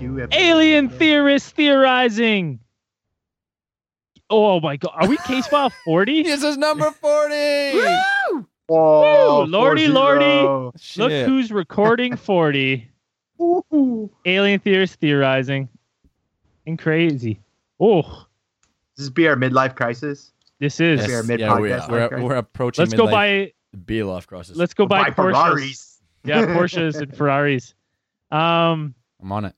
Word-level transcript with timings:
Doctor 0.00 0.06
Who 0.14 0.22
episode. 0.22 0.40
Alien 0.40 0.88
theorists 0.88 1.50
theorizing. 1.50 2.60
Oh 4.28 4.60
my 4.60 4.76
god. 4.76 4.92
Are 4.94 5.08
we 5.08 5.16
case 5.18 5.46
file 5.46 5.70
40? 5.84 6.22
This 6.22 6.42
is 6.42 6.56
number 6.56 6.90
40. 6.90 7.34
Whoa, 8.68 9.40
Woo, 9.40 9.46
lordy, 9.46 9.88
40. 9.88 9.92
lordy. 9.92 10.78
Shit. 10.78 10.98
Look 10.98 11.12
who's 11.26 11.50
recording 11.50 12.16
40. 12.16 12.88
Ooh. 13.40 14.10
Alien 14.24 14.60
theorists 14.60 14.96
theorizing. 14.96 15.68
And 16.66 16.78
crazy. 16.78 17.40
Oh, 17.80 18.02
Does 18.96 19.06
this 19.06 19.10
be 19.10 19.26
our 19.26 19.34
midlife 19.36 19.74
crisis? 19.74 20.32
this 20.60 20.78
is. 20.78 21.00
Yes. 21.00 21.08
Yes, 21.08 21.26
mid 21.26 21.40
yeah, 21.40 21.58
we 21.58 21.72
are. 21.72 21.86
We're, 21.90 22.22
we're 22.22 22.36
approaching 22.36 22.82
Let's 22.82 22.94
go 22.94 23.06
midlife. 23.06 23.10
buy 23.10 23.52
Beloff 23.86 24.26
crisis. 24.26 24.56
let's 24.56 24.74
go 24.74 24.84
buy 24.86 25.04
Buy 25.04 25.10
Porsches. 25.10 25.32
Ferraris. 25.48 26.00
Yeah, 26.24 26.44
Porsches 26.46 27.00
and 27.00 27.16
Ferraris. 27.16 27.74
Um 28.30 28.94
I'm 29.22 29.32
on 29.32 29.46
it. 29.46 29.54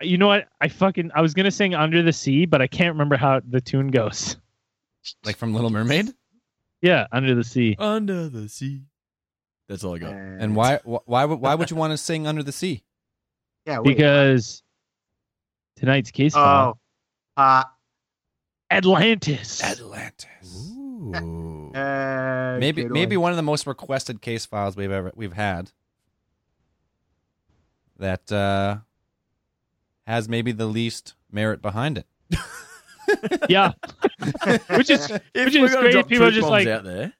You 0.00 0.18
know 0.18 0.28
what? 0.28 0.48
I 0.60 0.68
fucking 0.68 1.10
I 1.14 1.20
was 1.20 1.34
gonna 1.34 1.50
sing 1.50 1.74
Under 1.74 2.02
the 2.02 2.12
Sea, 2.12 2.46
but 2.46 2.60
I 2.62 2.66
can't 2.66 2.94
remember 2.94 3.16
how 3.16 3.40
the 3.48 3.60
tune 3.60 3.88
goes. 3.88 4.36
Like 5.24 5.36
from 5.36 5.54
Little 5.54 5.70
Mermaid? 5.70 6.12
Yeah, 6.82 7.06
Under 7.12 7.34
the 7.34 7.44
Sea. 7.44 7.76
Under 7.78 8.28
the 8.28 8.46
sea. 8.48 8.82
That's 9.68 9.82
all 9.84 9.94
I 9.94 9.98
got. 9.98 10.12
And- 10.12 10.42
And 10.42 10.56
why 10.56 10.80
why 10.84 11.24
would 11.24 11.40
why 11.40 11.54
would 11.54 11.70
you 11.70 11.76
want 11.76 11.92
to 11.92 11.96
sing 11.96 12.26
Under 12.26 12.42
the 12.42 12.52
Sea? 12.52 12.82
Yeah, 13.64 13.78
wait. 13.78 13.96
Because 13.96 14.62
tonight's 15.76 16.10
case 16.10 16.34
file. 16.34 16.78
Oh. 17.36 17.42
Uh, 17.42 17.64
Atlantis. 18.70 19.62
Atlantis. 19.62 20.68
Ooh. 20.76 21.12
uh, 21.74 22.58
maybe 22.60 22.82
good 22.82 22.90
maybe 22.92 23.16
one. 23.16 23.22
one 23.22 23.32
of 23.32 23.36
the 23.36 23.42
most 23.42 23.66
requested 23.66 24.20
case 24.20 24.44
files 24.44 24.76
we've 24.76 24.90
ever 24.90 25.12
we've 25.14 25.32
had. 25.32 25.70
That 27.98 28.30
uh 28.30 28.78
has 30.08 30.26
maybe 30.26 30.52
the 30.52 30.64
least 30.66 31.14
merit 31.30 31.60
behind 31.60 31.98
it. 31.98 32.06
yeah. 33.48 33.72
which 34.70 34.88
is 34.88 35.06
which 35.34 35.54
is 35.54 35.74
great. 35.76 36.08
People 36.08 36.26
are 36.26 36.30
just 36.30 36.48
like 36.48 36.66
out 36.66 36.82
there. 36.82 37.12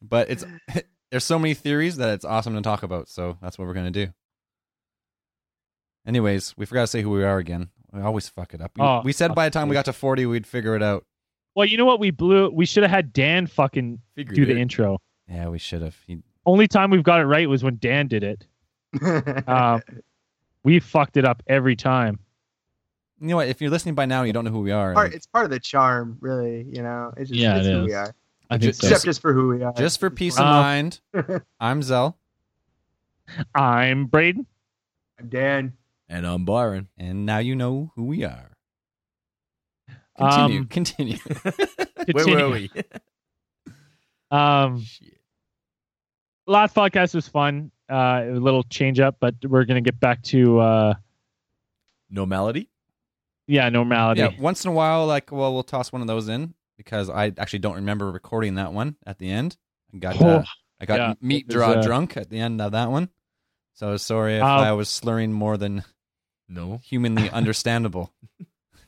But 0.00 0.30
it's 0.30 0.44
there's 1.10 1.24
so 1.24 1.38
many 1.38 1.52
theories 1.52 1.96
that 1.98 2.14
it's 2.14 2.24
awesome 2.24 2.54
to 2.54 2.62
talk 2.62 2.82
about, 2.82 3.08
so 3.10 3.36
that's 3.42 3.58
what 3.58 3.68
we're 3.68 3.74
gonna 3.74 3.90
do. 3.90 4.08
Anyways, 6.06 6.56
we 6.56 6.64
forgot 6.66 6.80
to 6.82 6.86
say 6.88 7.02
who 7.02 7.10
we 7.10 7.22
are 7.24 7.38
again. 7.38 7.68
We 7.92 8.00
always 8.00 8.26
fuck 8.28 8.54
it 8.54 8.62
up. 8.62 8.72
We, 8.76 8.82
Oh, 8.82 9.02
we 9.04 9.12
said 9.12 9.34
by 9.34 9.46
the 9.46 9.52
time 9.52 9.68
we 9.68 9.74
got 9.74 9.84
to 9.84 9.92
forty 9.92 10.24
we'd 10.24 10.46
figure 10.46 10.74
it 10.74 10.82
out. 10.82 11.04
Well, 11.54 11.66
you 11.66 11.76
know 11.76 11.84
what? 11.84 12.00
We 12.00 12.10
blew 12.10 12.48
we 12.48 12.64
should 12.64 12.82
have 12.84 12.90
had 12.90 13.12
Dan 13.12 13.46
fucking 13.46 13.98
Figured 14.16 14.34
do 14.34 14.46
the 14.46 14.52
it. 14.52 14.56
intro. 14.58 14.98
Yeah, 15.28 15.48
we 15.50 15.58
should 15.58 15.82
have. 15.82 15.96
He, 16.06 16.22
Only 16.46 16.66
time 16.68 16.90
we've 16.90 17.02
got 17.04 17.20
it 17.20 17.26
right 17.26 17.46
was 17.48 17.62
when 17.62 17.76
Dan 17.78 18.08
did 18.08 18.24
it. 18.24 18.46
Um, 19.46 19.82
we 20.64 20.80
fucked 20.80 21.16
it 21.16 21.24
up 21.24 21.42
every 21.46 21.76
time. 21.76 22.18
you 23.20 23.28
know 23.28 23.36
what? 23.36 23.48
If 23.48 23.60
you're 23.60 23.70
listening 23.70 23.94
by 23.94 24.06
now, 24.06 24.22
you 24.22 24.32
don't 24.32 24.44
know 24.44 24.50
who 24.50 24.60
we 24.60 24.70
are. 24.72 24.94
part, 24.94 25.08
like, 25.08 25.14
it's 25.16 25.26
part 25.26 25.44
of 25.44 25.50
the 25.50 25.60
charm, 25.60 26.16
really. 26.20 26.62
You 26.70 26.82
know, 26.82 27.12
it's 27.16 27.30
just 27.30 27.40
Yeah, 27.40 27.56
it's 27.58 27.66
it 27.66 27.72
who 27.72 27.80
is. 27.80 27.86
we 27.86 27.94
are. 27.94 28.14
I 28.50 28.58
think 28.58 28.74
so. 28.74 28.86
Except 28.86 29.04
just 29.04 29.20
for 29.20 29.32
who 29.32 29.48
we 29.48 29.62
are. 29.62 29.72
just 29.74 29.98
for 30.00 30.10
peace 30.10 30.38
of 30.38 30.44
Uh, 30.46 30.50
mind, 30.50 31.00
I'm 31.60 31.82
Zell, 31.82 32.18
I'm 33.54 34.06
Braden. 34.06 34.46
I'm 35.18 35.28
Dan. 35.28 35.72
And 36.08 36.26
I'm 36.26 36.44
Byron. 36.44 36.88
and 36.98 37.24
now 37.24 37.38
you 37.38 37.56
know 37.56 37.90
who 37.96 38.04
we 38.04 38.24
are. 38.24 38.50
Continue. 40.18 40.60
Um, 40.60 40.66
continue. 40.66 41.16
Where 42.12 42.26
were 42.28 42.50
we? 42.50 42.70
Um, 44.30 44.82
Shit. 44.82 45.18
last 46.46 46.74
podcast 46.74 47.14
was 47.14 47.26
fun. 47.28 47.70
Uh, 47.90 48.22
a 48.24 48.30
little 48.40 48.62
change 48.64 49.00
up, 49.00 49.16
but 49.20 49.34
we're 49.44 49.64
gonna 49.64 49.80
get 49.80 49.98
back 50.00 50.22
to 50.22 50.58
uh, 50.60 50.94
Normality? 52.10 52.68
yeah, 53.46 53.68
normality. 53.68 54.20
yeah, 54.20 54.30
once 54.40 54.64
in 54.64 54.70
a 54.70 54.74
while, 54.74 55.06
like, 55.06 55.30
well, 55.32 55.52
we'll 55.52 55.62
toss 55.62 55.92
one 55.92 56.00
of 56.00 56.06
those 56.08 56.28
in 56.28 56.54
because 56.76 57.10
I 57.10 57.32
actually 57.38 57.58
don't 57.60 57.74
remember 57.76 58.10
recording 58.10 58.54
that 58.56 58.72
one 58.72 58.96
at 59.06 59.18
the 59.18 59.30
end. 59.30 59.56
I 59.94 59.98
got 59.98 60.20
Oh, 60.22 60.26
uh, 60.28 60.44
I 60.80 60.86
got 60.86 60.98
yeah, 60.98 61.14
meat 61.20 61.48
draw 61.48 61.72
uh, 61.72 61.82
drunk 61.82 62.16
at 62.16 62.30
the 62.30 62.38
end 62.38 62.60
of 62.60 62.72
that 62.72 62.90
one. 62.90 63.08
So 63.74 63.96
sorry 63.96 64.36
if 64.36 64.42
Uh, 64.42 64.46
I 64.46 64.72
was 64.72 64.88
slurring 64.88 65.32
more 65.32 65.56
than 65.56 65.84
No. 66.48 66.80
humanly 66.84 67.28
understandable 67.40 68.12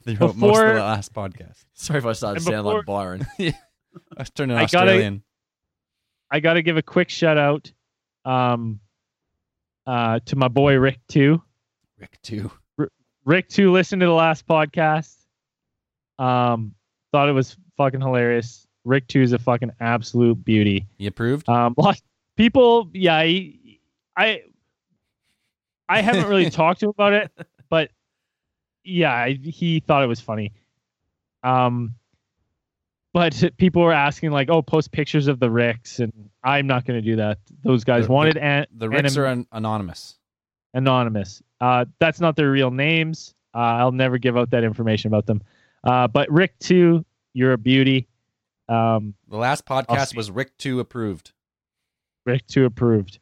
throughout 0.05 0.37
most 0.37 0.59
of 0.61 0.75
the 0.75 0.81
last 0.81 1.13
podcast. 1.13 1.65
Sorry 1.75 1.99
if 1.99 2.07
I 2.07 2.13
started 2.13 2.41
sounding 2.43 2.63
to 2.63 2.69
like 2.69 2.77
before- 2.83 2.85
Byron. 2.85 3.27
I 3.41 3.55
was 4.19 4.31
turning 4.31 4.57
I 4.57 4.61
gotta- 4.67 4.77
Australian. 4.91 5.23
I 6.31 6.41
got 6.41 6.55
to 6.55 6.63
give 6.63 6.77
a 6.77 6.83
quick 6.83 7.11
shout 7.11 7.39
out 7.39 7.71
um, 8.25 8.81
uh, 9.87 10.21
to 10.27 10.37
my 10.37 10.49
boy 10.49 10.77
Rick 10.77 11.01
too. 11.09 11.43
Rick 11.99 12.19
too. 12.23 12.51
Rick 13.25 13.49
too 13.49 13.73
listened 13.73 14.01
to 14.01 14.07
the 14.07 14.13
last 14.13 14.47
podcast. 14.47 15.17
Um, 16.19 16.75
thought 17.13 17.29
it 17.29 17.33
was 17.33 17.57
fucking 17.77 18.01
hilarious. 18.01 18.67
Rick 18.85 19.09
two 19.09 19.23
is 19.23 19.33
a 19.33 19.39
fucking 19.39 19.73
absolute 19.81 20.45
beauty. 20.45 20.87
He 20.99 21.07
approved. 21.07 21.49
Um, 21.49 21.75
lots 21.79 22.03
people, 22.37 22.91
yeah, 22.93 23.23
he, 23.25 23.81
I, 24.17 24.43
I 25.89 26.01
haven't 26.03 26.27
really 26.29 26.51
talked 26.51 26.81
to 26.81 26.87
him 26.87 26.91
about 26.91 27.13
it, 27.15 27.31
but 27.71 27.91
yeah, 28.85 29.13
I- 29.13 29.39
he 29.43 29.81
thought 29.81 30.03
it 30.03 30.07
was 30.07 30.21
funny. 30.21 30.53
Um, 31.43 31.95
but 33.15 33.43
people 33.57 33.81
were 33.81 33.93
asking 33.95 34.33
like, 34.33 34.51
"Oh, 34.51 34.61
post 34.61 34.93
pictures 34.93 35.27
of 35.29 35.41
the 35.41 35.51
Ricks," 35.51 36.01
and 36.01 36.13
I'm 36.43 36.67
not 36.67 36.85
going 36.85 37.01
to 37.03 37.07
do 37.11 37.17
that. 37.17 37.39
Those 37.63 37.85
guys 37.85 38.07
The- 38.07 38.13
wanted 38.13 38.37
an, 38.37 38.67
The 38.77 38.91
Ricks 38.91 39.17
anim- 39.17 39.23
are 39.23 39.27
an- 39.27 39.47
anonymous. 39.53 40.19
anonymous. 40.75 41.43
Uh, 41.63 41.87
that's 41.99 42.21
not 42.21 42.37
their 42.37 42.51
real 42.51 42.71
names. 42.71 43.35
Uh, 43.55 43.59
I'll 43.59 43.93
never 43.93 44.19
give 44.19 44.37
out 44.37 44.51
that 44.51 44.65
information 44.65 45.09
about 45.09 45.25
them. 45.27 45.41
Uh, 45.85 46.09
but 46.09 46.31
Rick 46.31 46.59
two, 46.59 47.05
you're 47.33 47.53
a 47.53 47.59
beauty. 47.59 48.09
Um, 48.69 49.15
The 49.29 49.37
last 49.37 49.65
podcast 49.65 50.17
was 50.17 50.31
Rick 50.31 50.57
two 50.59 50.81
approved. 50.81 51.33
Rick 52.27 52.47
two 52.47 52.65
approved. 52.65 53.19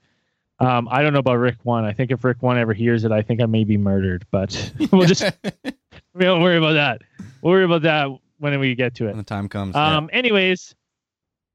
Um, 0.61 0.87
I 0.91 1.03
don't 1.03 1.13
know 1.13 1.19
about 1.19 1.35
Rick 1.39 1.57
one. 1.65 1.85
I 1.85 1.93
think 1.93 2.13
if 2.13 2.23
Rick 2.23 2.41
one 2.41 2.57
ever 2.57 2.73
hears 2.73 3.05
it, 3.05 3.11
I 3.11 3.21
think 3.21 3.43
I 3.43 3.47
may 3.47 3.65
be 3.65 3.77
murdered. 3.77 4.25
But 4.31 4.73
we'll 4.93 5.07
just 5.07 5.23
we 5.65 6.25
don't 6.25 6.41
worry 6.41 6.57
about 6.57 6.75
that. 6.75 7.03
We'll 7.43 7.53
worry 7.53 7.65
about 7.65 7.83
that 7.83 8.09
when 8.43 8.59
we 8.59 8.75
get 8.75 8.93
to 8.97 9.05
when 9.05 9.15
it. 9.15 9.17
the 9.19 9.23
time 9.23 9.49
comes. 9.49 9.77
yeah. 9.77 9.97
Um, 9.97 10.11
anyways, 10.13 10.75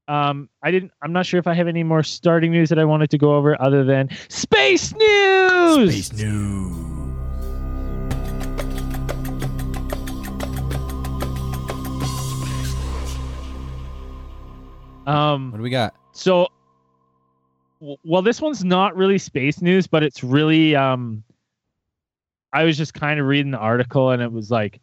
um, 0.08 0.48
I 0.62 0.70
didn't. 0.70 0.90
I'm 1.02 1.12
not 1.12 1.26
sure 1.26 1.38
if 1.38 1.46
I 1.46 1.52
have 1.52 1.68
any 1.68 1.82
more 1.84 2.02
starting 2.02 2.50
news 2.50 2.70
that 2.70 2.78
I 2.78 2.84
wanted 2.84 3.10
to 3.10 3.18
go 3.18 3.34
over 3.34 3.60
other 3.60 3.84
than 3.84 4.08
space 4.28 4.94
news. 4.94 6.06
Space 6.08 6.12
news. 6.24 6.74
Um, 15.06 15.50
what 15.52 15.58
do 15.58 15.62
we 15.62 15.70
got? 15.70 15.94
So, 16.12 16.48
w- 17.80 17.96
well, 18.04 18.22
this 18.22 18.40
one's 18.40 18.64
not 18.64 18.96
really 18.96 19.18
space 19.18 19.60
news, 19.62 19.86
but 19.86 20.02
it's 20.02 20.22
really. 20.24 20.74
Um, 20.76 21.22
I 22.52 22.64
was 22.64 22.78
just 22.78 22.94
kind 22.94 23.20
of 23.20 23.26
reading 23.26 23.50
the 23.50 23.58
article, 23.58 24.10
and 24.10 24.22
it 24.22 24.32
was 24.32 24.50
like, 24.50 24.80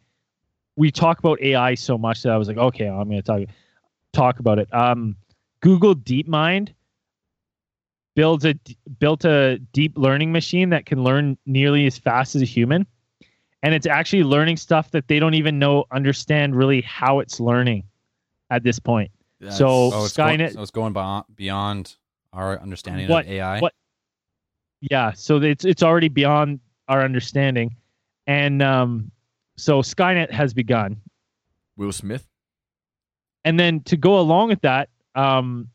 we 0.76 0.90
talk 0.90 1.18
about 1.18 1.40
AI 1.40 1.74
so 1.74 1.96
much 1.96 2.22
that 2.22 2.32
I 2.32 2.36
was 2.36 2.48
like, 2.48 2.58
okay, 2.58 2.86
I'm 2.88 3.08
going 3.08 3.16
to 3.16 3.22
talk 3.22 3.42
talk 4.12 4.38
about 4.38 4.58
it. 4.58 4.72
Um, 4.72 5.16
Google 5.60 5.94
DeepMind 5.94 6.72
builds 8.14 8.44
a 8.44 8.54
built 8.98 9.24
a 9.24 9.58
deep 9.72 9.92
learning 9.96 10.32
machine 10.32 10.70
that 10.70 10.86
can 10.86 11.02
learn 11.02 11.36
nearly 11.46 11.86
as 11.86 11.98
fast 11.98 12.34
as 12.34 12.42
a 12.42 12.46
human, 12.46 12.86
and 13.62 13.74
it's 13.74 13.86
actually 13.86 14.22
learning 14.24 14.56
stuff 14.56 14.90
that 14.92 15.08
they 15.08 15.18
don't 15.18 15.34
even 15.34 15.58
know 15.58 15.84
understand 15.90 16.54
really 16.54 16.80
how 16.82 17.20
it's 17.20 17.40
learning 17.40 17.84
at 18.50 18.62
this 18.62 18.78
point. 18.78 19.10
That's- 19.40 19.58
So- 19.58 19.90
Oh, 19.92 20.04
it's 20.04 20.16
going, 20.16 20.48
so 20.50 20.62
it's 20.62 20.70
going 20.70 20.92
beyond, 20.92 21.24
beyond 21.34 21.96
our 22.32 22.58
understanding 22.60 23.08
What- 23.08 23.26
of 23.26 23.32
AI. 23.32 23.60
what- 23.60 23.74
Yeah, 24.80 25.12
so 25.12 25.40
it's 25.42 25.64
it's 25.64 25.82
already 25.82 26.08
beyond 26.08 26.60
our 26.88 27.02
understanding, 27.02 27.74
and 28.26 28.62
um, 28.62 29.10
so 29.56 29.82
Skynet 29.82 30.30
has 30.30 30.54
begun. 30.54 31.00
Will 31.76 31.92
Smith. 31.92 32.26
And 33.44 33.58
then 33.58 33.80
to 33.84 33.96
go 33.96 34.18
along 34.18 34.48
with 34.48 34.60
that, 34.62 34.88
um, 35.14 35.68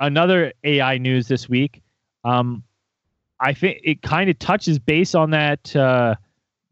another 0.00 0.52
AI 0.64 0.98
news 0.98 1.28
this 1.28 1.48
week. 1.48 1.82
Um, 2.24 2.62
I 3.40 3.52
think 3.52 3.80
it 3.84 4.02
kind 4.02 4.30
of 4.30 4.38
touches 4.38 4.78
base 4.78 5.14
on 5.14 5.30
that 5.30 5.74
uh, 5.76 6.16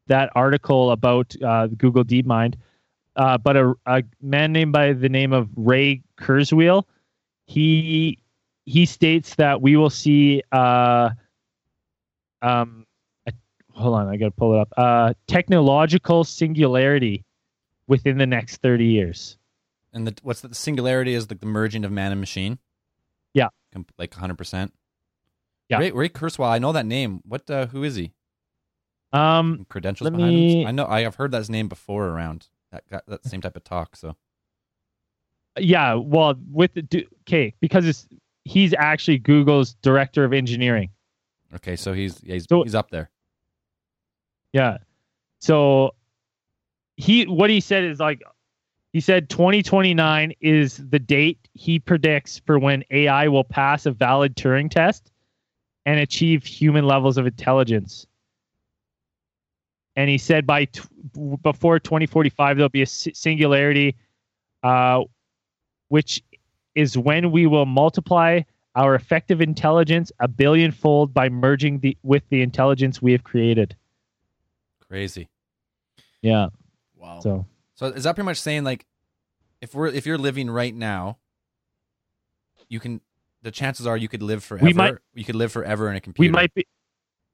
that 0.07 0.31
article 0.35 0.91
about 0.91 1.35
uh, 1.43 1.69
Google 1.69 2.05
DeepMind. 2.05 2.55
Uh, 3.17 3.39
but 3.39 3.57
a, 3.57 3.75
a 3.87 4.03
man 4.21 4.53
named 4.53 4.73
by 4.73 4.93
the 4.93 5.09
name 5.09 5.33
of 5.33 5.49
Ray 5.57 6.03
Kurzweil, 6.19 6.85
he 7.47 8.19
he 8.65 8.87
states 8.87 9.35
that 9.37 9.61
we 9.61 9.77
will 9.77 9.91
see 9.91 10.43
uh, 10.53 11.11
um, 12.43 12.84
hold 13.75 13.95
on, 13.97 14.09
I 14.09 14.17
got 14.17 14.27
to 14.27 14.31
pull 14.31 14.55
it 14.55 14.61
up. 14.61 14.73
Uh, 14.77 15.15
technological 15.27 16.25
singularity 16.25 17.25
within 17.87 18.19
the 18.19 18.27
next 18.27 18.59
thirty 18.63 18.87
years. 18.87 19.37
and 19.93 20.07
the, 20.07 20.15
what's 20.23 20.41
the, 20.41 20.49
the 20.49 20.55
singularity 20.55 21.15
is 21.15 21.29
like 21.31 21.41
the 21.41 21.47
merging 21.47 21.85
of 21.85 21.93
man 21.93 22.11
and 22.13 22.21
machine. 22.21 22.59
Yeah. 23.35 23.49
Com- 23.73 23.87
like 23.99 24.13
100%. 24.13 24.71
Yeah. 25.69 25.79
Ray, 25.79 25.91
Ray 25.91 26.09
Kurzweil. 26.09 26.47
I 26.49 26.59
know 26.59 26.73
that 26.73 26.87
name. 26.87 27.21
What? 27.25 27.51
Uh, 27.51 27.67
who 27.67 27.83
is 27.83 27.97
he? 27.97 28.13
Um, 29.13 29.67
Credentials 29.69 30.11
behind 30.11 30.35
me- 30.35 30.63
him? 30.63 30.69
I 30.69 30.71
know. 30.73 30.87
I 30.87 31.01
have 31.03 31.17
heard 31.17 31.31
that 31.33 31.39
his 31.39 31.51
name 31.51 31.69
before 31.69 32.07
around 32.09 32.49
that 32.73 32.85
that, 32.91 33.05
that 33.07 33.25
same 33.25 33.41
type 33.41 33.57
of 33.57 33.65
talk. 33.65 33.97
So 33.97 34.17
yeah, 35.59 35.95
well, 35.95 36.35
with 36.51 36.75
the 36.75 37.07
okay, 37.23 37.55
because 37.61 37.87
it's 37.87 38.09
he's 38.45 38.75
actually 38.75 39.19
Google's 39.19 39.75
director 39.83 40.25
of 40.25 40.33
engineering. 40.33 40.91
okay, 41.55 41.77
so 41.77 41.93
he's 41.93 42.21
yeah, 42.25 42.35
he's 42.35 42.47
So- 42.49 42.63
he's 42.65 42.75
up 42.75 42.91
there. 42.91 43.11
Yeah. 44.55 44.79
So 45.41 45.95
he 46.97 47.25
what 47.25 47.51
he 47.51 47.61
said 47.61 47.83
is 47.85 47.99
like 47.99 48.23
he 48.93 49.01
said 49.01 49.29
2029 49.29 50.33
is 50.41 50.77
the 50.77 51.01
date 51.01 51.49
he 51.55 51.81
predicts 51.81 52.41
for 52.47 52.59
when 52.61 52.85
AI 52.93 53.27
will 53.27 53.43
pass 53.43 53.85
a 53.85 53.91
valid 53.91 54.37
Turing 54.37 54.71
test 54.71 55.11
and 55.85 55.99
achieve 55.99 56.45
human 56.45 56.87
levels 56.87 57.19
of 57.19 57.27
intelligence. 57.27 58.07
And 59.97 60.09
he 60.09 60.19
said 60.19 60.47
by 60.47 60.67
t- 60.67 60.83
before 61.43 61.81
2045 61.81 62.57
there'll 62.57 62.69
be 62.69 62.83
a 62.83 62.87
singularity 62.87 63.97
uh, 64.63 65.03
which 65.89 66.23
is 66.77 66.97
when 66.97 67.33
we 67.33 67.47
will 67.47 67.67
multiply 67.67 68.43
our 68.77 68.95
effective 68.95 69.41
intelligence 69.41 70.13
a 70.21 70.29
billion 70.29 70.71
fold 70.71 71.13
by 71.13 71.29
merging 71.29 71.81
the 71.81 71.97
with 72.05 72.23
the 72.29 72.41
intelligence 72.41 73.03
we 73.03 73.11
have 73.11 73.25
created. 73.25 73.75
Crazy. 74.89 75.29
Yeah. 76.23 76.49
Wow. 76.97 77.21
So 77.21 77.47
So 77.75 77.87
is 77.87 78.05
that 78.05 78.15
pretty 78.15 78.27
much 78.27 78.41
saying 78.41 78.65
like, 78.65 78.87
if 79.61 79.75
we're 79.75 79.87
if 79.89 80.07
you're 80.07 80.19
living 80.19 80.51
right 80.51 80.75
now, 80.75 81.19
you 82.69 82.81
can. 82.81 83.01
The 83.43 83.51
chances 83.51 83.87
are 83.87 83.97
you 83.97 84.09
could 84.09 84.23
live 84.23 84.43
forever. 84.43 84.65
We 84.65 84.73
might- 84.73 84.97
you 85.15 85.23
could 85.25 85.35
live 85.35 85.53
forever 85.53 85.91
in 85.91 85.97
a 85.97 86.01
computer. 86.01 86.31
we 86.31 86.33
might 86.33 86.55
be 86.55 86.67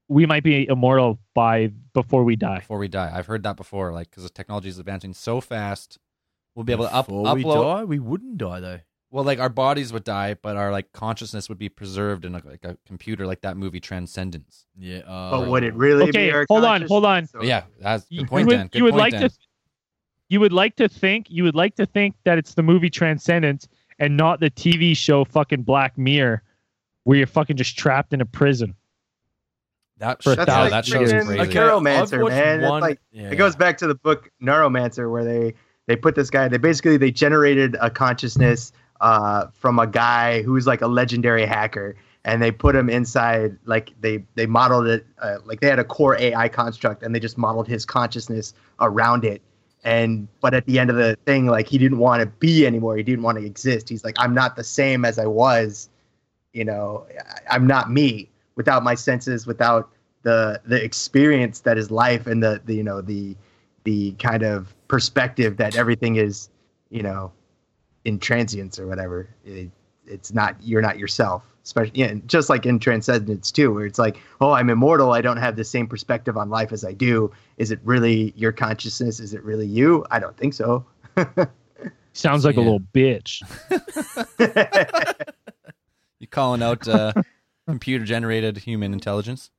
we 0.09 0.25
might 0.25 0.43
be 0.43 0.67
immortal 0.67 1.19
by 1.33 1.67
before 1.93 2.25
we 2.25 2.35
die. 2.35 2.59
before 2.59 2.79
we 2.79 2.89
die. 2.89 3.09
I've 3.13 3.27
heard 3.27 3.43
that 3.43 3.55
before. 3.55 3.93
Like 3.93 4.09
because 4.09 4.23
the 4.23 4.29
technology 4.29 4.67
is 4.67 4.77
advancing 4.77 5.13
so 5.13 5.39
fast, 5.39 5.97
we'll 6.53 6.65
be 6.65 6.73
able 6.73 6.85
to 6.85 6.93
up, 6.93 7.05
Before 7.07 7.33
we 7.33 7.43
upload. 7.45 7.63
die, 7.63 7.83
we 7.85 7.99
wouldn't 7.99 8.37
die 8.37 8.59
though. 8.59 8.79
Well, 9.13 9.25
like 9.25 9.39
our 9.39 9.49
bodies 9.49 9.91
would 9.91 10.05
die, 10.05 10.35
but 10.41 10.55
our 10.55 10.71
like 10.71 10.93
consciousness 10.93 11.49
would 11.49 11.57
be 11.57 11.67
preserved 11.67 12.23
in 12.23 12.33
a, 12.33 12.41
like 12.45 12.63
a 12.63 12.77
computer, 12.87 13.27
like 13.27 13.41
that 13.41 13.57
movie 13.57 13.81
Transcendence. 13.81 14.65
Yeah. 14.79 14.99
Uh, 14.99 15.31
But 15.31 15.47
would 15.49 15.63
it 15.63 15.73
really 15.73 16.03
Okay, 16.09 16.27
be 16.27 16.31
our 16.31 16.45
hold 16.47 16.63
on, 16.63 16.83
hold 16.83 17.03
on. 17.05 17.23
consciousness? 17.23 17.39
But 17.41 17.47
yeah, 17.47 17.63
that's 17.79 18.05
You, 18.09 18.19
good 18.21 18.29
point. 18.29 18.47
would, 18.47 18.53
Dan. 18.55 18.67
Good 18.67 18.77
you 18.77 18.83
would 18.85 18.91
point, 18.93 18.99
like 19.01 19.11
Dan. 19.13 19.29
to 19.29 19.35
you 20.29 20.39
would 20.39 20.53
like 20.53 20.77
to 20.77 20.87
think 20.87 21.25
you 21.29 21.43
would 21.43 21.55
like 21.55 21.75
to 21.75 21.85
think 21.85 22.15
that 22.23 22.37
it's 22.37 22.53
the 22.53 22.63
movie 22.63 22.89
Transcendence 22.89 23.67
and 23.99 24.15
not 24.15 24.39
the 24.39 24.49
TV 24.49 24.95
show 24.95 25.25
fucking 25.25 25.63
Black 25.63 25.97
Mirror 25.97 26.41
where 27.03 27.17
you're 27.17 27.27
fucking 27.27 27.57
just 27.57 27.77
trapped 27.77 28.13
in 28.13 28.21
a 28.21 28.25
prison. 28.25 28.75
That 29.97 30.23
For 30.23 30.31
a 30.31 30.35
That's 30.35 30.47
yeah, 30.47 30.55
thousand 30.55 30.71
like 30.71 30.85
that 30.85 30.85
show's 30.85 31.11
freaking 31.11 31.25
crazy. 31.25 31.41
Okay, 31.41 31.59
Neuromancer, 31.59 32.13
I've 32.15 32.21
watched 32.23 32.35
man. 32.35 32.61
That's 32.61 32.71
one- 32.71 32.81
like- 32.81 32.99
yeah. 33.11 33.29
It 33.31 33.35
goes 33.35 33.55
back 33.55 33.77
to 33.79 33.87
the 33.87 33.95
book 33.95 34.29
Neuromancer, 34.41 35.11
where 35.11 35.23
they 35.25 35.53
they 35.87 35.95
put 35.95 36.15
this 36.15 36.29
guy. 36.29 36.47
They 36.47 36.57
basically 36.57 36.95
they 36.97 37.11
generated 37.11 37.75
a 37.81 37.89
consciousness 37.89 38.71
uh, 39.01 39.47
from 39.53 39.79
a 39.79 39.87
guy 39.87 40.41
who's 40.43 40.67
like 40.67 40.81
a 40.81 40.87
legendary 40.87 41.45
hacker, 41.45 41.95
and 42.23 42.41
they 42.41 42.51
put 42.51 42.75
him 42.75 42.89
inside. 42.89 43.57
Like 43.65 43.93
they 43.99 44.23
they 44.35 44.45
modeled 44.45 44.87
it 44.87 45.05
uh, 45.21 45.37
like 45.43 45.59
they 45.59 45.67
had 45.67 45.79
a 45.79 45.83
core 45.83 46.17
AI 46.17 46.47
construct, 46.47 47.03
and 47.03 47.13
they 47.13 47.19
just 47.19 47.37
modeled 47.37 47.67
his 47.67 47.85
consciousness 47.85 48.53
around 48.79 49.25
it. 49.25 49.41
And 49.83 50.27
but 50.39 50.53
at 50.53 50.65
the 50.67 50.77
end 50.77 50.91
of 50.91 50.95
the 50.95 51.17
thing, 51.25 51.47
like 51.47 51.67
he 51.67 51.77
didn't 51.79 51.97
want 51.97 52.21
to 52.21 52.27
be 52.27 52.65
anymore. 52.65 52.95
He 52.95 53.03
didn't 53.03 53.23
want 53.23 53.39
to 53.39 53.45
exist. 53.45 53.89
He's 53.89 54.03
like, 54.03 54.15
I'm 54.19 54.35
not 54.35 54.55
the 54.55 54.63
same 54.63 55.03
as 55.03 55.17
I 55.17 55.25
was. 55.25 55.89
You 56.53 56.65
know, 56.65 57.07
I'm 57.49 57.65
not 57.65 57.89
me 57.89 58.29
without 58.55 58.83
my 58.83 58.93
senses, 58.93 59.47
without 59.47 59.89
the 60.21 60.61
the 60.65 60.81
experience 60.83 61.61
that 61.61 61.77
is 61.79 61.89
life 61.89 62.27
and 62.27 62.43
the, 62.43 62.61
the 62.65 62.75
you 62.75 62.83
know 62.83 63.01
the 63.01 63.35
the 63.83 64.11
kind 64.13 64.43
of 64.43 64.75
perspective 64.87 65.57
that 65.57 65.75
everything 65.75 66.17
is 66.17 66.49
you 66.91 67.01
know 67.01 67.31
in 68.05 68.19
transience 68.19 68.79
or 68.79 68.87
whatever 68.87 69.29
it, 69.45 69.69
it's 70.05 70.33
not 70.33 70.55
you're 70.61 70.81
not 70.81 70.97
yourself 70.97 71.43
especially 71.63 71.99
yeah, 71.99 72.13
just 72.25 72.49
like 72.49 72.65
in 72.65 72.79
transcendence 72.79 73.51
too 73.51 73.73
where 73.73 73.85
it's 73.85 73.99
like 73.99 74.17
oh 74.41 74.51
i'm 74.51 74.69
immortal 74.69 75.11
i 75.11 75.21
don't 75.21 75.37
have 75.37 75.55
the 75.55 75.63
same 75.63 75.87
perspective 75.87 76.37
on 76.37 76.49
life 76.49 76.71
as 76.71 76.83
i 76.83 76.91
do 76.91 77.31
is 77.57 77.71
it 77.71 77.79
really 77.83 78.33
your 78.35 78.51
consciousness 78.51 79.19
is 79.19 79.33
it 79.33 79.43
really 79.43 79.67
you 79.67 80.05
i 80.09 80.19
don't 80.19 80.37
think 80.37 80.53
so 80.53 80.85
Sounds 82.13 82.43
like 82.43 82.57
a 82.57 82.61
little 82.61 82.81
bitch. 82.81 83.41
You 86.19 86.27
calling 86.27 86.61
out 86.61 86.87
uh, 86.87 87.13
computer 87.67 88.05
generated 88.05 88.55
human 88.55 88.93
intelligence? 88.93 89.49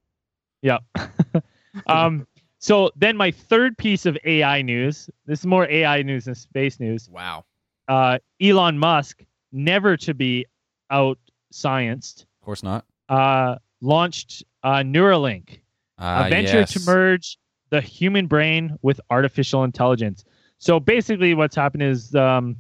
Yeah. 0.63 0.79
um 1.89 2.25
so 2.61 2.93
then 2.95 3.17
my 3.17 3.33
third 3.33 3.77
piece 3.77 4.07
of 4.07 4.17
AI 4.25 4.63
news, 4.63 5.11
this 5.27 5.41
is 5.41 5.47
more 5.47 5.69
AI 5.69 6.03
news 6.03 6.27
than 6.27 6.37
space 6.37 6.79
news. 6.79 7.11
Wow. 7.11 7.45
Uh 7.89 8.19
Elon 8.41 8.79
Musk, 8.79 9.23
never 9.53 9.97
to 9.99 10.15
be 10.15 10.47
out 10.91 11.19
scienced, 11.53 12.23
Of 12.23 12.45
course 12.45 12.63
not. 12.63 12.85
uh 13.09 13.57
launched 13.81 14.45
uh 14.63 14.77
Neuralink. 14.77 15.61
Ah, 15.99 16.27
a 16.27 16.31
venture 16.31 16.61
yes. 16.61 16.73
to 16.73 16.81
merge 16.81 17.39
the 17.71 17.81
human 17.81 18.27
brain 18.27 18.77
with 18.83 19.01
artificial 19.11 19.65
intelligence. 19.65 20.25
So 20.59 20.79
basically, 20.81 21.35
what's 21.35 21.57
happened 21.57 21.83
is 21.85 22.15
um, 22.15 22.57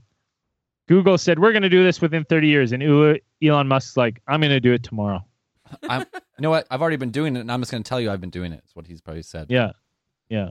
Google 0.88 1.18
said 1.18 1.38
we're 1.38 1.52
going 1.52 1.62
to 1.62 1.68
do 1.68 1.82
this 1.84 2.00
within 2.00 2.24
30 2.24 2.48
years, 2.48 2.72
and 2.72 2.82
Elon 3.42 3.68
Musk's 3.68 3.96
like, 3.96 4.20
I'm 4.26 4.40
going 4.40 4.50
to 4.50 4.60
do 4.60 4.72
it 4.72 4.82
tomorrow. 4.82 5.24
I'm, 5.88 6.00
you 6.12 6.20
know 6.40 6.50
what? 6.50 6.66
I've 6.70 6.80
already 6.80 6.96
been 6.96 7.10
doing 7.10 7.36
it, 7.36 7.40
and 7.40 7.50
I'm 7.52 7.60
just 7.60 7.70
going 7.70 7.82
to 7.82 7.88
tell 7.88 8.00
you 8.00 8.10
I've 8.10 8.20
been 8.20 8.30
doing 8.30 8.52
it. 8.52 8.56
That's 8.56 8.74
what 8.76 8.86
he's 8.86 9.00
probably 9.00 9.22
said. 9.22 9.46
Yeah, 9.50 9.72
yeah. 10.28 10.50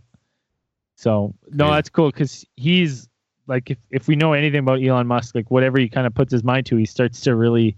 So 0.96 1.34
no, 1.50 1.66
Crazy. 1.66 1.76
that's 1.76 1.90
cool 1.90 2.12
because 2.12 2.46
he's 2.56 3.08
like, 3.48 3.70
if 3.72 3.78
if 3.90 4.08
we 4.08 4.16
know 4.16 4.34
anything 4.34 4.60
about 4.60 4.82
Elon 4.84 5.08
Musk, 5.08 5.36
like 5.36 5.50
whatever 5.52 5.80
he 5.80 5.90
kind 5.90 6.08
of 6.08 6.14
puts 6.14 6.32
his 6.32 6.44
mind 6.44 6.66
to, 6.68 6.76
he 6.78 6.86
starts 6.86 7.22
to 7.22 7.36
really, 7.36 7.76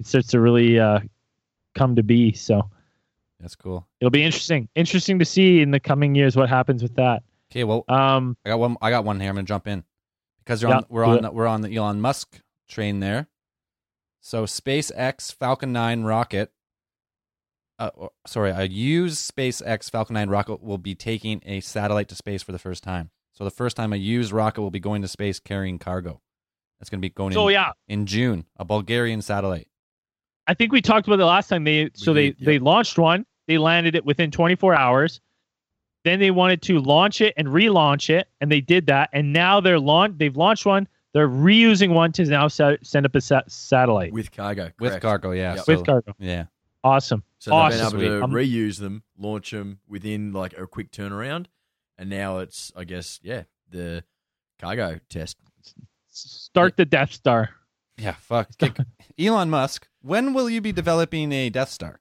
it 0.00 0.06
starts 0.06 0.28
to 0.28 0.40
really 0.40 0.78
uh, 0.78 1.00
come 1.74 1.94
to 1.96 2.02
be. 2.02 2.32
So 2.32 2.68
That's 3.40 3.54
cool. 3.56 3.86
it'll 4.00 4.10
be 4.10 4.22
interesting, 4.24 4.68
interesting 4.74 5.18
to 5.18 5.24
see 5.24 5.60
in 5.60 5.70
the 5.70 5.80
coming 5.80 6.14
years 6.14 6.36
what 6.36 6.48
happens 6.48 6.82
with 6.82 6.94
that. 6.96 7.22
Okay, 7.52 7.64
well, 7.64 7.84
Um, 7.88 8.36
I 8.44 8.48
got 8.50 8.58
one. 8.58 8.76
I 8.82 8.90
got 8.90 9.04
one 9.04 9.20
here. 9.20 9.28
I'm 9.30 9.36
gonna 9.36 9.46
jump 9.46 9.66
in 9.68 9.84
because 10.38 10.62
Yeah, 10.62 10.78
on, 10.78 10.86
we're 10.88 11.04
on 11.04 11.22
the, 11.22 11.30
we're 11.30 11.46
on 11.46 11.60
the 11.62 11.74
Elon 11.76 12.00
Musk 12.00 12.40
train 12.68 13.00
there. 13.00 13.28
So 14.20 14.44
SpaceX 14.44 15.32
Falcon 15.32 15.72
9 15.72 16.02
rocket. 16.02 16.50
Uh, 17.78 17.90
or- 17.94 18.10
sorry, 18.26 18.50
a 18.50 18.64
used 18.64 19.30
SpaceX 19.32 19.88
Falcon 19.88 20.14
9 20.14 20.28
rocket 20.30 20.62
will 20.62 20.78
be 20.78 20.94
taking 20.96 21.40
a 21.46 21.60
satellite 21.60 22.08
to 22.08 22.16
space 22.16 22.42
for 22.42 22.50
the 22.50 22.58
first 22.58 22.82
time. 22.82 23.10
So 23.36 23.44
the 23.44 23.50
first 23.50 23.76
time 23.76 23.92
a 23.92 23.96
used 23.96 24.32
rocket 24.32 24.62
will 24.62 24.70
be 24.70 24.80
going 24.80 25.02
to 25.02 25.08
space 25.08 25.38
carrying 25.38 25.78
cargo. 25.78 26.20
That's 26.78 26.90
going 26.90 27.00
to 27.00 27.02
be 27.02 27.10
going 27.10 27.32
so 27.32 27.48
in, 27.48 27.54
yeah, 27.54 27.72
in 27.88 28.06
June. 28.06 28.46
A 28.56 28.64
Bulgarian 28.64 29.22
satellite. 29.22 29.68
I 30.46 30.54
think 30.54 30.72
we 30.72 30.80
talked 30.80 31.06
about 31.06 31.20
it 31.20 31.24
last 31.24 31.48
time. 31.48 31.64
They 31.64 31.90
so 31.94 32.12
they 32.12 32.28
did, 32.28 32.36
yeah. 32.38 32.46
they 32.46 32.58
launched 32.58 32.98
one. 32.98 33.26
They 33.46 33.58
landed 33.58 33.94
it 33.94 34.04
within 34.04 34.30
24 34.30 34.74
hours. 34.74 35.20
Then 36.04 36.20
they 36.20 36.30
wanted 36.30 36.62
to 36.62 36.78
launch 36.78 37.20
it 37.20 37.34
and 37.36 37.48
relaunch 37.48 38.10
it, 38.10 38.28
and 38.40 38.50
they 38.50 38.60
did 38.60 38.86
that. 38.86 39.10
And 39.12 39.32
now 39.32 39.60
they're 39.60 39.80
launch. 39.80 40.14
They've 40.18 40.36
launched 40.36 40.64
one. 40.64 40.86
They're 41.12 41.28
reusing 41.28 41.94
one 41.94 42.12
to 42.12 42.24
now 42.24 42.48
sa- 42.48 42.76
send 42.82 43.06
up 43.06 43.14
a 43.14 43.20
sa- 43.20 43.42
satellite 43.48 44.12
With 44.12 44.30
cargo. 44.32 44.70
With 44.78 45.00
cargo, 45.00 45.32
yeah. 45.32 45.56
Yep. 45.56 45.64
So, 45.64 45.76
with 45.76 45.86
cargo. 45.86 46.14
Yeah. 46.18 46.44
Awesome. 46.84 47.24
So 47.38 47.50
they've 47.50 47.70
been 47.70 47.86
able 47.86 48.20
to 48.20 48.24
Um, 48.24 48.30
reuse 48.30 48.78
them, 48.78 49.02
launch 49.18 49.50
them 49.50 49.80
within 49.88 50.32
like 50.32 50.56
a 50.56 50.66
quick 50.66 50.90
turnaround, 50.90 51.46
and 51.98 52.08
now 52.10 52.38
it's, 52.38 52.72
I 52.76 52.84
guess, 52.84 53.20
yeah, 53.22 53.44
the 53.70 54.04
cargo 54.60 55.00
test. 55.08 55.36
Start 56.08 56.76
the 56.76 56.84
Death 56.84 57.12
Star. 57.12 57.50
Yeah, 57.98 58.12
fuck. 58.12 58.50
Elon 59.18 59.48
Musk, 59.50 59.88
when 60.02 60.34
will 60.34 60.50
you 60.50 60.60
be 60.60 60.72
developing 60.72 61.32
a 61.32 61.48
Death 61.50 61.70
Star? 61.70 62.00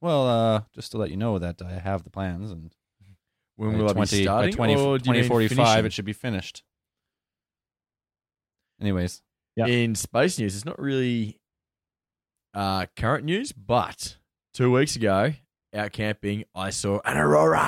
Well, 0.00 0.26
uh, 0.28 0.62
just 0.74 0.90
to 0.92 0.98
let 0.98 1.10
you 1.10 1.16
know 1.16 1.38
that 1.38 1.60
I 1.62 1.72
have 1.78 2.02
the 2.04 2.10
plans 2.10 2.50
and 2.50 2.74
When 3.56 3.72
by 3.72 3.76
will 3.78 3.84
I 3.86 3.92
be 3.92 3.94
20 3.94 4.22
starting? 4.22 4.50
by 4.52 4.56
20, 4.56 4.74
or 4.76 4.98
do 4.98 5.08
you 5.08 5.12
mean 5.12 5.22
2045 5.24 5.86
it 5.86 5.92
should 5.92 6.04
be 6.04 6.12
finished. 6.12 6.62
Anyways, 8.80 9.22
Yeah. 9.56 9.66
In 9.66 9.94
space 9.94 10.38
news, 10.38 10.56
it's 10.56 10.64
not 10.64 10.78
really 10.80 11.40
uh, 12.54 12.86
current 12.96 13.24
news, 13.24 13.52
but 13.52 14.16
two 14.52 14.70
weeks 14.72 14.96
ago, 14.96 15.32
out 15.74 15.92
camping, 15.92 16.44
I 16.54 16.70
saw 16.70 17.00
an 17.04 17.16
aurora. 17.16 17.58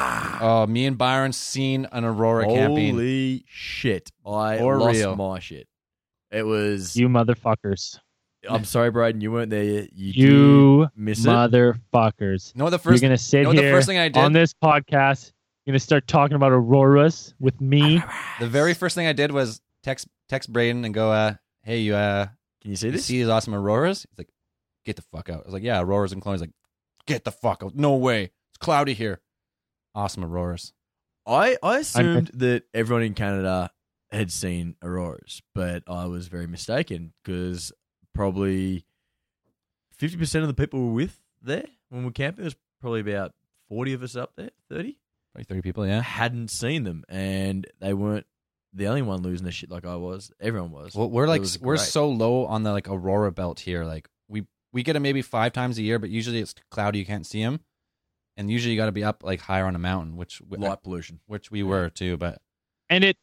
uh, 0.40 0.66
me 0.68 0.86
and 0.86 0.96
Byron 0.96 1.32
seen 1.32 1.86
an 1.92 2.04
aurora 2.04 2.46
camping. 2.46 2.94
Holy 2.94 3.44
shit! 3.48 4.10
I 4.24 4.58
For 4.58 4.78
lost 4.78 4.96
real. 4.98 5.16
my 5.16 5.38
shit. 5.38 5.66
It 6.30 6.42
was. 6.44 6.96
You 6.96 7.08
motherfuckers. 7.08 7.98
I'm 8.48 8.64
sorry, 8.64 8.90
Braden. 8.90 9.20
You 9.20 9.32
weren't 9.32 9.50
there. 9.50 9.64
yet. 9.64 9.92
You, 9.92 10.12
You 10.12 10.80
did 10.82 10.90
miss 10.96 11.24
it. 11.24 11.28
motherfuckers. 11.28 12.54
No, 12.54 12.70
the 12.70 12.78
first 12.78 13.02
You're 13.02 13.08
1st 13.08 13.10
gonna 13.10 13.18
sit 13.18 13.36
you 13.38 13.42
know 13.44 13.48
what 13.50 13.56
the 13.56 13.70
first 13.70 13.88
thing 13.88 13.98
I 13.98 14.08
did? 14.08 14.22
on 14.22 14.32
this 14.32 14.52
podcast. 14.54 15.32
You're 15.64 15.72
gonna 15.72 15.80
start 15.80 16.06
talking 16.06 16.36
about 16.36 16.52
auroras 16.52 17.34
with 17.40 17.60
me. 17.60 18.02
the 18.40 18.46
very 18.46 18.72
first 18.74 18.94
thing 18.94 19.06
I 19.08 19.12
did 19.12 19.32
was 19.32 19.60
text 19.82 20.06
text 20.28 20.52
Braden 20.52 20.84
and 20.84 20.94
go, 20.94 21.10
uh, 21.10 21.34
"Hey, 21.62 21.78
you 21.80 21.94
uh, 21.96 22.26
Can 22.62 22.70
you 22.70 22.76
see 22.76 22.86
you 22.86 22.92
this? 22.92 23.04
see 23.04 23.18
these 23.18 23.28
awesome 23.28 23.54
auroras?" 23.54 24.06
He's 24.10 24.18
like, 24.18 24.28
"Get 24.84 24.94
the 24.96 25.02
fuck 25.02 25.28
out!" 25.28 25.40
I 25.42 25.46
was 25.46 25.52
like, 25.54 25.64
"Yeah, 25.64 25.80
auroras 25.80 26.12
and 26.12 26.22
clones." 26.22 26.40
He's 26.40 26.48
like, 26.48 26.54
get 27.06 27.24
the 27.24 27.32
fuck 27.32 27.62
out. 27.62 27.74
No 27.74 27.94
way. 27.96 28.24
It's 28.50 28.58
cloudy 28.58 28.94
here. 28.94 29.20
Awesome 29.94 30.24
auroras. 30.24 30.72
I, 31.26 31.56
I 31.62 31.78
assumed 31.78 32.30
that 32.34 32.64
everyone 32.72 33.02
in 33.02 33.14
Canada 33.14 33.70
had 34.12 34.30
seen 34.30 34.76
auroras, 34.82 35.42
but 35.54 35.82
I 35.88 36.06
was 36.06 36.28
very 36.28 36.46
mistaken 36.46 37.12
because 37.24 37.72
probably 38.14 38.86
50% 40.00 40.42
of 40.42 40.48
the 40.48 40.54
people 40.54 40.80
we 40.80 40.86
were 40.86 40.92
with 40.92 41.18
there 41.42 41.64
when 41.88 42.02
we 42.02 42.06
were 42.06 42.12
camping, 42.12 42.42
there 42.42 42.46
was 42.46 42.56
probably 42.80 43.00
about 43.00 43.32
40 43.68 43.94
of 43.94 44.02
us 44.02 44.16
up 44.16 44.32
there, 44.36 44.50
30, 44.70 44.98
Like 45.34 45.46
30 45.48 45.62
people, 45.62 45.86
yeah. 45.86 46.00
hadn't 46.02 46.48
seen 46.48 46.84
them. 46.84 47.04
And 47.08 47.66
they 47.80 47.94
weren't 47.94 48.26
the 48.72 48.88
only 48.88 49.02
one 49.02 49.22
losing 49.22 49.44
their 49.44 49.52
shit 49.52 49.70
like 49.70 49.86
I 49.86 49.96
was. 49.96 50.30
Everyone 50.40 50.70
was. 50.70 50.94
Well, 50.94 51.10
we're 51.10 51.26
like 51.26 51.40
was 51.40 51.58
we're 51.60 51.76
great. 51.76 51.86
so 51.86 52.08
low 52.08 52.46
on 52.46 52.62
the 52.62 52.72
like 52.72 52.88
aurora 52.88 53.32
belt 53.32 53.60
here. 53.60 53.84
Like 53.84 54.08
we 54.72 54.78
we 54.80 54.82
get 54.82 54.92
them 54.94 55.02
maybe 55.02 55.22
five 55.22 55.52
times 55.52 55.78
a 55.78 55.82
year, 55.82 55.98
but 55.98 56.10
usually 56.10 56.40
it's 56.40 56.54
cloudy, 56.70 56.98
you 56.98 57.06
can't 57.06 57.26
see 57.26 57.42
them. 57.42 57.60
And 58.36 58.50
usually 58.50 58.74
you 58.74 58.80
got 58.80 58.86
to 58.86 58.92
be 58.92 59.04
up 59.04 59.22
like 59.24 59.40
higher 59.40 59.64
on 59.64 59.74
a 59.74 59.78
mountain, 59.78 60.16
which 60.16 60.42
uh, 60.42 60.56
light 60.58 60.82
pollution. 60.82 61.20
which 61.26 61.50
we 61.50 61.62
were 61.62 61.88
too. 61.88 62.16
But 62.18 62.40
and 62.90 63.02
it 63.02 63.16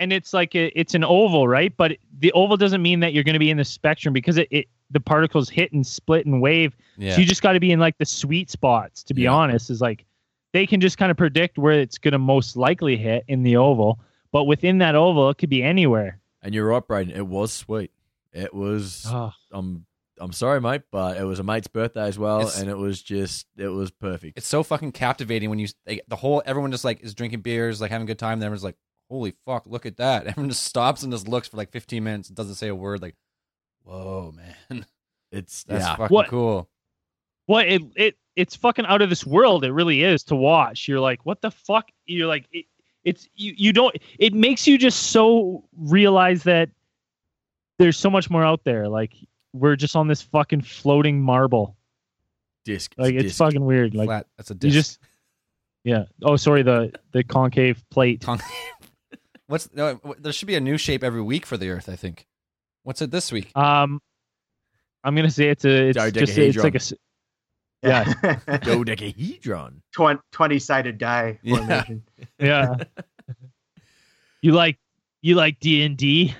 and 0.00 0.12
it's 0.12 0.32
like 0.32 0.54
a, 0.56 0.66
it's 0.78 0.94
an 0.94 1.04
oval, 1.04 1.46
right? 1.46 1.72
But 1.76 1.96
the 2.18 2.32
oval 2.32 2.56
doesn't 2.56 2.82
mean 2.82 3.00
that 3.00 3.12
you're 3.12 3.24
going 3.24 3.34
to 3.34 3.38
be 3.40 3.50
in 3.50 3.56
the 3.56 3.64
spectrum 3.64 4.12
because 4.12 4.36
it, 4.38 4.48
it 4.50 4.66
the 4.90 5.00
particles 5.00 5.48
hit 5.48 5.72
and 5.72 5.86
split 5.86 6.26
and 6.26 6.40
wave. 6.42 6.74
yeah, 6.96 7.14
So 7.14 7.20
you 7.20 7.26
just 7.26 7.42
got 7.42 7.52
to 7.52 7.60
be 7.60 7.70
in 7.72 7.78
like 7.78 7.96
the 7.98 8.06
sweet 8.06 8.50
spots. 8.50 9.04
To 9.04 9.14
be 9.14 9.22
Yeah. 9.22 9.32
honest, 9.34 9.70
is 9.70 9.80
like 9.80 10.04
they 10.52 10.66
can 10.66 10.80
just 10.80 10.98
kind 10.98 11.10
of 11.12 11.16
predict 11.16 11.58
where 11.58 11.78
it's 11.78 11.98
going 11.98 12.12
to 12.12 12.18
most 12.18 12.56
likely 12.56 12.96
hit 12.96 13.24
in 13.28 13.42
the 13.44 13.56
oval. 13.56 14.00
But 14.32 14.44
within 14.44 14.78
that 14.78 14.94
oval, 14.96 15.30
it 15.30 15.38
could 15.38 15.50
be 15.50 15.62
anywhere. 15.62 16.18
And 16.42 16.54
you're 16.54 16.66
right, 16.66 16.84
Braden. 16.86 17.14
It 17.14 17.26
was 17.26 17.52
sweet. 17.52 17.92
It 18.32 18.52
was. 18.54 19.04
Oh, 19.08 19.32
I'm. 19.52 19.58
Um, 19.58 19.84
I'm 20.20 20.32
sorry, 20.32 20.60
mate, 20.60 20.82
but 20.90 21.16
it 21.16 21.24
was 21.24 21.38
a 21.38 21.42
mate's 21.42 21.68
birthday 21.68 22.06
as 22.06 22.18
well, 22.18 22.40
It's- 22.40 22.60
and 22.60 22.68
it 22.70 22.76
was 22.76 23.02
just. 23.02 23.46
It 23.56 23.68
was 23.68 23.90
perfect. 23.90 24.36
it's 24.38 24.46
so 24.46 24.62
fucking 24.62 24.92
captivating 24.92 25.50
when 25.50 25.58
you 25.58 25.68
like, 25.86 26.02
the 26.08 26.16
whole 26.16 26.42
everyone 26.46 26.70
just 26.70 26.84
like 26.84 27.00
is 27.02 27.14
drinking 27.14 27.40
beers, 27.40 27.80
like 27.80 27.90
having 27.90 28.06
a 28.06 28.06
good 28.06 28.18
time. 28.18 28.34
And 28.34 28.44
everyone's 28.44 28.64
like, 28.64 28.76
"Holy 29.10 29.34
fuck, 29.46 29.66
look 29.66 29.86
at 29.86 29.96
that!" 29.98 30.26
Everyone 30.28 30.48
just 30.50 30.64
stops 30.64 31.02
and 31.02 31.12
just 31.12 31.28
looks 31.28 31.48
for 31.48 31.56
like 31.56 31.70
15 31.70 32.02
minutes 32.04 32.28
and 32.28 32.36
doesn't 32.36 32.54
say 32.56 32.68
a 32.68 32.74
word. 32.74 33.00
Like, 33.02 33.14
whoa, 33.84 34.32
man, 34.34 34.86
It's 35.32 35.64
that's 35.64 35.84
yeah. 35.84 35.96
fucking 35.96 36.14
What- 36.14 36.28
cool. 36.28 36.68
what 37.46 37.66
it 37.68 37.82
it 37.96 38.16
it's 38.36 38.54
fucking 38.54 38.86
out 38.86 39.02
of 39.02 39.10
this 39.10 39.26
world. 39.26 39.64
It 39.64 39.72
really 39.72 40.02
is 40.04 40.22
to 40.24 40.36
watch. 40.36 40.86
You're 40.88 41.00
like, 41.00 41.26
what 41.26 41.40
the 41.40 41.50
fuck? 41.50 41.88
You're 42.06 42.28
like, 42.28 42.46
it, 42.52 42.66
it's 43.04 43.28
you. 43.34 43.52
You 43.56 43.72
don't. 43.72 43.96
It 44.18 44.32
makes 44.34 44.66
you 44.66 44.78
just 44.78 45.10
so 45.10 45.64
realize 45.76 46.44
that 46.44 46.70
there's 47.78 47.96
so 47.98 48.10
much 48.10 48.28
more 48.30 48.44
out 48.44 48.64
there. 48.64 48.88
Like 48.88 49.12
we're 49.52 49.76
just 49.76 49.96
on 49.96 50.08
this 50.08 50.22
fucking 50.22 50.62
floating 50.62 51.20
marble. 51.20 51.76
disc. 52.64 52.92
Like 52.98 53.14
it's 53.14 53.24
disc. 53.24 53.38
fucking 53.38 53.64
weird. 53.64 53.94
Like 53.94 54.06
Flat. 54.08 54.26
That's 54.36 54.50
a 54.50 54.54
you 54.54 54.58
disc. 54.60 54.74
just. 54.74 54.98
Yeah. 55.84 56.04
Oh, 56.22 56.36
sorry. 56.36 56.62
The 56.62 56.92
the 57.12 57.24
concave 57.24 57.82
plate. 57.90 58.22
Con- 58.22 58.40
What's 59.46 59.72
no, 59.72 59.98
there 60.18 60.32
should 60.32 60.48
be 60.48 60.56
a 60.56 60.60
new 60.60 60.76
shape 60.76 61.02
every 61.02 61.22
week 61.22 61.46
for 61.46 61.56
the 61.56 61.70
Earth. 61.70 61.88
I 61.88 61.96
think. 61.96 62.26
What's 62.82 63.00
it 63.02 63.10
this 63.10 63.32
week? 63.32 63.50
Um, 63.56 64.00
I'm 65.04 65.14
gonna 65.14 65.30
say 65.30 65.48
it's 65.48 65.64
a. 65.64 65.88
It's 65.88 66.12
just 66.12 66.36
it's 66.36 66.56
like 66.58 66.74
a. 66.74 66.76
s- 66.76 66.92
Yeah. 67.82 68.12
dodecahedron. 68.62 69.82
20 69.94 70.58
sided 70.58 70.98
die 70.98 71.38
Yeah. 71.44 71.56
formation. 71.56 72.02
Yeah. 72.38 72.74
you 74.42 74.52
like 74.52 74.78
you 75.22 75.34
like 75.36 75.58
D 75.60 75.82
and 75.84 75.96
D. 75.96 76.34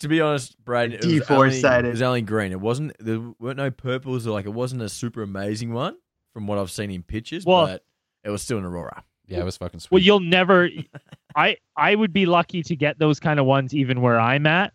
To 0.00 0.08
be 0.08 0.20
honest, 0.20 0.62
Braden, 0.64 0.94
it 0.94 1.04
was, 1.04 1.30
only, 1.30 1.48
it 1.88 1.90
was 1.90 2.02
only 2.02 2.22
green. 2.22 2.52
It 2.52 2.60
wasn't. 2.60 2.96
There 2.98 3.20
weren't 3.38 3.58
no 3.58 3.70
purples. 3.70 4.26
Or 4.26 4.30
like 4.30 4.46
it 4.46 4.50
wasn't 4.52 4.82
a 4.82 4.88
super 4.88 5.22
amazing 5.22 5.72
one 5.72 5.96
from 6.32 6.46
what 6.46 6.58
I've 6.58 6.70
seen 6.70 6.90
in 6.90 7.02
pictures. 7.02 7.44
Well- 7.44 7.66
but 7.66 7.84
it 8.24 8.30
was 8.30 8.42
still 8.42 8.58
an 8.58 8.64
aurora. 8.64 9.04
Yeah, 9.26 9.40
it 9.40 9.44
was 9.44 9.56
fucking 9.56 9.78
sweet. 9.78 9.92
Well, 9.92 10.02
you'll 10.02 10.20
never. 10.20 10.68
I 11.36 11.56
I 11.76 11.94
would 11.94 12.12
be 12.12 12.26
lucky 12.26 12.62
to 12.64 12.74
get 12.74 12.98
those 12.98 13.20
kind 13.20 13.38
of 13.38 13.46
ones 13.46 13.72
even 13.74 14.00
where 14.00 14.18
I'm 14.18 14.44
at, 14.46 14.72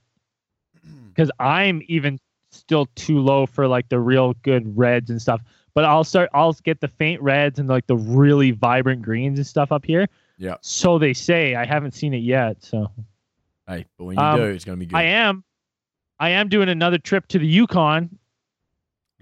because 1.09 1.29
I'm 1.39 1.81
even 1.87 2.19
still 2.51 2.87
too 2.95 3.19
low 3.19 3.45
for 3.45 3.67
like 3.67 3.89
the 3.89 3.99
real 3.99 4.33
good 4.43 4.77
reds 4.77 5.09
and 5.09 5.21
stuff. 5.21 5.41
But 5.73 5.83
I'll 5.83 6.05
start. 6.05 6.29
I'll 6.33 6.53
get 6.53 6.79
the 6.79 6.87
faint 6.87 7.21
reds 7.21 7.59
and 7.59 7.67
like 7.67 7.85
the 7.87 7.97
really 7.97 8.51
vibrant 8.51 9.01
greens 9.01 9.39
and 9.39 9.45
stuff 9.45 9.73
up 9.73 9.83
here. 9.83 10.07
Yeah. 10.37 10.55
So 10.61 10.97
they 10.99 11.13
say. 11.13 11.55
I 11.55 11.65
haven't 11.65 11.93
seen 11.93 12.13
it 12.13 12.19
yet. 12.19 12.63
So 12.63 12.89
Hey, 13.67 13.85
but 13.97 14.05
when 14.05 14.17
you 14.17 14.23
Um, 14.23 14.37
do, 14.39 14.43
it's 14.45 14.63
going 14.65 14.77
to 14.77 14.79
be 14.79 14.85
good. 14.85 14.95
I 14.97 15.03
am. 15.03 15.43
I 16.19 16.29
am 16.29 16.49
doing 16.49 16.69
another 16.69 16.97
trip 16.97 17.27
to 17.29 17.39
the 17.39 17.47
Yukon 17.47 18.17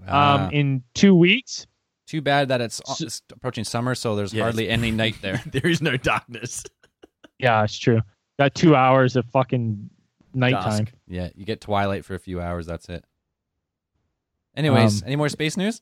um, 0.01 0.07
Ah, 0.07 0.49
in 0.51 0.83
two 0.93 1.15
weeks. 1.15 1.65
too 2.05 2.21
bad 2.21 2.49
that 2.49 2.61
it's, 2.61 2.81
s- 2.87 3.01
it's 3.01 3.21
approaching 3.31 3.63
summer, 3.63 3.95
so 3.95 4.15
there's 4.15 4.33
Yes. 4.33 4.43
hardly 4.43 4.69
any 4.69 4.91
night 4.91 5.15
there. 5.21 5.41
there 5.51 5.65
is 5.65 5.81
no 5.81 5.97
darkness. 5.97 6.63
Yeah, 7.39 7.63
it's 7.63 7.77
true. 7.77 8.01
Got 8.37 8.53
two 8.53 8.75
hours 8.75 9.15
of 9.15 9.25
fucking 9.27 9.89
nighttime. 10.33 10.85
Dusk. 10.85 10.93
Yeah, 11.07 11.29
you 11.35 11.45
get 11.45 11.61
twilight 11.61 12.03
for 12.05 12.13
a 12.15 12.19
few 12.19 12.41
hours. 12.41 12.65
That's 12.65 12.89
it. 12.89 13.05
Anyways, 14.55 15.01
Um, 15.01 15.07
any 15.07 15.15
more 15.15 15.29
space 15.29 15.55
news? 15.57 15.81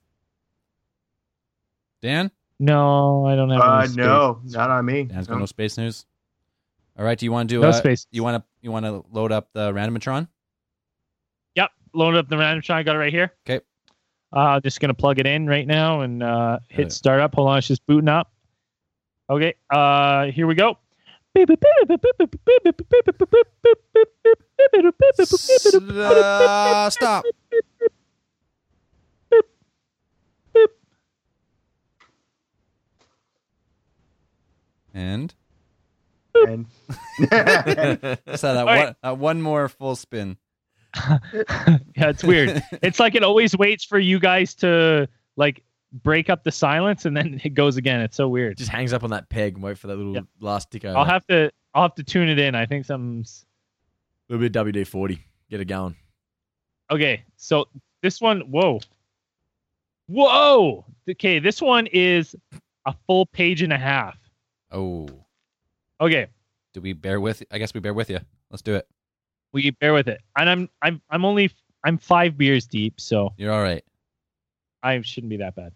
Dan, 2.02 2.32
No, 2.60 3.26
I 3.26 3.36
don't 3.36 3.50
have. 3.50 3.62
Uh, 3.62 3.78
any 3.80 3.88
space. 3.88 3.96
no, 3.98 4.42
not 4.46 4.70
on 4.70 4.86
me. 4.86 5.04
Dan's 5.04 5.28
got 5.28 5.36
No. 5.36 5.40
no 5.42 5.46
space 5.46 5.78
news. 5.78 6.06
All 6.98 7.06
right, 7.06 7.18
do 7.18 7.26
you 7.26 7.32
want 7.32 7.50
to 7.50 7.56
do? 7.56 7.62
No 7.62 7.70
uh, 7.70 7.74
space. 7.74 8.06
You 8.12 8.24
want 8.24 8.42
to 8.44 8.48
you 8.62 8.72
want 8.72 8.86
to 8.86 9.04
load 9.12 9.32
up 9.32 9.50
the 9.54 9.72
randomatron? 9.74 10.28
Yep, 11.56 11.72
loaded 11.94 12.20
up 12.20 12.30
the 12.30 12.38
random 12.38 12.62
shot. 12.62 12.78
I 12.78 12.84
got 12.84 12.96
it 12.96 13.00
right 13.00 13.14
here. 13.14 13.34
'Kay. 13.46 13.62
Uh, 14.34 14.60
just 14.62 14.80
gonna 14.80 14.94
plug 14.94 15.20
it 15.20 15.28
in 15.28 15.46
right 15.48 15.68
now 15.68 16.02
and 16.02 16.24
uh, 16.24 16.60
hit 16.70 16.88
it. 16.88 16.92
start 16.92 17.20
up. 17.20 17.36
Hold 17.36 17.50
on, 17.50 17.58
it's 17.58 17.68
just 17.68 17.86
booting 17.86 18.08
up. 18.10 18.32
Okay, 19.30 19.56
uh, 19.70 20.26
here 20.26 20.48
we 20.48 20.56
go. 20.56 20.78
Uh, 26.14 26.90
stop. 26.90 27.24
And 34.94 35.34
And- 36.48 36.66
so 37.20 38.54
that 38.54 38.58
All 38.58 38.66
one, 38.66 38.66
right. 38.66 38.96
uh, 39.04 39.16
one 39.16 39.42
more 39.42 39.68
full 39.70 39.96
spin. 39.96 40.38
yeah, 41.06 41.20
it's 41.96 42.24
weird. 42.24 42.62
it's 42.82 43.00
like 43.00 43.16
it 43.16 43.24
always 43.24 43.56
waits 43.58 43.84
for 43.86 43.98
you 44.00 44.20
guys 44.20 44.54
to 44.56 45.08
like 45.38 45.64
break 46.04 46.30
up 46.30 46.44
the 46.44 46.52
silence 46.52 47.06
and 47.06 47.16
then 47.16 47.40
it 47.44 47.54
goes 47.54 47.78
again. 47.78 48.02
It's 48.02 48.18
so 48.18 48.28
weird. 48.28 48.58
Just 48.58 48.70
hangs 48.72 48.92
up 48.94 49.04
on 49.04 49.10
that 49.12 49.30
peg 49.30 49.54
and 49.56 49.64
wait 49.64 49.78
for 49.78 49.88
that 49.88 49.96
little 49.96 50.14
Yep. 50.16 50.26
last 50.42 50.72
tick 50.72 50.84
over. 50.86 50.98
I'll 50.98 51.06
have 51.06 51.26
to 51.28 51.52
I'll 51.74 51.84
have 51.84 51.96
to 51.96 52.04
tune 52.04 52.28
it 52.30 52.40
in. 52.40 52.56
I 52.56 52.66
think 52.66 52.86
something's 52.86 53.46
a 54.30 54.34
little 54.34 54.48
bit 54.50 54.54
WD 54.76 54.86
forty. 54.88 55.20
Get 55.50 55.62
it 55.62 55.66
going. 55.66 55.96
okay. 56.90 57.24
So 57.38 57.68
this 58.02 58.20
one, 58.20 58.42
whoa, 58.52 58.80
whoa. 60.08 60.86
Okay, 61.10 61.40
this 61.40 61.62
one 61.62 61.88
is 61.88 62.36
a 62.86 62.94
full 63.08 63.26
page 63.26 63.62
and 63.62 63.74
a 63.74 63.78
half. 63.78 64.18
Oh, 64.72 65.08
Okay, 66.02 66.28
do 66.74 66.82
we 66.82 66.94
bear 66.94 67.22
with? 67.22 67.44
I 67.52 67.58
guess 67.60 67.74
we 67.74 67.80
bear 67.80 67.94
with 67.94 68.10
you. 68.10 68.20
Let's 68.50 68.62
do 68.64 68.76
it. 68.76 68.88
we 69.54 69.70
bear 69.72 69.94
with 69.94 70.08
it. 70.08 70.20
And 70.38 70.50
I'm 70.50 70.70
I'm 70.82 71.02
I'm 71.10 71.24
only 71.26 71.52
I'm 71.86 71.98
five 71.98 72.38
beers 72.38 72.66
deep, 72.66 73.00
so 73.00 73.34
You're 73.38 73.52
all 73.54 73.62
right. 73.62 73.84
I 74.84 75.00
shouldn't 75.02 75.30
be 75.30 75.38
that 75.38 75.56
bad. 75.56 75.74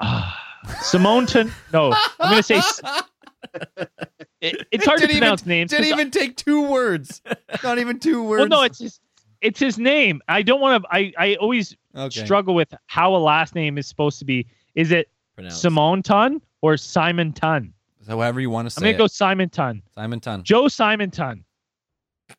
Ah, 0.00 0.36
Simone 0.82 1.26
Ton. 1.26 1.52
No, 1.72 1.92
I'm 2.18 2.30
gonna 2.30 2.42
say 2.42 2.56
it, 4.40 4.66
it's 4.72 4.84
hard 4.84 4.98
to 5.00 5.06
Didn't 5.06 5.10
even- 5.16 5.18
pronounce 5.20 5.46
names. 5.46 5.70
'cause 5.72 5.80
Didn't 5.80 5.92
even 5.98 6.10
take 6.10 6.36
two 6.36 6.68
words. 6.68 7.22
Not 7.62 7.78
even 7.78 7.98
two 7.98 8.22
words. 8.24 8.40
Well, 8.40 8.48
no, 8.48 8.62
it's 8.64 8.78
his, 8.80 9.00
it's 9.40 9.60
his 9.60 9.78
name. 9.78 10.20
I 10.28 10.42
don't 10.42 10.60
want 10.60 10.82
to. 10.82 10.88
I 10.92 11.12
I 11.18 11.34
always 11.36 11.76
okay. 11.96 12.24
struggle 12.24 12.54
with 12.54 12.74
how 12.86 13.14
a 13.14 13.18
last 13.18 13.54
name 13.54 13.78
is 13.78 13.86
supposed 13.86 14.18
to 14.18 14.24
be. 14.24 14.46
Is 14.74 14.90
it 14.92 15.10
Pronounce. 15.36 15.60
Simone 15.60 16.02
Tun 16.02 16.40
or 16.62 16.76
Simon 16.76 17.32
Tun? 17.32 17.72
However 18.06 18.40
you 18.40 18.50
want 18.50 18.66
to 18.66 18.70
say 18.70 18.78
I'm 18.80 18.82
gonna 18.84 18.94
it. 18.94 18.98
go 18.98 19.06
Simon 19.06 19.48
Tun. 19.48 19.82
Simon 19.94 20.20
Tun. 20.20 20.42
Joe 20.42 20.68
Simon 20.68 21.10
Tun. 21.10 21.44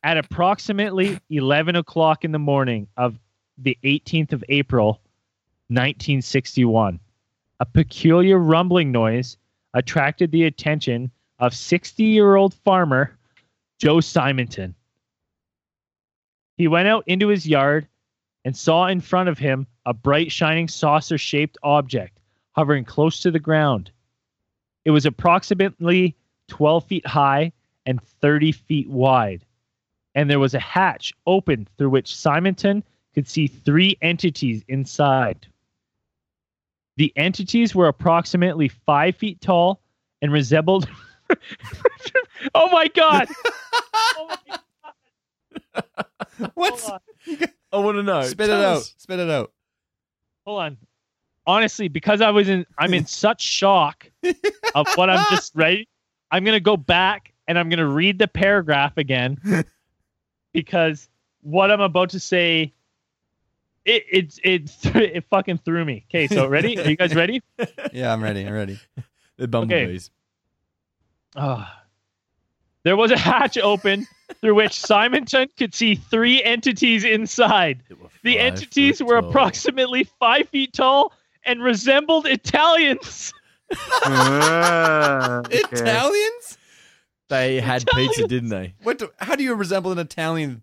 At 0.02 0.16
approximately 0.16 1.18
11 1.30 1.76
o'clock 1.76 2.24
in 2.24 2.32
the 2.32 2.38
morning 2.38 2.88
of 2.96 3.18
the 3.58 3.76
18th 3.84 4.32
of 4.32 4.44
April, 4.48 5.00
1961, 5.68 6.98
a 7.60 7.66
peculiar 7.66 8.38
rumbling 8.38 8.90
noise 8.90 9.36
attracted 9.74 10.30
the 10.30 10.44
attention 10.44 11.10
of 11.38 11.52
60-year-old 11.52 12.54
farmer 12.54 13.16
Joe 13.78 14.00
Simonton. 14.00 14.74
He 16.56 16.68
went 16.68 16.88
out 16.88 17.04
into 17.06 17.28
his 17.28 17.46
yard 17.46 17.88
and 18.44 18.56
saw 18.56 18.86
in 18.86 19.00
front 19.00 19.28
of 19.28 19.38
him 19.38 19.66
a 19.86 19.94
bright 19.94 20.30
shining 20.30 20.68
saucer 20.68 21.18
shaped 21.18 21.58
object 21.62 22.18
hovering 22.52 22.84
close 22.84 23.20
to 23.20 23.30
the 23.30 23.38
ground. 23.38 23.90
It 24.84 24.90
was 24.90 25.06
approximately 25.06 26.16
12 26.48 26.84
feet 26.84 27.06
high 27.06 27.52
and 27.86 28.02
30 28.02 28.52
feet 28.52 28.88
wide, 28.88 29.44
and 30.14 30.28
there 30.30 30.38
was 30.38 30.54
a 30.54 30.60
hatch 30.60 31.12
open 31.26 31.68
through 31.76 31.90
which 31.90 32.14
Simonton 32.14 32.82
could 33.14 33.28
see 33.28 33.46
three 33.46 33.96
entities 34.02 34.64
inside. 34.68 35.46
The 36.96 37.12
entities 37.16 37.74
were 37.74 37.88
approximately 37.88 38.68
five 38.68 39.16
feet 39.16 39.40
tall 39.40 39.80
and 40.20 40.32
resembled. 40.32 40.88
oh 42.54 42.68
my 42.70 42.88
god! 42.88 43.28
Oh 44.14 44.28
my 44.28 44.58
What? 46.54 46.80
Hold. 46.80 47.00
I 47.72 47.78
want 47.78 47.96
to 47.96 48.02
know. 48.02 48.22
Spit 48.22 48.48
it 48.48 48.52
Tell 48.52 48.76
out. 48.76 48.82
Spit 48.82 49.18
it 49.18 49.30
out. 49.30 49.52
Hold 50.46 50.60
on. 50.60 50.76
Honestly, 51.46 51.88
because 51.88 52.20
I 52.20 52.30
was 52.30 52.48
in, 52.48 52.66
I'm 52.78 52.94
in 52.94 53.06
such 53.06 53.42
shock 53.42 54.10
of 54.74 54.86
what 54.94 55.10
I'm 55.10 55.24
just 55.30 55.52
ready. 55.56 55.88
I'm 56.30 56.44
gonna 56.44 56.60
go 56.60 56.76
back 56.76 57.32
and 57.46 57.58
I'm 57.58 57.68
gonna 57.68 57.88
read 57.88 58.18
the 58.18 58.28
paragraph 58.28 58.96
again 58.96 59.64
because 60.52 61.08
what 61.42 61.70
I'm 61.70 61.80
about 61.80 62.10
to 62.10 62.20
say, 62.20 62.72
it 63.84 64.04
it 64.10 64.38
it 64.44 64.96
it 64.96 65.24
fucking 65.28 65.58
threw 65.58 65.84
me. 65.84 66.04
Okay, 66.08 66.28
so 66.28 66.46
ready? 66.46 66.78
Are 66.78 66.88
you 66.88 66.96
guys 66.96 67.14
ready? 67.14 67.42
Yeah, 67.92 68.12
I'm 68.12 68.22
ready. 68.22 68.46
I'm 68.46 68.52
ready. 68.52 68.78
The 69.36 69.48
bumblebees. 69.48 70.10
Ah. 71.36 71.82
There 72.84 72.96
was 72.96 73.10
a 73.12 73.18
hatch 73.18 73.58
open 73.58 74.06
through 74.40 74.56
which 74.56 74.72
Simonton 74.72 75.48
could 75.56 75.74
see 75.74 75.94
three 75.94 76.42
entities 76.42 77.04
inside. 77.04 77.82
The 78.22 78.38
entities 78.40 79.02
were 79.02 79.16
approximately 79.16 80.04
five 80.18 80.48
feet 80.48 80.72
tall 80.72 81.12
and 81.46 81.62
resembled 81.62 82.26
Italians. 82.26 83.32
Ah, 84.04 85.38
okay. 85.46 85.58
Italians? 85.62 86.58
They 87.28 87.60
had 87.60 87.84
pizza, 87.94 88.26
didn't 88.28 88.50
they? 88.50 88.74
What? 88.82 88.98
Do, 88.98 89.10
how 89.18 89.36
do 89.36 89.42
you 89.42 89.54
resemble 89.54 89.92
an 89.92 89.98
Italian? 89.98 90.60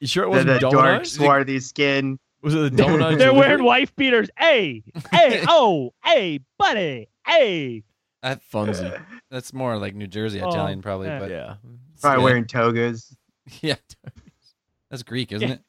You 0.00 0.06
sure 0.06 0.24
it 0.24 0.28
wasn't 0.28 0.48
the 0.48 0.58
dark, 0.58 0.72
Domino's? 0.74 1.12
swarthy 1.12 1.60
skin. 1.60 2.18
Was 2.42 2.54
it 2.54 2.58
the 2.58 2.70
Domino's? 2.70 3.18
They're 3.18 3.28
delivery? 3.30 3.38
wearing 3.38 3.64
wife 3.64 3.96
beaters. 3.96 4.28
Hey, 4.38 4.84
hey, 5.10 5.42
oh, 5.48 5.92
hey, 6.04 6.40
buddy, 6.58 7.08
hey. 7.26 7.82
That 8.22 8.40
Fonzie. 8.52 9.00
That's 9.30 9.52
more 9.52 9.78
like 9.78 9.94
New 9.94 10.06
Jersey 10.06 10.40
Oh, 10.40 10.50
Italian, 10.50 10.82
probably. 10.82 11.06
yeah. 11.08 11.18
But 11.18 11.30
Yeah. 11.30 11.54
Probably 12.00 12.18
Yeah. 12.20 12.24
wearing 12.24 12.44
togas. 12.46 13.16
yeah, 13.62 13.76
that's 14.90 15.02
Greek, 15.02 15.32
isn't 15.32 15.48
Yeah. 15.48 15.54
it? 15.54 15.60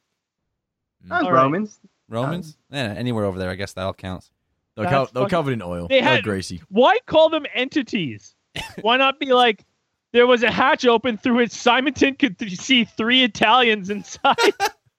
All 1.10 1.32
right. 1.32 1.68
Romans. 2.10 2.56
Romans? 2.70 2.94
Yeah, 2.94 2.98
anywhere 3.00 3.24
over 3.24 3.38
there, 3.38 3.48
I 3.50 3.54
guess 3.54 3.72
that 3.72 3.82
all 3.82 3.94
counts. 3.94 4.30
They're, 4.76 4.84
That's 4.84 4.92
co- 4.94 5.04
they're 5.14 5.22
fucking- 5.24 5.30
covered 5.30 5.52
in 5.52 5.62
oil. 5.62 5.88
They 5.88 6.00
They 6.00 6.06
are 6.06 6.14
had- 6.16 6.24
greasy. 6.24 6.60
Why 6.68 6.98
call 7.06 7.28
them 7.30 7.46
entities? 7.54 8.34
Why 8.82 8.96
not 8.96 9.18
be 9.20 9.32
like, 9.32 9.64
there 10.12 10.26
was 10.26 10.42
a 10.42 10.50
hatch 10.50 10.84
open 10.84 11.16
through 11.16 11.36
which 11.36 11.52
Simonton 11.52 12.14
could 12.16 12.38
th- 12.38 12.56
see 12.58 12.84
three 12.84 13.22
Italians 13.22 13.90
inside? 13.90 14.36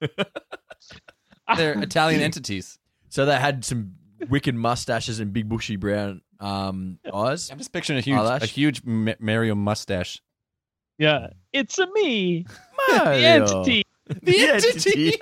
They're 1.56 1.80
Italian 1.82 2.20
entities. 2.22 2.78
So 3.10 3.26
they 3.26 3.36
had 3.38 3.64
some 3.64 3.94
wicked 4.30 4.54
mustaches 4.54 5.20
and 5.20 5.32
big 5.32 5.48
bushy 5.48 5.76
brown 5.76 6.22
um, 6.40 6.98
eyes. 7.12 7.50
I'm 7.50 7.58
just 7.58 7.72
picturing 7.72 7.98
a 7.98 8.02
huge, 8.02 8.16
Eyelash? 8.16 8.42
a 8.42 8.46
huge 8.46 8.82
Ma- 8.84 9.14
Mario 9.20 9.54
mustache. 9.54 10.22
yeah, 10.98 11.28
it's 11.52 11.78
a 11.78 11.86
me, 11.92 12.46
Mario. 12.88 13.04
the 13.18 13.26
entity. 13.26 13.84
The 14.22 14.48
entity. 14.48 15.20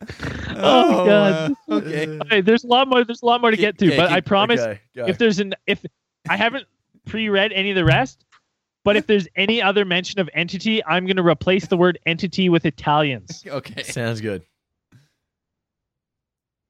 Oh, 0.60 1.04
God. 1.06 1.54
uh, 1.68 1.74
okay. 1.74 2.18
Okay, 2.20 2.40
there's 2.40 2.64
a 2.64 2.66
lot 2.66 2.88
more. 2.88 3.04
There's 3.04 3.22
a 3.22 3.26
lot 3.26 3.40
more 3.40 3.50
to 3.50 3.56
get 3.56 3.78
to, 3.78 3.86
Okay, 3.86 3.96
but 3.96 4.10
I 4.10 4.20
promise 4.20 4.60
Okay, 4.60 4.80
if 4.96 5.18
there's 5.18 5.38
an 5.38 5.54
if 5.66 5.84
I 6.28 6.36
haven't 6.36 6.66
pre-read 7.06 7.52
any 7.52 7.70
of 7.70 7.76
the 7.76 7.84
rest, 7.84 8.24
but 8.84 8.96
if 8.96 9.06
there's 9.06 9.28
any 9.36 9.62
other 9.62 9.84
mention 9.84 10.18
of 10.20 10.28
entity, 10.34 10.84
I'm 10.84 11.04
going 11.06 11.16
to 11.16 11.22
replace 11.22 11.66
the 11.66 11.76
word 11.76 11.98
entity 12.06 12.48
with 12.48 12.64
Italians. 12.66 13.44
Okay. 13.48 13.82
Sounds 13.84 14.20
good. 14.20 14.42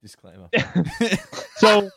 Disclaimer. 0.02 0.48
So 1.56 1.90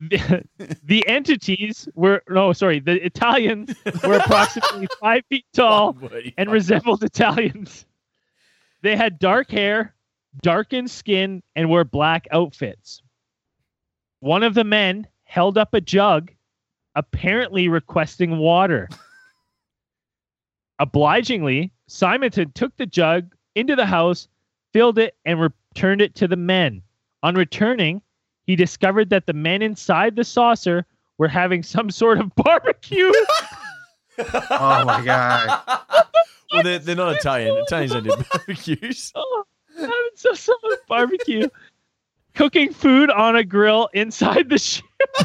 the, 0.00 0.44
the 0.84 1.06
entities 1.08 1.88
were 1.94 2.22
no, 2.28 2.52
sorry, 2.52 2.78
the 2.80 3.04
Italians 3.04 3.74
were 4.04 4.14
approximately 4.14 4.86
five 5.00 5.24
feet 5.28 5.44
tall 5.52 5.96
and 6.38 6.50
resembled 6.50 7.02
Italians. 7.02 7.84
They 8.82 8.96
had 8.96 9.18
dark 9.18 9.50
hair, 9.50 9.94
darkened 10.42 10.90
skin, 10.90 11.42
and 11.54 11.68
wore 11.68 11.84
black 11.84 12.26
outfits. 12.30 13.02
One 14.20 14.42
of 14.42 14.54
the 14.54 14.64
men 14.64 15.06
held 15.24 15.58
up 15.58 15.74
a 15.74 15.80
jug, 15.80 16.30
apparently 16.94 17.68
requesting 17.68 18.38
water. 18.38 18.88
Obligingly, 20.78 21.72
Simonton 21.88 22.52
took 22.52 22.76
the 22.76 22.86
jug 22.86 23.34
into 23.54 23.76
the 23.76 23.86
house, 23.86 24.28
filled 24.72 24.98
it, 24.98 25.14
and 25.24 25.40
returned 25.40 26.00
it 26.00 26.14
to 26.16 26.28
the 26.28 26.36
men. 26.36 26.82
On 27.22 27.34
returning, 27.34 28.00
he 28.46 28.56
discovered 28.56 29.10
that 29.10 29.26
the 29.26 29.32
men 29.34 29.60
inside 29.62 30.16
the 30.16 30.24
saucer 30.24 30.86
were 31.18 31.28
having 31.28 31.62
some 31.62 31.90
sort 31.90 32.18
of 32.18 32.34
barbecue. 32.36 33.12
Oh 34.50 34.84
my 34.84 35.02
god. 35.02 35.62
well, 36.52 36.62
they're, 36.62 36.78
they're 36.78 36.96
not 36.96 37.16
Italian. 37.16 37.56
Italians 37.66 37.92
don't 37.92 38.04
do 38.04 38.10
barbecues. 38.32 39.12
Oh, 39.16 39.44
having 39.76 39.94
some 40.14 40.34
sort 40.34 40.58
of 40.72 40.78
barbecue. 40.88 41.48
Cooking 42.34 42.72
food 42.72 43.10
on 43.10 43.36
a 43.36 43.44
grill 43.44 43.88
inside 43.94 44.48
the 44.50 44.58
ship. 44.58 44.84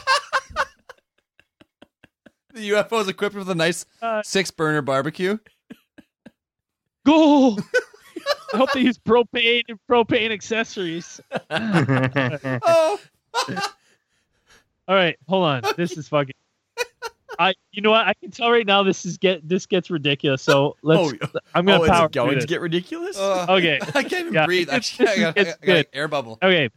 the 2.53 2.69
UFO 2.71 3.01
is 3.01 3.07
equipped 3.07 3.35
with 3.35 3.49
a 3.49 3.55
nice 3.55 3.85
Uh, 4.01 4.21
six 4.23 4.51
burner 4.51 4.81
barbecue. 4.81 5.38
Go. 7.05 7.57
I 8.53 8.57
hope 8.57 8.71
they 8.73 8.81
use 8.81 8.97
propane 8.97 9.63
and 9.67 9.77
propane 9.89 10.31
accessories. 10.31 11.19
Oh, 11.49 12.99
All 14.88 14.95
right, 14.95 15.17
hold 15.27 15.45
on. 15.45 15.61
This 15.75 15.97
is 15.97 16.07
fucking. 16.07 16.33
I, 17.39 17.54
you 17.71 17.82
know 17.82 17.91
what? 17.91 18.06
I 18.08 18.13
can 18.13 18.32
tell 18.32 18.52
right 18.52 18.65
now. 18.65 18.84
This 18.84 19.06
is 19.06 19.17
get 19.17 19.48
this 19.48 19.65
gets 19.65 19.89
ridiculous. 19.89 20.41
So 20.41 20.76
let's. 20.84 21.13
Oh, 21.21 21.39
I'm 21.54 21.65
gonna 21.65 21.82
oh, 21.82 21.84
is 21.84 21.89
power 21.89 22.06
it 22.08 22.12
going 22.12 22.28
through 22.30 22.36
to 22.36 22.39
this. 22.41 22.45
get 22.50 22.62
ridiculous? 22.62 23.17
Uh, 23.17 23.45
Okay. 23.50 23.80
I 23.95 24.04
can't 24.04 24.13
even 24.13 24.34
Yeah, 24.34 24.45
breathe. 24.45 24.67
it's- 24.69 24.76
Actually, 25.00 25.08
I 25.26 25.30
it's- 25.30 25.34
got, 25.34 25.39
I 25.39 25.43
got 25.52 25.60
good. 25.65 25.88
air 25.93 26.08
bubble. 26.08 26.38
Okay. 26.41 26.69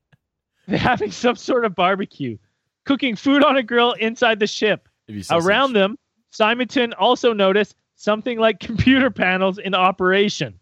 They're 0.68 0.78
having 0.78 1.10
some 1.10 1.36
sort 1.36 1.64
of 1.64 1.74
barbecue, 1.74 2.38
cooking 2.84 3.16
food 3.16 3.42
on 3.42 3.56
a 3.56 3.62
grill 3.62 3.92
inside 3.92 4.38
the 4.38 4.46
ship. 4.46 4.88
It'd. 5.08 5.26
Around 5.30 5.72
them, 5.72 5.98
Simonton 6.30 6.92
also 6.92 7.32
noticed 7.32 7.74
something 7.96 8.38
like 8.38 8.60
computer 8.60 9.10
panels 9.10 9.58
in 9.58 9.74
operation. 9.74 10.58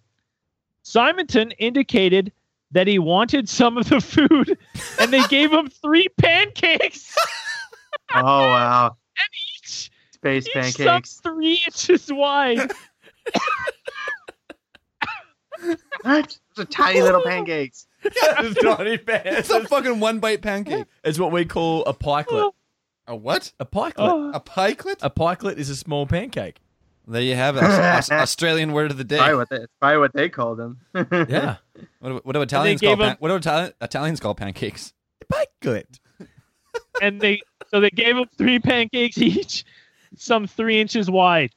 Simonton 0.83 1.51
indicated 1.53 2.33
that 2.71 2.87
he 2.87 2.99
wanted 2.99 3.49
some 3.49 3.77
of 3.77 3.89
the 3.89 4.01
food, 4.01 4.57
and 5.01 5.13
they 5.13 5.23
gave 5.29 5.53
him 5.53 5.69
three 5.69 6.09
pancakes. 6.19 7.15
oh 8.15 8.23
wow. 8.23 8.97
Each, 9.63 9.91
Space 10.13 10.47
each 10.49 10.53
some 10.75 10.85
pancakes. 10.87 11.21
three 11.23 11.63
inches 11.67 12.13
wide. 12.13 12.71
What? 16.03 16.39
Those 16.55 16.65
are 16.67 16.69
tiny 16.69 17.03
little 17.03 17.23
pancakes. 17.25 17.87
It's 18.05 18.61
tiny 18.63 18.99
It's 19.09 19.51
a 19.51 19.65
fucking 19.67 19.99
one 19.99 20.21
bite 20.21 20.41
pancake. 20.41 20.87
It's 21.03 21.19
what 21.19 21.33
we 21.33 21.45
call 21.45 21.85
a 21.85 21.93
pikelet. 21.93 22.53
A 23.09 23.17
what? 23.17 23.53
A 23.59 23.65
pikelet. 23.65 23.95
Oh, 23.99 24.31
A 24.33 24.41
pikelet? 24.41 24.99
A 25.03 25.11
pikelet 25.11 25.59
is 25.59 25.69
a 25.69 25.75
small 25.77 26.07
pancake. 26.07 26.61
There 27.09 27.23
you 27.23 27.35
have 27.35 27.57
it. 27.57 27.65
Aus- 27.65 28.09
Aus- 28.09 28.11
Australian 28.13 28.73
word 28.73 28.91
of 28.93 28.99
the 28.99 29.05
day. 29.05 29.17
Probably 29.17 29.37
what 29.37 29.49
they, 29.49 29.57
it's 29.57 29.73
probably 29.81 29.99
what 29.99 30.13
they 30.13 30.29
called 30.29 30.59
them. 30.59 30.79
Yeah. 30.95 31.57
What 32.01 32.09
do, 32.11 32.21
what 32.23 32.33
do 32.35 32.43
Italians 32.43 32.81
gave 32.81 32.97
call 32.99 33.05
pan- 33.05 33.13
him- 33.13 33.17
what 33.19 33.29
do 33.43 33.49
Itali- 33.49 33.73
Italians 33.81 34.21
call 34.21 34.35
pancakes? 34.37 34.93
Pikelet. 35.33 35.99
and 37.03 37.21
they 37.21 37.41
so 37.69 37.81
they 37.81 37.91
gave 37.91 38.17
him 38.17 38.27
three 38.37 38.59
pancakes 38.59 39.19
each, 39.23 39.65
some 40.17 40.47
three 40.47 40.81
inches 40.81 41.11
wide. 41.11 41.51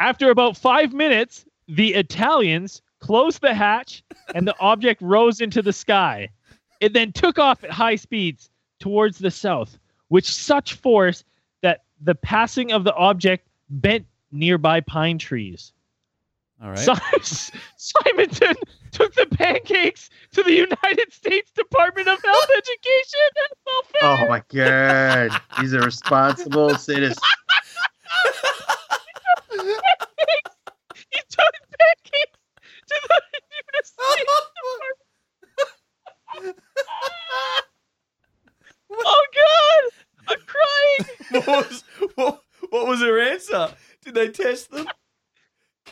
After 0.00 0.30
about 0.30 0.56
five 0.56 0.92
minutes, 0.92 1.46
the 1.68 1.94
Italians 1.94 2.82
closed 3.00 3.40
the 3.40 3.54
hatch 3.54 4.02
and 4.34 4.46
the 4.46 4.58
object 4.60 5.00
rose 5.02 5.40
into 5.40 5.62
the 5.62 5.72
sky. 5.72 6.28
It 6.80 6.92
then 6.92 7.12
took 7.12 7.38
off 7.38 7.64
at 7.64 7.70
high 7.70 7.96
speeds 7.96 8.50
towards 8.78 9.18
the 9.18 9.30
south, 9.30 9.78
with 10.10 10.26
such 10.26 10.74
force 10.74 11.24
that 11.62 11.84
the 12.00 12.14
passing 12.14 12.72
of 12.72 12.84
the 12.84 12.94
object 12.94 13.48
bent 13.70 14.06
nearby 14.32 14.80
pine 14.80 15.18
trees. 15.18 15.72
All 16.62 16.70
right. 16.70 16.78
Simonton 17.76 18.54
took 18.90 19.14
the 19.14 19.26
pancakes 19.26 20.08
to 20.32 20.42
the 20.42 20.52
United 20.52 21.12
States 21.12 21.50
Department 21.50 22.08
of 22.08 22.22
Health 22.22 22.48
Education 22.56 23.20
and 23.36 23.48
Welfare. 23.66 24.02
Oh 24.02 24.28
my 24.28 24.42
god. 24.52 25.40
He's 25.60 25.74
a 25.74 25.80
responsible 25.80 26.74
citizen. 26.76 27.16
He 31.10 31.20
took 31.28 31.54
pancakes 31.78 32.38
to 32.88 32.94
the 33.08 33.20
United 33.62 33.84
States 33.84 34.30
Department. 36.34 36.58
oh 38.92 39.26
God, 39.34 39.82
I'm 40.28 40.42
crying. 40.46 41.44
what, 41.46 41.70
was, 41.70 41.84
what, 42.14 42.42
what 42.70 42.86
was 42.86 43.00
her 43.00 43.20
answer? 43.20 43.74
Did 44.04 44.14
they 44.14 44.28
test 44.28 44.70
them? 44.70 44.86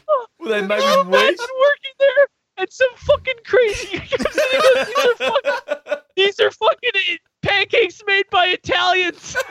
Oh, 0.09 0.27
Were 0.41 0.49
they 0.49 0.61
maybe 0.63 0.83
Can 0.83 1.05
you 1.07 1.11
wet? 1.11 1.21
imagine 1.25 1.47
working 1.61 1.93
there 1.99 2.27
and 2.59 2.69
some 2.73 2.89
fucking 2.97 3.35
crazy. 3.45 3.99
these, 3.99 5.05
are 5.05 5.15
fucking, 5.17 5.97
these 6.17 6.41
are 6.41 6.51
fucking 6.51 6.91
pancakes 7.43 8.03
made 8.07 8.25
by 8.31 8.47
Italians. 8.47 9.37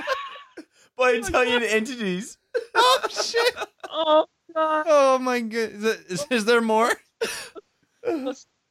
By 0.96 1.10
Italian 1.14 1.64
entities. 1.64 2.38
Oh 2.76 3.02
shit! 3.10 3.56
Oh 3.90 4.28
god, 4.54 4.86
Oh 4.88 5.18
my 5.18 5.40
god! 5.40 5.58
Is, 5.72 5.84
it, 5.84 6.00
is, 6.08 6.22
oh. 6.22 6.36
is 6.36 6.46
there 6.46 6.62
more? 6.62 6.92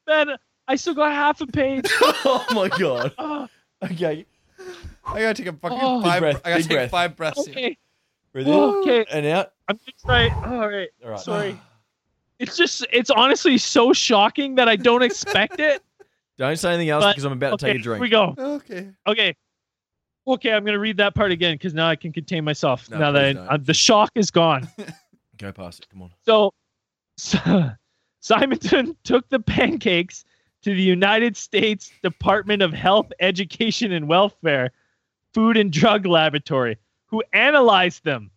man! 0.06 0.28
I 0.68 0.76
still 0.76 0.94
got 0.94 1.12
half 1.12 1.40
a 1.40 1.46
page. 1.48 1.86
oh 2.00 2.44
my 2.52 2.68
god. 2.68 3.12
Oh, 3.18 3.48
Okay. 3.82 4.24
I 5.04 5.20
gotta 5.20 5.34
take 5.34 5.48
a 5.48 5.52
fucking 5.52 5.78
Oh. 5.82 6.00
five. 6.00 6.22
Big 6.22 6.32
breath, 6.32 6.42
I 6.44 6.50
gotta 6.50 6.62
take 6.62 6.70
breath. 6.70 6.90
five 6.92 7.16
breaths. 7.16 7.40
okay, 7.40 7.52
Breathe 7.52 7.64
in 7.66 7.76
okay. 8.36 9.04
and 9.10 9.26
out. 9.26 9.52
I'm 9.68 9.76
gonna 9.76 10.28
try. 10.28 10.50
All 10.50 10.68
right, 10.68 10.88
All 11.04 11.10
right. 11.10 11.20
sorry. 11.20 11.60
It's 12.38 12.56
just, 12.56 12.84
it's 12.92 13.10
honestly 13.10 13.56
so 13.56 13.92
shocking 13.92 14.56
that 14.56 14.68
I 14.68 14.76
don't 14.76 15.02
expect 15.02 15.60
it. 15.60 15.82
Don't 16.38 16.56
say 16.56 16.70
anything 16.70 16.88
else 16.88 17.04
But- 17.04 17.12
because 17.12 17.24
I'm 17.24 17.32
about 17.32 17.58
to 17.60 17.66
take 17.66 17.76
a 17.76 17.78
drink. 17.78 18.02
here 18.02 18.08
drink. 18.08 18.36
we 18.36 18.44
go. 18.44 18.52
Okay. 18.54 18.90
Okay. 19.06 19.36
Okay, 20.26 20.52
I'm 20.52 20.64
gonna 20.64 20.78
read 20.78 20.96
that 20.96 21.14
part 21.14 21.30
again 21.30 21.54
because 21.54 21.74
now 21.74 21.88
I 21.88 21.96
can 21.96 22.12
contain 22.12 22.44
myself. 22.44 22.88
No, 22.90 22.98
now 22.98 23.12
that 23.12 23.24
I, 23.24 23.32
please 23.32 23.46
uh, 23.50 23.58
the 23.60 23.74
shock 23.74 24.10
is 24.14 24.30
gone. 24.30 24.68
Go 25.38 25.52
past 25.52 25.80
it. 25.80 25.88
Come 25.90 26.02
on. 26.02 26.10
So, 26.24 26.52
so 27.16 27.70
Simonton 28.20 28.96
took 29.04 29.28
the 29.28 29.40
pancakes 29.40 30.24
to 30.62 30.74
the 30.74 30.82
United 30.82 31.36
States 31.36 31.90
Department 32.02 32.62
of 32.62 32.72
Health, 32.72 33.12
Education, 33.20 33.92
and 33.92 34.08
Welfare 34.08 34.70
Food 35.34 35.56
and 35.56 35.72
Drug 35.72 36.06
Laboratory, 36.06 36.78
who 37.12 37.22
analyzed 37.32 38.02
them. 38.04 38.30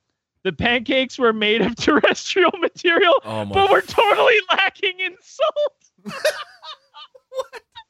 The 0.43 0.53
pancakes 0.53 1.17
were 1.17 1.33
made 1.33 1.61
of 1.63 1.75
terrestrial 1.77 2.51
material, 2.61 3.15
Oh 3.25 3.45
but 3.45 3.71
were 3.71 3.81
totally 3.81 4.35
lacking 4.51 4.99
in 4.99 5.15
salt. 5.21 5.73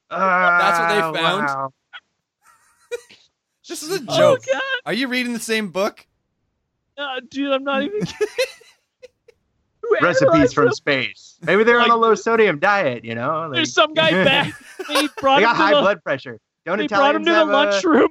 That's 0.10 0.80
what 0.80 0.90
they 0.90 1.02
Ah, 1.02 1.12
found? 1.14 1.46
wow. 1.48 1.70
This 3.68 3.82
is 3.84 4.00
a 4.00 4.04
Oh 4.08 4.16
joke. 4.18 4.46
God, 4.52 4.62
Are 4.86 4.94
you 4.94 5.08
reading 5.08 5.34
the 5.34 5.40
same 5.40 5.70
book? 5.70 6.06
Uh, 6.98 7.20
dude, 7.30 7.52
I'm 7.52 7.64
not 7.64 7.84
even. 7.84 8.00
kidding. 8.06 8.28
Recipes 10.02 10.54
from 10.54 10.66
them? 10.66 10.74
space. 10.74 11.38
Maybe 11.42 11.64
they're 11.64 11.80
on 11.82 11.92
a 11.92 11.96
low 11.98 12.16
sodium 12.16 12.60
diet. 12.60 13.04
You 13.04 13.16
know, 13.16 13.52
There's 13.52 13.74
some 13.74 13.94
guy 13.94 14.12
back. 14.24 14.54
They 14.88 15.08
brought 15.20 15.38
They 15.38 15.44
him 15.44 15.48
got 15.50 15.54
to 15.54 15.58
high 15.58 15.74
the- 15.74 15.82
blood 15.82 16.04
pressure. 16.04 16.40
Don't 16.66 16.78
they 16.78 16.88
brought 16.88 17.16
him 17.16 17.26
to 17.26 17.32
the 17.32 17.38
have 17.38 17.50
a- 17.50 17.52
lunchroom. 17.52 18.10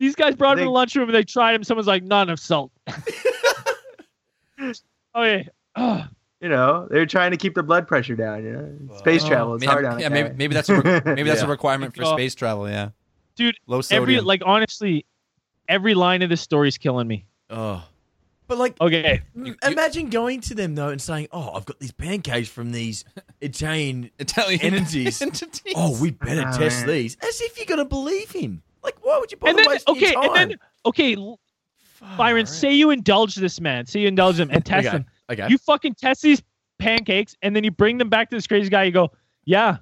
These 0.00 0.14
guys 0.16 0.34
brought 0.34 0.52
him 0.58 0.58
to 0.58 0.64
the 0.64 0.70
lunchroom 0.70 1.08
and 1.08 1.14
they 1.14 1.22
tried 1.22 1.54
him. 1.54 1.64
Someone's 1.64 1.86
like, 1.86 2.02
not 2.02 2.28
enough 2.28 2.38
salt. 2.40 2.70
Oh, 4.60 4.72
okay. 5.22 5.48
Ugh. 5.76 6.08
You 6.40 6.48
know, 6.48 6.86
they're 6.90 7.06
trying 7.06 7.30
to 7.30 7.36
keep 7.36 7.54
the 7.54 7.62
blood 7.62 7.88
pressure 7.88 8.14
down. 8.16 8.44
You 8.44 8.52
know, 8.52 8.96
space 8.98 9.24
Oh, 9.24 9.28
travel 9.28 9.54
is 9.54 9.60
Maybe, 9.60 9.70
hard 9.70 9.84
on 9.86 9.98
yeah, 9.98 10.08
maybe, 10.10 10.30
maybe 10.36 10.54
that's 10.54 10.68
a 10.68 10.80
re- 10.80 11.00
maybe 11.04 11.22
that's 11.28 11.42
a 11.42 11.46
requirement 11.56 11.96
for 11.96 12.04
Oh. 12.04 12.12
space 12.12 12.34
travel. 12.34 12.68
Yeah, 12.68 12.90
Dude, 13.36 13.56
low 13.66 13.80
sodium. 13.80 14.02
Every 14.02 14.20
like 14.20 14.42
honestly, 14.44 15.06
every 15.68 15.94
line 15.94 16.22
of 16.22 16.28
this 16.28 16.42
story 16.42 16.68
is 16.68 16.76
killing 16.76 17.08
me. 17.08 17.24
Oh. 17.50 17.82
But 18.46 18.58
like, 18.58 18.78
Okay. 18.80 19.22
m- 19.34 19.46
you- 19.46 19.56
imagine 19.66 20.10
going 20.10 20.42
to 20.42 20.54
them 20.54 20.74
though 20.74 20.90
and 20.90 21.00
saying, 21.00 21.28
"Oh, 21.32 21.52
I've 21.54 21.64
got 21.64 21.78
these 21.80 21.92
pancakes 21.92 22.48
from 22.50 22.72
these 22.72 23.04
Italian. 23.40 24.10
Italian 24.18 24.60
entities. 24.60 25.22
entities. 25.22 25.72
Oh, 25.74 25.98
we 26.00 26.10
better 26.10 26.44
Oh, 26.46 26.58
test 26.58 26.80
man. 26.80 26.88
these." 26.94 27.16
As 27.22 27.40
if 27.40 27.56
you're 27.56 27.66
gonna 27.66 27.86
believe 27.88 28.32
him. 28.32 28.62
Like, 28.84 28.96
why 29.04 29.18
would 29.18 29.32
you 29.32 29.38
bother 29.38 29.50
And 29.50 29.58
then 29.58 29.66
wasting 29.66 29.96
okay, 29.96 30.10
your 30.12 30.22
and 30.24 30.34
time? 30.34 30.48
then 30.50 30.58
okay, 30.86 31.16
l- 31.16 31.40
Fuck, 31.78 32.16
Byron, 32.18 32.38
alright. 32.40 32.48
say 32.48 32.72
you 32.72 32.90
indulge 32.90 33.34
this 33.34 33.60
man. 33.60 33.86
Say 33.86 34.00
you 34.00 34.08
indulge 34.08 34.38
him 34.38 34.50
and 34.50 34.64
test 34.64 34.88
okay. 34.88 34.96
him. 34.98 35.06
Okay. 35.30 35.46
You 35.48 35.58
fucking 35.58 35.94
test 35.94 36.22
these 36.22 36.42
pancakes 36.78 37.34
and 37.42 37.56
then 37.56 37.64
you 37.64 37.70
bring 37.70 37.98
them 37.98 38.08
back 38.10 38.28
to 38.30 38.36
this 38.36 38.46
crazy 38.46 38.68
guy. 38.68 38.82
You 38.84 38.92
go, 38.92 39.10
yeah, 39.46 39.78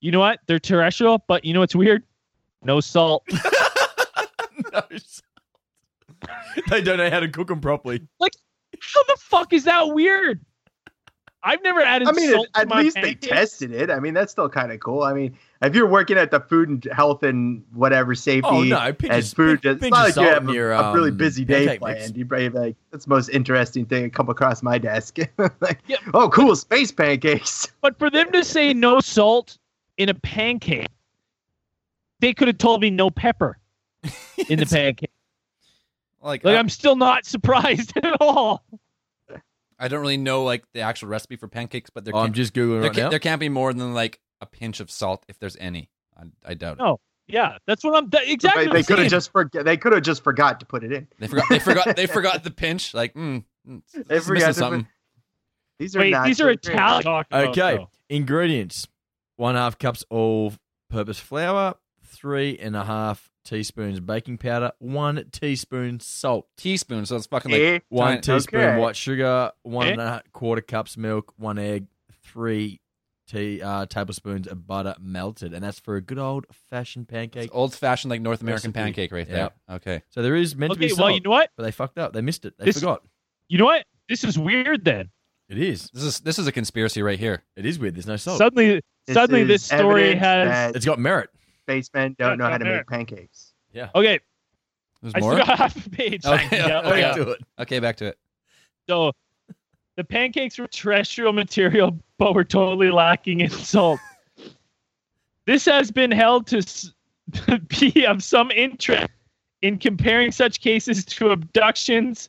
you 0.00 0.10
know 0.12 0.20
what? 0.20 0.40
They're 0.46 0.58
terrestrial, 0.58 1.24
but 1.26 1.44
you 1.44 1.54
know 1.54 1.60
what's 1.60 1.74
weird? 1.74 2.02
No 2.62 2.80
salt. 2.80 3.24
no, 4.72 4.82
s- 4.90 5.22
they 6.70 6.82
don't 6.82 6.98
know 6.98 7.08
how 7.10 7.20
to 7.20 7.28
cook 7.28 7.48
them 7.48 7.60
properly. 7.60 8.02
Like, 8.20 8.32
how 8.80 9.02
the 9.04 9.16
fuck 9.20 9.52
is 9.52 9.64
that 9.64 9.88
weird? 9.94 10.44
I've 11.46 11.62
never 11.62 11.80
added 11.82 12.08
I 12.08 12.12
mean, 12.12 12.30
salt 12.32 12.46
at, 12.48 12.54
to 12.54 12.60
at 12.62 12.68
my 12.68 12.80
least 12.80 12.96
they 13.02 13.14
tested 13.14 13.70
it. 13.70 13.90
I 13.90 14.00
mean, 14.00 14.14
that's 14.14 14.32
still 14.32 14.48
kind 14.48 14.72
of 14.72 14.80
cool. 14.80 15.02
I 15.02 15.12
mean, 15.12 15.36
if 15.60 15.74
you're 15.74 15.86
working 15.86 16.16
at 16.16 16.30
the 16.30 16.40
food 16.40 16.70
and 16.70 16.84
health 16.90 17.22
and 17.22 17.62
whatever 17.74 18.14
safety 18.14 18.48
Oh 18.50 18.62
no, 18.62 18.92
pinch 18.94 19.12
and 19.12 19.22
your- 19.22 19.22
food, 19.22 19.62
pinch- 19.62 19.82
it's 19.82 19.90
not 19.90 20.04
like 20.04 20.16
you 20.16 20.22
have 20.22 20.48
a, 20.48 20.52
your, 20.54 20.72
a 20.72 20.94
really 20.94 21.10
um, 21.10 21.18
busy 21.18 21.44
day 21.44 21.66
pancake 21.66 21.82
mix. 21.82 21.98
planned. 22.00 22.16
You 22.16 22.24
probably 22.24 22.48
like, 22.48 22.76
that's 22.90 23.04
the 23.04 23.10
most 23.10 23.28
interesting 23.28 23.84
thing 23.84 24.04
that 24.04 24.14
come 24.14 24.30
across 24.30 24.62
my 24.62 24.78
desk. 24.78 25.18
like, 25.60 25.80
Yeah. 25.86 25.98
oh, 26.14 26.30
cool, 26.30 26.56
space 26.56 26.90
pancakes. 26.90 27.68
But 27.82 27.98
for 27.98 28.08
them 28.08 28.32
to 28.32 28.42
say 28.42 28.72
no 28.72 29.00
salt 29.00 29.58
in 29.98 30.08
a 30.08 30.14
pancake, 30.14 30.86
they 32.20 32.32
could 32.32 32.48
have 32.48 32.56
told 32.58 32.80
me 32.80 32.88
no 32.88 33.10
pepper 33.10 33.58
in 34.48 34.58
the 34.58 34.64
pancake. 34.66 35.10
like, 36.22 36.42
Like 36.42 36.56
uh, 36.56 36.58
I'm 36.58 36.70
still 36.70 36.96
not 36.96 37.26
surprised 37.26 37.92
at 37.98 38.16
all. 38.20 38.64
I 39.84 39.88
don't 39.88 40.00
really 40.00 40.16
know 40.16 40.44
like 40.44 40.64
the 40.72 40.80
actual 40.80 41.08
recipe 41.08 41.36
for 41.36 41.46
pancakes, 41.48 41.90
but 41.90 42.04
there 42.04 42.14
Oh, 42.16 42.20
I'm 42.20 42.32
just 42.32 42.54
googling 42.54 42.80
there, 42.80 42.90
right 42.90 42.92
can't, 42.94 43.04
now. 43.06 43.10
there 43.10 43.18
can't 43.18 43.40
be 43.40 43.48
more 43.48 43.72
than 43.72 43.92
like 43.94 44.18
a 44.40 44.46
pinch 44.46 44.80
of 44.80 44.90
salt 44.90 45.24
if 45.28 45.38
there's 45.38 45.56
any. 45.60 45.90
I, 46.16 46.22
I 46.44 46.54
doubt 46.54 46.78
it. 46.78 46.82
No. 46.82 47.00
Yeah, 47.26 47.56
that's 47.66 47.82
what 47.84 47.94
I'm. 47.96 48.10
That, 48.10 48.28
exactly. 48.28 48.66
They, 48.66 48.72
they 48.72 48.82
could 48.82 48.98
have 48.98 49.10
just 49.10 49.32
forget. 49.32 49.64
They 49.64 49.76
could 49.78 49.92
have 49.94 50.02
just 50.02 50.22
forgot 50.22 50.60
to 50.60 50.66
put 50.66 50.84
it 50.84 50.92
in. 50.92 51.08
They 51.18 51.26
forgot. 51.26 51.46
They 51.48 51.58
forgot. 51.58 51.96
They 51.96 52.06
forgot 52.18 52.44
the 52.44 52.50
pinch. 52.50 52.92
Like, 52.92 53.14
mm, 53.14 53.44
mm, 53.68 53.82
They 54.06 54.20
forgot 54.20 54.48
missing 54.48 54.52
something. 54.52 54.80
put- 54.82 54.90
These 55.78 55.96
are 55.96 56.00
Wait, 56.00 56.14
these 56.24 56.40
are 56.40 56.44
great. 56.54 56.66
Italian. 56.66 57.24
Okay, 57.32 57.86
ingredients: 58.10 58.86
one 59.36 59.54
half 59.54 59.78
cups 59.78 60.04
all-purpose 60.10 61.18
flour, 61.18 61.74
three 62.04 62.58
and 62.58 62.76
a 62.76 62.84
half 62.84 63.30
teaspoons 63.44 64.00
baking 64.00 64.38
powder, 64.38 64.72
one 64.78 65.24
teaspoon 65.32 66.00
salt, 66.00 66.46
Teaspoon. 66.56 67.06
So 67.06 67.16
it's 67.16 67.26
fucking 67.26 67.50
like 67.52 67.60
Eh? 67.60 67.78
one 67.88 68.14
Fine. 68.14 68.20
teaspoon 68.22 68.60
Okay. 68.60 68.78
white 68.78 68.96
sugar, 68.96 69.52
one 69.62 69.86
Eh? 69.86 69.92
and 69.92 70.00
a 70.00 70.22
quarter 70.32 70.62
cups 70.62 70.96
milk, 70.96 71.32
one 71.36 71.58
egg, 71.58 71.86
three 72.22 72.80
tea, 73.26 73.62
uh, 73.62 73.86
tablespoons 73.86 74.46
of 74.46 74.66
butter 74.66 74.94
melted, 75.00 75.54
and 75.54 75.62
that's 75.64 75.78
for 75.80 75.96
a 75.96 76.00
good 76.02 76.18
old-fashioned 76.18 77.08
pancake. 77.08 77.48
old 77.54 77.74
fashioned 77.74 78.10
like 78.10 78.20
North 78.20 78.42
American 78.42 78.68
Recipe. 78.70 78.84
pancake 78.84 79.12
right 79.12 79.26
there. 79.28 79.50
Okay. 79.70 80.02
So 80.10 80.20
there 80.22 80.36
is 80.36 80.54
meant 80.56 80.72
to 80.74 80.78
be 80.78 80.86
Okay, 80.86 80.94
salt, 80.94 81.06
well, 81.06 81.14
you 81.14 81.20
know 81.22 81.30
what? 81.30 81.50
but 81.56 81.62
they 81.62 81.70
fucked 81.70 81.98
up. 81.98 82.12
They 82.12 82.20
missed 82.20 82.44
it. 82.44 82.54
They 82.58 82.66
This- 82.66 82.76
forgot. 82.80 83.02
You 83.48 83.58
know 83.58 83.64
what? 83.66 83.86
This 84.08 84.24
is 84.24 84.38
weird. 84.38 84.84
Then 84.84 85.10
It 85.48 85.58
is. 85.58 85.90
This 85.92 86.02
is 86.04 86.20
this 86.20 86.38
is 86.38 86.46
a 86.46 86.52
conspiracy 86.52 87.02
right 87.02 87.18
here. 87.18 87.44
It 87.56 87.64
is 87.66 87.78
weird. 87.78 87.94
There's 87.94 88.06
no 88.06 88.16
salt. 88.16 88.38
suddenly, 88.38 88.80
This 89.06 89.14
suddenly, 89.14 89.44
this 89.44 89.62
story 89.64 90.14
has. 90.14 90.48
that 90.48 90.76
it's 90.76 90.86
got 90.86 90.98
merit. 90.98 91.28
Spacemen 91.68 92.14
don't 92.18 92.30
Yeah, 92.32 92.34
know 92.36 92.44
how 92.50 92.58
to 92.58 92.64
not 92.64 92.74
make 92.76 92.86
pancakes. 92.86 93.52
Yeah. 93.72 93.88
Okay, 93.94 94.20
There's 95.02 95.14
I 95.14 95.20
more. 95.20 95.34
still 95.34 95.46
got 95.46 95.58
half 95.64 95.86
a 95.86 95.90
page. 95.90 96.24
Okay, 96.24 96.56
Yeah, 96.68 96.80
okay. 96.80 97.00
yeah. 97.00 97.14
Do 97.14 97.30
it. 97.30 97.40
Okay, 97.60 97.78
back 97.80 97.96
to 97.96 98.06
it. 98.06 98.18
So, 98.88 99.12
the 99.96 100.04
pancakes 100.04 100.58
were 100.58 100.66
terrestrial 100.66 101.32
material, 101.32 101.98
but 102.18 102.34
were 102.34 102.44
totally 102.44 102.90
lacking 102.90 103.40
in 103.40 103.50
salt. 103.50 104.00
This 105.46 105.64
has 105.66 105.90
been 105.90 106.10
held 106.10 106.46
to 106.48 106.64
be 107.68 108.06
of 108.06 108.22
some 108.22 108.50
interest 108.50 109.08
in 109.62 109.78
comparing 109.78 110.32
such 110.32 110.60
cases 110.60 111.04
to 111.06 111.30
abductions 111.30 112.28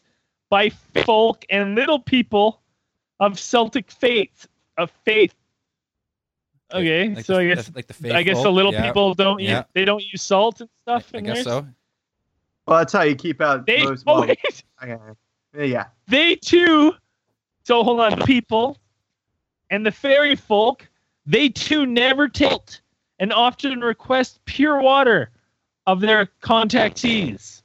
by 0.49 0.69
folk 1.05 1.43
and 1.49 1.75
little 1.75 1.99
people 1.99 2.61
of 3.19 3.39
Celtic 3.39 3.91
faith. 3.91 4.47
Of 4.77 4.91
faith. 5.05 5.33
Okay, 6.73 7.09
Like 7.13 7.25
so 7.25 7.33
the, 7.35 7.39
I 7.39 7.47
guess 7.55 7.67
the, 7.67 7.73
like 7.75 7.87
the 7.87 8.15
I 8.15 8.23
guess 8.23 8.41
the 8.41 8.51
little 8.51 8.73
Yeah, 8.73 8.85
people 8.87 9.13
don't 9.13 9.39
Yeah. 9.39 9.57
use 9.59 9.65
they 9.73 9.85
don't 9.85 10.03
use 10.03 10.21
salt 10.21 10.61
and 10.61 10.69
stuff. 10.81 11.11
I 11.13 11.17
in 11.19 11.23
guess 11.25 11.35
theirs. 11.35 11.45
so. 11.45 11.67
Well, 12.67 12.79
that's 12.79 12.93
how 12.93 13.03
you 13.03 13.15
keep 13.15 13.41
out 13.41 13.65
They 13.67 13.83
most. 13.83 14.03
oh, 14.07 14.21
wait. 14.21 14.63
yeah. 15.57 15.85
they 16.07 16.35
too 16.35 16.93
so 17.63 17.83
hold 17.83 17.99
on 17.99 18.19
people 18.23 18.77
and 19.69 19.85
the 19.85 19.91
fairy 19.91 20.35
folk 20.35 20.87
they 21.25 21.49
too 21.49 21.85
never 21.85 22.27
tilt 22.27 22.81
and 23.19 23.31
often 23.31 23.79
request 23.81 24.39
pure 24.45 24.81
water 24.81 25.29
of 25.87 26.01
their 26.01 26.25
contactees 26.41 27.61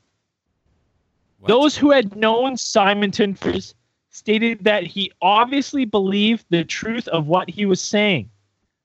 What? 1.39 1.49
those 1.49 1.77
who 1.77 1.91
had 1.91 2.15
known 2.17 2.57
simonton 2.57 3.35
first 3.35 3.75
stated 4.11 4.63
that 4.65 4.85
he 4.85 5.11
obviously 5.23 5.85
believed 5.85 6.45
the 6.51 6.65
truth 6.65 7.09
of 7.09 7.27
what 7.27 7.49
he 7.51 7.65
was 7.67 7.81
saying 7.81 8.29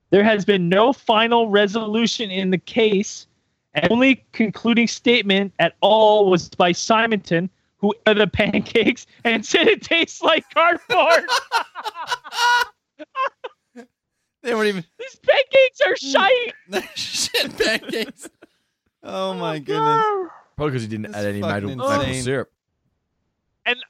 there 0.10 0.24
has 0.24 0.46
been 0.46 0.70
no 0.70 0.94
final 0.94 1.50
resolution 1.50 2.32
in 2.32 2.50
the 2.52 2.58
case 2.58 3.28
and 3.74 3.92
only 3.92 4.24
concluding 4.32 4.88
statement 4.88 5.54
at 5.60 5.76
all 5.82 6.30
was 6.30 6.50
by 6.50 6.72
simonton 6.72 7.50
who 7.78 7.94
ate 8.08 8.18
the 8.18 8.28
pancakes 8.28 9.06
and 9.24 9.46
said 9.52 9.68
it 9.68 9.82
tastes 9.82 10.22
like 10.22 10.44
cardboard. 10.54 11.26
They 14.46 14.54
weren't 14.54 14.68
even 14.68 14.84
These 15.00 15.16
pancakes 15.24 15.82
are 15.82 15.96
mm. 15.96 16.12
shiny. 16.72 16.88
shit 16.96 17.58
pancakes. 17.58 18.30
Oh 19.02 19.34
my 19.34 19.56
oh, 19.56 19.60
goodness. 19.60 20.32
Probably 20.56 20.72
because 20.72 20.82
he 20.84 20.88
didn't 20.88 21.12
That's 21.12 21.18
add 21.18 21.26
any 21.26 21.42
maple, 21.42 21.70
maple 21.70 22.02
insane. 22.02 22.22
syrup. 22.24 22.52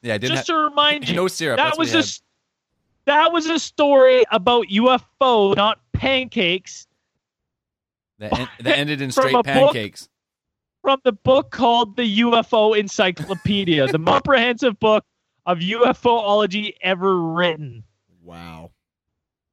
Yeah, 0.02 0.14
I 0.14 0.18
didn't 0.18 0.38
Just 0.38 0.48
to 0.48 0.56
remind 0.56 1.10
you, 1.10 1.16
no 1.16 1.28
syrup. 1.28 1.58
that 1.58 1.78
was 1.78 1.90
he 1.90 1.96
a 1.96 1.98
had. 1.98 2.06
s- 2.06 2.22
that 3.06 3.32
was 3.32 3.46
a 3.48 3.60
story 3.60 4.24
about 4.32 4.68
UFO, 4.68 5.56
not 5.56 5.80
pancakes, 5.94 6.88
that, 8.20 8.38
en- 8.38 8.48
that 8.62 8.78
ended 8.78 9.02
in 9.02 9.12
straight 9.12 9.34
a 9.34 9.38
book. 9.38 9.46
pancakes. 9.46 10.10
from 10.82 11.00
the 11.04 11.12
book 11.12 11.52
called 11.52 11.96
the 11.98 12.20
UFO 12.20 12.78
Encyclopedia, 12.78 13.88
the 13.88 13.98
most 13.98 14.14
comprehensive 14.24 14.80
book 14.80 15.04
of 15.46 15.60
UFOlogy 15.60 16.74
ever 16.82 17.20
written. 17.22 17.84
Wow. 18.24 18.72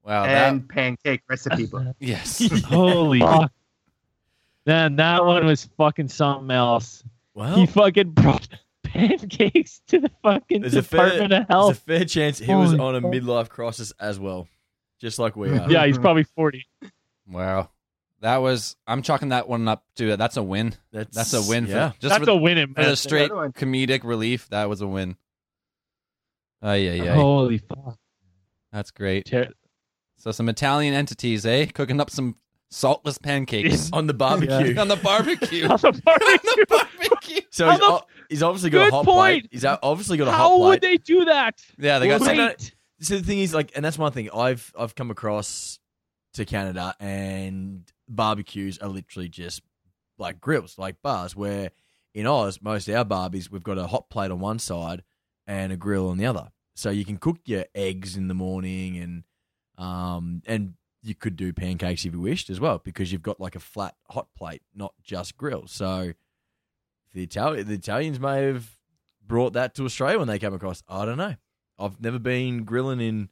Wow. 0.05 0.25
and 0.25 0.69
pancake 0.69 1.21
recipe 1.29 1.67
book. 1.67 1.95
yes. 2.01 2.43
Holy 2.65 3.21
fuck. 3.21 3.53
Man, 4.67 4.97
that 4.97 5.25
one 5.25 5.45
was 5.47 5.69
fucking 5.77 6.09
something 6.09 6.51
else. 6.51 7.05
Well, 7.35 7.55
he 7.55 7.67
fucking 7.67 8.11
brought 8.11 8.49
pancakes 8.93 9.81
to 9.89 10.01
the 10.01 10.11
fucking 10.23 10.61
there's 10.63 10.75
a 10.75 10.83
fair, 10.83 11.11
Department 11.11 11.33
of 11.33 11.47
there's 11.67 11.77
a 11.79 11.81
fair 11.81 12.05
chance 12.05 12.39
he 12.39 12.55
was 12.55 12.71
Holy 12.71 12.81
on 12.81 12.95
a 12.97 13.01
fuck. 13.01 13.11
midlife 13.13 13.49
crisis 13.49 13.93
as 13.99 14.19
well, 14.19 14.49
just 15.01 15.19
like 15.19 15.37
we 15.37 15.51
are. 15.51 15.67
Yeah, 15.71 15.87
he's 15.87 15.99
probably 15.99 16.25
40. 16.25 16.67
wow. 17.29 17.71
That 18.21 18.37
was. 18.37 18.77
I'm 18.87 19.03
chalking 19.03 19.31
that 19.31 19.49
one 19.49 19.67
up 19.67 19.85
to. 19.97 20.17
That's 20.17 20.37
a 20.37 20.43
win. 20.45 20.75
That's, 20.93 21.17
That's 21.17 21.33
a 21.35 21.43
win. 21.43 21.67
Yeah. 21.67 21.91
For, 21.91 21.99
just 22.03 22.15
That's 22.15 22.25
for, 22.27 22.31
a 22.31 22.37
win 22.37 22.57
in 22.57 22.73
for 22.73 22.85
the 22.85 22.95
straight 22.95 23.33
Another 23.33 23.51
comedic 23.51 24.05
relief. 24.05 24.49
That 24.51 24.69
was 24.69 24.81
a 24.81 24.87
win. 24.87 25.17
Oh 26.63 26.75
yeah, 26.75 26.93
yeah. 26.93 27.15
Holy 27.15 27.59
fuck. 27.59 27.99
That's 28.73 28.93
great. 28.93 29.27
Ter- 29.27 29.53
So 30.19 30.31
some 30.31 30.49
Italian 30.49 30.95
entities, 30.95 31.45
eh? 31.45 31.67
Cooking 31.67 32.01
up 32.01 32.11
some 32.11 32.37
saltless 32.71 33.19
pancakes 33.19 33.91
on 33.93 34.07
the 34.07 34.15
barbecue. 34.15 34.77
on 34.79 34.87
the 34.87 34.97
barbecue. 34.97 35.65
On 35.65 35.77
the 35.77 36.01
barbecue. 36.05 36.65
barbecue. 36.69 37.41
So 37.51 37.67
How 37.67 37.71
he's, 37.73 37.81
the- 37.81 37.87
o- 37.87 38.07
he's 38.33 38.43
obviously 38.43 38.71
got 38.71 38.89
a 38.89 38.91
hot 38.91 39.05
point. 39.05 39.43
plate. 39.43 39.49
He's 39.53 39.65
obviously 39.65 40.17
got 40.17 40.29
a 40.29 40.33
hot 40.33 40.39
How 40.39 40.57
plate. 40.57 40.69
would 40.69 40.81
they 40.81 40.97
do 40.97 41.25
that? 41.27 41.63
Yeah, 41.79 41.99
they 41.99 42.09
got 42.09 42.21
no, 42.23 42.55
So 43.01 43.17
the 43.19 43.23
thing 43.23 43.41
is, 43.41 43.53
like, 43.53 43.73
and 43.77 43.85
that's 43.85 43.99
one 43.99 44.13
thing 44.13 44.31
I've 44.35 44.73
I've 44.79 44.95
come 44.95 45.11
across 45.11 45.79
to 46.35 46.45
Canada, 46.45 46.95
and 46.99 47.85
barbecues 48.09 48.79
are 48.79 48.89
literally 48.89 49.29
just 49.29 49.63
like 50.19 50.41
grills, 50.41 50.79
like 50.79 51.03
bars. 51.03 51.37
Where 51.37 51.71
in 52.15 52.27
Oz, 52.27 52.61
most 52.63 52.89
of 52.89 52.95
our 52.95 53.05
barbies, 53.05 53.51
we've 53.51 53.63
got 53.63 53.79
a 53.79 53.87
hot 53.87 54.09
plate 54.09 54.31
on 54.31 54.41
one 54.41 54.59
side 54.59 55.03
and 55.47 55.73
a 55.73 55.77
grill 55.77 56.09
on 56.09 56.17
the 56.19 56.27
other, 56.27 56.51
so 56.75 56.91
you 56.91 57.05
can 57.05 57.19
cook 57.19 57.39
your 57.45 57.67
eggs 57.75 58.17
in 58.17 58.29
the 58.29 58.35
morning, 58.35 58.97
and 58.97 59.25
um, 59.85 60.43
and 60.47 60.75
you 61.03 61.15
could 61.15 61.37
do 61.37 61.53
pancakes 61.53 62.05
if 62.05 62.13
you 62.13 62.21
wished 62.21 62.49
as 62.49 62.61
well, 62.61 62.79
because 62.79 63.11
you've 63.11 63.23
got 63.23 63.41
like 63.41 63.57
a 63.57 63.61
flat 63.61 63.97
hot 64.09 64.29
plate, 64.37 64.63
not 64.75 64.95
just 65.03 65.37
grill. 65.37 65.67
So 65.67 66.13
the 67.15 67.23
Italian 67.23 67.67
the 67.67 67.75
Italians 67.75 68.19
may 68.19 68.45
have 68.47 68.77
brought 69.27 69.53
that 69.55 69.75
to 69.77 69.85
Australia 69.85 70.19
when 70.19 70.29
they 70.29 70.39
came 70.39 70.55
across. 70.55 70.83
I 70.89 71.05
don't 71.05 71.19
know. 71.19 71.37
I've 71.79 72.01
never 72.01 72.19
been 72.19 72.65
grilling 72.65 73.01
in 73.01 73.29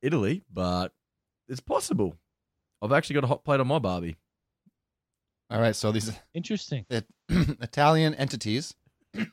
Italy, 0.00 0.42
but 0.52 0.92
it's 1.48 1.60
possible. 1.60 2.16
I've 2.80 2.92
actually 2.92 3.14
got 3.14 3.24
a 3.24 3.28
hot 3.28 3.44
plate 3.44 3.60
on 3.60 3.68
my 3.68 3.78
Barbie. 3.78 4.16
All 5.50 5.60
right, 5.60 5.76
so 5.76 5.92
these 5.92 6.10
Interesting. 6.34 6.86
Italian 7.28 8.14
entities. 8.14 8.74
I 9.14 9.26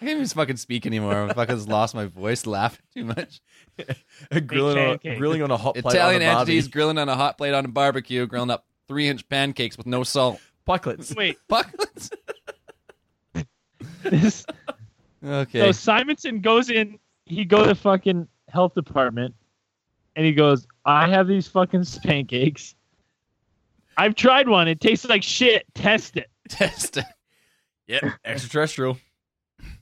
can't 0.00 0.12
even 0.12 0.26
fucking 0.26 0.56
speak 0.56 0.86
anymore. 0.86 1.28
I 1.28 1.34
fucking 1.34 1.56
just 1.56 1.68
lost 1.68 1.94
my 1.94 2.06
voice 2.06 2.46
laughing 2.46 2.86
too 2.94 3.04
much. 3.04 3.42
grilling, 4.46 4.78
on, 4.78 4.98
grilling 5.18 5.42
on 5.42 5.50
a 5.50 5.58
hot 5.58 5.74
plate 5.74 5.94
Italian 5.94 6.22
on 6.22 6.28
a 6.28 6.34
Barbie. 6.34 6.52
entities 6.52 6.68
grilling 6.68 6.96
on 6.96 7.10
a 7.10 7.14
hot 7.14 7.36
plate 7.36 7.52
on 7.52 7.66
a 7.66 7.68
barbecue, 7.68 8.26
grilling 8.26 8.50
up 8.50 8.64
three 8.88 9.08
inch 9.08 9.28
pancakes 9.28 9.76
with 9.76 9.86
no 9.86 10.02
salt. 10.02 10.40
Pikelets. 10.66 11.14
Wait, 11.16 11.38
Bucklets. 11.48 12.10
this 14.02 14.44
Okay. 15.24 15.60
So 15.60 15.72
Simonson 15.72 16.40
goes 16.40 16.70
in, 16.70 16.98
he 17.26 17.44
goes 17.44 17.66
to 17.66 17.74
fucking 17.74 18.26
health 18.48 18.74
department, 18.74 19.34
and 20.16 20.24
he 20.24 20.32
goes, 20.32 20.66
"I 20.84 21.08
have 21.08 21.26
these 21.28 21.46
fucking 21.46 21.84
pancakes. 22.02 22.74
I've 23.96 24.14
tried 24.14 24.48
one. 24.48 24.66
It 24.68 24.80
tastes 24.80 25.06
like 25.08 25.22
shit. 25.22 25.66
Test 25.74 26.16
it." 26.16 26.30
Test 26.48 26.96
it. 26.96 27.04
Yep, 27.86 28.04
extraterrestrial. 28.24 28.96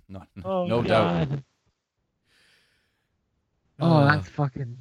No, 0.08 0.22
Oh, 0.44 0.66
no 0.66 0.82
doubt. 0.82 1.28
Oh, 3.78 3.98
uh, 3.98 4.10
that's 4.16 4.28
fucking. 4.30 4.76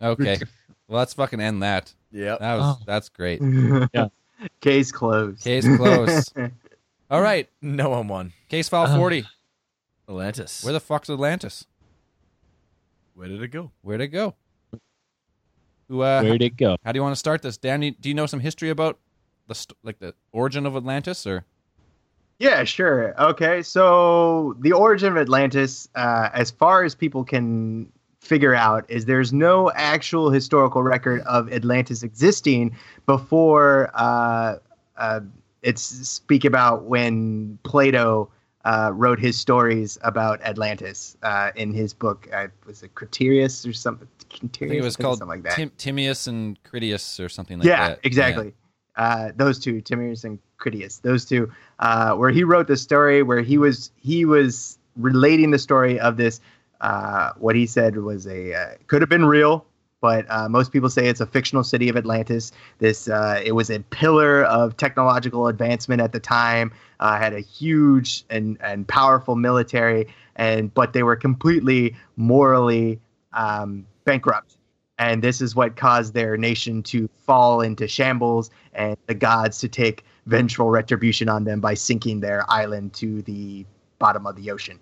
Okay. 0.00 0.38
Well, 0.88 0.98
let's 0.98 1.14
fucking 1.14 1.40
end 1.40 1.62
that. 1.62 1.94
Yeah, 2.10 2.36
That 2.40 2.54
was 2.58 2.76
Oh. 2.80 2.82
that's 2.86 3.08
great. 3.08 3.40
Case 4.60 4.92
closed. 4.92 5.42
Case 5.44 5.66
closed. 5.76 6.32
All 7.10 7.20
right. 7.22 7.48
No 7.60 7.90
one 7.90 8.08
won. 8.08 8.32
Case 8.48 8.68
file 8.68 8.86
Uh. 8.86 8.96
40. 8.96 9.24
Atlantis. 10.08 10.64
Where 10.64 10.72
the 10.72 10.80
fuck's 10.80 11.08
Atlantis? 11.08 11.66
Where 13.14 13.28
did 13.28 13.42
it 13.42 13.48
go? 13.48 13.70
Where'd 13.82 14.00
it 14.00 14.08
go? 14.08 14.34
Who, 15.88 16.00
uh, 16.02 16.22
Where'd 16.22 16.42
it 16.42 16.56
go? 16.56 16.76
how 16.84 16.92
do 16.92 16.98
you 16.98 17.02
want 17.02 17.12
to 17.14 17.18
start 17.18 17.42
this? 17.42 17.56
Dan, 17.56 17.80
do 17.80 18.08
you 18.08 18.14
know 18.14 18.26
some 18.26 18.40
history 18.40 18.70
about 18.70 18.98
the 19.48 19.54
st- 19.54 19.76
like 19.82 19.98
the 19.98 20.14
origin 20.32 20.64
of 20.66 20.74
Atlantis 20.76 21.26
or 21.26 21.44
Yeah, 22.38 22.64
sure. 22.64 23.14
Okay, 23.20 23.62
so 23.62 24.56
the 24.60 24.72
origin 24.72 25.12
of 25.12 25.18
Atlantis, 25.18 25.88
uh, 25.94 26.30
as 26.32 26.50
far 26.50 26.84
as 26.84 26.94
people 26.94 27.24
can 27.24 27.92
figure 28.22 28.54
out, 28.54 28.88
is 28.88 29.04
there's 29.06 29.32
no 29.32 29.70
actual 29.72 30.30
historical 30.30 30.82
record 30.82 31.20
of 31.22 31.52
Atlantis 31.52 32.04
existing 32.04 32.74
before 33.04 33.90
uh, 33.94 34.56
uh, 34.96 35.20
it's 35.62 35.82
speak 35.82 36.44
about 36.44 36.84
when 36.84 37.58
Plato 37.64 38.30
uh, 38.64 38.92
wrote 38.94 39.18
his 39.18 39.36
stories 39.36 39.98
about 40.02 40.40
Atlantis 40.42 41.16
uh, 41.24 41.50
in 41.56 41.74
his 41.74 41.92
book. 41.92 42.28
Uh, 42.32 42.46
was 42.64 42.84
it 42.84 42.94
Critias 42.94 43.66
or 43.66 43.72
something? 43.72 44.06
I 44.32 44.38
think 44.38 44.60
it 44.60 44.82
was 44.82 44.96
called 44.96 45.18
something 45.18 45.42
like 45.42 45.42
that. 45.42 45.56
Tim- 45.56 45.72
Timaeus 45.76 46.28
and 46.28 46.62
Critias 46.62 47.18
or 47.18 47.28
something 47.28 47.58
like 47.58 47.66
yeah, 47.66 47.88
that. 47.90 48.00
exactly. 48.04 48.54
Uh, 48.94 49.32
those 49.34 49.58
two, 49.58 49.80
Timaeus 49.80 50.22
and 50.22 50.38
Critias, 50.58 50.98
those 51.00 51.24
two, 51.24 51.50
uh, 51.80 52.14
where 52.14 52.30
he 52.30 52.44
wrote 52.44 52.68
the 52.68 52.76
story, 52.76 53.22
where 53.22 53.40
he 53.40 53.58
was 53.58 53.90
he 53.96 54.24
was 54.24 54.78
relating 54.96 55.50
the 55.50 55.58
story 55.58 55.98
of 55.98 56.16
this. 56.16 56.40
Uh, 56.82 57.32
what 57.38 57.56
he 57.56 57.66
said 57.66 57.96
was 57.96 58.26
a 58.26 58.54
uh, 58.54 58.74
could 58.88 59.00
have 59.00 59.08
been 59.08 59.24
real, 59.24 59.64
but 60.00 60.26
uh, 60.28 60.48
most 60.48 60.72
people 60.72 60.90
say 60.90 61.06
it's 61.06 61.20
a 61.20 61.26
fictional 61.26 61.64
city 61.64 61.88
of 61.88 61.96
Atlantis. 61.96 62.52
This 62.78 63.08
uh, 63.08 63.40
it 63.44 63.52
was 63.52 63.70
a 63.70 63.80
pillar 63.80 64.44
of 64.44 64.76
technological 64.76 65.46
advancement 65.46 66.02
at 66.02 66.12
the 66.12 66.20
time. 66.20 66.72
Uh, 67.00 67.16
had 67.16 67.32
a 67.32 67.40
huge 67.40 68.24
and 68.28 68.58
and 68.60 68.86
powerful 68.86 69.36
military, 69.36 70.06
and 70.36 70.74
but 70.74 70.92
they 70.92 71.02
were 71.02 71.16
completely 71.16 71.96
morally 72.16 73.00
um, 73.32 73.86
bankrupt 74.04 74.56
and 75.02 75.22
this 75.22 75.40
is 75.40 75.56
what 75.56 75.74
caused 75.74 76.14
their 76.14 76.36
nation 76.36 76.80
to 76.80 77.08
fall 77.26 77.60
into 77.60 77.88
shambles 77.88 78.50
and 78.74 78.96
the 79.06 79.14
gods 79.14 79.58
to 79.58 79.68
take 79.68 80.04
vengeful 80.26 80.70
retribution 80.70 81.28
on 81.28 81.42
them 81.42 81.60
by 81.60 81.74
sinking 81.74 82.20
their 82.20 82.48
island 82.48 82.92
to 82.94 83.20
the 83.22 83.66
bottom 83.98 84.26
of 84.26 84.36
the 84.36 84.50
ocean. 84.50 84.78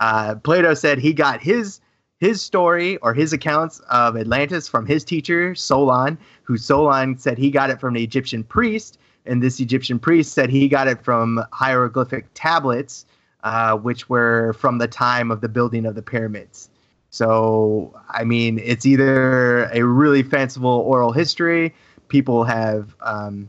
Uh, 0.00 0.34
Plato 0.36 0.74
said 0.74 0.98
he 0.98 1.12
got 1.12 1.40
his 1.40 1.80
his 2.18 2.42
story 2.42 2.98
or 2.98 3.14
his 3.14 3.32
accounts 3.32 3.80
of 3.90 4.16
Atlantis 4.16 4.68
from 4.68 4.84
his 4.84 5.04
teacher 5.04 5.54
Solon, 5.54 6.18
who 6.42 6.58
Solon 6.58 7.16
said 7.16 7.38
he 7.38 7.50
got 7.50 7.70
it 7.70 7.80
from 7.80 7.94
the 7.94 8.04
Egyptian 8.04 8.44
priest, 8.44 8.98
and 9.24 9.42
this 9.42 9.58
Egyptian 9.58 9.98
priest 9.98 10.34
said 10.34 10.50
he 10.50 10.68
got 10.68 10.86
it 10.86 11.02
from 11.02 11.42
hieroglyphic 11.52 12.26
tablets, 12.34 13.06
uh, 13.42 13.76
which 13.76 14.10
were 14.10 14.52
from 14.54 14.78
the 14.78 14.88
time 14.88 15.30
of 15.30 15.40
the 15.40 15.48
building 15.48 15.86
of 15.86 15.94
the 15.94 16.02
pyramids. 16.02 16.68
So, 17.08 17.98
I 18.10 18.24
mean, 18.24 18.60
it's 18.62 18.86
either 18.86 19.64
a 19.72 19.82
really 19.82 20.22
fanciful 20.22 20.70
oral 20.70 21.12
history. 21.12 21.74
People 22.08 22.44
have 22.44 22.94
um, 23.00 23.48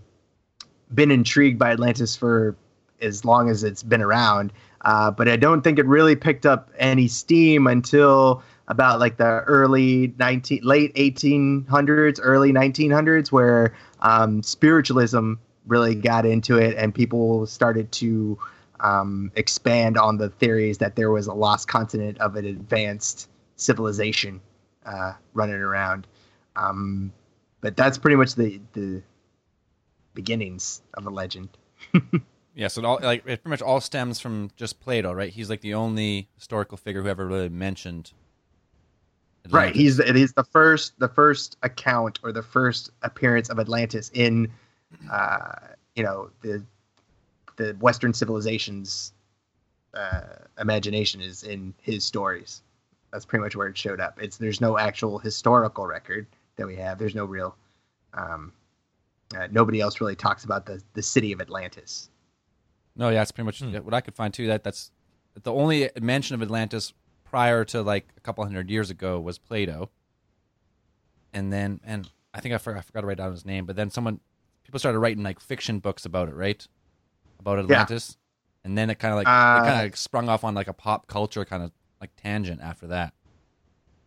been 0.96 1.12
intrigued 1.12 1.60
by 1.60 1.72
Atlantis 1.72 2.16
for 2.16 2.56
as 3.02 3.26
long 3.26 3.50
as 3.50 3.64
it's 3.64 3.84
been 3.84 4.02
around, 4.02 4.54
uh, 4.84 5.12
but 5.12 5.28
I 5.28 5.36
don't 5.36 5.62
think 5.62 5.80
it 5.80 5.86
really 5.86 6.16
picked 6.16 6.46
up 6.46 6.72
any 6.78 7.08
steam 7.08 7.68
until 7.68 8.44
about 8.68 9.00
like 9.00 9.18
the 9.18 9.42
early 9.42 10.14
19, 10.18 10.62
late 10.64 10.94
1800s, 10.96 12.20
early 12.22 12.52
1900s, 12.52 13.32
where 13.32 13.76
um, 14.00 14.42
spiritualism 14.42 15.34
really 15.68 15.94
got 15.94 16.26
into 16.26 16.58
it 16.58 16.76
and 16.78 16.94
people 16.96 17.46
started 17.46 17.92
to 17.92 18.38
um, 18.80 19.32
expand 19.36 19.98
on 19.98 20.18
the 20.18 20.30
theories 20.30 20.80
that 20.80 20.96
there 20.96 21.12
was 21.12 21.28
a 21.28 21.34
lost 21.34 21.68
continent 21.68 22.18
of 22.20 22.36
an 22.36 22.46
advanced 22.46 23.30
civilization 23.56 24.42
uh, 24.86 25.14
running 25.34 25.56
around. 25.56 26.08
Um, 26.56 27.14
but 27.62 27.78
that's 27.78 27.98
pretty 27.98 28.16
much 28.16 28.36
the 28.36 28.60
the 28.74 29.04
beginnings 30.14 30.82
of 30.96 31.06
a 31.06 31.10
legend. 31.10 31.50
Yeah, 32.54 32.68
so 32.68 32.82
it 32.82 32.86
all 32.86 33.00
like 33.02 33.20
it 33.20 33.44
pretty 33.44 33.50
much 33.50 33.62
all 33.62 33.80
stems 33.80 34.20
from 34.20 34.52
just 34.56 34.80
Plato, 34.80 35.14
right? 35.14 35.32
He's 35.32 35.50
like 35.50 35.62
the 35.62 35.74
only 35.74 36.28
historical 36.36 36.78
figure 36.78 37.02
who 37.02 37.08
ever 37.08 37.26
really 37.26 37.50
mentioned. 37.50 38.12
Right. 39.50 39.74
He's 39.74 39.98
he's 40.04 40.34
the 40.34 40.44
first 40.44 41.00
the 41.00 41.08
first 41.08 41.58
account 41.64 42.20
or 42.24 42.32
the 42.32 42.44
first 42.44 42.92
appearance 43.02 43.50
of 43.50 43.60
Atlantis 43.60 44.12
in, 44.14 44.52
uh, 45.12 45.54
you 45.96 46.04
know, 46.04 46.30
the 46.42 46.64
the 47.56 47.76
Western 47.80 48.14
civilizations 48.14 49.14
uh, 49.94 50.22
imagination 50.60 51.22
is 51.22 51.44
in 51.44 51.74
his 51.82 52.06
stories. 52.06 52.62
That's 53.12 53.26
pretty 53.26 53.44
much 53.44 53.56
where 53.56 53.68
it 53.68 53.78
showed 53.78 54.00
up. 54.00 54.22
It's 54.22 54.38
there's 54.38 54.62
no 54.62 54.78
actual 54.78 55.18
historical 55.20 55.88
record 55.88 56.28
that 56.58 56.68
we 56.68 56.76
have. 56.76 57.00
There's 57.00 57.16
no 57.16 57.26
real. 57.26 57.56
Um, 58.14 58.52
uh, 59.36 59.48
nobody 59.52 59.80
else 59.80 60.02
really 60.02 60.16
talks 60.16 60.44
about 60.44 60.66
the 60.66 60.82
the 60.94 61.02
city 61.02 61.32
of 61.32 61.42
Atlantis. 61.42 62.10
No, 62.96 63.10
yeah, 63.10 63.22
it's 63.22 63.32
pretty 63.32 63.46
much 63.46 63.60
Hmm. 63.60 63.74
what 63.78 63.94
I 63.94 64.02
could 64.02 64.16
find 64.16 64.34
too. 64.34 64.48
That 64.48 64.64
that's 64.64 64.92
the 65.42 65.54
only 65.54 65.90
mention 66.02 66.36
of 66.36 66.42
Atlantis 66.42 66.94
prior 67.24 67.64
to 67.66 67.82
like 67.82 68.10
a 68.18 68.20
couple 68.20 68.44
hundred 68.44 68.70
years 68.70 68.90
ago 68.90 69.20
was 69.20 69.38
Plato. 69.38 69.90
And 71.34 71.52
then, 71.52 71.80
and 71.84 72.10
I 72.34 72.42
think 72.42 72.54
I 72.54 72.58
forgot, 72.58 72.80
I 72.80 72.82
forgot 72.82 73.02
to 73.02 73.08
write 73.08 73.18
down 73.18 73.32
his 73.32 73.46
name, 73.46 73.66
but 73.66 73.76
then 73.76 73.90
someone, 73.90 74.20
people 74.64 74.80
started 74.80 75.00
writing 75.00 75.24
like 75.24 75.40
fiction 75.40 75.80
books 75.80 76.06
about 76.06 76.28
it, 76.28 76.36
right? 76.36 76.68
About 77.40 77.60
Atlantis, 77.60 78.18
and 78.66 78.78
then 78.78 78.90
it 78.90 79.00
kind 79.00 79.14
of 79.14 79.18
like 79.18 79.28
Uh, 79.28 79.62
it 79.64 79.66
kind 79.68 79.88
of 79.94 79.98
sprung 79.98 80.28
off 80.30 80.44
on 80.44 80.54
like 80.54 80.68
a 80.68 80.74
pop 80.74 81.08
culture 81.08 81.46
kind 81.46 81.64
of 81.64 81.72
like 82.02 82.12
tangent 82.18 82.62
after 82.62 82.88
that. 82.88 83.14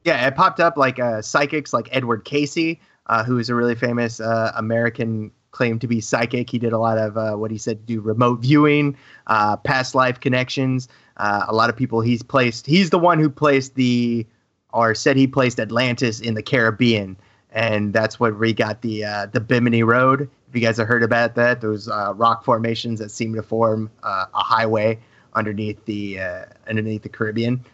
Yeah, 0.05 0.27
it 0.27 0.37
popped 0.37 0.61
up 0.61 0.77
like 0.77 0.99
uh, 1.01 1.23
psychics 1.23 1.73
like 1.73 1.89
Edward 1.91 2.25
Cayce, 2.27 2.77
uh, 3.07 3.25
who 3.25 3.39
is 3.39 3.49
a 3.49 3.55
really 3.55 3.75
famous 3.75 4.21
uh, 4.21 4.53
American 4.55 5.33
claimed 5.55 5.81
to 5.81 5.87
be 5.87 6.01
psychic. 6.01 6.51
He 6.51 6.59
did 6.59 6.73
a 6.73 6.79
lot 6.79 6.99
of 6.99 7.17
uh, 7.17 7.37
what 7.37 7.51
he 7.51 7.57
said 7.57 7.79
to 7.79 7.85
do 7.87 8.01
remote 8.01 8.41
viewing, 8.41 8.97
uh, 9.29 9.57
past 9.57 9.95
life 9.95 10.21
connections. 10.21 10.89
Uh, 11.17 11.47
a 11.49 11.55
lot 11.55 11.71
of 11.71 11.77
people 11.77 12.01
he's 12.01 12.23
placed. 12.23 12.67
He's 12.67 12.91
the 12.91 12.99
one 12.99 13.19
who 13.19 13.31
placed 13.31 13.77
the, 13.77 14.27
or 14.73 14.95
said 14.95 15.17
he 15.17 15.27
placed 15.27 15.61
Atlantis 15.61 16.21
in 16.21 16.35
the 16.35 16.43
Caribbean, 16.43 17.17
and 17.53 17.95
that's 17.95 18.19
what 18.19 18.39
we 18.39 18.53
got 18.53 18.83
the 18.83 19.05
uh, 19.05 19.27
the 19.27 19.41
Bimini 19.41 19.85
Road. 19.85 20.29
If 20.49 20.55
you 20.55 20.61
guys 20.61 20.77
have 20.77 20.89
heard 20.89 21.05
about 21.05 21.37
that, 21.37 21.61
those 21.61 21.89
uh, 21.89 22.13
rock 22.15 22.45
formations 22.45 22.99
that 22.99 23.11
seem 23.11 23.35
to 23.35 23.43
form 23.43 23.91
uh, 24.03 24.27
a 24.35 24.43
highway 24.43 24.99
underneath 25.35 25.85
the 25.85 26.19
underneath 26.69 27.03
the 27.03 27.09
Caribbean. 27.09 27.65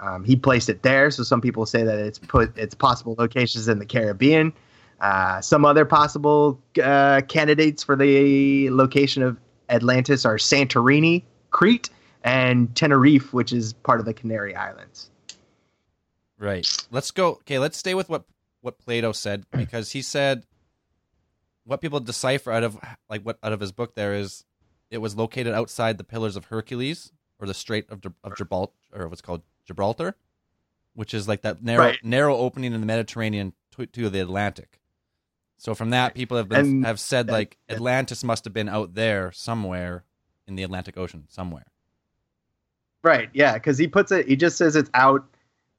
Um, 0.00 0.24
he 0.24 0.36
placed 0.36 0.68
it 0.68 0.82
there, 0.82 1.10
so 1.10 1.24
some 1.24 1.40
people 1.40 1.66
say 1.66 1.82
that 1.82 1.98
it's 1.98 2.18
put 2.18 2.56
it's 2.56 2.74
possible 2.74 3.14
locations 3.18 3.68
in 3.68 3.78
the 3.78 3.86
Caribbean. 3.86 4.52
Uh, 5.00 5.40
some 5.40 5.64
other 5.64 5.84
possible 5.84 6.60
uh, 6.82 7.20
candidates 7.28 7.82
for 7.84 7.94
the 7.96 8.68
location 8.70 9.22
of 9.22 9.38
Atlantis 9.68 10.24
are 10.24 10.36
Santorini, 10.36 11.22
Crete, 11.50 11.90
and 12.24 12.74
Tenerife, 12.74 13.32
which 13.32 13.52
is 13.52 13.72
part 13.72 14.00
of 14.00 14.06
the 14.06 14.14
Canary 14.14 14.54
Islands. 14.56 15.10
Right. 16.38 16.66
Let's 16.90 17.10
go. 17.10 17.30
Okay, 17.32 17.58
let's 17.58 17.76
stay 17.78 17.94
with 17.94 18.08
what 18.08 18.24
what 18.60 18.78
Plato 18.78 19.12
said 19.12 19.44
because 19.52 19.92
he 19.92 20.02
said 20.02 20.44
what 21.64 21.80
people 21.80 22.00
decipher 22.00 22.50
out 22.50 22.64
of 22.64 22.78
like 23.08 23.22
what 23.22 23.38
out 23.42 23.52
of 23.52 23.60
his 23.60 23.72
book 23.72 23.94
there 23.94 24.14
is 24.14 24.44
it 24.90 24.98
was 24.98 25.16
located 25.16 25.52
outside 25.52 25.98
the 25.98 26.04
Pillars 26.04 26.36
of 26.36 26.46
Hercules 26.46 27.12
or 27.38 27.46
the 27.46 27.54
Strait 27.54 27.88
of 27.90 28.00
of 28.24 28.36
Gibraltar 28.36 28.72
or 28.92 29.08
what's 29.08 29.20
called 29.22 29.42
Gibraltar, 29.66 30.16
which 30.94 31.12
is 31.14 31.28
like 31.28 31.42
that 31.42 31.62
narrow 31.62 31.84
Right. 31.84 32.04
narrow 32.04 32.36
opening 32.36 32.72
in 32.72 32.80
the 32.80 32.86
Mediterranean 32.86 33.52
to, 33.76 33.86
to 33.86 34.08
the 34.08 34.20
Atlantic. 34.20 34.80
So 35.58 35.74
from 35.74 35.90
that, 35.90 36.14
people 36.14 36.36
have 36.36 36.48
been 36.48 36.58
And 36.58 36.86
have 36.86 37.00
said 37.00 37.28
like 37.28 37.58
Atlantis 37.68 38.22
must 38.24 38.44
have 38.44 38.54
been 38.54 38.68
out 38.68 38.94
there 38.94 39.32
somewhere 39.32 40.04
in 40.46 40.54
the 40.54 40.62
Atlantic 40.62 40.96
Ocean 40.96 41.24
somewhere. 41.28 41.66
Right. 43.02 43.28
Yeah, 43.32 43.54
because 43.54 43.76
he 43.76 43.88
puts 43.88 44.12
it. 44.12 44.26
He 44.26 44.36
just 44.36 44.56
says 44.56 44.76
it's 44.76 44.90
out. 44.94 45.24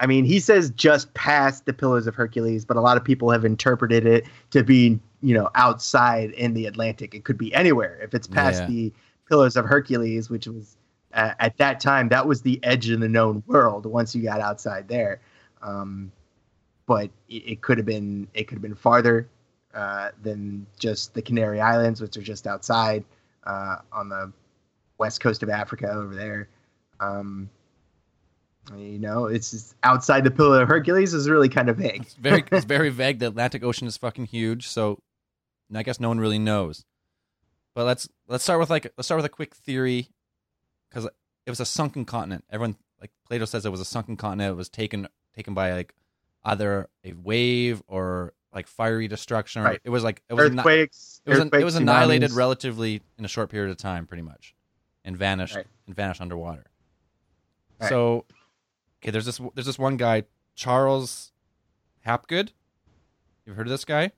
I 0.02 0.06
mean, 0.06 0.26
he 0.26 0.40
says 0.40 0.70
just 0.72 1.14
past 1.14 1.66
the 1.66 1.74
Pillars 1.74 2.08
of 2.08 2.16
Hercules, 2.16 2.66
but 2.66 2.78
a 2.78 2.82
lot 2.82 2.98
of 2.98 3.04
people 3.04 3.32
have 3.32 3.44
interpreted 3.44 4.06
it 4.06 4.26
to 4.52 4.64
be, 4.64 5.00
you 5.22 5.34
know, 5.34 5.50
outside 5.56 6.32
in 6.32 6.54
the 6.54 6.66
Atlantic. 6.66 7.16
It 7.16 7.24
could 7.24 7.38
be 7.38 7.54
anywhere. 7.54 8.00
If 8.02 8.14
it's 8.14 8.28
past 8.28 8.62
Yeah. 8.62 8.68
the 8.68 8.94
Pillars 9.28 9.56
of 9.56 9.66
Hercules, 9.66 10.30
which 10.30 10.48
was 10.48 10.76
uh, 11.14 11.34
at 11.40 11.58
that 11.58 11.80
time 11.80 12.10
that 12.10 12.28
was 12.28 12.42
the 12.42 12.60
edge 12.64 12.90
of 12.90 13.00
the 13.00 13.10
known 13.10 13.44
world. 13.48 13.86
Once 13.86 14.14
you 14.14 14.24
got 14.24 14.42
outside 14.42 14.88
there, 14.88 15.22
um, 15.62 16.12
but 16.86 17.10
it, 17.30 17.44
it 17.48 17.62
could 17.62 17.78
have 17.78 17.86
been 17.86 18.28
it 18.34 18.46
could 18.48 18.56
have 18.56 18.62
been 18.62 18.76
farther 18.76 19.28
uh, 19.74 20.10
than 20.22 20.66
just 20.80 21.14
the 21.14 21.22
Canary 21.22 21.62
Islands, 21.62 22.02
which 22.02 22.18
are 22.18 22.22
just 22.22 22.48
outside 22.48 23.04
uh, 23.46 23.78
on 23.92 24.10
the 24.10 24.32
west 24.98 25.22
coast 25.22 25.44
of 25.44 25.50
Africa 25.50 25.92
over 25.92 26.16
there. 26.16 26.50
Um, 27.00 27.50
you 28.78 29.00
know, 29.00 29.26
it's 29.26 29.52
just 29.52 29.76
outside 29.84 30.24
the 30.24 30.32
Pillar 30.32 30.62
of 30.62 30.68
Hercules 30.68 31.14
is 31.14 31.30
really 31.30 31.50
kind 31.50 31.70
of 31.70 31.78
vague. 31.78 32.02
It's 32.02 32.14
very 32.16 32.44
it's 32.52 32.66
very 32.68 32.90
vague. 32.90 33.20
The 33.20 33.28
Atlantic 33.28 33.64
Ocean 33.64 33.88
is 33.88 33.98
fucking 33.98 34.26
huge, 34.26 34.68
so 34.68 35.00
I 35.74 35.84
guess 35.84 36.00
no 36.00 36.10
one 36.10 36.20
really 36.20 36.40
knows. 36.40 36.86
But 37.74 37.86
let's 37.86 38.10
let's 38.28 38.44
start 38.44 38.60
with 38.60 38.70
like 38.70 38.92
let's 38.98 39.08
start 39.08 39.18
with 39.18 39.26
a 39.26 39.30
quick 39.30 39.56
theory 39.56 40.10
because 40.90 41.06
it 41.06 41.50
was 41.50 41.60
a 41.60 41.66
sunken 41.66 42.06
continent. 42.06 42.44
Everyone 42.52 42.76
like 43.00 43.12
Plato 43.26 43.46
says 43.46 43.66
it 43.66 43.72
was 43.72 43.80
a 43.80 43.86
sunken 43.86 44.18
continent. 44.18 44.52
It 44.52 44.58
was 44.58 44.70
taken 44.70 45.08
taken 45.36 45.54
by 45.54 45.74
like 45.74 45.94
either 46.44 46.90
a 47.04 47.14
wave 47.14 47.82
or 47.88 48.34
like 48.54 48.68
fiery 48.68 49.08
destruction. 49.08 49.62
Or 49.62 49.66
Right. 49.66 49.82
It 49.84 49.90
was 49.90 50.04
like 50.04 50.22
it 50.30 50.34
was 50.34 50.46
Earthquakes. 50.52 51.22
it 51.26 51.30
was, 51.30 51.40
earthquakes, 51.40 51.62
it 51.62 51.66
was 51.66 51.76
annihilated 51.76 52.32
tsunamis. 52.32 52.36
relatively 52.38 53.02
in 53.18 53.26
a 53.26 53.28
short 53.28 53.50
period 53.50 53.72
of 53.72 53.78
time, 53.78 54.06
pretty 54.08 54.24
much, 54.24 54.56
and 55.06 55.18
vanished 55.18 55.56
Right. 55.56 55.68
and 55.88 55.96
vanished 55.96 56.22
underwater. 56.22 56.66
Right. 57.80 57.90
So, 57.90 58.26
okay, 59.02 59.12
there's 59.12 59.26
this 59.26 59.40
there's 59.56 59.68
this 59.68 59.80
one 59.80 59.98
guy, 59.98 60.24
Charles 60.56 61.32
Hapgood. 62.06 62.52
You've 63.46 63.56
heard 63.56 63.68
of 63.68 63.72
this 63.72 63.86
guy? 63.86 64.12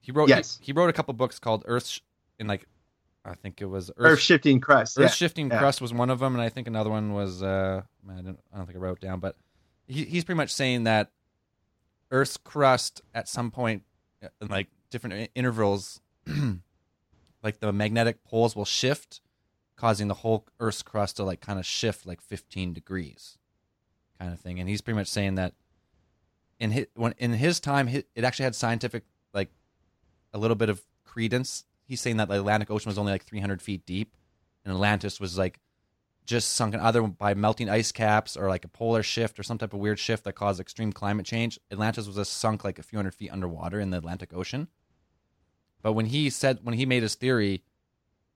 He 0.00 0.12
wrote 0.12 0.28
Yes. 0.28 0.58
he, 0.60 0.66
he 0.66 0.72
wrote 0.72 0.90
a 0.90 0.92
couple 0.92 1.14
books 1.14 1.38
called 1.38 1.64
Earth 1.66 2.00
in 2.38 2.46
like 2.46 2.66
I 3.24 3.34
think 3.34 3.60
it 3.62 3.66
was 3.66 3.90
Earth 3.96 4.12
Earth, 4.12 4.20
shifting 4.20 4.60
crust. 4.60 4.98
Earth 4.98 5.02
Yeah. 5.04 5.08
Shifting 5.08 5.50
yeah. 5.50 5.58
Crust 5.58 5.80
was 5.80 5.92
one 5.94 6.10
of 6.10 6.18
them, 6.18 6.34
and 6.34 6.42
I 6.42 6.50
think 6.50 6.66
another 6.68 6.90
one 6.90 7.12
was 7.14 7.42
uh 7.42 7.82
I 8.08 8.12
don't 8.20 8.38
I 8.52 8.56
don't 8.58 8.66
think 8.66 8.76
I 8.76 8.80
wrote 8.80 8.98
it 8.98 9.00
down, 9.06 9.18
but 9.20 9.36
he, 9.86 10.04
he's 10.04 10.24
pretty 10.24 10.36
much 10.36 10.52
saying 10.52 10.84
that 10.84 11.10
Earth's 12.10 12.36
crust 12.36 13.02
at 13.14 13.28
some 13.28 13.50
point, 13.50 13.82
uh, 14.22 14.28
in 14.40 14.48
like 14.48 14.68
different 14.90 15.30
intervals, 15.34 16.00
like 17.42 17.60
the 17.60 17.72
magnetic 17.72 18.24
poles 18.24 18.54
will 18.54 18.64
shift, 18.64 19.20
causing 19.76 20.08
the 20.08 20.14
whole 20.14 20.46
Earth's 20.60 20.82
crust 20.82 21.16
to 21.16 21.24
like 21.24 21.40
kind 21.40 21.58
of 21.58 21.66
shift 21.66 22.06
like 22.06 22.20
15 22.20 22.72
degrees, 22.72 23.38
kind 24.18 24.32
of 24.32 24.40
thing. 24.40 24.60
And 24.60 24.68
he's 24.68 24.80
pretty 24.80 24.96
much 24.96 25.08
saying 25.08 25.34
that 25.36 25.54
in 26.58 26.70
his 26.70 26.86
when 26.94 27.14
in 27.18 27.32
his 27.32 27.60
time, 27.60 27.88
it 27.88 28.24
actually 28.24 28.44
had 28.44 28.54
scientific 28.54 29.04
like 29.32 29.50
a 30.32 30.38
little 30.38 30.56
bit 30.56 30.68
of 30.68 30.82
credence. 31.04 31.64
He's 31.86 32.00
saying 32.00 32.16
that 32.16 32.28
the 32.28 32.36
Atlantic 32.36 32.70
Ocean 32.70 32.88
was 32.88 32.98
only 32.98 33.12
like 33.12 33.24
300 33.24 33.60
feet 33.60 33.84
deep, 33.84 34.16
and 34.64 34.72
Atlantis 34.72 35.20
was 35.20 35.36
like 35.36 35.60
just 36.24 36.54
sunken 36.54 36.80
either 36.80 37.02
by 37.02 37.34
melting 37.34 37.68
ice 37.68 37.92
caps 37.92 38.36
or 38.36 38.48
like 38.48 38.64
a 38.64 38.68
polar 38.68 39.02
shift 39.02 39.38
or 39.38 39.42
some 39.42 39.58
type 39.58 39.74
of 39.74 39.80
weird 39.80 39.98
shift 39.98 40.24
that 40.24 40.34
caused 40.34 40.60
extreme 40.60 40.92
climate 40.92 41.26
change. 41.26 41.58
Atlantis 41.70 42.06
was 42.06 42.16
just 42.16 42.34
sunk 42.34 42.64
like 42.64 42.78
a 42.78 42.82
few 42.82 42.98
hundred 42.98 43.14
feet 43.14 43.30
underwater 43.30 43.78
in 43.78 43.90
the 43.90 43.98
Atlantic 43.98 44.32
Ocean. 44.32 44.68
But 45.82 45.92
when 45.92 46.06
he 46.06 46.30
said 46.30 46.60
when 46.62 46.74
he 46.74 46.86
made 46.86 47.02
his 47.02 47.14
theory, 47.14 47.62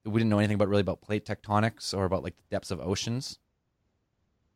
we 0.04 0.12
didn't 0.12 0.28
know 0.28 0.38
anything 0.38 0.56
about 0.56 0.68
really 0.68 0.82
about 0.82 1.00
plate 1.00 1.24
tectonics 1.24 1.96
or 1.96 2.04
about 2.04 2.22
like 2.22 2.36
the 2.36 2.42
depths 2.50 2.70
of 2.70 2.80
oceans. 2.80 3.38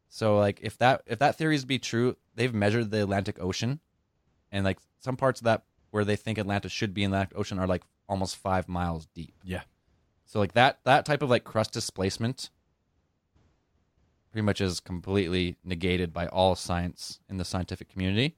So 0.09 0.39
like 0.39 0.61
if 0.63 0.77
that 0.79 1.03
if 1.07 1.19
that 1.21 1.37
theory 1.37 1.55
is 1.55 1.63
to 1.63 1.67
be 1.67 1.79
true, 1.79 2.17
they've 2.35 2.53
measured 2.53 2.91
the 2.91 3.03
Atlantic 3.03 3.39
Ocean, 3.41 3.81
and 4.51 4.63
like 4.63 4.79
some 5.01 5.17
parts 5.17 5.41
of 5.41 5.45
that 5.45 5.65
where 5.91 6.05
they 6.05 6.17
think 6.17 6.39
Atlantis 6.39 6.73
should 6.73 6.93
be 6.93 7.03
in 7.03 7.11
the 7.11 7.17
Atlantic 7.17 7.39
Ocean 7.39 7.59
are 7.59 7.67
like 7.67 7.83
almost 8.11 8.37
five 8.37 8.69
miles 8.69 9.07
deep. 9.15 9.35
Yeah. 9.43 9.63
So 10.27 10.39
like 10.39 10.53
that 10.53 10.81
that 10.85 11.07
type 11.07 11.23
of 11.23 11.31
like 11.31 11.45
crust 11.45 11.73
displacement 11.73 12.51
pretty 14.33 14.45
much 14.45 14.61
is 14.61 14.81
completely 14.81 15.57
negated 15.63 16.13
by 16.13 16.27
all 16.27 16.57
science 16.57 17.21
in 17.29 17.37
the 17.37 17.45
scientific 17.45 17.89
community. 17.91 18.35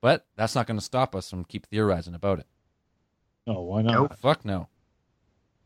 But 0.00 0.26
that's 0.36 0.54
not 0.54 0.66
going 0.66 0.78
to 0.78 0.84
stop 0.84 1.14
us 1.16 1.30
from 1.30 1.44
keep 1.44 1.66
theorizing 1.66 2.14
about 2.14 2.40
it. 2.40 2.46
Oh, 3.46 3.62
why 3.62 3.82
not? 3.82 3.94
Nope. 3.94 4.16
Fuck 4.20 4.44
no. 4.44 4.68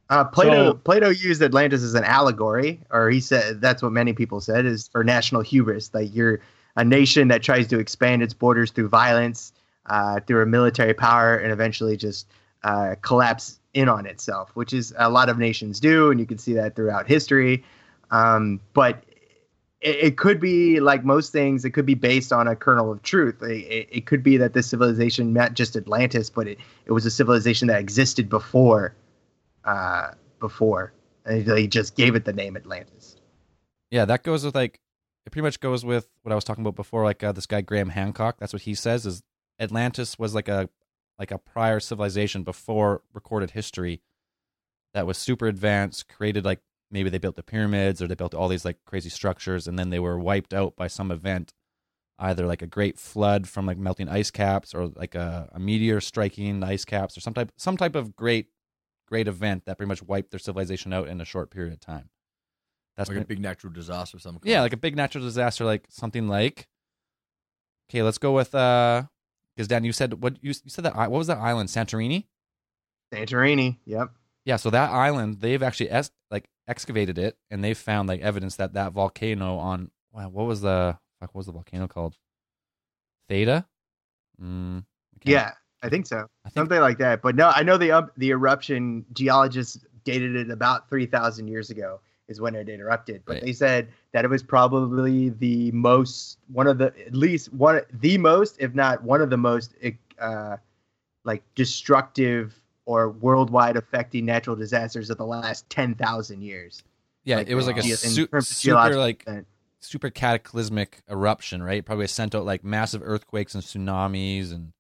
Uh, 0.08 0.24
Plato 0.24 0.70
So- 0.70 0.74
Plato 0.74 1.08
used 1.08 1.42
Atlantis 1.42 1.82
as 1.82 1.94
an 1.94 2.04
allegory, 2.04 2.80
or 2.90 3.10
he 3.10 3.20
said 3.20 3.60
that's 3.60 3.82
what 3.82 3.92
many 3.92 4.12
people 4.12 4.40
said 4.40 4.64
is 4.64 4.88
for 4.88 5.02
national 5.02 5.42
hubris. 5.42 5.92
Like 5.92 6.14
you're 6.14 6.40
a 6.76 6.84
nation 6.84 7.28
that 7.28 7.42
tries 7.42 7.66
to 7.68 7.78
expand 7.80 8.22
its 8.22 8.34
borders 8.34 8.70
through 8.70 8.88
violence, 8.88 9.52
uh, 9.86 10.20
through 10.20 10.42
a 10.42 10.46
military 10.46 10.94
power, 10.94 11.36
and 11.36 11.50
eventually 11.50 11.96
just 11.96 12.28
uh, 12.62 12.94
collapse 13.02 13.58
in 13.74 13.88
on 13.88 14.06
itself, 14.06 14.50
which 14.54 14.72
is 14.72 14.94
a 14.96 15.10
lot 15.10 15.28
of 15.28 15.38
nations 15.38 15.80
do, 15.80 16.10
and 16.10 16.20
you 16.20 16.26
can 16.26 16.38
see 16.38 16.52
that 16.54 16.76
throughout 16.76 17.06
history. 17.08 17.64
Um, 18.10 18.60
but 18.72 19.02
it, 19.80 19.96
it 19.96 20.16
could 20.16 20.40
be 20.40 20.80
like 20.80 21.04
most 21.04 21.32
things; 21.32 21.64
it 21.64 21.70
could 21.70 21.86
be 21.86 21.94
based 21.94 22.32
on 22.32 22.48
a 22.48 22.56
kernel 22.56 22.92
of 22.92 23.02
truth. 23.02 23.42
It, 23.42 23.52
it, 23.52 23.88
it 23.90 24.06
could 24.06 24.22
be 24.22 24.36
that 24.36 24.52
this 24.52 24.68
civilization, 24.68 25.32
not 25.32 25.54
just 25.54 25.76
Atlantis, 25.76 26.30
but 26.30 26.48
it, 26.48 26.58
it 26.86 26.92
was 26.92 27.06
a 27.06 27.10
civilization 27.10 27.68
that 27.68 27.80
existed 27.80 28.28
before 28.28 28.94
uh, 29.64 30.12
before. 30.40 30.92
And 31.24 31.44
they 31.44 31.66
just 31.66 31.96
gave 31.96 32.14
it 32.14 32.24
the 32.24 32.32
name 32.32 32.56
Atlantis. 32.56 33.16
Yeah, 33.90 34.04
that 34.04 34.22
goes 34.22 34.44
with 34.44 34.54
like 34.54 34.80
it 35.26 35.30
pretty 35.30 35.42
much 35.42 35.60
goes 35.60 35.84
with 35.84 36.08
what 36.22 36.32
I 36.32 36.34
was 36.34 36.44
talking 36.44 36.62
about 36.62 36.76
before. 36.76 37.04
Like 37.04 37.22
uh, 37.22 37.32
this 37.32 37.46
guy 37.46 37.60
Graham 37.60 37.90
Hancock, 37.90 38.36
that's 38.38 38.52
what 38.52 38.62
he 38.62 38.74
says 38.74 39.06
is 39.06 39.22
Atlantis 39.58 40.18
was 40.18 40.34
like 40.34 40.48
a 40.48 40.68
like 41.18 41.30
a 41.30 41.38
prior 41.38 41.80
civilization 41.80 42.42
before 42.42 43.02
recorded 43.12 43.50
history 43.52 44.02
that 44.94 45.06
was 45.06 45.18
super 45.18 45.46
advanced, 45.46 46.08
created 46.08 46.44
like 46.44 46.60
maybe 46.90 47.10
they 47.10 47.18
built 47.18 47.36
the 47.36 47.42
pyramids 47.42 48.00
or 48.00 48.06
they 48.06 48.14
built 48.14 48.34
all 48.34 48.48
these 48.48 48.64
like 48.64 48.78
crazy 48.86 49.08
structures 49.10 49.66
and 49.66 49.78
then 49.78 49.90
they 49.90 49.98
were 49.98 50.18
wiped 50.18 50.54
out 50.54 50.76
by 50.76 50.86
some 50.86 51.10
event 51.10 51.52
either 52.18 52.46
like 52.46 52.62
a 52.62 52.66
great 52.66 52.98
flood 52.98 53.46
from 53.48 53.66
like 53.66 53.76
melting 53.76 54.08
ice 54.08 54.30
caps 54.30 54.74
or 54.74 54.86
like 54.88 55.14
a, 55.14 55.48
a 55.52 55.58
meteor 55.58 56.00
striking 56.00 56.60
the 56.60 56.66
ice 56.66 56.84
caps 56.84 57.16
or 57.16 57.20
some 57.20 57.34
type 57.34 57.52
some 57.56 57.76
type 57.76 57.94
of 57.94 58.16
great 58.16 58.48
great 59.08 59.28
event 59.28 59.64
that 59.66 59.76
pretty 59.76 59.88
much 59.88 60.02
wiped 60.02 60.30
their 60.30 60.40
civilization 60.40 60.92
out 60.92 61.08
in 61.08 61.20
a 61.20 61.24
short 61.24 61.50
period 61.50 61.72
of 61.72 61.80
time 61.80 62.08
that's 62.96 63.10
like 63.10 63.18
a 63.18 63.24
big 63.24 63.40
natural 63.40 63.72
disaster 63.72 64.16
of 64.16 64.22
some 64.22 64.34
kind. 64.34 64.46
yeah 64.46 64.62
like 64.62 64.72
a 64.72 64.78
big 64.78 64.96
natural 64.96 65.22
disaster 65.22 65.64
like 65.64 65.84
something 65.90 66.26
like 66.28 66.66
okay 67.90 68.02
let's 68.02 68.18
go 68.18 68.32
with 68.32 68.54
uh 68.54 69.02
because 69.54 69.68
dan 69.68 69.84
you 69.84 69.92
said 69.92 70.22
what 70.22 70.34
you, 70.42 70.48
you 70.48 70.70
said 70.70 70.84
that 70.84 70.96
what 70.96 71.10
was 71.10 71.26
that 71.26 71.38
island 71.38 71.68
santorini 71.68 72.24
Santorini. 73.12 73.78
Yep. 73.84 74.10
Yeah, 74.44 74.56
so 74.56 74.70
that 74.70 74.90
island, 74.90 75.40
they've 75.40 75.62
actually 75.62 75.90
es- 75.90 76.10
like 76.30 76.48
excavated 76.68 77.18
it, 77.18 77.36
and 77.50 77.62
they've 77.62 77.76
found 77.76 78.08
like 78.08 78.20
evidence 78.20 78.56
that 78.56 78.74
that 78.74 78.92
volcano 78.92 79.56
on 79.58 79.90
wow, 80.12 80.28
what 80.28 80.46
was 80.46 80.60
the 80.60 80.98
fuck? 81.20 81.34
What 81.34 81.40
was 81.40 81.46
the 81.46 81.52
volcano 81.52 81.86
called? 81.88 82.16
Thera. 83.30 83.66
Mm, 84.40 84.84
I 85.26 85.30
Yeah, 85.30 85.52
I 85.82 85.88
think 85.88 86.06
so. 86.06 86.18
I 86.44 86.48
think 86.48 86.54
Something 86.54 86.80
like 86.80 86.98
that. 86.98 87.22
But 87.22 87.36
no, 87.36 87.50
I 87.54 87.62
know 87.62 87.76
the 87.76 87.92
um, 87.92 88.10
the 88.16 88.30
eruption 88.30 89.04
geologists 89.12 89.84
dated 90.04 90.36
it 90.36 90.50
about 90.50 90.88
3,000 90.88 91.48
years 91.48 91.70
ago 91.70 92.00
is 92.28 92.40
when 92.40 92.54
it 92.54 92.68
erupted. 92.68 93.22
But 93.24 93.34
Right. 93.34 93.42
they 93.42 93.52
said 93.52 93.88
that 94.12 94.24
it 94.24 94.28
was 94.28 94.42
probably 94.42 95.30
the 95.30 95.70
most, 95.72 96.38
one 96.52 96.66
of 96.66 96.78
the, 96.78 96.86
at 97.06 97.14
least 97.14 97.52
one, 97.52 97.80
the 97.92 98.16
most, 98.18 98.56
if 98.60 98.74
not 98.74 99.02
one 99.02 99.20
of 99.20 99.30
the 99.30 99.36
most, 99.36 99.74
uh, 100.18 100.56
like 101.24 101.42
destructive 101.54 102.54
or 102.86 103.10
worldwide 103.10 103.76
affecting 103.76 104.24
natural 104.24 104.56
disasters 104.56 105.10
of 105.10 105.18
the 105.18 105.26
last 105.26 105.68
10,000 105.68 106.40
years. 106.40 106.82
yeah, 107.24 107.36
like, 107.36 107.48
it 107.48 107.54
was 107.54 107.66
like 107.66 107.76
a 107.76 107.82
su- 107.82 108.28
super 108.40 108.96
like 108.96 109.24
event. 109.26 109.46
super 109.80 110.08
cataclysmic 110.08 111.02
eruption, 111.10 111.62
right? 111.62 111.84
Probably 111.84 112.06
sent 112.06 112.34
out 112.34 112.46
like 112.46 112.64
massive 112.64 113.02
earthquakes 113.04 113.54
and 113.54 113.62
tsunamis 113.62 114.52
and 114.52 114.72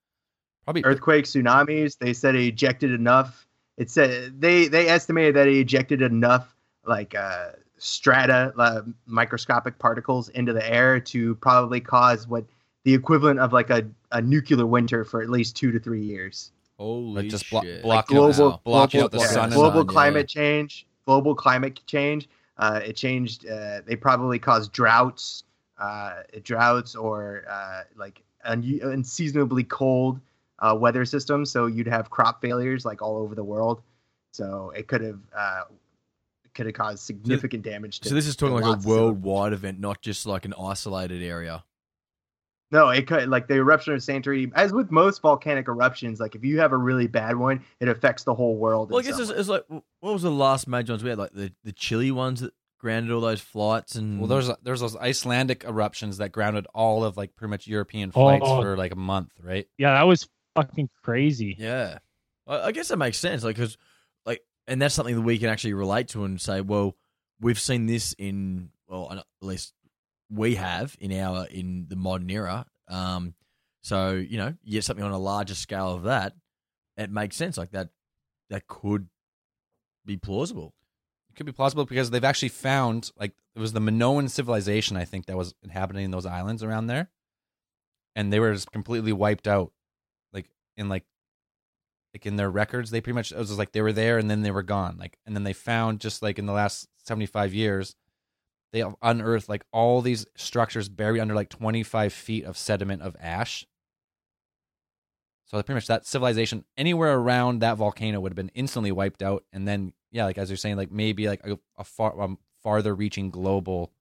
probably 0.64 0.84
earthquakes, 0.84 1.32
tsunamis. 1.32 1.98
They 1.98 2.12
said 2.12 2.36
it 2.36 2.44
ejected 2.44 2.92
enough. 2.92 3.46
It 3.76 3.90
said 3.90 4.40
they 4.40 4.68
they 4.68 4.88
estimated 4.88 5.34
that 5.34 5.48
it 5.48 5.56
ejected 5.56 6.00
enough 6.00 6.54
like 6.86 7.14
uh, 7.14 7.50
strata, 7.78 8.52
uh, 8.56 8.82
microscopic 9.06 9.78
particles 9.78 10.28
into 10.30 10.52
the 10.52 10.66
air 10.68 11.00
to 11.00 11.34
probably 11.36 11.80
cause 11.80 12.26
what 12.26 12.44
the 12.84 12.94
equivalent 12.94 13.40
of 13.40 13.52
like 13.52 13.70
a, 13.70 13.84
a 14.12 14.22
nuclear 14.22 14.64
winter 14.64 15.04
for 15.04 15.20
at 15.20 15.28
least 15.28 15.56
two 15.56 15.72
to 15.72 15.80
three 15.80 16.02
years. 16.02 16.52
Holy 16.78 17.22
like 17.22 17.30
just 17.30 17.48
blo- 17.50 17.62
shit. 17.62 17.82
blocking 17.82 18.18
out, 18.18 18.34
global, 18.34 18.60
blocking 18.64 19.00
out 19.00 19.10
the 19.10 19.18
global, 19.18 19.32
sun. 19.32 19.38
yeah, 19.38 19.44
and 19.44 19.54
global 19.54 19.80
sun, 19.80 19.86
yeah. 19.86 19.92
climate 19.92 20.28
change, 20.28 20.86
global 21.06 21.34
climate 21.34 21.80
change. 21.86 22.28
Uh, 22.58 22.80
it 22.84 22.96
changed. 22.96 23.46
Uh, 23.46 23.80
they 23.86 23.96
probably 23.96 24.38
caused 24.38 24.72
droughts, 24.72 25.44
uh, 25.78 26.22
droughts 26.42 26.94
or 26.94 27.44
uh, 27.50 27.82
like 27.96 28.22
un- 28.44 28.80
unseasonably 28.82 29.64
cold 29.64 30.20
uh, 30.58 30.76
weather 30.78 31.04
systems. 31.04 31.50
So 31.50 31.66
you'd 31.66 31.88
have 31.88 32.10
crop 32.10 32.40
failures 32.40 32.84
like 32.84 33.02
all 33.02 33.16
over 33.16 33.34
the 33.34 33.44
world. 33.44 33.82
So 34.32 34.72
it 34.76 34.86
could 34.86 35.00
have 35.00 35.20
uh, 35.36 35.62
could 36.54 36.66
have 36.66 36.74
caused 36.74 37.00
significant 37.00 37.62
damage. 37.62 38.00
To 38.00 38.08
So 38.08 38.14
this 38.14 38.26
is 38.26 38.36
talking 38.36 38.56
like 38.56 38.84
a 38.84 38.88
worldwide 38.88 39.52
event, 39.52 39.80
not 39.80 40.02
just 40.02 40.26
like 40.26 40.44
an 40.44 40.54
isolated 40.58 41.22
area. 41.22 41.64
No, 42.72 42.88
it 42.88 43.06
could 43.06 43.28
like 43.28 43.46
the 43.46 43.54
eruption 43.54 43.94
of 43.94 44.00
Santorini. 44.00 44.50
As 44.54 44.72
with 44.72 44.90
most 44.90 45.22
volcanic 45.22 45.68
eruptions, 45.68 46.18
like 46.18 46.34
if 46.34 46.44
you 46.44 46.58
have 46.58 46.72
a 46.72 46.76
really 46.76 47.06
bad 47.06 47.36
one, 47.36 47.64
it 47.80 47.88
affects 47.88 48.24
the 48.24 48.34
whole 48.34 48.56
world. 48.56 48.90
Well, 48.90 48.98
I 48.98 49.02
guess 49.02 49.18
it's, 49.18 49.30
it's 49.30 49.48
like 49.48 49.64
what 49.68 50.12
was 50.12 50.22
the 50.22 50.30
last 50.30 50.66
major 50.66 50.92
ones 50.92 51.04
we 51.04 51.10
had? 51.10 51.18
Like 51.18 51.32
the 51.32 51.52
the 51.62 51.72
Chile 51.72 52.10
ones 52.10 52.40
that 52.40 52.52
grounded 52.78 53.12
all 53.12 53.20
those 53.20 53.40
flights 53.40 53.94
and 53.94 54.18
Well, 54.18 54.28
there's 54.28 54.50
there's 54.62 54.80
those 54.80 54.96
Icelandic 54.96 55.64
eruptions 55.64 56.18
that 56.18 56.32
grounded 56.32 56.66
all 56.74 57.04
of 57.04 57.16
like 57.16 57.36
pretty 57.36 57.50
much 57.50 57.66
European 57.66 58.10
oh, 58.14 58.20
flights 58.20 58.44
Oh. 58.46 58.60
for 58.60 58.76
like 58.76 58.92
a 58.92 58.96
month, 58.96 59.32
right? 59.42 59.68
Yeah, 59.78 59.94
that 59.94 60.06
was 60.06 60.28
fucking 60.56 60.90
crazy. 61.02 61.56
Yeah, 61.58 61.98
I, 62.46 62.60
I 62.62 62.72
guess 62.72 62.88
that 62.88 62.96
makes 62.96 63.18
sense. 63.18 63.44
Like, 63.44 63.56
because 63.56 63.78
like, 64.24 64.42
and 64.66 64.82
that's 64.82 64.94
something 64.94 65.14
that 65.14 65.22
we 65.22 65.38
can 65.38 65.48
actually 65.48 65.74
relate 65.74 66.08
to 66.08 66.24
and 66.24 66.40
say, 66.40 66.60
well, 66.60 66.96
we've 67.40 67.60
seen 67.60 67.86
this 67.86 68.12
in 68.18 68.70
well, 68.88 69.10
at 69.12 69.24
least 69.40 69.72
we 70.30 70.56
have 70.56 70.96
in 71.00 71.12
our 71.12 71.46
in 71.46 71.86
the 71.88 71.96
modern 71.96 72.30
era. 72.30 72.66
Um, 72.88 73.34
so 73.82 74.12
you 74.12 74.38
know, 74.38 74.54
you 74.62 74.72
get 74.72 74.84
something 74.84 75.04
on 75.04 75.12
a 75.12 75.18
larger 75.18 75.54
scale 75.54 75.92
of 75.92 76.04
that, 76.04 76.34
it 76.96 77.10
makes 77.10 77.36
sense. 77.36 77.56
Like 77.56 77.70
that, 77.72 77.88
that 78.50 78.66
could 78.66 79.08
be 80.04 80.16
plausible. 80.16 80.74
It 81.30 81.36
could 81.36 81.46
be 81.46 81.52
plausible 81.52 81.84
because 81.84 82.10
they've 82.10 82.24
actually 82.24 82.48
found 82.48 83.10
like 83.16 83.32
it 83.54 83.60
was 83.60 83.72
the 83.72 83.80
Minoan 83.80 84.28
civilization 84.28 84.96
I 84.96 85.04
think 85.04 85.26
that 85.26 85.36
was 85.36 85.54
inhabiting 85.62 86.10
those 86.10 86.26
islands 86.26 86.62
around 86.62 86.86
there, 86.86 87.10
and 88.14 88.32
they 88.32 88.40
were 88.40 88.52
just 88.52 88.72
completely 88.72 89.12
wiped 89.12 89.46
out, 89.46 89.72
like 90.32 90.48
in 90.76 90.88
like 90.88 91.04
like 92.14 92.24
in 92.24 92.36
their 92.36 92.50
records 92.50 92.90
they 92.90 93.02
pretty 93.02 93.14
much 93.14 93.30
it 93.30 93.36
was 93.36 93.58
like 93.58 93.72
they 93.72 93.82
were 93.82 93.92
there 93.92 94.16
and 94.16 94.30
then 94.30 94.40
they 94.40 94.50
were 94.50 94.62
gone 94.62 94.96
like 94.98 95.18
and 95.26 95.36
then 95.36 95.44
they 95.44 95.52
found 95.52 96.00
just 96.00 96.22
like 96.22 96.38
in 96.38 96.46
the 96.46 96.52
last 96.52 96.88
75 97.04 97.52
years 97.52 97.94
they 98.76 98.82
have 98.82 98.94
unearthed 99.00 99.48
like 99.48 99.64
all 99.72 100.02
these 100.02 100.26
structures 100.36 100.90
buried 100.90 101.20
under 101.20 101.34
like 101.34 101.48
25 101.48 102.12
feet 102.12 102.44
of 102.44 102.58
sediment 102.58 103.00
of 103.00 103.16
ash. 103.18 103.66
So 105.46 105.56
pretty 105.62 105.76
much 105.76 105.86
that 105.86 106.04
civilization 106.04 106.66
anywhere 106.76 107.14
around 107.14 107.60
that 107.60 107.78
volcano 107.78 108.20
would 108.20 108.32
have 108.32 108.36
been 108.36 108.50
instantly 108.54 108.92
wiped 108.92 109.22
out. 109.22 109.44
And 109.50 109.66
then 109.66 109.94
yeah 110.10 110.26
like 110.26 110.36
as 110.36 110.50
you're 110.50 110.58
saying 110.58 110.76
like 110.76 110.92
maybe 110.92 111.26
like 111.26 111.40
a, 111.46 111.58
a 111.78 111.84
far 111.84 112.20
um, 112.20 112.38
farther 112.62 112.94
reaching 112.94 113.30
global 113.30 113.92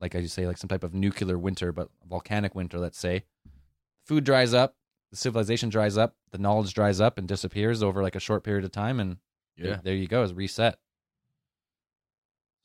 like 0.00 0.16
as 0.16 0.22
you 0.22 0.28
say 0.28 0.48
like 0.48 0.58
some 0.58 0.68
type 0.68 0.82
of 0.82 0.92
nuclear 0.92 1.38
winter 1.38 1.70
but 1.70 1.88
volcanic 2.08 2.56
winter 2.56 2.80
let's 2.80 2.98
say. 2.98 3.22
Food 4.06 4.24
dries 4.24 4.52
up 4.52 4.74
the 5.12 5.16
civilization 5.16 5.68
dries 5.68 5.96
up 5.96 6.16
the 6.32 6.38
knowledge 6.38 6.74
dries 6.74 7.00
up 7.00 7.16
and 7.16 7.28
disappears 7.28 7.80
over 7.80 8.02
like 8.02 8.16
a 8.16 8.20
short 8.20 8.42
period 8.42 8.64
of 8.64 8.72
time 8.72 8.98
and 8.98 9.18
there, 9.56 9.80
there 9.84 9.94
you 9.94 10.08
go 10.08 10.24
is 10.24 10.34
reset 10.34 10.80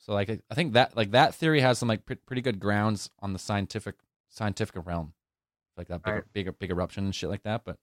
so 0.06 0.14
like 0.14 0.30
I- 0.30 0.54
think 0.54 0.74
that 0.74 0.96
like 0.96 1.12
that 1.12 1.34
theory 1.34 1.62
has 1.62 1.80
some 1.80 1.90
like 1.90 2.06
pre- 2.06 2.16
pretty 2.18 2.42
good 2.44 2.60
grounds 2.60 3.10
on 3.22 3.34
the 3.34 3.40
scientific 3.40 3.96
scientific 4.30 4.86
realm, 4.86 5.14
like 5.78 5.88
that 5.88 6.04
big 6.04 6.14
Right. 6.14 6.24
big 6.34 6.60
big 6.60 6.70
eruption 6.70 7.06
and 7.06 7.16
shit 7.16 7.30
like 7.30 7.42
that. 7.44 7.64
But 7.66 7.78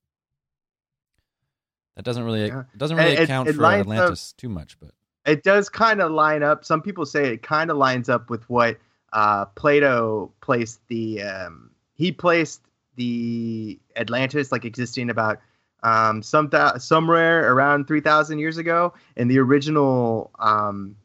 that 1.97 2.05
doesn't 2.05 2.25
really 2.25 2.47
Yeah. 2.47 2.61
it 2.73 2.79
doesn't 2.79 2.97
really 2.97 3.12
it- 3.12 3.20
account 3.25 3.49
it 3.49 3.55
for 3.55 3.62
lines 3.62 3.87
up- 3.87 3.93
Atlantis 3.93 4.33
too 4.35 4.49
much. 4.49 4.79
But 4.79 4.93
it 5.27 5.43
does 5.43 5.68
kind 5.68 6.01
of 6.01 6.11
line 6.11 6.43
up. 6.43 6.64
Some 6.64 6.83
people 6.83 7.07
say 7.07 7.33
it 7.35 7.43
kind 7.43 7.70
of 7.70 7.77
lines 7.77 8.09
up 8.09 8.31
with 8.31 8.49
what 8.49 8.79
uh, 9.12 9.45
Plato 9.47 10.33
placed 10.41 10.81
the. 10.89 11.23
Um, 11.23 11.70
he 11.95 12.12
placed 12.12 12.62
the 12.97 13.79
Atlantis 13.97 14.51
like 14.51 14.64
existing 14.64 15.11
about 15.11 15.39
um, 15.83 16.23
some 16.23 16.49
th- 16.49 16.79
somewhere 16.79 17.53
around 17.53 17.87
three 17.87 18.01
thousand 18.01 18.39
years 18.39 18.57
ago, 18.57 18.95
and 19.16 19.31
the 19.31 19.39
original, 19.39 20.31
um, 20.39 20.97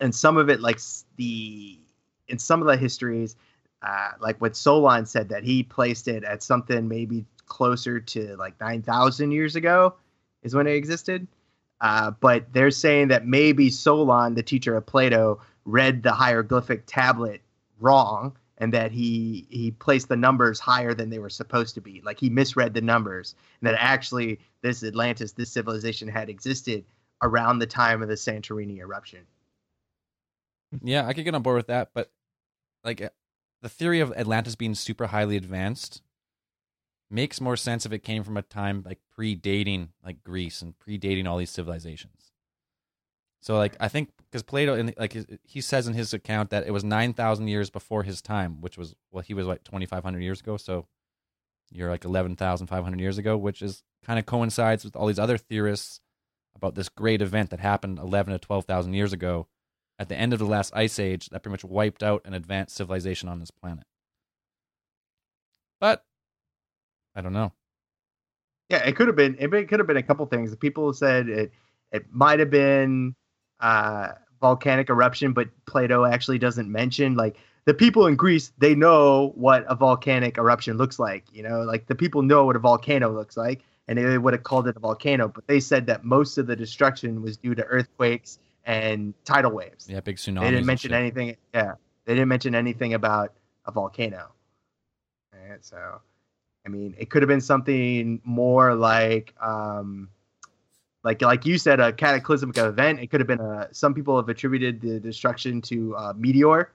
and 0.00 0.14
some 0.14 0.36
of 0.36 0.48
it 0.48 0.60
like 0.60 0.80
the 1.16 1.78
in 2.28 2.38
some 2.38 2.60
of 2.60 2.66
the 2.66 2.76
histories, 2.76 3.36
uh, 3.82 4.10
like 4.20 4.40
what 4.40 4.56
Solon 4.56 5.06
said 5.06 5.28
that 5.28 5.44
he 5.44 5.62
placed 5.62 6.08
it 6.08 6.24
at 6.24 6.42
something 6.42 6.88
maybe 6.88 7.24
closer 7.46 8.00
to 8.00 8.36
like 8.36 8.58
nine 8.60 8.82
thousand 8.82 9.32
years 9.32 9.56
ago, 9.56 9.94
is 10.42 10.54
when 10.54 10.66
it 10.66 10.74
existed. 10.74 11.26
Uh, 11.80 12.10
but 12.10 12.52
they're 12.52 12.70
saying 12.70 13.08
that 13.08 13.26
maybe 13.26 13.70
Solon, 13.70 14.34
the 14.34 14.42
teacher 14.42 14.76
of 14.76 14.86
Plato, 14.86 15.40
read 15.66 16.02
the 16.02 16.12
hieroglyphic 16.12 16.84
tablet 16.86 17.42
wrong, 17.80 18.36
and 18.58 18.72
that 18.72 18.90
he 18.90 19.46
he 19.50 19.70
placed 19.72 20.08
the 20.08 20.16
numbers 20.16 20.58
higher 20.58 20.94
than 20.94 21.10
they 21.10 21.18
were 21.18 21.30
supposed 21.30 21.74
to 21.74 21.80
be. 21.80 22.00
Like 22.04 22.18
he 22.18 22.30
misread 22.30 22.74
the 22.74 22.80
numbers, 22.80 23.34
and 23.60 23.68
that 23.68 23.76
actually 23.78 24.40
this 24.62 24.82
Atlantis, 24.82 25.32
this 25.32 25.52
civilization, 25.52 26.08
had 26.08 26.28
existed 26.28 26.84
around 27.22 27.58
the 27.58 27.66
time 27.66 28.02
of 28.02 28.08
the 28.08 28.14
Santorini 28.14 28.78
eruption. 28.78 29.20
Yeah, 30.82 31.06
I 31.06 31.12
could 31.12 31.24
get 31.24 31.34
on 31.34 31.42
board 31.42 31.56
with 31.56 31.66
that. 31.68 31.90
But 31.94 32.10
like 32.84 33.00
uh, 33.00 33.10
the 33.62 33.68
theory 33.68 34.00
of 34.00 34.12
Atlantis 34.12 34.54
being 34.54 34.74
super 34.74 35.08
highly 35.08 35.36
advanced 35.36 36.02
makes 37.10 37.40
more 37.40 37.56
sense 37.56 37.86
if 37.86 37.92
it 37.92 38.00
came 38.00 38.24
from 38.24 38.36
a 38.36 38.42
time 38.42 38.82
like 38.84 38.98
predating 39.16 39.88
like 40.04 40.24
Greece 40.24 40.62
and 40.62 40.74
predating 40.78 41.26
all 41.26 41.38
these 41.38 41.50
civilizations. 41.50 42.32
So 43.40 43.56
like 43.56 43.76
I 43.78 43.88
think 43.88 44.10
because 44.18 44.42
Plato 44.42 44.74
in 44.74 44.92
like 44.98 45.16
he 45.44 45.60
says 45.60 45.86
in 45.86 45.94
his 45.94 46.12
account 46.12 46.50
that 46.50 46.66
it 46.66 46.72
was 46.72 46.82
nine 46.82 47.12
thousand 47.12 47.48
years 47.48 47.70
before 47.70 48.02
his 48.02 48.20
time, 48.20 48.60
which 48.60 48.76
was 48.76 48.94
well 49.12 49.22
he 49.22 49.34
was 49.34 49.46
like 49.46 49.62
twenty 49.62 49.86
five 49.86 50.02
hundred 50.02 50.22
years 50.22 50.40
ago. 50.40 50.56
So 50.56 50.86
you're 51.70 51.90
like 51.90 52.04
eleven 52.04 52.34
thousand 52.34 52.66
five 52.66 52.82
hundred 52.82 53.00
years 53.00 53.18
ago, 53.18 53.36
which 53.36 53.62
is 53.62 53.84
kind 54.04 54.18
of 54.18 54.26
coincides 54.26 54.84
with 54.84 54.96
all 54.96 55.06
these 55.06 55.18
other 55.18 55.38
theorists 55.38 56.00
about 56.56 56.74
this 56.74 56.88
great 56.88 57.22
event 57.22 57.50
that 57.50 57.60
happened 57.60 57.98
eleven 57.98 58.32
to 58.32 58.38
twelve 58.38 58.64
thousand 58.64 58.94
years 58.94 59.12
ago 59.12 59.46
at 59.98 60.08
the 60.08 60.16
end 60.16 60.32
of 60.32 60.38
the 60.38 60.44
last 60.44 60.74
ice 60.74 60.98
age 60.98 61.28
that 61.30 61.42
pretty 61.42 61.52
much 61.52 61.64
wiped 61.64 62.02
out 62.02 62.22
an 62.24 62.34
advanced 62.34 62.76
civilization 62.76 63.28
on 63.28 63.40
this 63.40 63.50
planet. 63.50 63.84
But 65.80 66.04
I 67.14 67.20
don't 67.20 67.32
know. 67.32 67.52
Yeah, 68.68 68.78
it 68.78 68.96
could 68.96 69.06
have 69.06 69.16
been. 69.16 69.36
It 69.38 69.50
could 69.68 69.78
have 69.78 69.86
been 69.86 69.96
a 69.96 70.02
couple 70.02 70.26
things. 70.26 70.54
People 70.56 70.92
said 70.92 71.28
it. 71.28 71.52
It 71.92 72.06
might 72.10 72.40
have 72.40 72.50
been 72.50 73.14
uh, 73.60 74.12
volcanic 74.40 74.90
eruption, 74.90 75.32
but 75.32 75.48
Plato 75.66 76.04
actually 76.04 76.38
doesn't 76.38 76.70
mention 76.70 77.14
like 77.14 77.36
the 77.64 77.74
people 77.74 78.06
in 78.06 78.16
Greece. 78.16 78.52
They 78.58 78.74
know 78.74 79.32
what 79.36 79.64
a 79.68 79.76
volcanic 79.76 80.36
eruption 80.36 80.76
looks 80.78 80.98
like. 80.98 81.24
You 81.32 81.42
know, 81.42 81.62
like 81.62 81.86
the 81.86 81.94
people 81.94 82.22
know 82.22 82.44
what 82.44 82.56
a 82.56 82.58
volcano 82.58 83.12
looks 83.12 83.36
like, 83.36 83.62
and 83.86 83.98
they 83.98 84.18
would 84.18 84.34
have 84.34 84.42
called 84.42 84.66
it 84.66 84.76
a 84.76 84.80
volcano. 84.80 85.28
But 85.28 85.46
they 85.46 85.60
said 85.60 85.86
that 85.86 86.04
most 86.04 86.36
of 86.36 86.46
the 86.46 86.56
destruction 86.56 87.22
was 87.22 87.36
due 87.36 87.54
to 87.54 87.64
earthquakes 87.64 88.38
and 88.66 89.14
tidal 89.24 89.52
waves. 89.52 89.88
Yeah, 89.88 90.00
big 90.00 90.16
tsunami. 90.16 90.40
They 90.40 90.50
didn't 90.50 90.66
mention 90.66 90.92
anything. 90.92 91.36
Yeah, 91.54 91.74
they 92.04 92.14
didn't 92.14 92.28
mention 92.28 92.54
anything 92.54 92.94
about 92.94 93.32
a 93.64 93.72
volcano. 93.72 94.32
Right, 95.32 95.64
so, 95.64 96.00
I 96.66 96.68
mean, 96.68 96.94
it 96.98 97.08
could 97.08 97.22
have 97.22 97.28
been 97.28 97.40
something 97.40 98.20
more 98.24 98.74
like, 98.74 99.34
um, 99.40 100.08
like 101.04 101.22
like 101.22 101.46
you 101.46 101.56
said, 101.56 101.78
a 101.78 101.92
cataclysmic 101.92 102.58
event. 102.58 103.00
It 103.00 103.06
could 103.06 103.20
have 103.20 103.28
been 103.28 103.40
a. 103.40 103.68
Some 103.72 103.94
people 103.94 104.16
have 104.16 104.28
attributed 104.28 104.80
the 104.80 104.98
destruction 104.98 105.62
to 105.62 105.94
a 105.94 106.14
meteor 106.14 106.72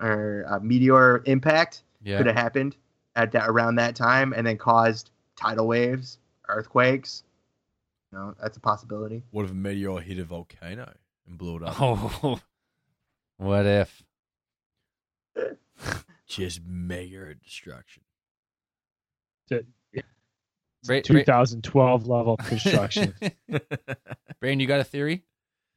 or 0.00 0.42
a 0.42 0.60
meteor 0.60 1.22
impact. 1.26 1.84
Yeah. 2.02 2.18
Could 2.18 2.26
have 2.26 2.36
happened 2.36 2.76
at 3.14 3.30
that 3.32 3.48
around 3.48 3.76
that 3.76 3.94
time, 3.94 4.34
and 4.34 4.44
then 4.44 4.58
caused 4.58 5.10
tidal 5.40 5.68
waves, 5.68 6.18
earthquakes. 6.48 7.22
You 8.10 8.18
know, 8.18 8.34
that's 8.42 8.56
a 8.56 8.60
possibility. 8.60 9.22
What 9.30 9.44
if 9.44 9.52
a 9.52 9.54
meteor 9.54 10.00
hit 10.00 10.18
a 10.18 10.24
volcano 10.24 10.92
and 11.26 11.38
blow 11.38 11.56
it 11.56 11.62
up? 11.62 11.80
Oh, 11.80 12.40
what 13.38 13.66
if? 13.66 14.02
Just 16.26 16.60
mega 16.66 17.34
destruction. 17.34 18.02
Bra- 19.48 19.60
Bra- 20.84 21.00
2012 21.02 22.06
level 22.06 22.36
construction. 22.44 23.14
Brain, 24.40 24.60
you 24.60 24.66
got 24.66 24.80
a 24.80 24.84
theory? 24.84 25.22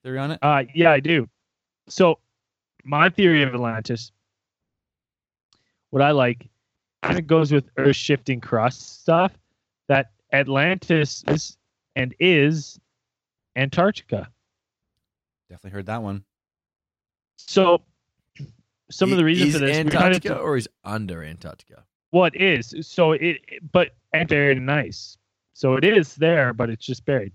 Theory 0.04 0.20
on 0.20 0.32
it? 0.32 0.40
Uh, 0.42 0.64
yeah, 0.74 0.92
I 0.92 1.00
do. 1.00 1.30
So, 1.88 2.20
my 2.84 3.10
theory 3.10 3.44
of 3.44 3.54
Atlantis, 3.54 4.12
what 5.92 6.02
I 6.02 6.12
like, 6.12 6.48
kind 7.04 7.18
of 7.20 7.26
goes 7.28 7.52
with 7.52 7.70
Earth 7.78 7.96
shifting 7.96 8.42
crust 8.42 9.02
stuff. 9.02 9.32
That 9.88 10.12
Atlantis 10.34 11.24
is 11.28 11.58
and 11.96 12.14
is 12.20 12.78
Antarctica. 13.56 14.30
Definitely 15.50 15.72
heard 15.72 15.86
that 15.88 16.04
one. 16.04 16.24
So, 17.38 17.82
some 18.90 19.12
of 19.12 19.18
the 19.18 19.24
reason 19.24 19.48
is 19.48 19.54
for 19.54 19.60
this, 19.60 19.78
we 19.78 19.92
kind 19.92 20.06
Antarctica 20.08 20.36
of, 20.36 20.42
or 20.42 20.58
is 20.58 20.68
under 20.84 21.24
Antarctica? 21.24 21.84
well 22.12 22.22
what 22.22 22.36
is 22.36 22.74
so 22.82 23.12
it, 23.12 23.42
but 23.72 23.96
and 24.14 24.28
buried 24.30 24.58
in 24.58 24.70
ice. 24.70 25.18
So 25.54 25.76
it 25.76 25.84
is 25.84 26.16
there, 26.16 26.54
but 26.54 26.70
it's 26.70 26.86
just 26.86 27.06
buried. 27.06 27.34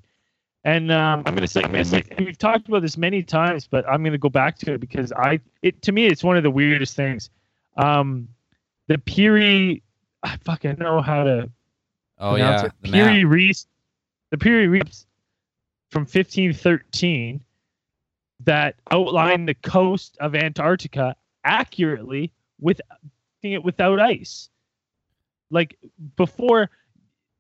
And 0.65 0.91
um, 0.93 1.23
I'm 1.27 1.35
gonna 1.35 1.47
say, 1.49 1.63
I'm 1.63 1.73
gonna 1.73 1.85
say, 1.85 2.05
and 2.13 2.25
we've 2.27 2.39
talked 2.39 2.69
about 2.69 2.83
this 2.83 2.97
many 2.97 3.23
times, 3.23 3.67
but 3.67 3.87
I'm 3.89 4.03
gonna 4.05 4.19
go 4.19 4.29
back 4.29 4.59
to 4.59 4.75
it 4.75 4.79
because 4.81 5.13
I, 5.13 5.41
it 5.63 5.83
to 5.83 5.93
me, 5.93 6.07
it's 6.07 6.23
one 6.25 6.37
of 6.37 6.43
the 6.43 6.51
weirdest 6.51 6.95
things. 6.97 7.31
Um, 7.77 8.29
the 8.89 8.99
Piri, 8.99 9.83
I 10.23 10.37
fucking 10.45 10.77
know 10.79 11.01
how 11.03 11.25
to 11.25 11.51
Oh 12.19 12.37
yeah, 12.37 12.67
it. 12.67 12.73
the 12.83 12.93
Piri 12.93 13.25
map. 13.25 13.33
Reis, 13.33 13.67
the 14.31 14.39
Piri 14.39 14.69
Reis 14.69 15.07
from 15.91 16.03
1513 16.03 17.41
that 18.45 18.77
outline 18.91 19.47
the 19.47 19.55
coast 19.55 20.17
of 20.21 20.35
Antarctica 20.35 21.17
accurately 21.45 22.33
with 22.61 22.81
it 23.43 23.63
without 23.65 24.01
ice. 24.01 24.49
Like 25.51 25.77
before 26.17 26.71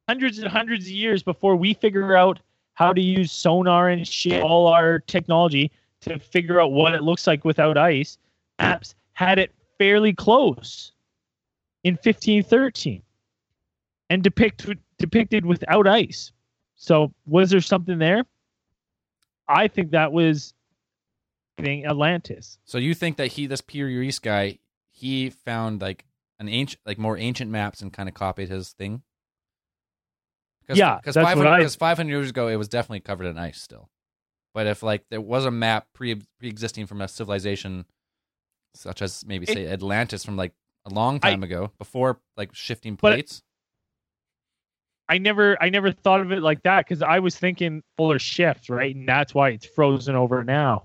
hundreds 0.08 0.38
and 0.38 0.48
hundreds 0.48 0.86
of 0.86 0.92
years 0.92 1.22
before 1.22 1.56
we 1.56 1.74
figure 1.74 2.16
out 2.16 2.40
how 2.74 2.92
to 2.92 3.00
use 3.00 3.30
sonar 3.32 3.88
and 3.88 4.06
shit, 4.06 4.42
all 4.42 4.66
our 4.66 4.98
technology 4.98 5.70
to 6.00 6.18
figure 6.18 6.60
out 6.60 6.72
what 6.72 6.94
it 6.94 7.02
looks 7.02 7.26
like 7.26 7.44
without 7.44 7.78
ice, 7.78 8.18
maps 8.58 8.94
had 9.12 9.38
it 9.38 9.52
fairly 9.78 10.12
close 10.12 10.92
in 11.84 11.94
1513 11.94 13.02
and 14.10 14.22
depict, 14.22 14.66
depicted 14.98 15.46
without 15.46 15.86
ice. 15.86 16.32
So 16.76 17.12
was 17.26 17.50
there 17.50 17.60
something 17.60 17.98
there? 17.98 18.24
I 19.48 19.68
think 19.68 19.90
that 19.92 20.12
was 20.12 20.54
Atlantis. 21.58 22.58
So 22.64 22.78
you 22.78 22.94
think 22.94 23.16
that 23.18 23.28
he, 23.28 23.46
this 23.46 23.60
Piri 23.60 23.96
Reis 23.98 24.18
guy, 24.18 24.58
he 24.90 25.30
found 25.30 25.80
like 25.80 26.04
an 26.38 26.48
ancient, 26.48 26.80
like 26.86 26.98
more 26.98 27.16
ancient 27.18 27.50
maps 27.50 27.80
and 27.80 27.92
kind 27.92 28.08
of 28.08 28.14
copied 28.14 28.48
his 28.48 28.70
thing? 28.72 29.02
Cause, 30.66 30.76
Yeah, 30.78 30.96
because 30.96 31.14
that's 31.14 31.36
what 31.36 31.46
I- 31.46 31.66
500 31.66 32.10
years 32.10 32.30
ago, 32.30 32.48
it 32.48 32.56
was 32.56 32.68
definitely 32.68 33.00
covered 33.00 33.26
in 33.26 33.38
ice 33.38 33.60
still. 33.60 33.90
But 34.54 34.66
if 34.66 34.82
like 34.82 35.04
there 35.10 35.20
was 35.20 35.44
a 35.44 35.50
map 35.50 35.86
pre 35.94 36.14
pre 36.38 36.48
existing 36.48 36.86
from 36.86 37.00
a 37.00 37.08
civilization, 37.08 37.86
such 38.74 39.02
as 39.02 39.24
maybe 39.26 39.44
It- 39.48 39.54
say 39.54 39.66
Atlantis 39.66 40.24
from 40.24 40.36
like 40.36 40.52
a 40.84 40.90
long 40.90 41.16
I- 41.22 41.30
time 41.30 41.42
ago, 41.42 41.72
before 41.78 42.20
like 42.36 42.54
shifting 42.54 42.96
plates, 42.96 43.42
I 45.08 45.18
never 45.18 45.60
I 45.62 45.68
never 45.68 45.90
thought 45.92 46.20
of 46.20 46.32
it 46.32 46.40
like 46.42 46.62
that 46.62 46.84
because 46.86 47.02
I 47.02 47.18
was 47.18 47.36
thinking 47.36 47.82
polar 47.96 48.18
shift, 48.18 48.68
right? 48.68 48.94
And 48.94 49.08
that's 49.08 49.34
why 49.34 49.50
it's 49.50 49.66
frozen 49.66 50.14
over 50.14 50.44
now. 50.44 50.84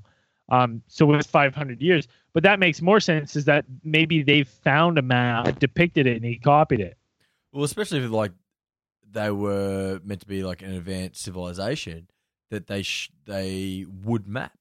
Um, 0.49 0.81
so 0.87 1.11
it's 1.13 1.27
500 1.27 1.81
years, 1.81 2.07
but 2.33 2.43
that 2.43 2.59
makes 2.59 2.81
more 2.81 2.99
sense. 2.99 3.35
Is 3.35 3.45
that 3.45 3.65
maybe 3.83 4.23
they 4.23 4.43
found 4.43 4.97
a 4.97 5.01
map 5.01 5.59
depicted 5.59 6.07
it 6.07 6.15
and 6.17 6.25
he 6.25 6.37
copied 6.37 6.79
it? 6.79 6.97
Well, 7.51 7.63
especially 7.63 7.99
if 7.99 8.11
like 8.11 8.31
they 9.09 9.31
were 9.31 9.99
meant 10.03 10.21
to 10.21 10.27
be 10.27 10.43
like 10.43 10.61
an 10.61 10.73
advanced 10.73 11.21
civilization, 11.21 12.07
that 12.51 12.67
they 12.67 12.81
sh- 12.83 13.11
they 13.25 13.85
would 14.03 14.27
map 14.27 14.53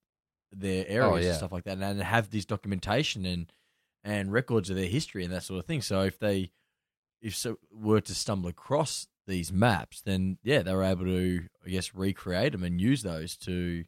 their 0.53 0.87
areas 0.89 1.13
Oh, 1.13 1.17
yeah. 1.17 1.29
and 1.29 1.37
stuff 1.37 1.53
like 1.53 1.65
that, 1.65 1.79
and 1.79 2.03
have 2.03 2.31
this 2.31 2.45
documentation 2.45 3.25
and 3.27 3.53
and 4.03 4.33
records 4.33 4.71
of 4.71 4.77
their 4.77 4.87
history 4.87 5.25
and 5.25 5.33
that 5.33 5.43
sort 5.43 5.59
of 5.61 5.67
thing. 5.67 5.83
So 5.83 6.03
if 6.03 6.19
they 6.19 6.51
if 7.21 7.35
so 7.35 7.59
were 7.73 8.01
to 8.01 8.15
stumble 8.15 8.49
across 8.49 9.09
these 9.27 9.53
maps, 9.53 10.01
then 10.03 10.39
yeah, 10.43 10.63
they 10.63 10.75
were 10.75 10.85
able 10.85 11.05
to 11.05 11.43
I 11.65 11.69
guess 11.71 11.95
recreate 11.95 12.53
them 12.53 12.63
and 12.65 12.81
use 12.81 13.03
those 13.03 13.37
to, 13.39 13.85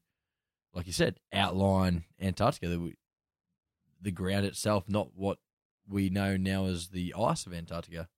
like 0.74 0.86
you 0.86 0.92
said, 0.92 1.18
outline 1.32 2.04
Antarctica, 2.20 2.68
the, 2.68 2.92
the 4.00 4.10
ground 4.10 4.44
itself, 4.46 4.84
not 4.88 5.10
what 5.14 5.38
we 5.88 6.10
know 6.10 6.36
now 6.36 6.66
as 6.66 6.88
the 6.88 7.14
ice 7.18 7.46
of 7.46 7.52
Antarctica. 7.54 8.08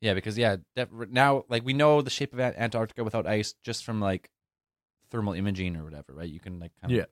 yeah, 0.00 0.14
because 0.14 0.36
yeah, 0.36 0.56
def- 0.76 0.90
now 1.10 1.44
like 1.48 1.64
we 1.64 1.72
know 1.72 2.02
the 2.02 2.10
shape 2.10 2.32
of 2.32 2.40
Antarctica 2.40 3.04
without 3.04 3.26
ice 3.26 3.54
just 3.62 3.84
from 3.84 4.00
like 4.00 4.30
thermal 5.10 5.34
imaging 5.34 5.76
or 5.76 5.84
whatever, 5.84 6.12
right? 6.14 6.28
You 6.28 6.40
can 6.40 6.58
like 6.60 6.72
kind 6.80 6.92
of 6.92 6.98
Yeah. 6.98 7.04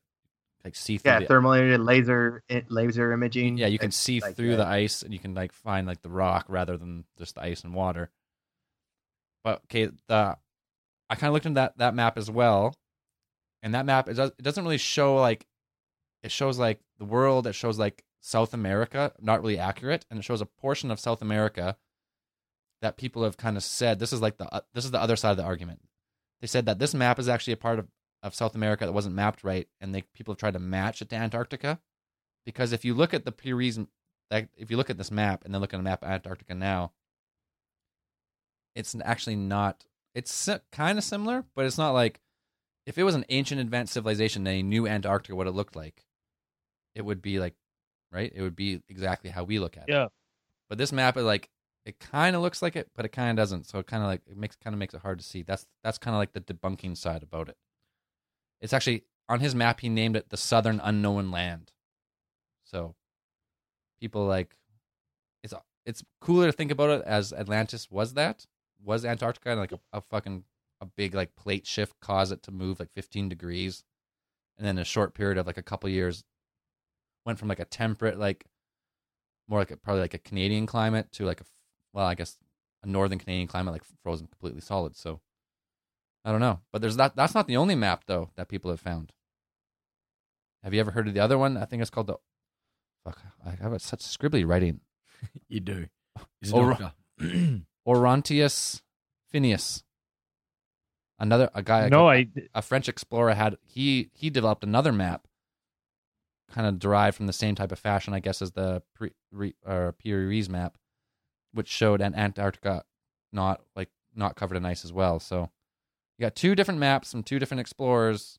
like 0.64 0.74
see 0.74 0.98
through 0.98 1.12
Yeah, 1.12 1.20
the 1.20 1.26
thermal 1.26 1.52
imaging, 1.52 1.84
laser 1.84 2.42
laser 2.68 3.12
imaging. 3.12 3.56
Yeah, 3.58 3.68
you 3.68 3.78
can 3.78 3.90
see 3.92 4.20
like 4.20 4.34
through 4.36 4.56
that. 4.56 4.64
the 4.64 4.66
ice 4.66 5.02
and 5.02 5.12
you 5.12 5.18
can 5.20 5.34
like 5.34 5.52
find 5.52 5.86
like 5.86 6.02
the 6.02 6.10
rock 6.10 6.46
rather 6.48 6.76
than 6.76 7.04
just 7.16 7.36
the 7.36 7.42
ice 7.42 7.62
and 7.64 7.72
water. 7.74 8.10
But 9.44 9.62
okay, 9.64 9.88
the 10.08 10.36
I 11.08 11.14
kind 11.14 11.28
of 11.28 11.34
looked 11.34 11.46
into 11.46 11.60
that 11.60 11.78
that 11.78 11.94
map 11.94 12.18
as 12.18 12.28
well, 12.30 12.74
and 13.62 13.74
that 13.74 13.86
map 13.86 14.08
it, 14.08 14.14
does, 14.14 14.30
it 14.38 14.42
doesn't 14.42 14.64
really 14.64 14.78
show 14.78 15.16
like 15.16 15.46
it 16.22 16.30
shows 16.30 16.58
like 16.58 16.80
the 16.98 17.04
world. 17.04 17.46
It 17.46 17.54
shows 17.54 17.78
like 17.78 18.04
South 18.20 18.54
America, 18.54 19.12
not 19.20 19.40
really 19.40 19.58
accurate, 19.58 20.04
and 20.10 20.18
it 20.18 20.24
shows 20.24 20.40
a 20.40 20.46
portion 20.46 20.90
of 20.90 21.00
South 21.00 21.22
America 21.22 21.76
that 22.82 22.96
people 22.96 23.24
have 23.24 23.36
kind 23.36 23.56
of 23.56 23.62
said 23.62 23.98
this 23.98 24.12
is 24.12 24.20
like 24.20 24.36
the 24.38 24.52
uh, 24.52 24.60
this 24.74 24.84
is 24.84 24.90
the 24.90 25.00
other 25.00 25.16
side 25.16 25.30
of 25.30 25.36
the 25.36 25.44
argument. 25.44 25.80
They 26.40 26.46
said 26.46 26.66
that 26.66 26.78
this 26.78 26.94
map 26.94 27.18
is 27.18 27.28
actually 27.28 27.54
a 27.54 27.58
part 27.58 27.78
of, 27.78 27.88
of 28.22 28.34
South 28.34 28.54
America 28.54 28.84
that 28.84 28.92
wasn't 28.92 29.14
mapped 29.14 29.44
right, 29.44 29.68
and 29.80 29.94
they 29.94 30.02
people 30.02 30.32
have 30.32 30.38
tried 30.38 30.54
to 30.54 30.58
match 30.58 31.00
it 31.00 31.08
to 31.10 31.16
Antarctica 31.16 31.80
because 32.44 32.72
if 32.72 32.84
you 32.84 32.94
look 32.94 33.14
at 33.14 33.24
the 33.24 33.32
Piri 33.32 33.54
Reis, 33.54 33.78
like 34.30 34.48
if 34.56 34.70
you 34.70 34.76
look 34.76 34.90
at 34.90 34.98
this 34.98 35.10
map 35.10 35.44
and 35.44 35.52
then 35.52 35.60
look 35.60 35.74
at 35.74 35.80
a 35.80 35.82
map 35.82 36.02
of 36.02 36.08
Antarctica 36.08 36.54
now, 36.54 36.92
it's 38.74 38.96
actually 39.04 39.36
not. 39.36 39.84
It's 40.14 40.48
kind 40.72 40.96
of 40.96 41.04
similar, 41.04 41.44
but 41.54 41.66
it's 41.66 41.76
not 41.76 41.90
like 41.90 42.20
if 42.86 42.96
it 42.96 43.02
was 43.02 43.14
an 43.14 43.24
ancient 43.28 43.60
advanced 43.60 43.92
civilization 43.92 44.46
and 44.46 44.46
they 44.46 44.62
knew 44.62 44.86
Antarctica 44.86 45.34
what 45.34 45.48
it 45.48 45.52
looked 45.52 45.76
like, 45.76 46.06
it 46.94 47.04
would 47.04 47.20
be 47.20 47.38
like, 47.38 47.54
right? 48.12 48.32
It 48.34 48.40
would 48.40 48.56
be 48.56 48.80
exactly 48.88 49.30
how 49.30 49.44
we 49.44 49.58
look 49.58 49.76
at 49.76 49.88
it. 49.88 49.92
Yeah. 49.92 50.06
But 50.68 50.78
this 50.78 50.92
map 50.92 51.16
is 51.16 51.24
like 51.24 51.50
it 51.84 51.98
kind 52.00 52.34
of 52.34 52.42
looks 52.42 52.62
like 52.62 52.74
it, 52.74 52.90
but 52.96 53.04
it 53.04 53.10
kind 53.10 53.30
of 53.30 53.36
doesn't. 53.36 53.66
So 53.66 53.78
it 53.78 53.86
kind 53.86 54.02
of 54.02 54.08
like 54.08 54.22
it 54.26 54.36
makes 54.36 54.56
kind 54.56 54.74
of 54.74 54.78
makes 54.78 54.94
it 54.94 55.02
hard 55.02 55.18
to 55.18 55.24
see. 55.24 55.42
That's 55.42 55.66
that's 55.82 55.98
kind 55.98 56.14
of 56.14 56.18
like 56.18 56.32
the 56.32 56.40
debunking 56.40 56.96
side 56.96 57.22
about 57.22 57.48
it. 57.48 57.56
It's 58.60 58.72
actually 58.72 59.04
on 59.28 59.40
his 59.40 59.54
map. 59.54 59.80
He 59.80 59.88
named 59.88 60.16
it 60.16 60.30
the 60.30 60.36
Southern 60.36 60.80
Unknown 60.82 61.30
Land. 61.30 61.72
So 62.64 62.94
people 64.00 64.26
like 64.26 64.56
it's 65.42 65.54
it's 65.84 66.02
cooler 66.20 66.46
to 66.46 66.52
think 66.52 66.70
about 66.70 66.90
it 66.90 67.02
as 67.04 67.32
Atlantis 67.32 67.90
was 67.90 68.14
that 68.14 68.46
was 68.82 69.04
Antarctica 69.04 69.50
and 69.50 69.60
like 69.60 69.72
a, 69.72 69.80
a 69.92 70.00
fucking 70.00 70.44
a 70.80 70.86
big 70.86 71.14
like 71.14 71.36
plate 71.36 71.66
shift 71.66 71.98
caused 72.00 72.32
it 72.32 72.42
to 72.44 72.50
move 72.50 72.78
like 72.80 72.90
15 72.92 73.28
degrees, 73.28 73.84
and 74.58 74.66
then 74.66 74.78
a 74.78 74.84
short 74.84 75.14
period 75.14 75.38
of 75.38 75.46
like 75.46 75.58
a 75.58 75.62
couple 75.62 75.88
years 75.88 76.24
went 77.24 77.38
from 77.38 77.48
like 77.48 77.60
a 77.60 77.64
temperate 77.64 78.18
like 78.18 78.46
more 79.48 79.58
like 79.58 79.70
a, 79.70 79.76
probably 79.76 80.00
like 80.02 80.14
a 80.14 80.18
Canadian 80.18 80.66
climate 80.66 81.10
to 81.12 81.24
like 81.24 81.40
a 81.40 81.44
well 81.92 82.06
I 82.06 82.14
guess 82.14 82.36
a 82.82 82.86
northern 82.86 83.18
Canadian 83.18 83.48
climate 83.48 83.72
like 83.72 83.84
frozen 84.02 84.26
completely 84.26 84.60
solid. 84.60 84.96
So 84.96 85.20
I 86.24 86.32
don't 86.32 86.40
know, 86.40 86.60
but 86.72 86.80
there's 86.82 86.96
that. 86.96 87.14
That's 87.16 87.34
not 87.34 87.46
the 87.46 87.56
only 87.56 87.74
map 87.74 88.04
though 88.06 88.30
that 88.36 88.48
people 88.48 88.70
have 88.70 88.80
found. 88.80 89.12
Have 90.64 90.74
you 90.74 90.80
ever 90.80 90.90
heard 90.90 91.06
of 91.06 91.14
the 91.14 91.20
other 91.20 91.38
one? 91.38 91.56
I 91.56 91.64
think 91.64 91.80
it's 91.80 91.90
called 91.90 92.08
the. 92.08 92.16
Fuck, 93.04 93.20
I 93.44 93.50
have 93.50 93.80
such 93.80 94.00
scribbly 94.00 94.46
writing. 94.46 94.80
You 95.48 95.60
do. 95.60 95.86
He's 96.40 96.52
a 96.52 96.56
ro- 96.56 96.76
doctor. 96.76 97.60
Oronteus 97.86 98.82
Finaeus. 99.32 99.82
Another 101.18 101.48
a 101.54 101.62
guy. 101.62 101.88
no, 101.88 102.08
I 102.10 102.28
a 102.54 102.60
French 102.62 102.88
explorer 102.88 103.34
had 103.34 103.56
he 103.64 104.10
he 104.12 104.28
developed 104.30 104.62
another 104.64 104.92
map, 104.92 105.26
kind 106.50 106.66
of 106.66 106.78
derived 106.78 107.16
from 107.16 107.26
the 107.26 107.32
same 107.32 107.54
type 107.54 107.72
of 107.72 107.78
fashion, 107.78 108.12
I 108.12 108.20
guess, 108.20 108.42
as 108.42 108.52
the 108.52 108.82
pre, 108.94 109.12
re, 109.32 109.54
uh, 109.66 109.92
Pierre 109.98 110.28
map, 110.50 110.76
which 111.52 111.68
showed 111.68 112.00
an 112.02 112.14
Antarctica 112.14 112.84
not 113.32 113.62
like 113.74 113.88
not 114.14 114.36
covered 114.36 114.56
in 114.56 114.66
ice 114.66 114.84
as 114.84 114.92
well. 114.92 115.18
So 115.18 115.50
you 116.18 116.22
got 116.24 116.34
two 116.36 116.54
different 116.54 116.80
maps 116.80 117.10
from 117.12 117.22
two 117.22 117.38
different 117.38 117.60
explorers 117.62 118.38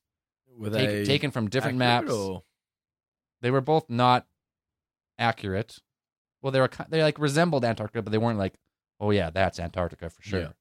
Were 0.56 0.70
take- 0.70 1.06
taken 1.06 1.32
from 1.32 1.50
different 1.50 1.78
maps. 1.80 2.12
or- 2.12 2.44
They 3.42 3.50
were 3.52 3.62
both 3.62 3.90
not 3.90 4.28
accurate. 5.20 5.80
Well, 6.42 6.52
they 6.52 6.60
were 6.60 6.68
ki- 6.68 6.84
they 6.90 7.02
like 7.02 7.18
resembled 7.20 7.66
Antarctica, 7.66 8.02
but 8.04 8.12
they 8.12 8.18
weren't 8.20 8.38
like, 8.40 8.54
oh 9.00 9.10
yeah, 9.12 9.30
that's 9.32 9.60
Antarctica 9.60 10.10
for 10.12 10.22
sure, 10.22 10.40
Yeah. 10.42 10.52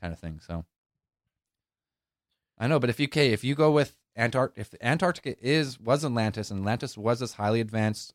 kind 0.00 0.12
of 0.12 0.18
thing. 0.18 0.40
So 0.40 0.64
I 2.58 2.66
know, 2.68 2.78
but 2.78 2.90
if 2.90 3.00
you 3.00 3.06
okay, 3.06 3.32
if 3.32 3.42
you 3.42 3.54
go 3.54 3.70
with 3.70 3.96
Antart, 4.16 4.52
if 4.56 4.74
Antarctica 4.80 5.36
is 5.44 5.80
was 5.80 6.04
Atlantis, 6.04 6.50
and 6.50 6.60
Atlantis 6.60 6.96
was 6.96 7.20
this 7.20 7.34
highly 7.34 7.60
advanced 7.60 8.14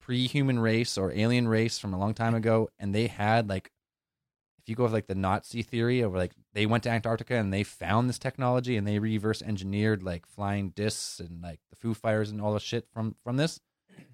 pre-human 0.00 0.58
race 0.58 0.98
or 0.98 1.12
alien 1.12 1.48
race 1.48 1.78
from 1.78 1.94
a 1.94 1.98
long 1.98 2.14
time 2.14 2.34
ago, 2.34 2.68
and 2.78 2.94
they 2.94 3.06
had 3.06 3.48
like, 3.48 3.70
if 4.58 4.68
you 4.68 4.74
go 4.74 4.84
with 4.84 4.92
like 4.92 5.06
the 5.06 5.14
Nazi 5.14 5.62
theory 5.62 6.00
of 6.00 6.14
like 6.14 6.32
they 6.52 6.66
went 6.66 6.82
to 6.82 6.90
Antarctica 6.90 7.36
and 7.36 7.52
they 7.52 7.62
found 7.62 8.08
this 8.08 8.18
technology 8.18 8.76
and 8.76 8.86
they 8.86 8.98
reverse 8.98 9.40
engineered 9.40 10.02
like 10.02 10.26
flying 10.26 10.70
discs 10.70 11.20
and 11.20 11.40
like 11.42 11.60
the 11.70 11.76
Foo 11.76 11.94
Fires 11.94 12.30
and 12.30 12.40
all 12.40 12.52
the 12.52 12.60
shit 12.60 12.86
from 12.92 13.16
from 13.24 13.38
this, 13.38 13.60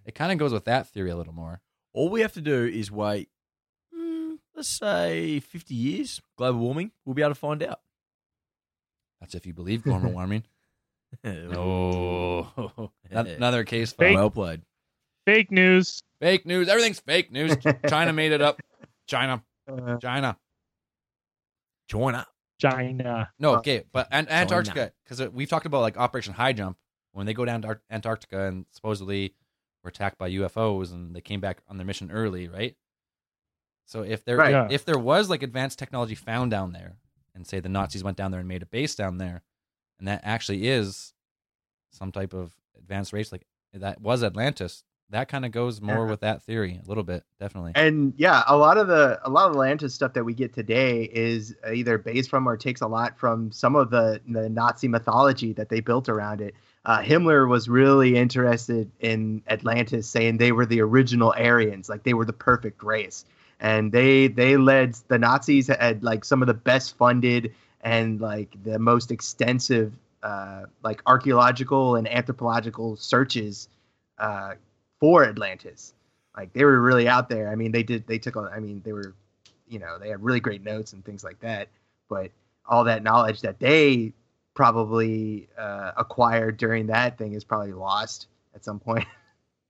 it 0.05 0.15
kind 0.15 0.31
of 0.31 0.39
goes 0.39 0.53
with 0.53 0.65
that 0.67 0.89
theory 0.89 1.11
a 1.11 1.17
little 1.17 1.33
more. 1.35 1.61
All 1.93 2.09
we 2.09 2.21
have 2.21 2.35
to 2.35 2.41
do 2.41 2.67
is 2.67 2.91
wait, 2.93 3.31
mm, 3.93 4.39
let's 4.55 4.69
say 4.69 5.41
50 5.41 5.75
years, 5.75 6.21
global 6.37 6.61
warming, 6.61 6.93
we'll 7.05 7.15
be 7.15 7.23
able 7.23 7.33
to 7.33 7.35
find 7.35 7.63
out. 7.65 7.81
That's 9.21 9.35
if 9.35 9.47
you 9.47 9.53
believe 9.55 9.83
global 9.83 10.11
warming. 10.13 10.45
oh, 11.25 12.91
another 13.11 13.65
case. 13.65 13.93
Fake. 13.93 14.09
file. 14.15 14.15
Well 14.25 14.31
played. 14.31 14.63
fake 15.25 15.51
news. 15.51 16.03
Fake 16.21 16.47
news. 16.47 16.69
Everything's 16.69 17.01
fake 17.01 17.31
news. 17.33 17.57
China 17.89 18.13
made 18.13 18.33
it 18.33 18.43
up. 18.43 18.61
China, 19.07 19.43
Uh, 19.71 19.97
China. 19.99 20.37
China. 21.89 22.27
No, 23.39 23.55
Uh, 23.55 23.59
okay, 23.59 23.85
but 23.93 24.09
and 24.11 24.31
Antarctica 24.31 24.93
because 25.05 25.29
we've 25.31 25.49
talked 25.49 25.67
about 25.67 25.83
like 25.83 25.97
Operation 25.99 26.33
High 26.35 26.53
Jump 26.55 26.79
when 27.13 27.27
they 27.27 27.35
go 27.35 27.45
down 27.45 27.63
to 27.63 27.79
Antarctica 27.91 28.47
and 28.47 28.65
supposedly 28.73 29.35
were 29.85 29.91
attacked 29.91 30.19
by 30.19 30.31
UFOs 30.31 30.91
and 30.93 31.15
they 31.15 31.21
came 31.21 31.41
back 31.41 31.59
on 31.69 31.77
their 31.77 31.87
mission 31.87 32.11
early, 32.11 32.49
right? 32.49 32.75
So 33.85 34.03
if 34.03 34.25
there 34.25 34.39
Right. 34.39 34.51
Yeah. 34.53 34.69
if 34.71 34.85
there 34.85 34.99
was 34.99 35.29
like 35.31 35.43
advanced 35.43 35.79
technology 35.79 36.15
found 36.15 36.51
down 36.51 36.73
there, 36.73 36.97
and 37.37 37.47
say 37.47 37.61
the 37.61 37.69
Nazis 37.69 38.03
went 38.03 38.17
down 38.17 38.33
there 38.33 38.41
and 38.41 38.49
made 38.49 38.63
a 38.63 38.67
base 38.67 38.97
down 38.97 39.19
there, 39.19 39.43
and 40.01 40.09
that 40.09 40.23
actually 40.25 40.67
is 40.69 41.13
some 41.93 42.11
type 42.11 42.35
of 42.35 42.53
advanced 42.77 43.13
race 43.13 43.31
like 43.31 43.47
that 43.73 44.01
was 44.01 44.25
Atlantis, 44.25 44.83
that 45.11 45.29
kind 45.29 45.45
of 45.45 45.53
goes 45.53 45.81
more 45.81 46.05
Yeah. 46.05 46.11
with 46.11 46.21
that 46.21 46.43
theory 46.43 46.81
a 46.85 46.89
little 46.89 47.05
bit, 47.05 47.23
definitely. 47.39 47.73
and 47.77 48.13
yeah, 48.17 48.43
a 48.49 48.57
lot 48.57 48.77
of 48.79 48.89
the 48.89 49.21
a 49.23 49.31
lot 49.31 49.47
of 49.49 49.53
Atlantis 49.53 49.95
stuff 49.95 50.15
that 50.15 50.25
we 50.25 50.35
get 50.35 50.53
today 50.53 51.05
is 51.05 51.55
either 51.73 51.97
based 51.99 52.29
from 52.31 52.49
or 52.49 52.57
takes 52.57 52.81
a 52.81 52.87
lot 52.89 53.17
from 53.19 53.53
some 53.53 53.77
of 53.77 53.91
the 53.91 54.21
the 54.29 54.49
Nazi 54.49 54.89
mythology 54.89 55.53
that 55.53 55.69
they 55.69 55.81
built 55.81 56.09
around 56.09 56.41
it. 56.41 56.55
Uh, 56.85 57.01
Himmler 57.03 57.49
was 57.49 57.69
really 57.69 58.17
interested 58.17 58.91
in 59.01 59.43
Atlantis, 59.49 60.09
saying 60.09 60.39
they 60.39 60.53
were 60.53 60.67
the 60.67 60.81
original 60.81 61.35
Aryans, 61.37 61.89
like 61.89 62.03
they 62.05 62.15
were 62.15 62.25
the 62.25 62.33
perfect 62.33 62.83
race, 62.83 63.25
and 63.61 63.93
they 63.93 64.29
they 64.29 64.57
led 64.57 64.95
the 65.09 65.19
Nazis 65.19 65.69
had 65.69 66.03
like 66.03 66.25
some 66.25 66.43
of 66.43 66.49
the 66.49 66.55
best 66.55 66.97
funded 66.97 67.55
and 67.81 68.21
like 68.21 68.57
the 68.65 68.79
most 68.79 69.11
extensive 69.11 69.93
uh, 70.23 70.67
like 70.83 71.01
archaeological 71.07 71.95
and 71.95 72.09
anthropological 72.09 72.97
searches 72.97 73.69
uh, 74.19 74.55
for 74.99 75.25
Atlantis. 75.25 75.95
Like 76.37 76.53
they 76.53 76.65
were 76.65 76.81
really 76.81 77.09
out 77.09 77.29
there. 77.29 77.49
I 77.49 77.55
mean, 77.55 77.73
they 77.73 77.83
did. 77.83 78.07
They 78.07 78.19
took. 78.19 78.37
I 78.37 78.59
mean, 78.59 78.83
they 78.85 78.93
were, 78.93 79.15
you 79.69 79.79
know, 79.79 79.99
they 79.99 80.09
had 80.09 80.23
really 80.23 80.41
great 80.41 80.65
notes 80.65 80.93
and 80.93 81.05
things 81.05 81.23
like 81.23 81.39
that. 81.41 81.69
But 82.09 82.31
all 82.67 82.85
that 82.85 83.03
knowledge 83.03 83.41
that 83.43 83.61
they 83.61 84.13
probably 84.55 85.49
uh, 85.57 85.93
acquired 85.97 86.57
during 86.57 86.89
that 86.89 87.17
thing 87.19 87.33
is 87.33 87.45
probably 87.45 87.73
lost 87.73 88.27
at 88.55 88.65
some 88.65 88.81
point, 88.81 89.07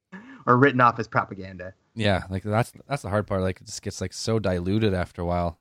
or 0.46 0.56
written 0.56 0.80
off 0.80 0.98
as 0.98 1.06
propaganda. 1.06 1.74
Yeah, 1.96 2.24
like 2.30 2.42
that's 2.44 2.72
that's 2.88 3.02
the 3.02 3.08
hard 3.08 3.26
part. 3.26 3.42
Like 3.42 3.60
it 3.60 3.66
just 3.66 3.82
gets 3.82 4.00
like 4.00 4.12
so 4.12 4.38
diluted 4.38 4.94
after 4.94 5.22
a 5.22 5.26
while. 5.26 5.58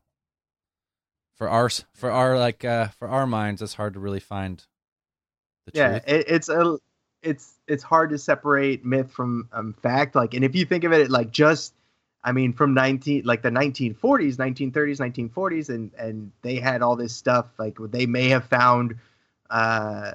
For 1.38 1.50
our 1.50 1.70
for 1.94 2.12
our 2.12 2.38
like 2.38 2.64
uh 2.66 2.90
for 2.90 3.08
our 3.08 3.26
minds, 3.26 3.62
it's 3.62 3.74
hard 3.76 3.94
to 3.94 4.00
really 4.00 4.20
find 4.20 4.64
the 5.66 5.72
yeah 5.74 6.00
truth. 6.00 6.04
it, 6.08 6.26
it's 6.28 6.50
a 6.50 6.78
it's 7.24 7.56
it's 7.68 7.84
hard 7.84 8.12
to 8.12 8.18
separate 8.18 8.86
myth 8.86 9.12
from 9.12 9.50
um, 9.52 9.74
fact 9.82 10.16
like 10.16 10.34
and 10.34 10.44
if 10.46 10.56
you 10.56 10.66
think 10.66 10.84
of 10.84 10.94
it 10.94 11.10
like 11.10 11.32
just 11.32 11.74
i 12.24 12.32
mean 12.32 12.54
from 12.54 12.74
19 12.74 13.24
like 13.26 13.42
the 13.42 13.50
1940s 13.50 14.36
1930s 14.36 15.32
1940s 15.32 15.70
and 15.70 15.92
and 15.98 16.32
they 16.44 16.58
had 16.58 16.82
all 16.82 16.96
this 16.96 17.16
stuff 17.16 17.48
like 17.58 17.78
they 17.90 18.06
may 18.06 18.30
have 18.30 18.46
found 18.46 18.96
uh 19.50 20.12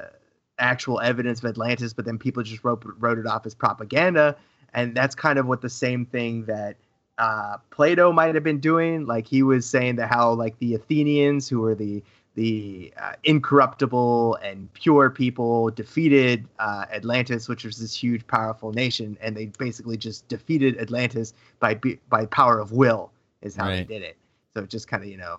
actual 0.58 1.00
evidence 1.00 1.40
of 1.40 1.46
atlantis 1.46 1.92
but 1.92 2.04
then 2.04 2.18
people 2.18 2.42
just 2.42 2.62
wrote 2.62 2.82
wrote 2.98 3.18
it 3.18 3.26
off 3.26 3.44
as 3.46 3.54
propaganda 3.54 4.36
and 4.74 4.94
that's 4.94 5.14
kind 5.14 5.38
of 5.38 5.46
what 5.46 5.60
the 5.60 5.68
same 5.70 6.06
thing 6.06 6.44
that 6.46 6.76
uh, 7.18 7.58
Plato 7.70 8.12
might 8.12 8.34
have 8.34 8.44
been 8.44 8.60
doing. 8.60 9.06
Like 9.06 9.26
he 9.26 9.42
was 9.42 9.66
saying 9.66 9.96
that 9.96 10.08
how 10.08 10.32
like 10.32 10.58
the 10.58 10.74
Athenians, 10.74 11.48
who 11.48 11.60
were 11.60 11.74
the 11.74 12.02
the 12.36 12.92
uh, 12.96 13.12
incorruptible 13.24 14.36
and 14.36 14.72
pure 14.72 15.10
people, 15.10 15.70
defeated 15.70 16.46
uh, 16.60 16.86
Atlantis, 16.92 17.48
which 17.48 17.64
was 17.64 17.76
this 17.78 17.94
huge, 17.94 18.26
powerful 18.26 18.72
nation, 18.72 19.18
and 19.20 19.36
they 19.36 19.46
basically 19.58 19.96
just 19.96 20.26
defeated 20.28 20.78
Atlantis 20.78 21.34
by 21.58 21.78
by 22.08 22.26
power 22.26 22.58
of 22.58 22.72
will, 22.72 23.10
is 23.42 23.56
how 23.56 23.66
Right. 23.66 23.86
they 23.86 23.94
did 23.98 24.02
it. 24.02 24.16
So 24.54 24.62
it 24.62 24.70
just 24.70 24.88
kind 24.88 25.02
of 25.02 25.08
you 25.08 25.16
know, 25.18 25.36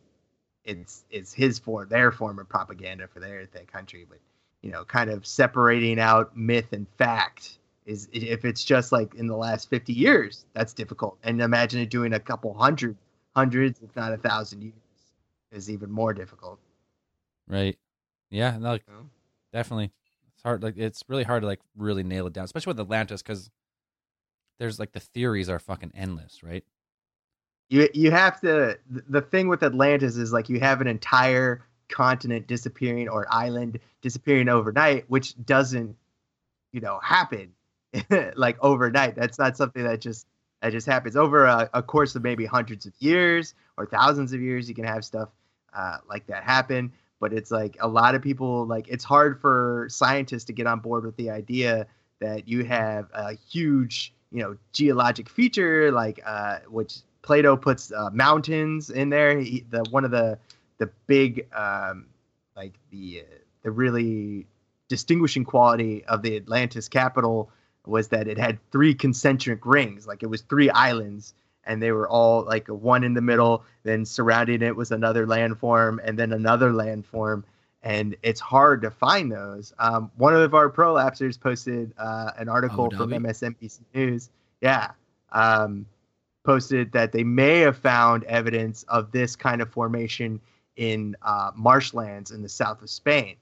it's 0.66 1.06
it's 1.10 1.34
his 1.34 1.58
for 1.58 1.86
their 1.86 2.12
form 2.12 2.40
of 2.40 2.48
propaganda 2.50 3.08
for 3.08 3.20
their 3.20 3.46
their 3.48 3.64
country, 3.64 4.06
but 4.08 4.20
you 4.62 4.72
know, 4.72 4.84
kind 4.86 5.10
of 5.10 5.26
separating 5.26 6.00
out 6.00 6.38
myth 6.38 6.74
and 6.74 6.88
fact 6.98 7.58
is 7.86 8.08
if 8.14 8.46
it's 8.46 8.64
just 8.64 8.92
like 8.92 9.16
in 9.16 9.28
the 9.28 9.36
last 9.36 9.70
50 9.70 9.94
years 9.94 10.46
that's 10.54 10.74
difficult 10.74 11.18
and 11.24 11.42
imagine 11.42 11.80
it 11.80 11.90
doing 11.90 12.14
a 12.14 12.20
couple 12.20 12.54
hundred 12.54 12.96
hundreds 13.36 13.80
if 13.82 13.96
not 13.96 14.14
a 14.14 14.18
thousand 14.18 14.62
years 14.62 14.74
is 15.52 15.70
even 15.70 15.92
more 15.92 16.14
difficult 16.14 16.60
Right. 17.48 17.78
Yeah, 18.30 18.58
no, 18.58 18.70
like, 18.70 18.84
you 18.88 19.10
definitely. 19.52 19.92
It's 20.34 20.44
hard 20.44 20.64
like 20.64 20.78
it's 20.78 21.04
really 21.10 21.24
hard 21.24 21.44
to 21.44 21.48
like 21.48 21.60
really 21.76 22.04
nail 22.04 22.28
it 22.28 22.34
down, 22.34 22.46
especially 22.46 22.72
with 22.72 22.80
Atlantis 22.80 23.22
cuz 23.22 23.50
there's 24.58 24.80
like 24.80 24.94
the 24.94 25.00
theories 25.02 25.50
are 25.50 25.60
fucking 25.60 25.92
endless, 25.94 26.42
right? 26.44 26.64
you 27.72 27.88
you 27.94 28.12
have 28.12 28.40
to 28.42 28.78
the 28.90 29.22
thing 29.22 29.48
with 29.48 29.64
atlantis 29.64 30.18
is 30.18 30.34
like 30.34 30.50
you 30.50 30.60
have 30.60 30.82
an 30.82 30.88
entire 30.88 31.66
continent 31.88 32.46
disappearing 32.46 33.08
or 33.08 33.26
island 33.30 33.80
disappearing 34.02 34.50
overnight 34.50 35.06
which 35.10 35.34
doesn't 35.46 35.96
you 36.74 36.82
know 36.82 37.00
happen 37.02 37.54
like 38.36 38.58
overnight. 38.62 39.16
That's 39.16 39.40
not 39.40 39.58
something 39.58 39.84
that 39.84 40.02
just 40.02 40.28
that 40.62 40.72
just 40.72 40.88
happens. 40.88 41.16
Over 41.16 41.46
a, 41.46 41.70
a 41.74 41.84
course 41.84 42.16
of 42.16 42.24
maybe 42.24 42.46
hundreds 42.46 42.86
of 42.86 42.94
years 43.00 43.54
or 43.78 43.86
thousands 43.86 44.34
of 44.34 44.42
years 44.42 44.70
you 44.70 44.76
can 44.76 44.86
have 44.86 45.04
stuff 45.04 45.30
uh, 45.74 45.98
like 46.08 46.28
that 46.28 46.44
happen. 46.44 46.92
But 47.20 47.34
it's 47.34 47.52
like 47.52 47.78
a 47.80 47.88
lot 47.88 48.16
of 48.16 48.22
people 48.22 48.66
like 48.66 48.88
it's 48.88 49.04
hard 49.04 49.40
for 49.40 49.88
scientists 49.90 50.46
to 50.46 50.54
get 50.54 50.68
on 50.68 50.80
board 50.80 51.06
with 51.06 51.16
the 51.18 51.30
idea 51.30 51.88
that 52.20 52.48
you 52.48 52.64
have 52.64 53.10
a 53.14 53.34
huge 53.34 54.14
you 54.32 54.42
know 54.42 54.56
geologic 54.72 55.30
feature 55.30 55.92
like 55.92 56.20
uh, 56.26 56.60
which 56.70 57.00
plato 57.22 57.56
puts 57.56 57.92
uh, 57.92 58.10
mountains 58.12 58.90
in 58.90 59.10
there. 59.10 59.40
He, 59.40 59.66
the 59.70 59.84
one 59.90 60.06
of 60.06 60.12
the 60.12 60.40
the 60.78 60.90
big 61.08 61.48
um, 61.54 62.08
like 62.56 62.74
the 62.90 63.24
the 63.64 63.72
really 63.72 64.48
distinguishing 64.88 65.46
quality 65.46 66.04
of 66.06 66.22
the 66.22 66.36
atlantis 66.36 66.90
capital 66.90 67.50
was 67.86 68.10
that 68.10 68.28
it 68.28 68.38
had 68.38 68.60
three 68.72 68.94
concentric 68.94 69.66
rings 69.66 70.08
like 70.08 70.24
it 70.24 70.28
was 70.28 70.42
three 70.42 70.70
islands 70.70 71.34
and 71.66 71.82
they 71.82 71.92
were 71.92 72.08
all 72.08 72.44
like 72.44 72.68
one 72.68 73.04
in 73.04 73.14
the 73.14 73.22
middle 73.22 73.64
then 73.84 74.06
surrounding 74.06 74.62
it 74.62 74.76
was 74.76 74.92
another 74.92 75.26
landform 75.26 75.98
and 76.04 76.18
then 76.18 76.32
another 76.32 76.72
landform 76.72 77.44
and 77.84 78.16
it's 78.22 78.40
hard 78.40 78.84
to 78.84 78.92
find 78.92 79.32
those. 79.32 79.74
Um, 79.80 80.12
one 80.16 80.36
of 80.36 80.54
our 80.54 80.70
prolapsers 80.70 81.40
posted 81.40 81.92
uh, 81.98 82.30
an 82.38 82.48
article 82.48 82.86
Abu 82.86 82.96
from 82.96 83.10
msnbc 83.10 83.80
news. 83.96 84.30
Yeah 84.62 84.92
um, 85.32 85.86
posted 86.44 86.92
that 86.92 87.12
they 87.12 87.24
may 87.24 87.60
have 87.60 87.78
found 87.78 88.24
evidence 88.26 88.84
of 88.84 89.12
this 89.12 89.36
kind 89.36 89.62
of 89.62 89.70
formation 89.70 90.40
in 90.76 91.16
uh, 91.22 91.52
marshlands 91.56 92.32
in 92.32 92.42
the 92.42 92.50
south 92.50 92.82
of 92.82 92.90
spain 92.90 93.36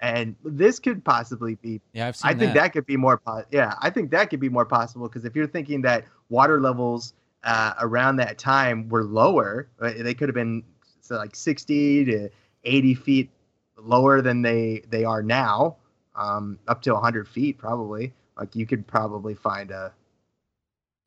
and 0.00 0.36
this 0.44 0.78
could 0.78 1.04
possibly 1.04 1.56
be. 1.56 1.80
Yeah, 1.92 2.08
I've 2.08 2.16
seen 2.16 2.28
I 2.30 2.34
think 2.34 2.54
that. 2.54 2.60
that 2.62 2.72
could 2.72 2.86
be 2.86 2.96
more. 2.96 3.20
Yeah, 3.50 3.74
I 3.80 3.90
think 3.90 4.10
that 4.12 4.30
could 4.30 4.40
be 4.40 4.48
more 4.48 4.64
possible 4.64 5.08
because 5.08 5.24
if 5.24 5.34
you're 5.34 5.46
thinking 5.46 5.82
that 5.82 6.04
water 6.28 6.60
levels 6.60 7.14
uh, 7.44 7.74
around 7.80 8.16
that 8.16 8.38
time 8.38 8.88
were 8.88 9.04
lower, 9.04 9.68
they 9.80 10.14
could 10.14 10.28
have 10.28 10.34
been 10.34 10.62
so 11.00 11.16
like 11.16 11.34
60 11.34 12.04
to 12.06 12.28
80 12.64 12.94
feet 12.94 13.30
lower 13.76 14.20
than 14.20 14.42
they 14.42 14.82
they 14.90 15.04
are 15.04 15.22
now, 15.22 15.76
um, 16.14 16.58
up 16.68 16.82
to 16.82 16.92
100 16.92 17.26
feet 17.28 17.58
probably. 17.58 18.12
Like 18.36 18.54
you 18.54 18.66
could 18.66 18.86
probably 18.86 19.34
find 19.34 19.70
a, 19.72 19.92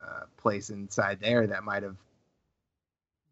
a 0.02 0.26
place 0.38 0.70
inside 0.70 1.20
there 1.22 1.48
that 1.48 1.64
might 1.64 1.84
have, 1.84 1.96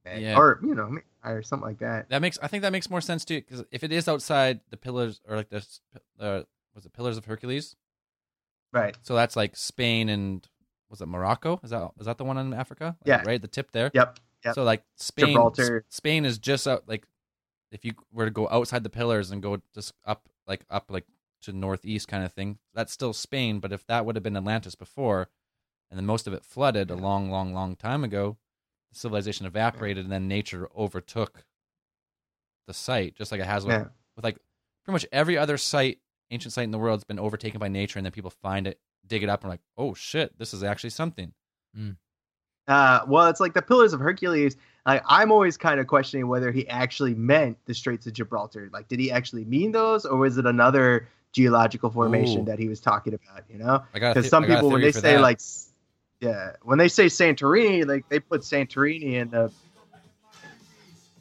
Yeah. 0.05 0.38
or 0.38 0.60
you 0.64 0.74
know, 0.76 0.97
or 1.24 1.42
something 1.42 1.68
like 1.68 1.80
that. 1.80 2.10
That 2.10 2.22
makes 2.22 2.38
I 2.42 2.48
think 2.48 2.62
that 2.64 2.72
makes 2.72 2.90
more 2.90 3.02
sense 3.02 3.26
too 3.26 3.42
because 3.42 3.64
if 3.72 3.84
it 3.84 3.92
is 3.92 4.08
outside 4.08 4.62
the 4.70 4.78
pillars 4.78 5.22
or 5.28 5.36
like 5.36 5.50
the 5.50 5.66
uh, 6.20 6.44
was 6.76 6.86
it 6.86 6.94
Pillars 6.94 7.18
of 7.18 7.26
Hercules? 7.26 7.76
Right. 8.72 8.96
So 9.02 9.16
that's 9.16 9.36
like 9.36 9.56
Spain 9.58 10.10
and 10.10 10.48
was 10.90 11.02
it 11.02 11.08
Morocco? 11.08 11.60
Is 11.64 11.72
that 11.72 11.92
is 12.00 12.06
that 12.06 12.18
the 12.18 12.24
one 12.24 12.38
in 12.38 12.54
Africa? 12.54 12.98
Like, 13.06 13.08
Yeah. 13.08 13.24
right 13.26 13.42
the 13.42 13.48
tip 13.48 13.72
there. 13.72 13.92
Yep. 13.94 14.20
Yep. 14.46 14.56
So 14.56 14.64
like 14.64 14.84
Spain, 14.96 15.28
Gibraltar. 15.28 15.86
Spain 15.90 16.26
is 16.26 16.38
just 16.38 16.68
out 16.68 16.88
like 16.88 17.06
if 17.72 17.84
you 17.86 17.94
were 18.12 18.26
to 18.26 18.32
go 18.32 18.48
outside 18.50 18.84
the 18.84 18.90
pillars 18.90 19.32
and 19.32 19.42
go 19.44 19.62
just 19.74 19.94
up 20.06 20.30
like 20.48 20.66
up 20.70 20.90
like 20.90 21.06
to 21.42 21.54
northeast 21.54 22.08
kind 22.08 22.24
of 22.24 22.34
thing, 22.34 22.60
that's 22.74 22.92
still 22.94 23.14
Spain. 23.14 23.60
But 23.60 23.72
if 23.72 23.86
that 23.88 24.06
would 24.06 24.16
have 24.16 24.24
been 24.24 24.38
Atlantis 24.38 24.76
before, 24.76 25.30
and 25.90 25.98
then 25.98 26.06
most 26.06 26.28
of 26.28 26.34
it 26.34 26.44
flooded 26.44 26.90
a 26.92 26.96
long, 26.96 27.30
long, 27.32 27.54
long 27.54 27.76
time 27.76 28.04
ago, 28.04 28.38
civilization 28.94 29.46
evaporated 29.46 30.04
and 30.04 30.12
then 30.12 30.28
nature 30.28 30.70
overtook 30.76 31.44
the 32.68 32.74
site, 32.74 33.16
just 33.16 33.32
like 33.32 33.42
it 33.42 33.46
has 33.48 33.66
with, 33.66 33.76
Yeah. 33.76 33.86
with 34.16 34.24
like 34.26 34.38
pretty 34.86 34.94
much 34.94 35.06
every 35.12 35.38
other 35.38 35.58
site, 35.58 36.00
ancient 36.32 36.54
site 36.54 36.64
in 36.66 36.72
the 36.72 36.78
world, 36.80 36.98
has 37.00 37.04
been 37.04 37.20
overtaken 37.20 37.60
by 37.60 37.68
nature, 37.68 38.00
and 38.00 38.06
then 38.06 38.12
people 38.12 38.30
find 38.32 38.68
it, 38.68 38.80
dig 39.08 39.24
it 39.24 39.30
up, 39.30 39.42
and 39.42 39.50
like, 39.50 39.62
oh 39.78 39.94
shit, 39.94 40.38
this 40.38 40.54
is 40.54 40.64
actually 40.64 40.92
something. 40.92 41.34
Uh, 42.68 43.00
well, 43.08 43.28
it's 43.28 43.40
like 43.40 43.54
the 43.54 43.62
Pillars 43.62 43.94
of 43.94 44.00
Hercules. 44.00 44.56
Like, 44.86 45.04
I'm 45.08 45.32
always 45.32 45.58
kind 45.58 45.80
of 45.80 45.88
questioning 45.88 46.28
whether 46.28 46.52
he 46.52 46.68
actually 46.68 47.16
meant 47.16 47.58
the 47.66 47.74
Straits 47.74 48.06
of 48.08 48.14
Gibraltar. 48.14 48.70
Like, 48.72 48.88
did 48.88 49.00
he 49.00 49.12
actually 49.12 49.46
mean 49.46 49.72
those, 49.72 50.06
or 50.06 50.18
was 50.18 50.38
it 50.38 50.46
another 50.46 51.08
geological 51.32 51.90
formation 51.90 52.42
Ooh. 52.42 52.46
that 52.46 52.60
he 52.60 52.68
was 52.68 52.80
talking 52.80 53.14
about? 53.14 53.44
You 53.50 53.58
know, 53.60 53.84
I 53.94 54.00
got 54.00 54.12
a 54.12 54.14
because 54.14 54.26
the- 54.26 54.30
some 54.30 54.44
I 54.44 54.48
got 54.48 54.56
people 54.56 54.70
when 54.70 54.82
they 54.82 54.92
say 54.92 55.14
that. 55.14 55.22
like, 55.22 55.38
s- 55.38 55.69
yeah, 56.22 56.52
when 56.64 56.78
they 56.78 56.88
say 56.88 57.06
Santorini, 57.06 57.86
like 57.88 58.08
they 58.10 58.20
put 58.20 58.42
Santorini 58.42 59.14
in 59.14 59.30
the. 59.30 59.52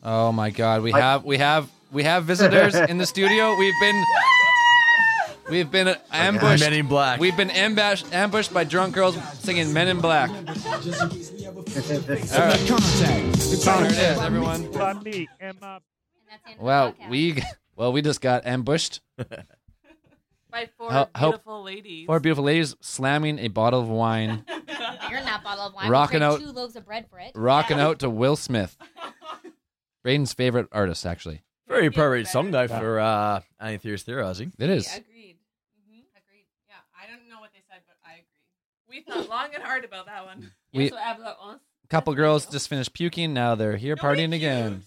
Oh 0.03 0.33
my 0.33 0.51
god, 0.51 0.83
we 0.83 0.93
Like- 0.93 1.03
have 1.03 1.25
we 1.25 1.39
have 1.39 1.69
we 1.93 2.03
have 2.05 2.25
visitors 2.25 2.75
in 2.75 2.99
the 2.99 3.07
studio. 3.07 3.55
We've 3.57 3.75
been 3.81 4.05
we've 5.51 5.71
been 5.71 5.97
ambushed. 6.13 6.63
Men 6.63 6.73
in 6.73 6.87
Black. 6.87 7.19
We've 7.21 7.37
been 7.37 7.51
ambushed 7.51 8.13
ambushed 8.13 8.53
by 8.55 8.65
drunk 8.65 8.95
girls 8.95 9.17
singing 9.41 9.73
Men 9.73 9.89
in 9.89 10.01
Black. 10.01 10.31
All 10.31 10.37
right, 10.37 10.49
there 12.67 13.85
it 13.87 13.93
is, 13.93 14.19
everyone. 14.21 14.71
Bundy, 14.73 15.29
Emma. 15.41 15.81
And 15.81 16.31
that's 16.31 16.43
the 16.45 16.51
end 16.51 16.59
of 16.59 16.59
the 16.59 16.65
Well, 16.65 16.95
we 17.09 17.43
well 17.77 17.93
we 17.93 18.03
just 18.03 18.21
got 18.21 18.47
ambushed. 18.47 19.01
by 20.51 20.69
four 20.79 20.91
How- 20.91 21.09
how- 21.15 21.31
beautiful 21.31 21.63
ladies. 21.63 22.07
Four 22.07 22.21
beautiful 22.21 22.45
ladies 22.45 22.75
slamming 22.81 23.39
a 23.39 23.49
bottle 23.49 23.81
of 23.81 23.89
wine, 23.89 24.45
You're 25.11 25.21
not 25.25 25.43
bottle 25.43 25.67
of 25.67 25.75
wine. 25.75 25.91
Rocking 25.91 26.21
we 26.21 26.27
out- 26.27 26.37
traded 26.37 26.55
two 26.55 26.61
loaves 26.61 26.77
of 26.77 26.85
bread 26.87 27.07
for 27.11 27.19
it. 27.19 27.33
rocking 27.35 27.79
out 27.79 27.99
to 28.01 28.11
Will 28.11 28.37
Smith, 28.37 28.77
Braden's 30.05 30.33
favorite 30.33 30.69
artist. 30.73 31.05
Actually, 31.07 31.43
Very 31.67 31.87
appropriate 31.87 32.25
better. 32.25 32.33
song 32.33 32.51
though 32.51 32.69
for 32.69 33.01
uh, 33.01 33.41
Annie 33.61 33.79
Theory's 33.79 34.03
theorizing. 34.03 34.53
it 34.59 34.71
is. 34.71 34.87
Yeah, 34.87 34.97
agreed. 34.99 35.37
hmm 35.91 36.01
Agreed. 36.17 36.47
Yeah, 36.69 36.75
I 37.03 37.07
don't 37.11 37.29
know 37.29 37.41
what 37.41 37.51
they 37.53 37.61
said, 37.71 37.81
but 37.87 37.97
I 38.07 38.15
agree. 38.15 38.25
We 38.89 39.03
thought 39.03 39.29
long 39.29 39.55
and 39.55 39.63
hard 39.63 39.85
about 39.85 40.07
that 40.07 40.25
one. 40.25 40.51
We- 40.73 40.89
so 40.89 40.97
Abla 40.99 41.37
wants- 41.41 41.65
Couple 41.89 42.15
girls 42.15 42.45
just 42.45 42.69
finished 42.69 42.93
puking. 42.93 43.33
Now 43.33 43.55
they're 43.55 43.79
here 43.79 43.97
Nobody 43.97 44.27
partying 44.27 44.35
again. 44.35 44.83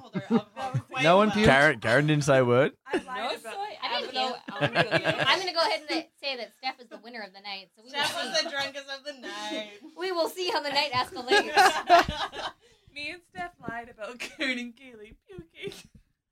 Puked. 0.00 0.14
We 0.14 0.20
can 0.20 0.28
hold 0.28 0.46
our 0.56 0.62
alcohol 0.62 0.80
quite 0.90 1.02
No 1.04 1.16
one 1.16 1.30
puked? 1.30 1.44
Karen, 1.44 1.80
Karen 1.80 2.06
didn't 2.06 2.24
say 2.24 2.38
a 2.38 2.44
word. 2.44 2.72
I 2.86 2.96
lied 2.98 3.38
about 3.40 3.54
I 3.82 4.00
didn't 4.00 4.14
Ablo- 4.14 4.32
puke. 4.32 5.26
I'm 5.28 5.38
gonna 5.38 5.52
go 5.52 5.60
ahead 5.60 5.80
and 5.90 6.04
say 6.22 6.36
that 6.36 6.52
Steph 6.58 6.80
is 6.80 6.88
the 6.88 6.98
winner 6.98 7.22
of 7.22 7.32
the 7.32 7.40
night. 7.40 7.68
So 7.76 7.82
we 7.82 7.90
will 7.90 7.98
Steph 8.04 8.14
was 8.24 8.36
see. 8.38 8.44
the 8.44 8.50
drunkest 8.50 8.86
of 8.88 9.04
the 9.04 9.12
night. 9.20 9.68
We 9.98 10.12
will 10.12 10.28
see 10.28 10.50
how 10.50 10.60
the 10.60 10.70
night 10.70 10.92
escalates. 10.92 11.52
Me 12.94 13.10
and 13.10 13.20
Steph 13.30 13.52
lied 13.68 13.88
about 13.90 14.18
Karen 14.18 14.58
and 14.58 14.74
Kaylee 14.76 15.14
puking. 15.26 15.72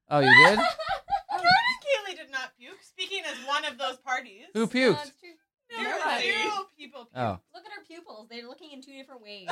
Oh, 0.09 0.21
you 0.21 0.27
did? 0.29 0.57
Karen 0.57 1.43
and 1.43 1.83
Kaylee 1.85 2.17
did 2.17 2.31
not 2.31 2.51
puke. 2.59 2.79
Speaking 2.83 3.23
as 3.25 3.47
one 3.47 3.65
of 3.65 3.79
those 3.79 3.97
parties. 3.99 4.45
Who 4.55 4.61
No, 4.61 4.67
puked? 4.67 5.03
it's 5.03 5.13
true. 5.21 5.31
There 5.69 5.85
were 5.85 5.99
Nobody. 5.99 6.25
zero 6.31 6.67
people 6.79 7.01
puked. 7.13 7.17
Oh, 7.21 7.39
Look 7.55 7.65
at 7.67 7.73
her 7.73 7.85
pupils. 7.87 8.29
They're 8.31 8.47
looking 8.47 8.71
in 8.73 8.83
two 8.83 8.93
different 8.93 9.23
ways. 9.23 9.49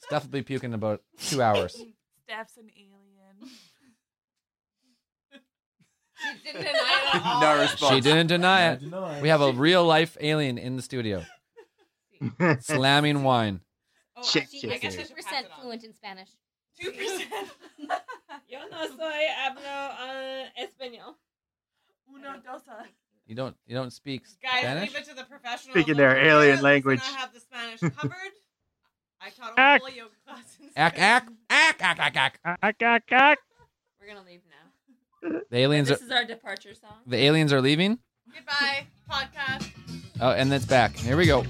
Steph 0.00 0.22
will 0.24 0.30
be 0.30 0.42
puking 0.42 0.70
in 0.70 0.74
about 0.74 1.02
two 1.20 1.42
hours. 1.42 1.72
Steph's 2.24 2.56
an 2.56 2.70
alien. 2.76 3.07
She 6.16 6.52
didn't 6.52 6.64
deny 6.64 6.72
it 6.72 7.14
at 7.14 7.22
all. 7.24 7.40
No 7.40 7.60
response. 7.60 7.94
She 7.94 8.00
didn't 8.00 8.26
deny 8.26 8.72
it. 8.72 9.22
We 9.22 9.28
have 9.28 9.40
a 9.40 9.52
real 9.52 9.84
life 9.84 10.16
alien 10.20 10.58
in 10.58 10.76
the 10.76 10.82
studio 10.82 11.24
slamming 12.60 13.22
wine. 13.22 13.60
Oh, 14.16 14.22
Shit, 14.24 14.48
she, 14.50 14.60
shit, 14.60 14.72
I 14.72 14.78
guess 14.78 14.94
I 14.98 15.02
should 15.04 15.14
pass 15.16 15.24
percent 15.24 15.46
it 15.46 15.52
on. 15.56 15.60
fluent 15.62 15.84
in 15.84 15.94
Spanish. 15.94 16.28
Two 16.80 16.90
percent. 16.90 17.28
Yo 18.48 18.58
no 18.70 18.86
soy 18.86 19.26
hablo 19.38 19.90
uh, 19.90 20.44
español. 20.60 21.14
Uno, 22.12 22.34
dos. 22.44 22.62
uh, 22.68 22.82
You 23.26 23.34
don't 23.36 23.54
you 23.66 23.74
don't 23.76 23.92
speak 23.92 24.22
Guys, 24.42 24.60
Spanish? 24.62 24.90
leave 24.92 25.02
it 25.02 25.08
to 25.08 25.14
the 25.14 25.24
professionals. 25.24 25.74
Speaking 25.74 25.96
their 25.96 26.16
alien 26.16 26.60
language. 26.62 27.00
I 27.04 27.18
have 27.18 27.32
the 27.32 27.40
Spanish 27.40 27.80
covered. 27.80 28.32
I 29.28 29.30
taught 29.30 29.52
a 29.56 29.60
Ack. 29.60 29.80
whole 29.82 29.90
yoga 29.90 30.10
class. 30.26 30.56
in 30.60 30.68
Ack 30.76 30.98
ack 30.98 31.28
ack 31.50 31.76
ack 31.82 31.98
ack 32.00 32.16
ack. 32.16 32.40
Ack, 32.62 32.82
ack, 32.82 33.02
ack. 33.12 33.38
We're 34.00 34.06
gonna 34.08 34.24
leave 34.26 34.40
now. 34.48 35.40
The 35.50 35.58
aliens 35.58 35.90
are 35.90 35.94
This 35.94 36.02
is 36.02 36.10
our 36.10 36.24
departure 36.24 36.72
song. 36.74 36.98
the 37.06 37.16
aliens 37.18 37.52
are 37.52 37.60
leaving. 37.60 37.98
Goodbye, 38.34 38.86
podcast. 39.10 39.70
Oh, 40.20 40.30
and 40.30 40.52
it's 40.52 40.64
back. 40.64 40.96
Here 40.96 41.16
we 41.16 41.26
go. 41.26 41.44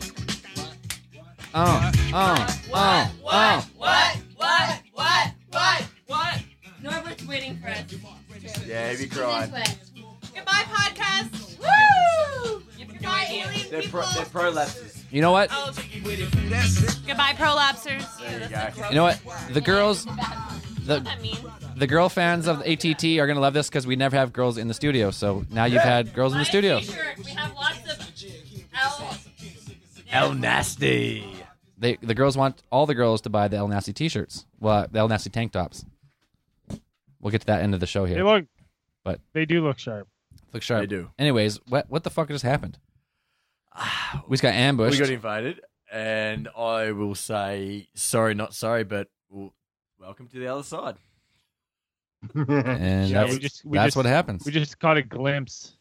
Oh, 1.54 1.90
oh, 2.12 2.46
What? 2.68 2.70
oh, 2.70 2.70
What? 2.70 3.10
oh. 3.24 3.66
What? 3.76 4.16
What? 4.36 4.80
What? 4.92 5.32
What? 5.50 5.84
What? 6.06 6.42
Norbert's 6.82 7.26
waiting 7.26 7.58
for 7.58 7.68
us. 7.68 7.84
Yeah, 8.66 8.90
be 8.92 8.96
She's 8.98 9.12
crying. 9.16 9.52
into. 9.52 9.72
Goodbye, 10.34 10.64
podcast. 10.68 11.58
Woo! 11.58 12.62
Goodbye, 12.78 13.26
alien 13.30 13.70
They're 13.70 13.82
people. 13.82 14.00
pro, 14.02 14.10
they're 14.12 14.24
prolapses. 14.26 14.87
You 15.10 15.22
know 15.22 15.32
what? 15.32 15.50
Goodbye, 17.06 17.32
prolapsers. 17.34 18.18
There 18.18 18.42
you 18.42 18.48
go. 18.82 18.88
You 18.90 18.94
know 18.94 19.02
what? 19.04 19.20
The 19.52 19.60
girls, 19.60 20.04
the 20.84 21.06
the 21.76 21.86
girl 21.86 22.08
fans 22.08 22.46
of 22.46 22.60
ATT 22.60 23.04
are 23.18 23.26
gonna 23.26 23.40
love 23.40 23.54
this 23.54 23.68
because 23.68 23.86
we 23.86 23.96
never 23.96 24.16
have 24.16 24.32
girls 24.32 24.58
in 24.58 24.68
the 24.68 24.74
studio. 24.74 25.10
So 25.10 25.44
now 25.50 25.64
you've 25.64 25.82
had 25.82 26.12
girls 26.14 26.32
in 26.34 26.38
the 26.38 26.44
studio. 26.44 26.80
We 27.24 27.30
have 27.32 27.54
lots 27.54 27.78
of 27.90 28.12
L. 28.74 29.18
El 30.10 30.34
Nasty. 30.34 31.24
They 31.78 31.96
the 32.02 32.14
girls 32.14 32.36
want 32.36 32.62
all 32.70 32.86
the 32.86 32.94
girls 32.94 33.20
to 33.22 33.30
buy 33.30 33.48
the 33.48 33.56
El 33.56 33.68
Nasty 33.68 33.92
T-shirts. 33.92 34.44
Well, 34.60 34.86
the 34.90 34.98
El 34.98 35.08
Nasty 35.08 35.30
tank 35.30 35.52
tops. 35.52 35.84
We'll 37.20 37.30
get 37.30 37.40
to 37.42 37.46
that 37.48 37.62
end 37.62 37.74
of 37.74 37.80
the 37.80 37.86
show 37.86 38.06
They 38.06 38.14
here. 38.14 38.24
look, 38.24 38.44
But- 39.04 39.20
they 39.32 39.44
do 39.44 39.62
look 39.62 39.78
sharp. 39.78 40.06
Look 40.52 40.62
sharp. 40.62 40.82
They 40.82 40.86
do. 40.86 41.10
Anyways, 41.18 41.60
what 41.68 41.88
what 41.90 42.04
the 42.04 42.10
fuck 42.10 42.28
just 42.28 42.44
happened? 42.44 42.78
We 44.28 44.34
just 44.34 44.42
got 44.42 44.54
ambushed. 44.54 44.92
We 44.92 44.98
got 44.98 45.10
invited, 45.12 45.60
and 45.92 46.48
I 46.56 46.92
will 46.92 47.14
say 47.14 47.88
sorry, 47.94 48.34
not 48.34 48.54
sorry, 48.54 48.84
but 48.84 49.08
well, 49.30 49.52
welcome 49.98 50.26
to 50.28 50.38
the 50.38 50.46
other 50.48 50.62
side. 50.62 50.96
and 52.34 53.08
Yeah, 53.08 53.22
that's, 53.22 53.32
we 53.34 53.38
just- 53.38 53.64
we 53.64 53.78
that's 53.78 53.86
just- 53.88 53.96
what 53.96 54.06
happens. 54.06 54.44
We 54.44 54.52
just 54.52 54.78
caught 54.78 54.96
a 54.96 55.02
glimpse. 55.02 55.74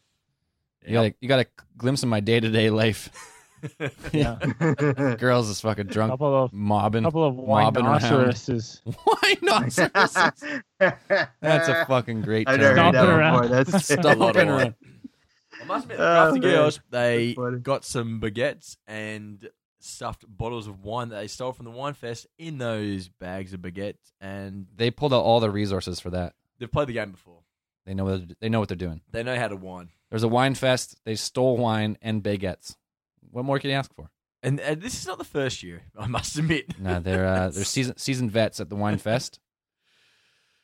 you 0.86 0.92
got 0.92 1.06
a, 1.06 1.14
you 1.20 1.28
got 1.28 1.40
a 1.40 1.46
glimpse 1.76 2.02
of 2.02 2.08
my 2.08 2.20
day 2.20 2.40
to 2.40 2.48
day 2.50 2.70
life. 2.70 3.10
Yeah, 4.12 4.36
Girls 5.18 5.48
is 5.48 5.60
fucking 5.62 5.88
drunk, 5.88 6.12
couple 6.12 6.44
of 6.44 6.52
mobbing. 6.52 7.02
couple 7.02 7.24
of 7.26 7.34
mobbing 7.34 7.84
around. 7.86 8.02
rhinoceroses. 8.04 8.82
Why 8.84 9.34
not? 9.42 9.70
That's 10.80 11.68
a 11.68 11.84
fucking 11.88 12.22
great 12.22 12.48
I've 12.48 12.60
term. 12.60 12.76
never 12.76 12.80
heard 12.80 12.94
Stomping 12.94 13.00
that 13.02 13.08
around. 13.18 13.42
before. 13.42 13.64
That's 13.64 13.84
Stop 13.84 14.04
A 14.04 14.08
lot 14.16 14.28
of 14.30 14.34
fucking 14.36 14.48
around. 14.48 14.74
I 15.70 15.74
must 15.74 15.84
admit, 15.84 16.00
Oh, 16.00 16.02
Crafty 16.04 16.40
man. 16.40 16.50
Girls, 16.50 16.80
they 16.90 17.34
got 17.62 17.84
some 17.84 18.20
baguettes 18.20 18.76
and 18.86 19.48
stuffed 19.80 20.24
bottles 20.28 20.66
of 20.66 20.82
wine 20.82 21.08
that 21.10 21.20
they 21.20 21.28
stole 21.28 21.52
from 21.52 21.64
the 21.64 21.70
wine 21.70 21.94
fest 21.94 22.26
in 22.38 22.58
those 22.58 23.08
bags 23.08 23.52
of 23.52 23.60
baguettes, 23.60 24.12
and 24.20 24.66
They 24.74 24.90
pulled 24.90 25.12
out 25.14 25.22
all 25.22 25.40
the 25.40 25.50
resources 25.50 26.00
for 26.00 26.10
that. 26.10 26.34
they've 26.58 26.70
played 26.70 26.88
the 26.88 26.92
game 26.94 27.12
before. 27.12 27.40
They 27.86 27.94
know 27.94 28.04
what 28.04 28.22
they 28.40 28.48
know 28.48 28.58
what 28.60 28.68
they're 28.68 28.76
doing. 28.76 29.00
They 29.12 29.22
know 29.22 29.36
how 29.36 29.48
to 29.48 29.56
wine. 29.56 29.90
There's 30.10 30.22
a 30.22 30.28
wine 30.28 30.54
fest. 30.54 30.96
They 31.04 31.14
stole 31.14 31.56
wine 31.56 31.96
and 32.02 32.22
baguettes. 32.22 32.76
What 33.30 33.44
more 33.44 33.58
can 33.58 33.70
you 33.70 33.76
ask 33.76 33.94
for? 33.94 34.10
And, 34.42 34.60
and 34.60 34.80
this 34.80 34.94
is 35.00 35.06
not 35.06 35.18
the 35.18 35.24
first 35.24 35.62
year, 35.62 35.82
I 35.98 36.06
must 36.06 36.36
admit. 36.38 36.78
No, 36.78 37.00
they're 37.00 37.26
uh, 37.26 37.48
they're 37.50 37.64
season 37.76 37.96
seasoned 37.96 38.30
vets 38.30 38.60
at 38.60 38.68
the 38.68 38.76
wine 38.76 38.98
fest. 38.98 39.38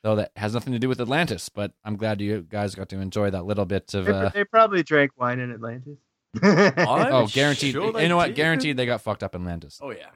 Though 0.04 0.14
that 0.16 0.30
has 0.36 0.54
nothing 0.54 0.72
to 0.74 0.78
do 0.78 0.88
with 0.88 1.00
Atlantis. 1.00 1.48
But 1.48 1.72
I'm 1.84 1.96
glad 1.96 2.20
you 2.20 2.42
guys 2.42 2.76
got 2.76 2.88
to 2.90 3.00
enjoy 3.00 3.30
that 3.30 3.44
little 3.46 3.64
bit 3.64 3.92
of. 3.94 4.04
They, 4.04 4.12
Uh, 4.12 4.28
they 4.28 4.44
probably 4.44 4.84
drank 4.84 5.10
wine 5.16 5.40
in 5.40 5.50
Atlantis. 5.50 5.98
I'm 6.42 6.72
oh, 7.12 7.26
guaranteed. 7.26 7.72
sure 7.72 8.00
you 8.00 8.08
know 8.08 8.16
what? 8.16 8.26
did. 8.28 8.36
Guaranteed 8.36 8.76
they 8.76 8.86
got 8.86 9.00
fucked 9.00 9.22
up 9.24 9.34
in 9.34 9.40
Atlantis. 9.42 9.80
Oh 9.82 9.90
yeah. 9.90 10.10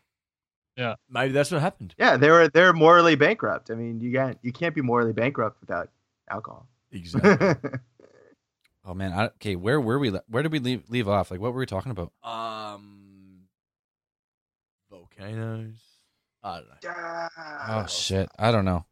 Yeah. 0.77 0.95
Maybe 1.11 1.33
that's 1.33 1.51
what 1.51 1.61
happened. 1.61 1.95
yeah, 1.99 2.17
they 2.17 2.31
were 2.31 2.49
they're 2.49 2.73
morally 2.73 3.17
bankrupt. 3.17 3.71
I 3.71 3.75
mean, 3.75 4.01
you 4.01 4.13
got 4.13 4.37
you 4.43 4.53
can't 4.53 4.75
be 4.75 4.83
morally 4.83 5.13
bankrupt 5.13 5.61
without 5.61 5.89
alcohol. 6.31 6.69
Exactly. 6.93 7.71
Oh 8.87 8.95
man. 8.95 9.13
I, 9.13 9.27
okay, 9.27 9.55
where 9.55 9.79
were 9.79 9.99
we? 9.99 10.09
Where 10.29 10.43
did 10.43 10.51
we 10.51 10.61
leave 10.61 10.89
leave 10.89 11.09
off? 11.09 11.31
Like, 11.31 11.41
what 11.41 11.53
were 11.53 11.59
we 11.59 11.67
talking 11.67 11.91
about? 11.93 12.11
um, 12.23 13.41
volcanoes. 14.91 15.75
I 16.43 16.61
don't 16.61 16.69
know. 16.85 17.29
Oh 17.69 17.87
shit, 17.87 18.31
I 18.39 18.51
don't 18.51 18.65
know. 18.65 18.87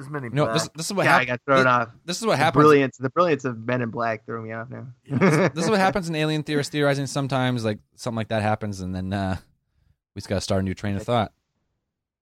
There's 0.00 0.10
many. 0.10 0.28
You 0.28 0.32
know, 0.34 0.52
this 0.52 0.68
this 0.74 0.86
is 0.86 0.94
what 0.94 1.04
yeah, 1.04 1.16
I 1.18 1.24
got 1.26 1.40
thrown 1.44 1.66
off. 1.66 1.90
This 2.06 2.18
is 2.20 2.26
what 2.26 2.32
The 2.32 2.36
happens. 2.38 2.62
brilliance, 2.62 2.96
the 2.96 3.10
brilliance 3.10 3.44
of 3.44 3.58
Men 3.58 3.82
in 3.82 3.90
Black 3.90 4.24
threw 4.24 4.40
me 4.42 4.52
off 4.52 4.68
now. 4.70 4.86
This 5.54 5.64
is 5.64 5.70
what 5.70 5.78
happens 5.78 6.08
in 6.08 6.16
alien 6.16 6.42
theorists 6.42 6.72
theorizing. 6.72 7.06
Sometimes, 7.06 7.64
like 7.64 7.78
something 7.96 8.16
like 8.16 8.28
that 8.28 8.40
happens, 8.42 8.80
and 8.80 8.94
then 8.94 9.12
uh, 9.12 9.36
we 10.14 10.20
just 10.20 10.28
got 10.28 10.36
to 10.36 10.40
start 10.40 10.60
a 10.60 10.64
new 10.64 10.72
train 10.74 10.96
of 10.96 11.02
thought. 11.02 11.32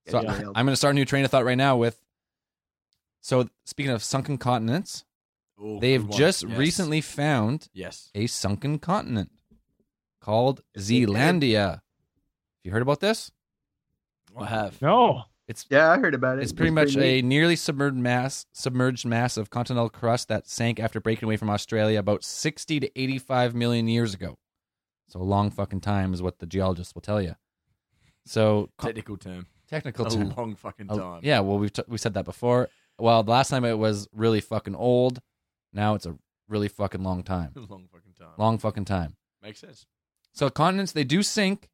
So 0.08 0.20
Yeah, 0.22 0.32
I'm 0.32 0.64
going 0.64 0.66
to 0.68 0.76
start 0.76 0.92
a 0.92 0.94
new 0.94 1.04
train 1.04 1.24
of 1.24 1.30
thought 1.30 1.44
right 1.44 1.56
now 1.58 1.76
with. 1.76 2.00
So 3.20 3.48
speaking 3.64 3.92
of 3.92 4.02
sunken 4.02 4.38
continents, 4.38 5.04
Ooh, 5.62 5.78
they've 5.80 6.08
just 6.10 6.42
Yes. 6.44 6.58
recently 6.58 7.00
found 7.00 7.68
Yes. 7.72 8.10
a 8.14 8.26
sunken 8.26 8.78
continent 8.78 9.30
called 10.20 10.62
Yes, 10.74 10.88
they 10.88 11.00
did. 11.00 11.08
Zealandia. 11.10 11.70
Have 11.70 11.80
you 12.64 12.70
heard 12.72 12.82
about 12.82 13.00
this? 13.00 13.30
I 14.36 14.46
have. 14.46 14.80
No. 14.80 15.24
It's 15.48 15.64
yeah, 15.70 15.90
I 15.90 15.98
heard 15.98 16.14
about 16.14 16.38
it. 16.38 16.42
it's 16.42 16.52
pretty 16.52 16.70
was 16.70 16.94
much 16.94 17.02
a 17.02 17.22
nearly 17.22 17.56
submerged 17.56 17.96
mass, 17.96 18.44
submerged 18.52 19.06
mass 19.06 19.36
of 19.38 19.48
continental 19.48 19.88
crust 19.88 20.28
that 20.28 20.46
sank 20.48 20.78
after 20.78 21.00
breaking 21.00 21.24
away 21.26 21.38
from 21.38 21.48
Australia 21.50 21.98
about 21.98 22.22
60 22.22 22.80
to 22.80 23.00
85 23.00 23.54
million 23.54 23.88
years 23.88 24.12
ago. 24.14 24.36
So 25.08 25.20
a 25.20 25.22
long 25.22 25.50
fucking 25.50 25.80
time 25.80 26.12
is 26.12 26.20
what 26.20 26.38
the 26.38 26.46
geologists 26.46 26.94
will 26.94 27.00
tell 27.00 27.22
you. 27.22 27.34
So 28.26 28.68
Technical 28.80 29.16
term. 29.16 29.46
technical 29.66 30.06
A 30.06 30.10
term. 30.10 30.34
long 30.36 30.54
fucking 30.54 30.88
time. 30.88 31.20
yeah, 31.22 31.40
well 31.40 31.58
we've 31.58 31.72
t- 31.72 31.82
we 31.88 31.96
said 31.98 32.14
that 32.14 32.24
before. 32.26 32.68
Well, 32.98 33.22
the 33.22 33.30
last 33.30 33.48
time 33.48 33.64
it 33.64 33.78
was 33.78 34.06
really 34.12 34.40
fucking 34.40 34.74
old. 34.74 35.20
Now 35.72 35.94
it's 35.94 36.04
a 36.06 36.16
really 36.48 36.68
fucking 36.68 37.02
long 37.02 37.22
time. 37.22 37.52
Long 37.56 37.86
fucking 37.92 38.12
time. 38.18 38.34
Long 38.38 38.58
fucking 38.58 38.84
time. 38.86 39.16
Makes 39.42 39.60
sense. 39.60 39.86
So 40.32 40.50
continents 40.50 40.92
they 40.92 41.04
do 41.04 41.22
sink, 41.22 41.68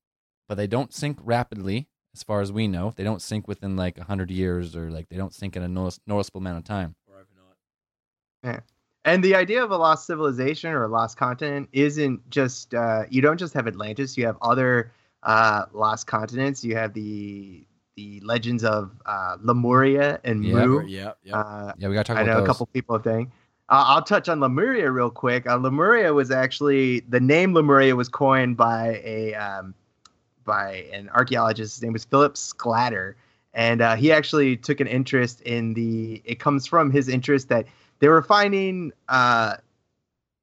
but 0.48 0.56
they 0.56 0.66
don't 0.66 0.92
sink 0.92 1.18
rapidly, 1.22 1.88
as 2.14 2.22
far 2.22 2.40
as 2.40 2.50
we 2.52 2.68
know. 2.68 2.92
They 2.96 3.04
don't 3.04 3.20
sink 3.20 3.46
within 3.48 3.76
like 3.76 3.98
hundred 3.98 4.30
years, 4.30 4.74
or 4.76 4.90
like 4.90 5.08
they 5.08 5.16
don't 5.16 5.34
sink 5.34 5.56
in 5.56 5.62
a 5.62 5.68
notice- 5.68 6.00
noticeable 6.06 6.40
amount 6.40 6.58
of 6.58 6.64
time. 6.64 6.94
Or 7.10 7.24
overnight. 8.42 8.62
And 9.06 9.22
the 9.22 9.34
idea 9.34 9.62
of 9.62 9.70
a 9.70 9.76
lost 9.76 10.06
civilization 10.06 10.70
or 10.70 10.84
a 10.84 10.88
lost 10.88 11.18
continent 11.18 11.68
isn't 11.72 12.28
just 12.30 12.72
uh, 12.74 13.04
you 13.10 13.20
don't 13.20 13.36
just 13.38 13.52
have 13.52 13.66
Atlantis. 13.66 14.16
You 14.16 14.24
have 14.26 14.36
other 14.40 14.92
uh, 15.22 15.66
lost 15.72 16.06
continents. 16.06 16.64
You 16.64 16.76
have 16.76 16.94
the 16.94 17.66
the 17.96 18.20
legends 18.20 18.64
of 18.64 18.90
uh, 19.06 19.36
Lemuria 19.42 20.20
and 20.24 20.44
Yeah, 20.44 20.64
Mu. 20.66 20.84
Yeah. 20.86 21.12
Yeah. 21.22 21.38
Uh, 21.38 21.72
Yeah, 21.78 21.88
we 21.88 21.94
gotta 21.94 22.04
talk 22.08 22.16
I 22.16 22.22
about 22.22 22.30
know 22.32 22.38
those. 22.40 22.44
a 22.44 22.46
couple 22.46 22.66
people 22.66 22.98
think. 22.98 23.28
Uh, 23.68 23.84
I'll 23.88 24.02
touch 24.02 24.28
on 24.28 24.40
Lemuria 24.40 24.90
real 24.90 25.10
quick. 25.10 25.46
Uh, 25.46 25.56
Lemuria 25.56 26.12
was 26.14 26.30
actually 26.30 27.00
the 27.00 27.20
name 27.20 27.52
Lemuria 27.54 27.94
was 27.96 28.08
coined 28.08 28.56
by 28.56 29.00
a 29.04 29.34
um, 29.34 29.74
by 30.44 30.86
an 30.92 31.08
archaeologist. 31.10 31.76
His 31.76 31.82
name 31.82 31.92
was 31.92 32.04
Philip 32.04 32.36
Sclater, 32.36 33.16
and 33.52 33.80
uh, 33.80 33.96
he 33.96 34.12
actually 34.12 34.56
took 34.56 34.80
an 34.80 34.86
interest 34.86 35.40
in 35.42 35.74
the. 35.74 36.22
It 36.24 36.38
comes 36.38 36.66
from 36.66 36.90
his 36.90 37.08
interest 37.08 37.48
that 37.48 37.66
they 37.98 38.08
were 38.08 38.22
finding 38.22 38.92
uh, 39.08 39.56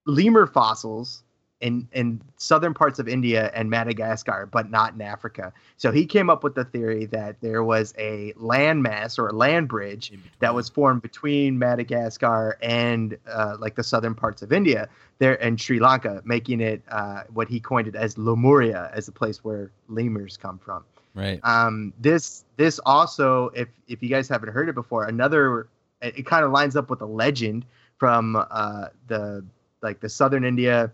lemur 0.05 0.47
fossils 0.47 1.23
in 1.62 1.88
in 1.93 2.22
southern 2.38 2.74
parts 2.74 2.99
of 2.99 3.07
India 3.07 3.51
and 3.53 3.70
Madagascar, 3.70 4.49
but 4.51 4.70
not 4.70 4.93
in 4.93 5.01
Africa. 5.01 5.53
So 5.78 5.91
he 5.91 6.05
came 6.05 6.30
up 6.30 6.43
with 6.43 6.55
the 6.55 6.66
theory 6.66 7.05
that 7.07 7.39
there 7.41 7.64
was 7.64 7.93
a 7.97 8.34
landmass 8.34 9.18
or 9.18 9.30
a 9.30 9.34
land 9.34 9.68
bridge 9.68 10.12
that 10.39 10.53
was 10.53 10.68
formed 10.68 11.01
between 11.01 11.57
Madagascar 11.57 12.57
and 12.62 13.18
uh, 13.28 13.57
like 13.59 13.76
the 13.76 13.84
southern 13.84 14.16
parts 14.16 14.41
of 14.41 14.51
India 14.51 14.89
there 15.20 15.41
and 15.41 15.62
Sri 15.62 15.80
Lanka, 15.80 16.22
making 16.26 16.62
it 16.62 16.82
uh, 16.89 17.24
what 17.32 17.47
he 17.47 17.59
coined 17.59 17.88
it 17.88 17.95
as 17.95 18.18
Lemuria, 18.18 18.89
as 18.93 19.05
the 19.05 19.12
place 19.12 19.43
where 19.43 19.72
lemurs 19.88 20.36
come 20.36 20.57
from. 20.57 20.84
Right. 21.14 21.39
Um, 21.43 21.93
this 21.99 22.43
this 22.57 22.80
also, 22.86 23.49
if 23.49 23.68
if 23.88 24.01
you 24.01 24.09
guys 24.09 24.28
haven't 24.28 24.49
heard 24.49 24.68
it 24.68 24.76
before, 24.76 25.05
another 25.05 25.68
it, 26.01 26.20
it 26.20 26.26
kind 26.26 26.43
of 26.43 26.51
lines 26.51 26.76
up 26.76 26.89
with 26.89 27.01
a 27.01 27.05
legend 27.05 27.66
from 27.97 28.36
uh, 28.36 28.88
the 29.07 29.45
like 29.84 29.99
the 29.99 30.09
southern 30.09 30.43
India, 30.43 30.91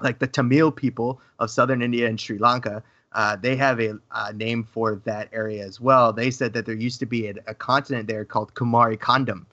like 0.00 0.18
the 0.18 0.26
Tamil 0.26 0.70
people 0.72 1.20
of 1.38 1.50
southern 1.50 1.82
India 1.82 2.06
and 2.08 2.20
Sri 2.20 2.38
Lanka. 2.38 2.82
Uh, 3.12 3.36
they 3.36 3.56
have 3.56 3.80
a, 3.80 3.98
uh 4.10 4.32
name 4.34 4.62
for 4.62 4.96
that 5.04 5.28
area 5.32 5.64
as 5.64 5.80
well. 5.80 6.12
They 6.12 6.30
said 6.30 6.52
that 6.52 6.66
there 6.66 6.74
used 6.74 7.00
to 7.00 7.06
be 7.06 7.28
a, 7.28 7.34
a 7.46 7.54
continent 7.54 8.06
there 8.06 8.24
called 8.24 8.54
Kumari 8.54 8.98
Kandam. 8.98 9.46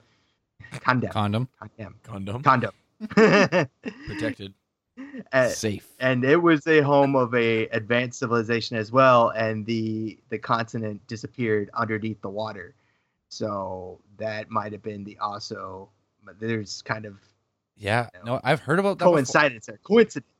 Kandam. 0.74 1.10
Condom. 1.10 1.48
Kandam. 1.78 1.94
condom. 2.02 2.42
Kandam. 2.42 3.68
Protected. 4.06 4.52
Uh, 5.32 5.48
Safe. 5.48 5.86
and 6.00 6.24
it 6.24 6.36
was 6.36 6.66
a 6.66 6.80
home 6.80 7.14
of 7.16 7.34
a 7.34 7.66
advanced 7.68 8.18
civilization 8.18 8.78
as 8.78 8.90
well 8.90 9.28
and 9.36 9.66
the 9.66 10.18
the 10.30 10.38
continent 10.38 11.06
disappeared 11.06 11.68
underneath 11.74 12.18
the 12.22 12.30
water 12.30 12.74
so 13.28 14.00
that 14.16 14.50
might 14.50 14.72
have 14.72 14.82
been 14.82 15.04
the 15.04 15.16
also 15.18 15.90
but 16.24 16.40
there's 16.40 16.80
kind 16.80 17.04
of 17.04 17.18
Yeah. 17.76 18.08
you 18.14 18.20
No, 18.24 18.40
I've 18.42 18.60
heard 18.60 18.78
about 18.78 18.98
that. 18.98 19.04
before. 19.04 19.16
coincidence 19.16 19.66
there 19.66 19.78
coincidence 19.84 20.32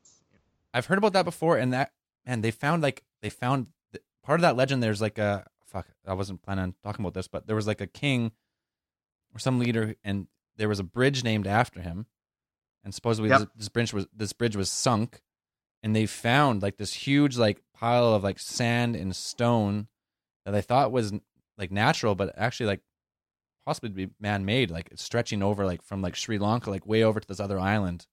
I've 0.77 0.85
heard 0.85 0.99
about 0.99 1.13
that 1.13 1.25
before, 1.25 1.57
and 1.57 1.73
that 1.73 1.91
man, 2.25 2.41
they 2.41 2.51
found 2.51 2.83
like 2.83 3.03
they 3.23 3.29
found 3.31 3.67
part 4.23 4.39
of 4.39 4.41
that 4.43 4.55
legend. 4.55 4.83
There's 4.83 5.01
like 5.01 5.17
a 5.17 5.45
fuck. 5.65 5.87
I 6.05 6.13
wasn't 6.13 6.43
planning 6.43 6.63
on 6.63 6.75
talking 6.83 7.03
about 7.03 7.15
this, 7.15 7.27
but 7.27 7.47
there 7.47 7.55
was 7.55 7.65
like 7.65 7.81
a 7.81 7.87
king 7.87 8.31
or 9.33 9.39
some 9.39 9.57
leader, 9.57 9.95
and 10.03 10.27
there 10.55 10.69
was 10.69 10.79
a 10.79 10.83
bridge 10.83 11.23
named 11.23 11.47
after 11.47 11.81
him, 11.81 12.05
and 12.83 12.93
supposedly 12.93 13.29
Yep. 13.29 13.39
this, 13.39 13.47
this 13.55 13.69
bridge 13.69 13.91
was 13.91 14.05
this 14.15 14.33
bridge 14.33 14.55
was 14.55 14.71
sunk, 14.71 15.21
and 15.81 15.95
they 15.95 16.05
found 16.05 16.61
like 16.61 16.77
this 16.77 16.93
huge 16.93 17.37
like 17.37 17.63
pile 17.73 18.13
of 18.13 18.23
like 18.23 18.37
sand 18.37 18.95
and 18.95 19.15
stone 19.15 19.87
that 20.45 20.51
they 20.51 20.61
thought 20.61 20.91
was 20.91 21.11
like 21.57 21.71
natural, 21.71 22.13
but 22.13 22.33
actually 22.37 22.67
like 22.67 22.81
possibly 23.65 23.89
to 23.89 23.95
be 23.95 24.09
man 24.19 24.45
made, 24.45 24.69
like 24.69 24.89
it's 24.91 25.03
stretching 25.03 25.41
over 25.41 25.65
like 25.65 25.81
from 25.81 26.03
like 26.03 26.15
Sri 26.15 26.37
Lanka, 26.37 26.69
like 26.69 26.85
way 26.85 27.03
over 27.03 27.19
to 27.19 27.27
this 27.27 27.39
other 27.39 27.59
island 27.59 28.05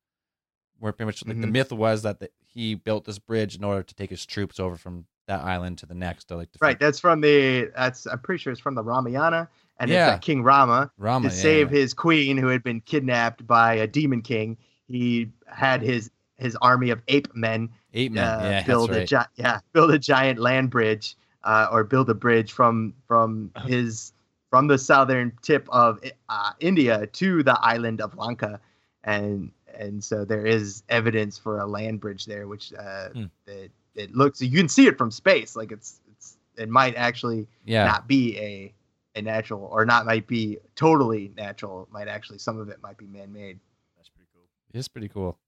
where 0.84 0.92
pretty 0.92 1.06
much 1.06 1.26
like 1.26 1.40
the 1.40 1.46
myth 1.46 1.72
was 1.72 2.02
that 2.02 2.20
the, 2.20 2.30
he 2.40 2.74
built 2.74 3.04
this 3.06 3.18
bridge 3.18 3.56
in 3.56 3.64
order 3.64 3.82
to 3.82 3.94
take 3.94 4.10
his 4.10 4.24
troops 4.26 4.60
over 4.60 4.76
from 4.76 5.06
that 5.26 5.40
island 5.40 5.78
to 5.78 5.86
the 5.86 5.94
next 5.94 6.24
to 6.26 6.36
like 6.36 6.52
defeat 6.52 6.62
right 6.62 6.78
that's 6.78 7.00
from 7.00 7.20
the 7.22 7.70
that's 7.74 8.06
i'm 8.06 8.18
pretty 8.18 8.40
sure 8.40 8.52
it's 8.52 8.60
from 8.60 8.74
the 8.74 8.82
ramayana 8.84 9.48
and 9.80 9.90
Yeah. 9.90 10.14
it's 10.16 10.24
king 10.24 10.42
rama 10.42 10.90
Rama 10.98 11.30
to 11.30 11.34
yeah, 11.34 11.40
save 11.42 11.72
yeah. 11.72 11.78
his 11.80 11.94
queen 11.94 12.36
who 12.36 12.48
had 12.48 12.62
been 12.62 12.80
kidnapped 12.82 13.46
by 13.46 13.74
a 13.74 13.86
demon 13.86 14.20
king 14.20 14.58
he 14.86 15.30
had 15.48 15.80
his 15.80 16.10
his 16.36 16.54
army 16.60 16.90
of 16.90 17.00
ape 17.08 17.34
men 17.34 17.70
ape 17.94 18.12
men. 18.12 18.22
uh, 18.24 18.42
yeah, 18.42 18.62
build 18.66 18.90
that's 18.90 19.10
a 19.12 19.16
right. 19.16 19.26
gi- 19.36 19.42
yeah 19.42 19.60
build 19.72 19.90
a 19.90 19.98
giant 19.98 20.38
land 20.38 20.68
bridge 20.68 21.16
uh, 21.44 21.68
or 21.72 21.82
build 21.84 22.10
a 22.10 22.14
bridge 22.14 22.52
from 22.52 22.92
from 23.08 23.50
Uh-huh. 23.56 23.66
his 23.68 24.12
from 24.50 24.66
the 24.68 24.76
southern 24.78 25.32
tip 25.42 25.66
of 25.70 25.98
uh, 26.28 26.52
India 26.60 27.06
to 27.08 27.42
the 27.42 27.58
island 27.60 28.00
of 28.02 28.16
Lanka 28.16 28.60
and 29.04 29.50
and 29.78 30.02
so 30.02 30.24
there 30.24 30.46
is 30.46 30.82
evidence 30.88 31.38
for 31.38 31.58
a 31.60 31.66
land 31.66 32.00
bridge 32.00 32.24
there 32.26 32.46
which 32.48 32.72
uh, 32.74 33.08
Hmm. 33.10 33.24
it, 33.46 33.70
it 33.94 34.14
looks 34.14 34.40
you 34.42 34.56
can 34.58 34.68
see 34.68 34.86
it 34.86 34.96
from 34.98 35.10
space 35.10 35.54
like 35.56 35.72
it's 35.72 36.00
it's 36.12 36.36
it 36.56 36.68
might 36.68 36.94
actually 36.96 37.46
yeah, 37.64 37.84
not 37.86 38.06
be 38.08 38.38
a 38.38 38.72
a 39.16 39.22
natural 39.22 39.68
or 39.72 39.84
not 39.84 40.06
might 40.06 40.26
be 40.26 40.58
totally 40.74 41.32
natural 41.36 41.88
might 41.92 42.08
actually 42.08 42.38
some 42.38 42.58
of 42.58 42.68
it 42.68 42.78
might 42.82 42.96
be 42.96 43.06
man-made 43.06 43.58
That's 43.96 44.08
pretty 44.08 44.28
cool. 44.34 44.42
it's 44.72 44.88
pretty 44.88 45.08
cool. 45.08 45.38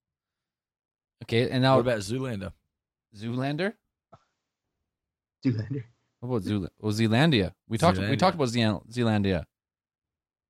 Okay, 1.24 1.50
and 1.50 1.62
now 1.62 1.74
What 1.76 1.80
about 1.80 1.98
Zoolander? 2.00 2.52
Zoolander. 3.16 3.72
Zoolander. 5.44 5.84
What 6.20 6.28
about 6.28 6.42
Zool? 6.42 6.68
Oh, 6.82 6.88
Zealandia. 6.88 7.52
We 7.68 7.78
talked. 7.78 7.98
We 7.98 8.16
talked 8.16 8.34
about 8.36 8.48
Zeal- 8.48 8.84
Zealandia. 8.90 9.44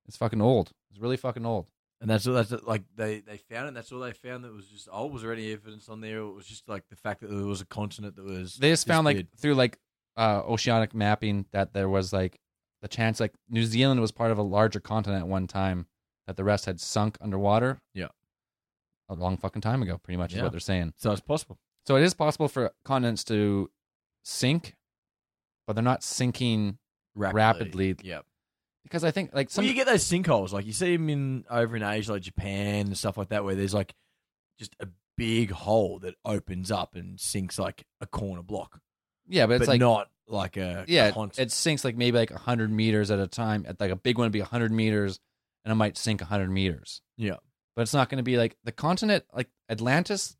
It's 0.07 0.17
fucking 0.17 0.41
old. 0.41 0.71
It's 0.89 0.99
really 0.99 1.17
fucking 1.17 1.45
old. 1.45 1.69
And 1.99 2.09
that's 2.09 2.27
all. 2.27 2.35
That's 2.35 2.51
like 2.63 2.83
they 2.95 3.21
they 3.21 3.37
found 3.37 3.65
it. 3.65 3.67
and 3.69 3.77
That's 3.77 3.91
all 3.91 3.99
they 3.99 4.13
found. 4.13 4.43
That 4.43 4.53
was 4.53 4.67
just 4.67 4.87
old. 4.91 5.11
Was 5.13 5.23
there 5.23 5.33
any 5.33 5.51
evidence 5.51 5.89
on 5.89 5.99
there? 6.01 6.19
It 6.19 6.31
was 6.33 6.45
just 6.45 6.69
like 6.69 6.87
the 6.89 6.95
fact 6.95 7.21
that 7.21 7.27
there 7.31 7.45
was 7.45 7.61
a 7.61 7.65
continent 7.65 8.15
that 8.15 8.25
was. 8.25 8.55
They 8.57 8.69
just 8.69 8.85
found 8.87 9.05
like 9.05 9.25
through 9.37 9.55
like 9.55 9.79
uh, 10.15 10.41
oceanic 10.47 10.93
mapping 10.93 11.45
that 11.51 11.73
there 11.73 11.89
was 11.89 12.13
like 12.13 12.39
the 12.83 12.87
chance 12.87 13.19
like 13.19 13.33
New 13.49 13.65
Zealand 13.65 13.99
was 13.99 14.11
part 14.11 14.31
of 14.31 14.37
a 14.37 14.43
larger 14.43 14.79
continent 14.79 15.23
at 15.23 15.27
one 15.27 15.47
time 15.47 15.87
that 16.27 16.37
the 16.37 16.43
rest 16.43 16.65
had 16.65 16.79
sunk 16.79 17.17
underwater. 17.19 17.79
Yeah. 17.95 18.09
a 19.09 19.15
long 19.15 19.37
fucking 19.37 19.61
time 19.61 19.81
ago. 19.81 19.97
Pretty 19.97 20.17
much 20.17 20.33
is 20.33 20.41
what 20.41 20.51
they're 20.51 20.59
saying. 20.59 20.93
So 20.97 21.11
it's 21.11 21.21
possible. 21.21 21.57
So 21.87 21.95
it 21.95 22.03
is 22.03 22.13
possible 22.13 22.47
for 22.47 22.71
continents 22.85 23.23
to 23.25 23.71
sink, 24.23 24.75
but 25.65 25.73
they're 25.73 25.83
not 25.83 26.03
sinking 26.03 26.77
Rapidly. 27.15 27.93
Rapidly. 27.93 27.95
Yep. 28.09 28.25
Because 28.87 29.03
I 29.03 29.11
think 29.11 29.31
like 29.33 29.49
some 29.49 29.63
well, 29.63 29.69
you 29.69 29.75
get 29.75 29.85
those 29.85 30.03
sinkholes, 30.03 30.51
like 30.51 30.65
you 30.65 30.73
see 30.73 30.95
them 30.95 31.09
in 31.09 31.45
over 31.49 31.75
in 31.75 31.83
Asia, 31.83 32.13
like 32.13 32.21
Japan 32.21 32.87
and 32.87 32.97
stuff 32.97 33.17
like 33.17 33.29
that, 33.29 33.43
where 33.43 33.55
there's 33.55 33.73
like 33.73 33.93
just 34.57 34.75
a 34.79 34.87
big 35.17 35.51
hole 35.51 35.99
that 35.99 36.15
opens 36.23 36.71
up 36.71 36.95
and 36.95 37.19
sinks 37.19 37.59
like 37.59 37.85
a 38.01 38.05
corner 38.07 38.43
block, 38.43 38.79
yeah, 39.27 39.45
but 39.45 39.55
but, 39.55 39.61
it's 39.61 39.67
like 39.67 39.79
not 39.79 40.09
like 40.27 40.57
a 40.57 40.85
yeah, 40.87 41.11
constant- 41.11 41.47
it 41.47 41.51
sinks 41.51 41.83
like 41.83 41.95
maybe 41.95 42.17
like 42.17 42.31
hundred 42.31 42.71
meters 42.71 43.11
at 43.11 43.19
a 43.19 43.27
time. 43.27 43.65
At 43.67 43.79
like 43.79 43.91
a 43.91 43.95
big 43.95 44.17
one 44.17 44.25
would 44.25 44.31
be 44.31 44.39
hundred 44.39 44.71
meters, 44.71 45.19
and 45.65 45.71
it 45.71 45.75
might 45.75 45.97
sink 45.97 46.21
hundred 46.21 46.49
meters. 46.49 47.01
yeah. 47.17 47.35
But 47.75 47.83
it's 47.83 47.93
not 47.93 48.09
going 48.09 48.17
to 48.17 48.23
be 48.23 48.37
like 48.37 48.57
the 48.63 48.71
continent, 48.71 49.25
like 49.33 49.49
Atlantis. 49.69 50.35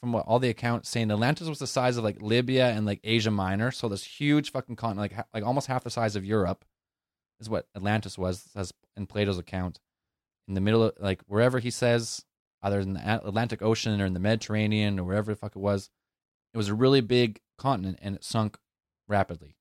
From 0.00 0.12
what 0.12 0.26
all 0.26 0.40
the 0.40 0.48
accounts 0.48 0.88
saying, 0.88 1.12
Atlantis 1.12 1.46
was 1.46 1.60
the 1.60 1.66
size 1.68 1.96
of 1.96 2.02
like 2.02 2.20
Libya 2.20 2.70
and 2.70 2.84
like 2.84 2.98
Asia 3.04 3.30
Minor, 3.30 3.70
so 3.70 3.88
this 3.88 4.02
huge 4.02 4.50
fucking 4.50 4.74
continent, 4.74 4.98
like 4.98 5.12
ha- 5.12 5.26
like 5.32 5.44
almost 5.44 5.68
half 5.68 5.84
the 5.84 5.90
size 5.90 6.16
of 6.16 6.24
Europe, 6.24 6.64
is 7.42 7.50
what 7.50 7.66
Atlantis 7.76 8.16
was, 8.16 8.48
as 8.54 8.72
in 8.96 9.06
Plato's 9.06 9.38
account. 9.38 9.80
In 10.48 10.54
the 10.54 10.60
middle 10.60 10.84
of 10.84 10.92
like 10.98 11.22
wherever 11.26 11.58
he 11.58 11.70
says, 11.70 12.24
either 12.62 12.80
in 12.80 12.94
the 12.94 13.00
Atlantic 13.26 13.62
Ocean 13.62 14.00
or 14.00 14.06
in 14.06 14.14
the 14.14 14.20
Mediterranean 14.20 14.98
or 14.98 15.04
wherever 15.04 15.32
the 15.32 15.36
fuck 15.36 15.54
it 15.56 15.60
was, 15.60 15.90
it 16.54 16.56
was 16.56 16.68
a 16.68 16.74
really 16.74 17.00
big 17.00 17.40
continent 17.58 17.98
and 18.02 18.16
it 18.16 18.24
sunk 18.24 18.58
rapidly. 19.08 19.56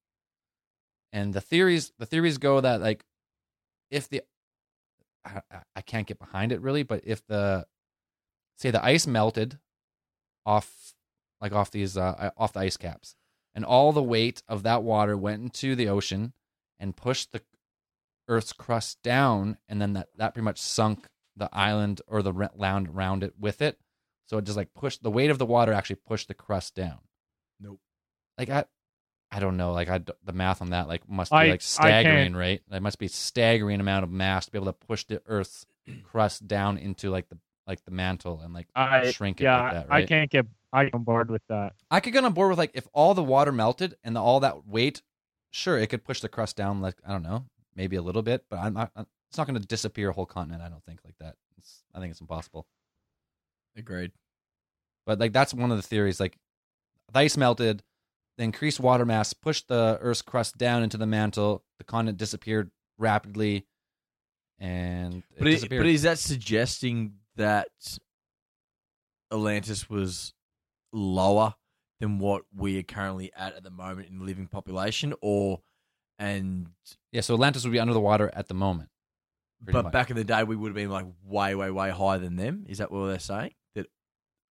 And 1.13 1.33
the 1.33 1.41
theories, 1.41 1.91
the 1.99 2.05
theories 2.05 2.37
go 2.37 2.61
that 2.61 2.81
like, 2.81 3.03
if 3.89 4.07
the, 4.07 4.21
I, 5.25 5.41
I- 5.75 5.81
can't 5.81 6.07
get 6.07 6.19
behind 6.19 6.51
it 6.51 6.61
really, 6.61 6.83
but 6.83 7.01
if 7.05 7.25
the, 7.27 7.65
say 8.57 8.71
the 8.71 8.83
ice 8.83 9.05
melted, 9.05 9.59
off, 10.45 10.93
like 11.41 11.51
off 11.51 11.69
these, 11.69 11.97
uh, 11.97 12.31
off 12.37 12.53
the 12.53 12.61
ice 12.61 12.77
caps, 12.77 13.15
and 13.53 13.65
all 13.65 13.91
the 13.91 14.01
weight 14.01 14.41
of 14.47 14.63
that 14.63 14.83
water 14.83 15.17
went 15.17 15.41
into 15.43 15.75
the 15.75 15.89
ocean 15.89 16.33
and 16.79 16.95
pushed 16.95 17.31
the 17.31 17.41
Earth's 18.31 18.53
crust 18.53 19.03
down, 19.03 19.57
and 19.67 19.81
then 19.81 19.93
that 19.93 20.07
that 20.15 20.33
pretty 20.33 20.45
much 20.45 20.59
sunk 20.59 21.07
the 21.35 21.49
island 21.51 22.01
or 22.07 22.21
the 22.21 22.49
land 22.55 22.87
around 22.87 23.23
it 23.23 23.33
with 23.37 23.61
it. 23.61 23.77
So 24.27 24.37
it 24.37 24.45
just 24.45 24.57
like 24.57 24.73
pushed 24.73 25.03
the 25.03 25.11
weight 25.11 25.29
of 25.29 25.37
the 25.37 25.45
water 25.45 25.73
actually 25.73 25.97
pushed 25.97 26.29
the 26.29 26.33
crust 26.33 26.73
down. 26.73 26.99
Nope. 27.59 27.79
Like 28.37 28.49
I, 28.49 28.63
I 29.29 29.39
don't 29.41 29.57
know. 29.57 29.73
Like 29.73 29.89
I, 29.89 29.99
the 29.99 30.31
math 30.31 30.61
on 30.61 30.69
that 30.69 30.87
like 30.87 31.07
must 31.09 31.31
be 31.31 31.37
I- 31.37 31.45
I 31.45 31.49
like 31.49 31.61
staggering, 31.61 32.33
right? 32.33 32.61
It 32.71 32.81
must 32.81 32.99
be 32.99 33.09
staggering 33.09 33.81
amount 33.81 34.05
of 34.05 34.11
mass 34.11 34.45
to 34.45 34.51
be 34.51 34.57
able 34.57 34.71
to 34.71 34.87
push 34.87 35.03
the 35.03 35.21
Earth's 35.25 35.65
crust 36.03 36.47
down 36.47 36.77
into 36.77 37.09
like 37.09 37.27
the 37.27 37.37
like 37.67 37.83
the 37.83 37.91
mantle 37.91 38.39
and 38.41 38.53
like 38.53 38.67
I 38.73 39.11
shrink 39.11 39.41
it 39.41 39.43
yeah, 39.43 39.61
like 39.61 39.73
that. 39.73 39.87
I 39.89 40.05
can't 40.05 40.29
get 40.29 40.45
I 40.71 40.85
get 40.85 40.93
on 40.93 41.03
board 41.03 41.29
with 41.29 41.43
that. 41.49 41.73
I 41.89 41.99
could 41.99 42.13
get 42.13 42.23
on 42.23 42.31
board 42.31 42.49
with 42.49 42.57
like 42.57 42.71
if 42.73 42.87
all 42.93 43.13
the 43.13 43.23
water 43.23 43.51
melted 43.51 43.95
and 44.05 44.15
the, 44.15 44.21
all 44.21 44.39
that 44.39 44.65
weight, 44.65 45.01
sure, 45.51 45.77
it 45.77 45.87
could 45.87 46.05
push 46.05 46.21
the 46.21 46.29
crust 46.29 46.55
down 46.55 46.79
like 46.79 46.95
I 47.05 47.11
don't 47.11 47.23
know, 47.23 47.45
maybe 47.75 47.95
a 47.95 48.01
little 48.01 48.21
bit, 48.21 48.45
but 48.49 48.59
I'm 48.59 48.73
not. 48.73 48.91
It's 48.95 49.37
not 49.37 49.47
going 49.47 49.59
to 49.59 49.65
disappear 49.65 50.09
a 50.09 50.13
whole 50.13 50.25
continent. 50.25 50.61
I 50.61 50.69
don't 50.69 50.83
think 50.83 50.99
like 51.05 51.15
that. 51.19 51.35
It's, 51.57 51.83
I 51.95 51.99
think 51.99 52.11
it's 52.11 52.21
impossible. 52.21 52.67
Agreed. 53.77 54.11
But 55.05 55.19
like 55.19 55.31
that's 55.33 55.53
one 55.53 55.71
of 55.71 55.77
the 55.77 55.83
theories. 55.83 56.19
Like 56.19 56.37
the 57.11 57.19
ice 57.19 57.37
melted, 57.37 57.81
the 58.37 58.43
increased 58.43 58.79
water 58.79 59.05
mass 59.05 59.33
pushed 59.33 59.67
the 59.67 59.97
Earth's 60.01 60.21
crust 60.21 60.57
down 60.57 60.83
into 60.83 60.97
the 60.97 61.07
mantle. 61.07 61.63
The 61.77 61.85
continent 61.85 62.17
disappeared 62.17 62.71
rapidly, 62.97 63.65
and 64.59 65.23
it 65.35 65.39
But, 65.39 65.47
it, 65.47 65.69
but 65.69 65.85
is 65.85 66.03
that 66.03 66.19
suggesting 66.19 67.13
that 67.37 67.69
Atlantis 69.31 69.89
was 69.89 70.33
lower 70.91 71.55
than 72.01 72.19
what 72.19 72.43
we 72.55 72.77
are 72.79 72.83
currently 72.83 73.31
at 73.35 73.55
at 73.55 73.63
the 73.63 73.69
moment 73.69 74.09
in 74.09 74.25
living 74.25 74.47
population, 74.47 75.13
or 75.21 75.61
and 76.21 76.67
yeah, 77.11 77.21
so 77.21 77.33
Atlantis 77.33 77.63
would 77.63 77.73
be 77.73 77.79
under 77.79 77.93
the 77.93 77.99
water 77.99 78.29
at 78.33 78.47
the 78.47 78.53
moment. 78.53 78.89
but 79.59 79.85
much. 79.85 79.91
back 79.91 80.09
in 80.11 80.15
the 80.15 80.23
day 80.23 80.43
we 80.43 80.55
would 80.55 80.69
have 80.69 80.75
been 80.75 80.91
like 80.91 81.07
way, 81.25 81.55
way, 81.55 81.71
way 81.71 81.89
higher 81.89 82.19
than 82.19 82.35
them? 82.35 82.65
Is 82.69 82.77
that 82.77 82.91
what 82.91 83.07
they're 83.07 83.19
saying? 83.19 83.53
That 83.73 83.87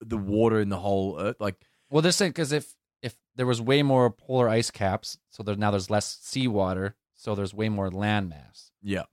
the 0.01 0.19
mm-hmm. 0.19 0.29
water 0.29 0.61
in 0.61 0.69
the 0.69 0.79
whole 0.79 1.19
Earth, 1.19 1.37
like 1.39 1.55
Well, 1.89 2.03
they're 2.03 2.13
saying 2.13 2.33
because 2.33 2.51
if 2.51 2.75
if 3.03 3.15
there 3.37 3.47
was 3.47 3.63
way 3.63 3.83
more 3.83 4.11
polar 4.11 4.49
ice 4.49 4.71
caps, 4.71 5.17
so 5.31 5.45
there 5.45 5.55
now 5.55 5.71
there's 5.71 5.91
less 5.91 6.19
seawater, 6.21 6.97
so 7.15 7.37
there's 7.37 7.55
way 7.55 7.69
more 7.69 7.89
land 7.89 8.29
mass. 8.29 8.73
yeah, 8.83 9.05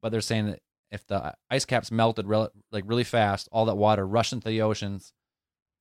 But 0.00 0.10
they're 0.10 0.22
saying 0.22 0.46
that 0.46 0.60
if 0.90 1.06
the 1.06 1.22
uh, 1.22 1.32
ice 1.50 1.66
caps 1.66 1.90
melted 1.90 2.26
rel- 2.26 2.52
like 2.72 2.84
really 2.86 3.04
fast, 3.04 3.50
all 3.52 3.66
that 3.66 3.76
water 3.76 4.06
rushed 4.06 4.32
into 4.32 4.48
the 4.48 4.62
oceans, 4.62 5.12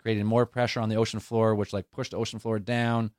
creating 0.01 0.25
more 0.25 0.45
pressure 0.45 0.82
on 0.82 0.89
the 0.89 0.97
ocean 0.97 1.21
floor, 1.21 1.55
which 1.55 1.71
like 1.71 1.89
pushed 1.89 2.11
the 2.11 2.17
ocean 2.17 2.39
floor 2.39 2.59
down, 2.59 3.11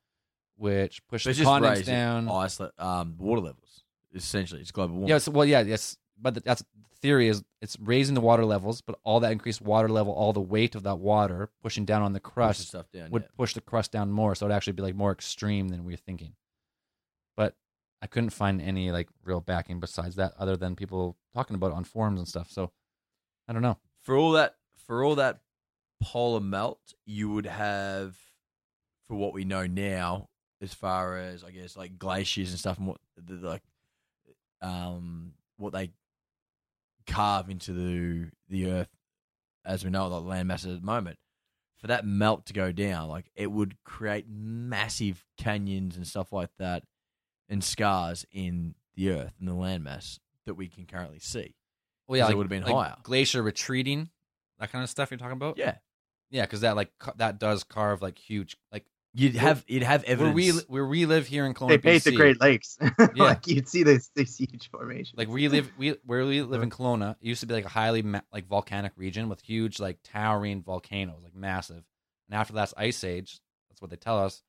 which 0.58 1.00
it's 1.12 1.24
the 1.24 1.44
continents 1.44 1.86
down. 1.86 2.28
ice 2.28 2.60
le- 2.60 2.72
um, 2.78 3.16
water 3.18 3.40
levels. 3.40 3.84
Essentially, 4.14 4.60
it's 4.60 4.70
global 4.70 4.94
warming. 4.96 5.08
Yes, 5.08 5.28
well, 5.28 5.44
yeah, 5.44 5.60
yes, 5.60 5.96
but 6.20 6.34
the, 6.34 6.40
that's 6.40 6.62
the 6.62 6.96
theory 7.00 7.28
is 7.28 7.42
it's 7.62 7.78
raising 7.80 8.14
the 8.14 8.20
water 8.20 8.44
levels, 8.44 8.80
but 8.80 8.98
all 9.04 9.20
that 9.20 9.32
increased 9.32 9.60
water 9.60 9.88
level, 9.88 10.12
all 10.12 10.32
the 10.32 10.40
weight 10.40 10.74
of 10.74 10.82
that 10.82 10.96
water 10.96 11.50
pushing 11.62 11.84
down 11.84 12.02
on 12.02 12.12
the 12.12 12.20
crust 12.20 12.68
stuff 12.68 12.90
down. 12.92 13.10
would 13.10 13.22
yeah. 13.22 13.28
push 13.36 13.54
the 13.54 13.60
crust 13.60 13.92
down 13.92 14.10
more, 14.10 14.34
so 14.34 14.46
it'd 14.46 14.56
actually 14.56 14.72
be 14.72 14.82
like 14.82 14.94
more 14.94 15.12
extreme 15.12 15.68
than 15.68 15.84
we 15.84 15.92
were 15.92 15.98
thinking. 15.98 16.32
But 17.36 17.54
I 18.02 18.06
couldn't 18.06 18.30
find 18.30 18.60
any 18.60 18.90
like 18.90 19.08
real 19.24 19.40
backing 19.40 19.80
besides 19.80 20.16
that, 20.16 20.32
other 20.38 20.56
than 20.56 20.74
people 20.74 21.16
talking 21.34 21.54
about 21.54 21.72
it 21.72 21.76
on 21.76 21.84
forums 21.84 22.18
and 22.18 22.28
stuff. 22.28 22.50
So 22.50 22.72
I 23.46 23.52
don't 23.52 23.62
know. 23.62 23.78
for 24.02 24.16
all 24.16 24.32
that 24.32 24.56
for 24.76 25.04
all 25.04 25.16
that 25.16 25.40
polar 26.02 26.40
melt, 26.40 26.94
you 27.04 27.30
would 27.30 27.46
have, 27.46 28.16
for 29.06 29.14
what 29.14 29.34
we 29.34 29.44
know 29.44 29.66
now, 29.66 30.28
as 30.60 30.74
far 30.74 31.18
as 31.18 31.44
I 31.44 31.50
guess 31.50 31.76
like 31.76 31.98
glaciers 31.98 32.50
and 32.50 32.58
stuff, 32.58 32.78
and 32.78 32.86
what 32.88 32.98
the, 33.16 33.34
the, 33.36 33.48
like, 33.48 33.62
um, 34.60 35.32
what 35.56 35.72
they 35.72 35.90
carve 37.06 37.48
into 37.48 37.72
the 37.72 38.30
the 38.48 38.70
earth 38.70 38.88
as 39.64 39.84
we 39.84 39.90
know 39.90 40.08
like 40.08 40.24
land 40.24 40.48
masses 40.48 40.74
at 40.74 40.80
the 40.80 40.86
moment. 40.86 41.18
For 41.76 41.86
that 41.86 42.04
melt 42.04 42.46
to 42.46 42.52
go 42.52 42.72
down, 42.72 43.08
like 43.08 43.30
it 43.36 43.52
would 43.52 43.76
create 43.84 44.26
massive 44.28 45.24
canyons 45.36 45.96
and 45.96 46.04
stuff 46.06 46.32
like 46.32 46.50
that, 46.58 46.82
and 47.48 47.62
scars 47.62 48.26
in 48.32 48.74
the 48.96 49.10
earth 49.12 49.32
and 49.38 49.48
the 49.48 49.52
landmass 49.52 50.18
that 50.44 50.54
we 50.54 50.66
can 50.66 50.86
currently 50.86 51.20
see. 51.20 51.54
Well, 52.08 52.16
yeah, 52.16 52.24
'Cause 52.24 52.32
it 52.32 52.36
would've 52.36 52.50
been 52.50 52.64
like 52.64 52.74
higher. 52.74 52.96
glacier 53.04 53.42
retreating, 53.44 54.10
that 54.58 54.72
kind 54.72 54.82
of 54.82 54.90
stuff 54.90 55.12
you're 55.12 55.18
talking 55.18 55.36
about. 55.36 55.56
Yeah, 55.56 55.76
yeah, 56.30 56.42
because 56.42 56.62
that 56.62 56.74
like 56.74 56.90
ca- 56.98 57.12
that 57.18 57.38
does 57.38 57.62
carve 57.62 58.02
like 58.02 58.18
huge 58.18 58.56
like 58.72 58.86
you'd 59.18 59.36
have 59.36 59.64
you'd 59.66 59.82
have 59.82 60.02
where 60.02 60.10
evidence. 60.12 60.34
we 60.34 60.50
where 60.68 60.86
we 60.86 61.06
live 61.06 61.26
here 61.26 61.44
in 61.44 61.54
Kelowna, 61.54 61.68
They 61.70 61.78
paint 61.78 62.04
the 62.04 62.12
Great 62.12 62.40
Lakes. 62.40 62.78
Yeah. 62.98 63.24
like 63.24 63.46
you'd 63.46 63.68
see 63.68 63.82
this, 63.82 64.10
this 64.14 64.36
huge 64.36 64.70
formation. 64.70 65.14
Like 65.16 65.28
we 65.28 65.48
live, 65.48 65.70
we 65.76 65.96
where 66.04 66.24
we 66.24 66.42
live 66.42 66.62
in 66.62 66.70
Kelowna, 66.70 67.12
it 67.12 67.26
used 67.26 67.40
to 67.40 67.46
be 67.46 67.54
like 67.54 67.64
a 67.64 67.68
highly 67.70 68.02
ma- 68.02 68.20
like 68.32 68.46
volcanic 68.46 68.92
region 68.96 69.28
with 69.28 69.40
huge 69.40 69.80
like 69.80 69.98
towering 70.04 70.62
volcanoes, 70.62 71.22
like 71.22 71.34
massive. 71.34 71.84
And 72.28 72.38
after 72.38 72.52
that's 72.52 72.74
ice 72.76 73.02
age, 73.04 73.40
that's 73.68 73.80
what 73.82 73.90
they 73.90 73.96
tell 73.96 74.18
us, 74.18 74.42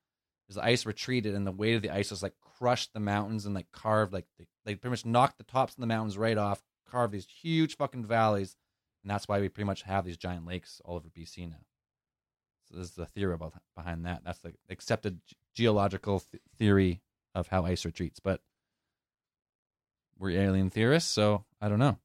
is 0.50 0.56
the 0.56 0.64
ice 0.64 0.86
retreated 0.86 1.34
and 1.36 1.48
the 1.48 1.52
weight 1.52 1.76
of 1.76 1.82
the 1.82 1.90
ice 1.92 2.12
was 2.12 2.22
like 2.22 2.34
crushed 2.58 2.94
the 2.94 3.00
mountains 3.00 3.46
and 3.46 3.56
like 3.56 3.72
carved 3.72 4.14
like 4.14 4.26
they, 4.38 4.46
they 4.66 4.76
pretty 4.76 4.92
much 4.92 5.06
knocked 5.06 5.38
the 5.38 5.44
tops 5.46 5.74
of 5.74 5.80
the 5.80 5.88
mountains 5.88 6.18
right 6.18 6.38
off, 6.38 6.62
carved 6.90 7.14
these 7.14 7.28
huge 7.42 7.78
fucking 7.78 8.06
valleys, 8.06 8.56
and 9.04 9.10
that's 9.10 9.28
why 9.28 9.40
we 9.40 9.50
pretty 9.50 9.66
much 9.68 9.84
have 9.84 10.06
these 10.06 10.18
giant 10.18 10.46
lakes 10.46 10.82
all 10.84 10.96
over 10.96 11.08
BC 11.10 11.50
now. 11.50 11.56
So 12.72 12.78
this 12.78 12.90
is 12.90 12.96
the 12.96 13.06
theory 13.06 13.34
about 13.34 13.54
behind 13.76 14.06
that. 14.06 14.22
That's 14.24 14.40
the 14.40 14.54
accepted 14.70 15.20
geological 15.56 16.20
th- 16.20 16.42
theory 16.58 17.02
of 17.34 17.48
how 17.48 17.66
ice 17.66 17.86
retreats, 17.86 18.20
but 18.20 18.42
we're 20.18 20.32
alien 20.32 20.70
theorists, 20.70 21.12
so 21.12 21.46
I 21.62 21.70
don't 21.70 21.80
know. 21.80 21.98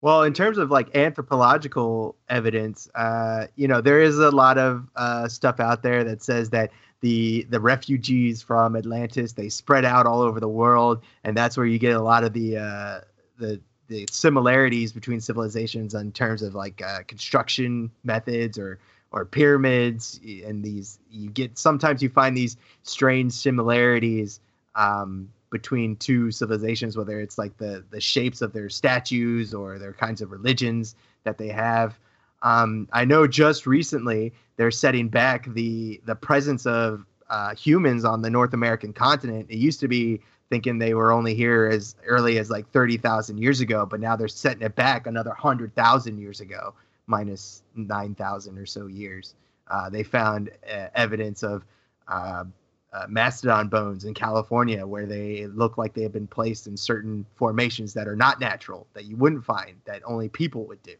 Well, 0.00 0.24
in 0.24 0.32
terms 0.32 0.58
of 0.58 0.70
like 0.70 0.96
anthropological 0.96 2.16
evidence, 2.28 2.88
uh, 2.94 3.46
you 3.54 3.68
know, 3.68 3.80
there 3.80 4.00
is 4.00 4.18
a 4.18 4.30
lot 4.30 4.58
of 4.58 4.88
uh, 4.96 5.28
stuff 5.28 5.60
out 5.60 5.82
there 5.82 6.02
that 6.04 6.22
says 6.22 6.50
that 6.50 6.72
the 7.00 7.46
the 7.50 7.60
refugees 7.60 8.42
from 8.42 8.76
Atlantis 8.76 9.32
they 9.32 9.48
spread 9.48 9.84
out 9.84 10.06
all 10.06 10.20
over 10.20 10.40
the 10.40 10.48
world, 10.48 11.02
and 11.24 11.36
that's 11.36 11.56
where 11.56 11.66
you 11.66 11.78
get 11.78 11.94
a 11.94 12.02
lot 12.02 12.24
of 12.24 12.32
the 12.32 12.56
uh, 12.56 13.00
the 13.38 13.60
the 13.92 14.06
similarities 14.10 14.92
between 14.92 15.20
civilizations 15.20 15.94
in 15.94 16.12
terms 16.12 16.42
of 16.42 16.54
like 16.54 16.82
uh, 16.82 17.02
construction 17.06 17.90
methods 18.04 18.58
or 18.58 18.78
or 19.12 19.26
pyramids, 19.26 20.18
and 20.46 20.64
these 20.64 20.98
you 21.10 21.28
get 21.30 21.58
sometimes 21.58 22.02
you 22.02 22.08
find 22.08 22.36
these 22.36 22.56
strange 22.82 23.32
similarities 23.32 24.40
um, 24.74 25.30
between 25.50 25.96
two 25.96 26.30
civilizations, 26.30 26.96
whether 26.96 27.20
it's 27.20 27.36
like 27.36 27.56
the 27.58 27.84
the 27.90 28.00
shapes 28.00 28.40
of 28.40 28.52
their 28.52 28.70
statues 28.70 29.52
or 29.52 29.78
their 29.78 29.92
kinds 29.92 30.22
of 30.22 30.30
religions 30.30 30.96
that 31.24 31.36
they 31.36 31.48
have. 31.48 31.98
Um, 32.40 32.88
I 32.92 33.04
know 33.04 33.26
just 33.26 33.66
recently 33.66 34.32
they're 34.56 34.70
setting 34.70 35.08
back 35.08 35.52
the 35.52 36.00
the 36.06 36.16
presence 36.16 36.64
of 36.66 37.04
uh, 37.28 37.54
humans 37.54 38.04
on 38.04 38.22
the 38.22 38.30
North 38.30 38.54
American 38.54 38.92
continent. 38.92 39.46
It 39.50 39.58
used 39.58 39.80
to 39.80 39.88
be 39.88 40.20
thinking 40.52 40.76
they 40.76 40.92
were 40.92 41.12
only 41.12 41.34
here 41.34 41.70
as 41.72 41.96
early 42.06 42.36
as 42.36 42.50
like 42.50 42.70
thirty 42.72 42.98
thousand 42.98 43.38
years 43.38 43.62
ago, 43.62 43.86
but 43.86 44.00
now 44.00 44.16
they're 44.16 44.28
setting 44.28 44.60
it 44.60 44.74
back 44.74 45.06
another 45.06 45.32
hundred 45.32 45.74
thousand 45.74 46.18
years 46.18 46.40
ago, 46.40 46.74
minus 47.06 47.62
nine 47.74 48.14
thousand 48.14 48.58
or 48.58 48.66
so 48.66 48.86
years. 48.86 49.34
Uh, 49.68 49.88
they 49.88 50.02
found 50.02 50.50
uh, 50.70 50.88
evidence 50.94 51.42
of 51.42 51.64
uh, 52.06 52.44
uh, 52.92 53.06
mastodon 53.08 53.68
bones 53.68 54.04
in 54.04 54.12
California 54.12 54.86
where 54.86 55.06
they 55.06 55.46
look 55.46 55.78
like 55.78 55.94
they 55.94 56.02
have 56.02 56.12
been 56.12 56.26
placed 56.26 56.66
in 56.66 56.76
certain 56.76 57.24
formations 57.34 57.94
that 57.94 58.06
are 58.06 58.16
not 58.16 58.38
natural 58.38 58.86
that 58.92 59.06
you 59.06 59.16
wouldn't 59.16 59.42
find 59.42 59.76
that 59.86 60.02
only 60.04 60.28
people 60.28 60.66
would 60.66 60.82
do. 60.82 60.96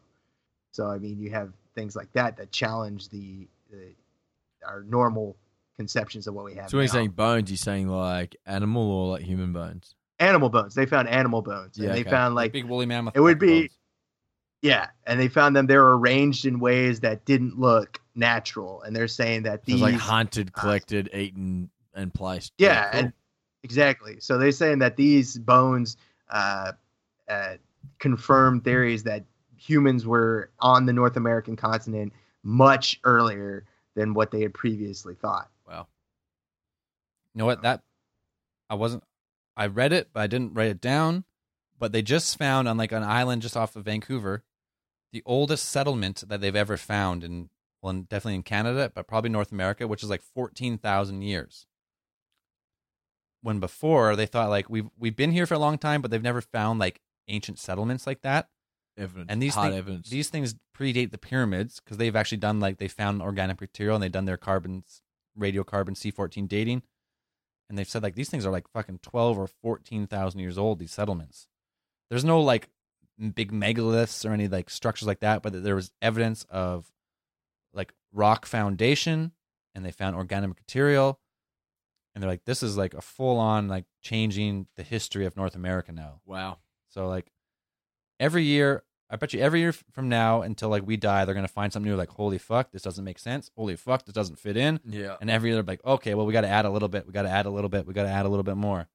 So 0.71 0.87
I 0.87 0.97
mean, 0.97 1.21
you 1.21 1.29
have 1.29 1.53
things 1.75 1.95
like 1.95 2.11
that 2.15 2.39
that 2.39 2.53
challenge 2.53 3.11
the, 3.11 3.47
the 3.71 3.89
our 4.67 4.83
normal 4.85 5.37
conceptions 5.77 6.27
of 6.27 6.35
what 6.35 6.45
we 6.45 6.55
have. 6.55 6.71
So 6.71 6.77
when 6.77 6.85
you're 6.85 6.93
saying 6.93 7.11
bones, 7.11 7.51
you're 7.51 7.57
saying 7.57 7.89
like 7.89 8.37
animal 8.47 8.83
or 8.91 9.13
like 9.13 9.23
human 9.23 9.53
bones? 9.53 9.95
animal 10.21 10.49
bones, 10.49 10.75
they 10.77 10.87
found 10.87 11.09
animal 11.09 11.43
bones, 11.43 11.77
Yeah, 11.77 11.87
and 11.87 11.97
they 11.97 12.03
okay. 12.03 12.11
found 12.11 12.37
like 12.37 12.53
big 12.53 12.65
woolly 12.67 12.87
mammoth. 12.87 13.17
it 13.17 13.21
would 13.21 13.39
be- 13.41 13.63
bones. 13.63 13.79
Yeah, 14.61 14.87
and 15.09 15.19
they 15.19 15.27
found 15.27 15.57
them. 15.57 15.67
They 15.67 15.77
were 15.77 15.99
arranged 15.99 16.47
in 16.47 16.61
ways 16.61 17.01
that 17.01 17.25
didn't 17.25 17.59
look 17.59 18.01
natural, 18.15 18.81
and 18.83 18.95
they're 18.95 19.09
saying 19.09 19.43
that 19.43 19.65
these, 19.65 19.75
it's 19.75 19.83
like 19.83 19.95
hunted, 19.97 20.53
collected, 20.53 21.11
eaten, 21.13 21.69
and 21.95 22.15
placed. 22.15 22.53
yeah, 22.59 22.89
cool. 22.93 23.01
and 23.01 23.13
exactly. 23.65 24.21
So 24.21 24.39
they're 24.39 24.53
saying 24.53 24.79
that 24.79 24.97
these 24.97 25.37
bones 25.37 25.97
uh, 26.31 26.73
uh, 27.29 27.55
confirm 27.99 28.61
theories 28.61 29.03
that 29.03 29.25
humans 29.57 30.07
were 30.07 30.51
on 30.61 30.87
the 30.87 30.93
North 30.93 31.17
American 31.17 31.57
continent 31.57 32.13
much 32.45 33.01
earlier 33.03 33.65
than 33.97 34.15
what 34.15 34.31
they 34.31 34.43
had 34.43 34.55
previously 34.55 35.17
thought. 35.17 35.51
You 37.35 37.39
know 37.41 37.47
what? 37.47 37.59
Uh-huh. 37.59 37.63
That 37.63 37.83
I 38.71 38.75
wasn't. 38.75 39.05
I 39.57 39.67
read 39.67 39.93
it, 39.93 40.11
but 40.13 40.21
I 40.21 40.27
didn't 40.27 40.55
write 40.55 40.71
it 40.71 40.81
down. 40.81 41.25
But 41.79 41.93
they 41.93 42.03
just 42.03 42.39
found 42.39 42.69
on 42.69 42.77
like 42.77 42.93
an 42.93 43.03
island 43.03 43.43
just 43.43 43.57
off 43.57 43.75
of 43.77 43.85
Vancouver, 43.85 44.45
the 45.13 45.23
oldest 45.27 45.69
settlement 45.69 46.25
that 46.29 46.41
they've 46.41 46.55
ever 46.55 46.77
found 46.77 47.25
in 47.25 47.51
well, 47.83 47.91
in- 47.91 48.03
definitely 48.05 48.37
in 48.37 48.43
Canada, 48.45 48.91
but 48.95 49.07
probably 49.09 49.31
North 49.31 49.51
America, 49.53 49.87
which 49.89 50.03
is 50.03 50.11
like 50.11 50.23
fourteen 50.23 50.79
thousand 50.79 51.23
years. 51.23 51.67
When 53.43 53.59
before 53.59 54.15
they 54.15 54.27
thought 54.27 54.51
like 54.51 54.71
we've 54.71 54.89
we've 54.97 55.17
been 55.17 55.33
here 55.33 55.47
for 55.47 55.55
a 55.55 55.59
long 55.59 55.77
time, 55.79 56.01
but 56.01 56.11
they've 56.11 56.23
never 56.23 56.41
found 56.41 56.79
like 56.79 57.01
ancient 57.29 57.59
settlements 57.59 58.07
like 58.07 58.23
that. 58.23 58.49
Evidence. 58.97 59.27
And 59.31 59.43
these 59.43 59.55
thing- 59.55 59.75
evidence. 59.75 60.09
These 60.11 60.29
things 60.29 60.55
predate 60.79 61.11
the 61.11 61.19
pyramids 61.19 61.81
because 61.81 61.97
they've 61.97 62.15
actually 62.15 62.39
done 62.39 62.61
like 62.61 62.79
they 62.79 62.89
found 62.89 63.21
organic 63.23 63.61
material 63.61 63.97
and 63.97 64.03
they've 64.03 64.13
done 64.13 64.27
their 64.27 64.37
carbon 64.37 64.85
radiocarbon 65.39 65.97
C14 65.97 66.47
dating. 66.47 66.83
And 67.73 67.79
they've 67.79 67.89
said 67.89 68.03
like 68.03 68.17
these 68.17 68.29
things 68.29 68.45
are 68.45 68.53
like 68.53 68.69
fucking 68.69 68.99
12 68.99 69.39
or 69.39 69.47
14,000 69.47 70.39
years 70.39 70.59
old 70.59 70.79
these 70.79 70.93
settlements. 70.93 71.49
There's 72.11 72.23
no 72.23 72.39
like 72.43 72.69
big 73.35 73.51
megaliths 73.51 74.29
or 74.29 74.35
any 74.35 74.47
like 74.47 74.69
structures 74.69 75.09
like 75.09 75.21
that, 75.21 75.43
but 75.43 75.65
there 75.65 75.75
was 75.75 75.91
evidence 76.03 76.45
of 76.51 76.93
like 77.73 77.95
rock 78.13 78.45
foundation 78.45 79.33
and 79.75 79.87
they 79.87 79.91
found 79.91 80.17
organic 80.17 80.51
material 80.51 81.19
and 82.15 82.23
they're 82.23 82.31
like 82.31 82.45
this 82.45 82.63
is 82.63 82.77
like 82.77 82.93
a 82.93 83.01
full 83.01 83.39
on 83.39 83.69
like 83.69 83.87
changing 84.03 84.67
the 84.77 84.83
history 84.83 85.25
of 85.25 85.35
North 85.35 85.55
America 85.55 85.93
now. 85.93 86.21
wow. 86.27 86.59
So 86.91 87.09
like 87.09 87.33
every 88.21 88.45
year, 88.45 88.83
I 89.13 89.17
bet 89.17 89.33
you 89.35 89.41
every 89.41 89.61
year 89.61 89.73
from 89.73 90.09
now 90.09 90.41
until 90.43 90.71
like 90.71 90.87
we 90.87 90.97
die, 90.97 91.25
they're 91.25 91.35
gonna 91.35 91.47
find 91.47 91.73
something 91.73 91.91
new. 91.91 91.97
Like 91.97 92.09
holy 92.09 92.39
fuck, 92.39 92.73
this 92.73 92.83
doesn't 92.83 93.05
make 93.05 93.19
sense. 93.19 93.51
Holy 93.57 93.77
fuck, 93.77 94.05
this 94.07 94.15
doesn't 94.15 94.39
fit 94.39 94.57
in. 94.57 94.81
Yeah. 94.87 95.17
And 95.21 95.29
every 95.31 95.51
year, 95.51 95.63
like, 95.63 95.85
okay, 95.85 96.15
well 96.15 96.25
we 96.27 96.33
got 96.33 96.41
to 96.41 96.49
add 96.49 96.65
a 96.65 96.71
little 96.71 96.89
bit. 96.89 97.07
We 97.07 97.13
got 97.13 97.23
to 97.23 97.29
add 97.31 97.45
a 97.47 97.51
little 97.51 97.69
bit. 97.69 97.87
We 97.87 97.93
got 97.93 98.05
to 98.05 98.09
add 98.09 98.25
a 98.25 98.29
little 98.31 98.43
bit 98.43 98.57
more. 98.57 98.89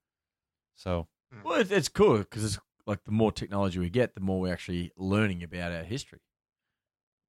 So 0.75 1.07
Well, 1.43 1.59
it's, 1.61 1.69
it's 1.71 1.87
cool 1.89 2.17
because 2.17 2.43
it's 2.43 2.59
like 2.87 3.03
the 3.03 3.11
more 3.11 3.31
technology 3.31 3.79
we 3.79 3.89
get, 3.89 4.15
the 4.15 4.21
more 4.21 4.39
we're 4.41 4.53
actually 4.53 4.91
learning 4.97 5.43
about 5.43 5.71
our 5.71 5.83
history, 5.83 6.19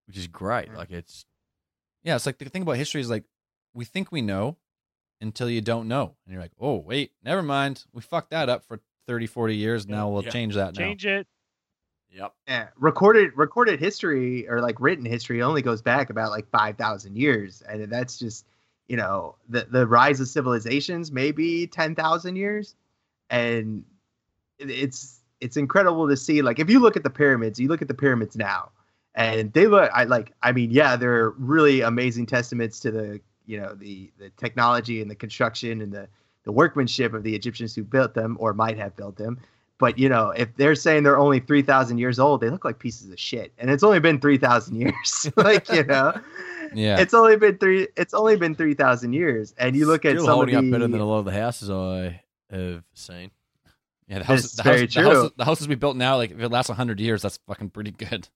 which 0.06 0.16
is 0.16 0.26
great. 0.26 0.70
Mm. 0.70 0.76
Like 0.76 0.90
it's 0.90 1.26
yeah, 2.02 2.16
it's 2.16 2.24
like 2.26 2.38
the 2.38 2.48
thing 2.48 2.62
about 2.62 2.76
history 2.76 3.00
is 3.00 3.10
like 3.10 3.24
we 3.74 3.84
think 3.84 4.10
we 4.10 4.22
know 4.22 4.56
until 5.20 5.50
you 5.50 5.60
don't 5.60 5.88
know, 5.88 6.14
and 6.24 6.32
you're 6.32 6.40
like, 6.40 6.52
oh 6.60 6.76
wait, 6.76 7.12
never 7.22 7.42
mind, 7.42 7.84
we 7.92 8.00
fucked 8.00 8.30
that 8.30 8.48
up 8.48 8.64
for 8.64 8.80
30, 9.06 9.26
40 9.26 9.56
years. 9.56 9.86
Now 9.86 10.08
we'll 10.08 10.22
Yeah. 10.24 10.30
change 10.30 10.54
that. 10.54 10.74
Now. 10.74 10.80
Change 10.80 11.04
it. 11.06 11.26
Yep. 12.12 12.34
Yeah, 12.46 12.68
recorded 12.76 13.32
recorded 13.36 13.80
history 13.80 14.48
or 14.48 14.60
like 14.60 14.80
written 14.80 15.04
history 15.04 15.42
only 15.42 15.62
goes 15.62 15.82
back 15.82 16.10
about 16.10 16.30
like 16.30 16.48
five 16.50 16.76
thousand 16.76 17.16
years, 17.16 17.62
and 17.68 17.90
that's 17.90 18.18
just 18.18 18.46
you 18.88 18.96
know 18.96 19.36
the 19.48 19.66
the 19.70 19.86
rise 19.86 20.20
of 20.20 20.28
civilizations 20.28 21.12
maybe 21.12 21.66
ten 21.66 21.94
thousand 21.94 22.36
years, 22.36 22.74
and 23.30 23.84
it's 24.58 25.20
it's 25.40 25.56
incredible 25.56 26.08
to 26.08 26.16
see. 26.16 26.42
Like 26.42 26.58
if 26.58 26.70
you 26.70 26.80
look 26.80 26.96
at 26.96 27.02
the 27.02 27.10
pyramids, 27.10 27.60
you 27.60 27.68
look 27.68 27.82
at 27.82 27.88
the 27.88 27.94
pyramids 27.94 28.36
now, 28.36 28.70
and 29.14 29.52
they 29.52 29.66
look. 29.66 29.90
I 29.94 30.04
like. 30.04 30.32
I 30.42 30.52
mean, 30.52 30.70
yeah, 30.70 30.96
they're 30.96 31.30
really 31.30 31.80
amazing 31.80 32.26
testaments 32.26 32.80
to 32.80 32.90
the 32.90 33.20
you 33.46 33.60
know 33.60 33.74
the 33.74 34.10
the 34.18 34.30
technology 34.30 35.00
and 35.00 35.10
the 35.10 35.14
construction 35.14 35.80
and 35.80 35.92
the 35.92 36.08
the 36.44 36.52
workmanship 36.52 37.12
of 37.14 37.22
the 37.22 37.34
Egyptians 37.34 37.74
who 37.74 37.84
built 37.84 38.14
them 38.14 38.36
or 38.40 38.54
might 38.54 38.78
have 38.78 38.96
built 38.96 39.16
them. 39.16 39.38
But 39.78 39.98
you 39.98 40.08
know, 40.08 40.30
if 40.30 40.54
they're 40.56 40.74
saying 40.74 41.04
they're 41.04 41.18
only 41.18 41.40
three 41.40 41.62
thousand 41.62 41.98
years 41.98 42.18
old, 42.18 42.40
they 42.40 42.50
look 42.50 42.64
like 42.64 42.78
pieces 42.78 43.10
of 43.10 43.18
shit, 43.18 43.52
and 43.58 43.70
it's 43.70 43.82
only 43.82 44.00
been 44.00 44.20
three 44.20 44.38
thousand 44.38 44.80
years. 44.80 45.30
like 45.36 45.68
you 45.70 45.84
know, 45.84 46.18
Yeah. 46.74 46.98
it's 46.98 47.14
only 47.14 47.36
been 47.36 47.58
three. 47.58 47.86
It's 47.96 48.12
only 48.12 48.36
been 48.36 48.54
three 48.54 48.74
thousand 48.74 49.12
years, 49.12 49.54
and 49.58 49.76
you 49.76 49.86
look 49.86 50.04
at 50.04 50.12
Still 50.16 50.26
some 50.26 50.34
holding 50.34 50.54
of 50.56 50.64
up 50.64 50.70
better 50.70 50.88
than 50.88 51.00
a 51.00 51.04
lot 51.04 51.18
of 51.20 51.24
the 51.26 51.32
houses 51.32 51.70
I 51.70 52.22
have 52.50 52.82
seen. 52.94 53.30
Yeah, 54.08 54.20
the 54.20 54.24
houses, 54.24 54.52
the, 54.52 54.62
house, 54.62 54.80
the, 54.80 54.86
true. 54.86 55.02
houses, 55.02 55.30
the 55.36 55.44
houses 55.44 55.68
we 55.68 55.74
built 55.74 55.96
now, 55.96 56.16
like 56.16 56.30
if 56.30 56.40
it 56.40 56.48
lasts 56.48 56.70
hundred 56.70 56.98
years, 56.98 57.22
that's 57.22 57.38
fucking 57.46 57.70
pretty 57.70 57.90
good. 57.92 58.28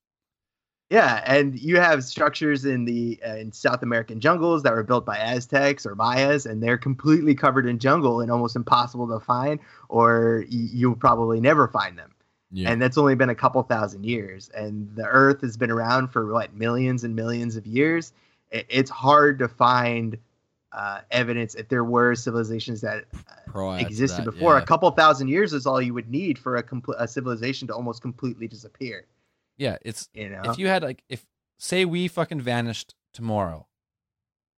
Yeah, 0.92 1.22
and 1.24 1.58
you 1.58 1.80
have 1.80 2.04
structures 2.04 2.66
in 2.66 2.84
the 2.84 3.18
uh, 3.26 3.36
in 3.36 3.50
South 3.50 3.82
American 3.82 4.20
jungles 4.20 4.62
that 4.64 4.74
were 4.74 4.82
built 4.82 5.06
by 5.06 5.16
Aztecs 5.16 5.86
or 5.86 5.94
Mayas, 5.94 6.44
and 6.44 6.62
they're 6.62 6.76
completely 6.76 7.34
covered 7.34 7.64
in 7.64 7.78
jungle 7.78 8.20
and 8.20 8.30
almost 8.30 8.56
impossible 8.56 9.08
to 9.08 9.18
find, 9.18 9.58
or 9.88 10.44
y- 10.50 10.68
you'll 10.70 10.94
probably 10.94 11.40
never 11.40 11.66
find 11.66 11.96
them. 11.96 12.12
Yeah. 12.50 12.70
And 12.70 12.82
that's 12.82 12.98
only 12.98 13.14
been 13.14 13.30
a 13.30 13.34
couple 13.34 13.62
thousand 13.62 14.04
years, 14.04 14.50
and 14.54 14.94
the 14.94 15.06
Earth 15.06 15.40
has 15.40 15.56
been 15.56 15.70
around 15.70 16.08
for 16.08 16.30
what 16.30 16.52
millions 16.52 17.04
and 17.04 17.16
millions 17.16 17.56
of 17.56 17.66
years. 17.66 18.12
It's 18.50 18.90
hard 18.90 19.38
to 19.38 19.48
find 19.48 20.18
uh, 20.72 21.00
evidence 21.10 21.54
if 21.54 21.68
there 21.68 21.84
were 21.84 22.14
civilizations 22.14 22.82
that 22.82 23.06
uh, 23.14 23.70
existed 23.80 24.26
that, 24.26 24.30
before. 24.30 24.56
yeah. 24.56 24.62
A 24.62 24.66
couple 24.66 24.90
thousand 24.90 25.28
years 25.28 25.54
is 25.54 25.64
all 25.64 25.80
you 25.80 25.94
would 25.94 26.10
need 26.10 26.38
for 26.38 26.56
a, 26.56 26.62
compl- 26.62 26.96
a 26.98 27.08
civilization 27.08 27.66
to 27.68 27.74
almost 27.74 28.02
completely 28.02 28.46
disappear. 28.46 29.06
Yeah, 29.62 29.76
it's 29.82 30.08
You 30.12 30.28
know, 30.28 30.42
if 30.44 30.58
you 30.58 30.66
had 30.66 30.82
like 30.82 31.04
if 31.08 31.24
say 31.58 31.84
we 31.84 32.08
fucking 32.08 32.40
vanished 32.40 32.96
tomorrow, 33.14 33.68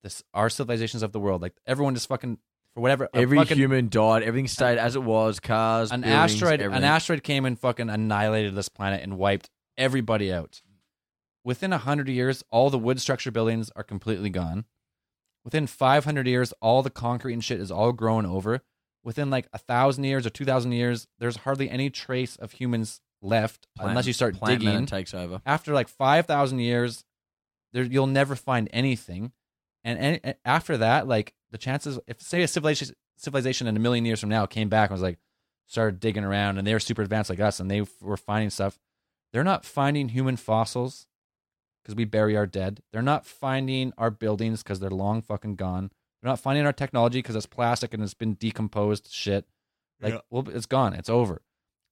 this 0.02 0.22
our 0.32 0.48
civilizations 0.48 1.02
of 1.02 1.12
the 1.12 1.20
world, 1.20 1.42
like 1.42 1.52
everyone 1.66 1.94
just 1.94 2.08
fucking 2.08 2.38
for 2.72 2.80
whatever 2.80 3.10
Every 3.12 3.36
fucking, 3.36 3.58
human 3.58 3.90
died. 3.90 4.22
Everything 4.22 4.48
stayed 4.48 4.78
as 4.78 4.96
it 4.96 5.02
was. 5.02 5.40
Cars, 5.40 5.90
an 5.92 6.04
asteroid 6.04 6.62
an 6.62 6.84
asteroid 6.84 7.22
came 7.22 7.44
and 7.44 7.58
fucking 7.58 7.90
annihilated 7.90 8.54
this 8.54 8.70
planet 8.70 9.02
and 9.02 9.18
wiped 9.18 9.50
everybody 9.76 10.32
out. 10.32 10.62
Within 11.44 11.74
a 11.74 11.78
hundred 11.78 12.08
years, 12.08 12.42
all 12.50 12.70
the 12.70 12.78
wood 12.78 12.98
structure 12.98 13.30
buildings 13.30 13.70
are 13.76 13.84
completely 13.84 14.30
gone. 14.30 14.64
Within 15.44 15.66
five 15.66 16.06
hundred 16.06 16.26
years, 16.26 16.54
all 16.62 16.82
the 16.82 16.88
concrete 16.88 17.34
and 17.34 17.44
shit 17.44 17.60
is 17.60 17.70
all 17.70 17.92
grown 17.92 18.24
over. 18.24 18.62
Within 19.02 19.28
like 19.28 19.48
a 19.52 19.58
thousand 19.58 20.04
years 20.04 20.24
or 20.24 20.30
two 20.30 20.46
thousand 20.46 20.72
years, 20.72 21.06
there's 21.18 21.36
hardly 21.36 21.68
any 21.68 21.90
trace 21.90 22.36
of 22.36 22.52
humans 22.52 23.02
left 23.24 23.66
Plant- 23.76 23.90
unless 23.90 24.06
you 24.06 24.12
start 24.12 24.36
plant 24.36 24.60
digging. 24.60 24.74
matter 24.74 24.86
takes 24.86 25.14
over. 25.14 25.40
after 25.46 25.72
like 25.72 25.88
5000 25.88 26.58
years 26.58 27.04
there 27.72 27.82
you'll 27.82 28.06
never 28.06 28.36
find 28.36 28.68
anything 28.72 29.32
and, 29.82 29.98
any, 29.98 30.20
and 30.22 30.34
after 30.44 30.76
that 30.76 31.08
like 31.08 31.34
the 31.50 31.58
chances 31.58 31.98
if 32.06 32.20
say 32.20 32.42
a 32.42 32.48
civilization 32.48 32.94
civilization 33.16 33.66
in 33.66 33.76
a 33.76 33.80
million 33.80 34.04
years 34.04 34.20
from 34.20 34.28
now 34.28 34.44
came 34.46 34.68
back 34.68 34.90
and 34.90 34.94
was 34.94 35.02
like 35.02 35.18
started 35.66 35.98
digging 36.00 36.24
around 36.24 36.58
and 36.58 36.66
they 36.66 36.72
were 36.74 36.80
super 36.80 37.00
advanced 37.02 37.30
like 37.30 37.40
us 37.40 37.58
and 37.60 37.70
they 37.70 37.82
were 38.02 38.16
finding 38.16 38.50
stuff 38.50 38.78
they're 39.32 39.42
not 39.44 39.64
finding 39.64 40.10
human 40.10 40.36
fossils 40.36 41.06
because 41.82 41.94
we 41.96 42.04
bury 42.04 42.36
our 42.36 42.46
dead 42.46 42.80
they're 42.92 43.00
not 43.02 43.24
finding 43.24 43.92
our 43.96 44.10
buildings 44.10 44.62
because 44.62 44.80
they're 44.80 44.90
long 44.90 45.22
fucking 45.22 45.56
gone 45.56 45.90
they're 46.20 46.30
not 46.30 46.38
finding 46.40 46.66
our 46.66 46.72
technology 46.72 47.18
because 47.20 47.36
it's 47.36 47.46
plastic 47.46 47.94
and 47.94 48.02
it's 48.02 48.12
been 48.14 48.34
decomposed 48.34 49.08
shit 49.10 49.46
like 50.02 50.12
Yeah. 50.12 50.20
well 50.30 50.46
it's 50.48 50.66
gone 50.66 50.92
it's 50.92 51.08
over 51.08 51.40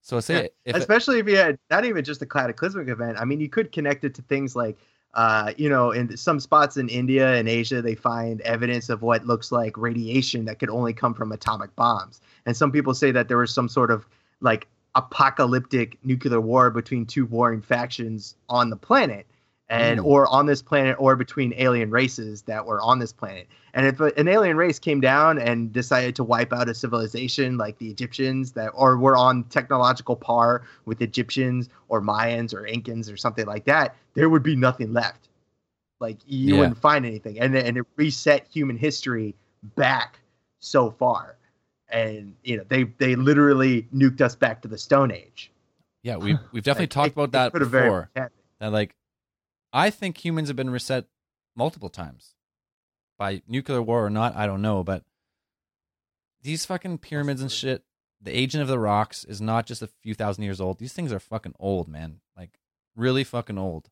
so 0.03 0.20
say 0.20 0.51
if 0.65 0.77
it- 0.77 0.79
especially 0.79 1.19
if 1.19 1.29
you 1.29 1.37
had 1.37 1.59
not 1.70 1.85
even 1.85 2.05
just 2.05 2.20
a 2.23 2.27
cataclysmic 2.27 2.89
event. 2.89 3.16
I 3.19 3.24
mean, 3.24 3.41
you 3.41 3.49
could 3.49 3.73
connect 3.73 4.05
it 4.05 4.15
to 4.16 4.23
things 4.23 4.55
like, 4.55 4.77
uh, 5.15 5.53
you 5.57 5.69
know, 5.69 5.93
in 5.93 6.16
some 6.16 6.41
spots 6.41 6.77
in 6.77 6.89
India 6.89 7.35
and 7.35 7.49
Asia, 7.49 7.81
they 7.81 7.95
find 7.95 8.41
evidence 8.43 8.89
of 8.89 9.03
what 9.03 9.27
looks 9.27 9.53
like 9.53 9.77
radiation 9.77 10.45
that 10.47 10.59
could 10.59 10.70
only 10.70 10.93
come 10.93 11.15
from 11.15 11.33
atomic 11.33 11.74
bombs. 11.77 12.20
And 12.47 12.57
some 12.57 12.73
people 12.73 12.95
say 12.95 13.11
that 13.12 13.29
there 13.29 13.39
was 13.39 13.55
some 13.55 13.69
sort 13.69 13.91
of 13.91 14.07
like 14.41 14.66
apocalyptic 14.95 15.99
nuclear 16.05 16.41
war 16.41 16.70
between 16.70 17.07
two 17.07 17.27
warring 17.27 17.62
factions 17.62 18.35
on 18.49 18.70
the 18.70 18.77
planet. 18.77 19.27
And 19.73 20.01
Ooh. 20.01 20.05
or 20.05 20.27
on 20.28 20.44
this 20.47 20.61
planet, 20.61 20.97
or 20.99 21.16
between 21.16 21.55
alien 21.57 21.90
races 21.90 22.43
that 22.43 22.66
were 22.66 22.81
on 22.82 22.99
this 22.99 23.12
planet. 23.12 23.49
And 23.73 23.86
if 23.86 24.01
an 24.01 24.28
alien 24.28 24.59
race 24.59 24.78
came 24.78 25.01
down 25.01 25.39
and 25.39 25.73
decided 25.73 26.15
to 26.16 26.24
wipe 26.24 26.53
out 26.53 26.69
a 26.69 26.74
civilization 26.74 27.57
like 27.57 27.78
the 27.78 27.89
Egyptians 27.89 28.53
that 28.53 28.69
or 28.74 28.99
were 28.99 29.16
on 29.16 29.44
technological 29.44 30.15
par 30.15 30.62
with 30.85 31.01
Egyptians 31.01 31.70
or 31.89 32.03
Mayans 32.03 32.53
or 32.53 32.62
Incans 32.65 33.11
or 33.11 33.16
something 33.16 33.47
like 33.47 33.65
that, 33.65 33.97
there 34.12 34.28
would 34.28 34.43
be 34.43 34.57
nothing 34.57 34.93
left. 34.93 35.28
Like 36.01 36.19
you 36.27 36.53
Yeah. 36.55 36.61
wouldn't 36.61 36.78
find 36.78 37.07
anything. 37.07 37.40
And 37.40 37.57
and 37.57 37.78
it 37.78 37.86
reset 37.97 38.47
human 38.53 38.77
history 38.77 39.35
back 39.77 40.19
so 40.61 40.90
far, 40.90 41.36
and 41.89 42.35
you 42.44 42.59
know 42.59 42.65
they 42.69 42.85
they 42.99 43.15
literally 43.16 43.89
nuked 43.94 44.20
us 44.20 44.35
back 44.35 44.61
to 44.62 44.69
the 44.69 44.77
Stone 44.77 45.12
Age. 45.12 45.51
Yeah, 46.03 46.16
we 46.16 46.36
we've 46.53 46.62
definitely 46.62 46.85
Like, 46.85 46.90
talked 46.90 47.09
it- 47.09 47.12
about 47.12 47.32
that 47.32 47.53
before. 47.55 48.11
That 48.15 48.32
like, 48.61 48.94
I 49.73 49.90
think 49.90 50.24
humans 50.24 50.49
have 50.49 50.57
been 50.57 50.70
reset 50.70 51.07
multiple 51.57 51.89
times 51.89 52.35
by 53.19 53.43
nuclear 53.47 53.82
war 53.82 54.05
or 54.05 54.11
not. 54.11 54.36
I 54.36 54.47
don't 54.47 54.62
know, 54.62 54.82
but 54.82 55.05
these 56.43 56.66
fucking 56.66 56.99
pyramids 56.99 57.40
and 57.40 57.51
shit. 57.51 57.85
The 58.20 58.36
agent 58.36 58.62
of 58.62 58.69
the 58.69 58.78
rocks 58.78 59.24
is 59.24 59.40
not 59.40 59.66
just 59.66 59.82
a 59.82 59.89
few 59.89 60.15
thousand 60.15 60.44
years 60.44 60.61
old. 60.61 60.78
These 60.78 60.93
things 60.93 61.12
are 61.12 61.19
fucking 61.19 61.55
old, 61.59 61.89
man. 61.89 62.20
Like 62.36 62.61
really 62.94 63.24
fucking 63.24 63.59
old. 63.59 63.90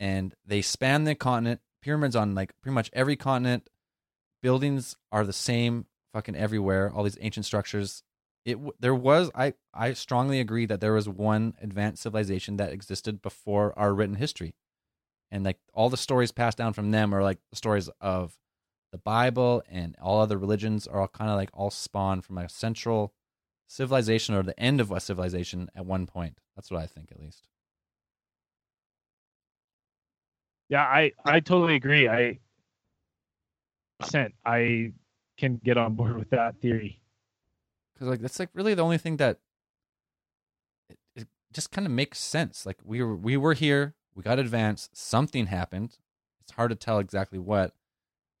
And 0.00 0.34
they 0.46 0.62
span 0.62 1.04
the 1.04 1.14
continent. 1.14 1.60
Pyramids 1.82 2.16
on 2.16 2.34
like 2.34 2.52
pretty 2.62 2.74
much 2.74 2.90
every 2.92 3.16
continent. 3.16 3.68
Buildings 4.40 4.96
are 5.12 5.24
the 5.24 5.32
same 5.32 5.86
fucking 6.12 6.36
everywhere. 6.36 6.90
All 6.90 7.04
these 7.04 7.18
ancient 7.20 7.44
structures. 7.44 8.02
It 8.44 8.58
there 8.80 8.94
was 8.94 9.30
I 9.34 9.54
I 9.74 9.92
strongly 9.92 10.40
agree 10.40 10.64
that 10.66 10.80
there 10.80 10.94
was 10.94 11.08
one 11.08 11.54
advanced 11.60 12.02
civilization 12.02 12.56
that 12.56 12.72
existed 12.72 13.20
before 13.20 13.78
our 13.78 13.92
written 13.92 14.16
history, 14.16 14.54
and 15.30 15.44
like 15.44 15.58
all 15.74 15.90
the 15.90 15.96
stories 15.96 16.32
passed 16.32 16.58
down 16.58 16.72
from 16.72 16.90
them 16.90 17.14
are 17.14 17.22
like 17.22 17.38
the 17.50 17.56
stories 17.56 17.88
of 18.00 18.38
the 18.92 18.98
Bible 18.98 19.62
and 19.70 19.94
all 20.00 20.20
other 20.20 20.38
religions 20.38 20.86
are 20.86 21.00
all 21.00 21.08
kind 21.08 21.30
of 21.30 21.36
like 21.36 21.50
all 21.52 21.70
spawned 21.70 22.24
from 22.24 22.38
a 22.38 22.48
central 22.48 23.12
civilization 23.66 24.34
or 24.34 24.42
the 24.42 24.58
end 24.58 24.80
of 24.80 24.90
a 24.90 25.00
civilization 25.00 25.70
at 25.74 25.84
one 25.84 26.06
point. 26.06 26.38
That's 26.56 26.70
what 26.70 26.82
I 26.82 26.86
think, 26.86 27.10
at 27.12 27.20
least. 27.20 27.48
Yeah, 30.68 30.82
I 30.82 31.12
I 31.24 31.40
totally 31.40 31.76
agree. 31.76 32.08
I 32.08 32.38
percent 34.00 34.34
I 34.44 34.92
can 35.38 35.56
get 35.64 35.76
on 35.76 35.94
board 35.94 36.16
with 36.16 36.30
that 36.30 36.60
theory. 36.60 37.00
because 37.94 38.08
like 38.08 38.20
that's 38.20 38.38
like 38.38 38.50
really 38.54 38.74
the 38.74 38.82
only 38.84 38.98
thing 38.98 39.16
that 39.18 39.38
it, 40.88 40.98
it 41.16 41.28
just 41.52 41.70
kind 41.70 41.86
of 41.86 41.92
makes 41.92 42.18
sense. 42.18 42.66
Like 42.66 42.78
we 42.84 43.02
were 43.02 43.16
we 43.16 43.36
were 43.36 43.54
here, 43.54 43.94
we 44.18 44.24
got 44.24 44.40
advanced, 44.40 44.96
something 44.96 45.46
happened. 45.46 45.96
It's 46.42 46.50
hard 46.50 46.70
to 46.70 46.74
tell 46.74 46.98
exactly 46.98 47.38
what, 47.38 47.72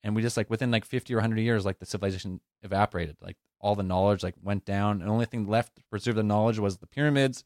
and 0.02 0.16
we 0.16 0.22
just 0.22 0.36
like 0.36 0.50
within 0.50 0.72
like 0.72 0.84
fifty 0.84 1.14
or 1.14 1.20
hundred 1.20 1.38
years, 1.38 1.64
like 1.64 1.78
the 1.78 1.86
civilization 1.86 2.40
evaporated. 2.64 3.16
Like 3.22 3.36
all 3.60 3.76
the 3.76 3.84
knowledge 3.84 4.24
like 4.24 4.34
went 4.42 4.64
down, 4.64 5.00
and 5.00 5.08
the 5.08 5.12
only 5.12 5.24
thing 5.24 5.46
left 5.46 5.76
to 5.76 5.82
preserve 5.88 6.16
the 6.16 6.24
knowledge 6.24 6.58
was 6.58 6.78
the 6.78 6.88
pyramids 6.88 7.44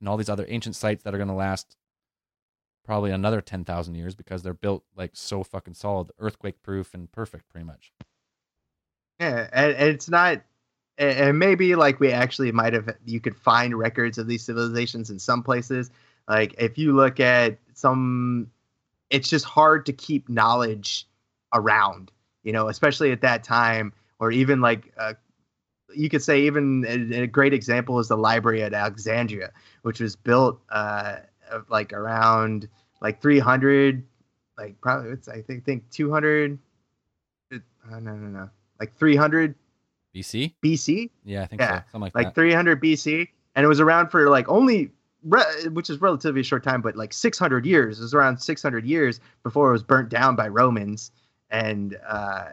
and 0.00 0.08
all 0.08 0.16
these 0.16 0.28
other 0.28 0.44
ancient 0.48 0.74
sites 0.74 1.04
that 1.04 1.14
are 1.14 1.18
going 1.18 1.28
to 1.28 1.34
last 1.34 1.76
probably 2.84 3.12
another 3.12 3.40
ten 3.40 3.64
thousand 3.64 3.94
years 3.94 4.16
because 4.16 4.42
they're 4.42 4.54
built 4.54 4.82
like 4.96 5.12
so 5.14 5.44
fucking 5.44 5.74
solid, 5.74 6.10
earthquake 6.18 6.64
proof 6.64 6.94
and 6.94 7.12
perfect, 7.12 7.48
pretty 7.48 7.64
much. 7.64 7.92
Yeah, 9.20 9.48
and, 9.52 9.72
and 9.76 9.88
it's 9.88 10.08
not, 10.08 10.42
and 10.98 11.38
maybe 11.38 11.76
like 11.76 12.00
we 12.00 12.10
actually 12.10 12.50
might 12.50 12.72
have, 12.72 12.96
you 13.06 13.20
could 13.20 13.36
find 13.36 13.78
records 13.78 14.18
of 14.18 14.26
these 14.26 14.42
civilizations 14.42 15.10
in 15.10 15.20
some 15.20 15.44
places. 15.44 15.92
Like 16.28 16.54
if 16.58 16.78
you 16.78 16.94
look 16.94 17.20
at 17.20 17.58
some, 17.74 18.50
it's 19.10 19.28
just 19.28 19.44
hard 19.44 19.86
to 19.86 19.92
keep 19.92 20.28
knowledge 20.28 21.06
around, 21.52 22.10
you 22.42 22.52
know, 22.52 22.68
especially 22.68 23.12
at 23.12 23.20
that 23.20 23.44
time, 23.44 23.92
or 24.18 24.30
even 24.30 24.60
like, 24.60 24.92
uh, 24.98 25.14
you 25.94 26.08
could 26.08 26.22
say 26.22 26.42
even 26.42 26.84
a, 26.86 27.22
a 27.22 27.26
great 27.26 27.52
example 27.52 27.98
is 27.98 28.08
the 28.08 28.16
library 28.16 28.62
at 28.62 28.72
Alexandria, 28.72 29.52
which 29.82 30.00
was 30.00 30.16
built 30.16 30.60
uh, 30.70 31.16
like 31.68 31.92
around 31.92 32.68
like 33.00 33.20
300, 33.20 34.02
like 34.56 34.80
probably 34.80 35.10
it's 35.10 35.28
I 35.28 35.42
think 35.42 35.64
think 35.64 35.88
200. 35.90 36.58
Uh, 37.52 37.58
no, 37.90 37.98
no, 37.98 38.14
no 38.14 38.50
like 38.82 38.96
300 38.96 39.54
BC, 40.14 40.54
BC, 40.62 41.08
yeah, 41.24 41.42
I 41.42 41.46
think 41.46 41.60
Yeah, 41.60 41.78
so, 41.78 41.84
something 41.92 42.00
like, 42.02 42.14
like 42.14 42.34
that. 42.34 42.40
300 42.40 42.82
BC, 42.82 43.28
and 43.54 43.64
it 43.64 43.68
was 43.68 43.80
around 43.80 44.08
for 44.08 44.28
like 44.28 44.48
only, 44.48 44.90
re- 45.24 45.68
which 45.72 45.90
is 45.90 46.00
relatively 46.00 46.42
short 46.42 46.64
time, 46.64 46.82
but 46.82 46.96
like 46.96 47.12
600 47.12 47.66
years. 47.66 47.98
It 47.98 48.02
was 48.02 48.14
around 48.14 48.38
600 48.38 48.84
years 48.84 49.20
before 49.42 49.70
it 49.70 49.72
was 49.72 49.82
burnt 49.82 50.08
down 50.08 50.36
by 50.36 50.48
Romans, 50.48 51.10
and 51.50 51.98
uh, 52.06 52.50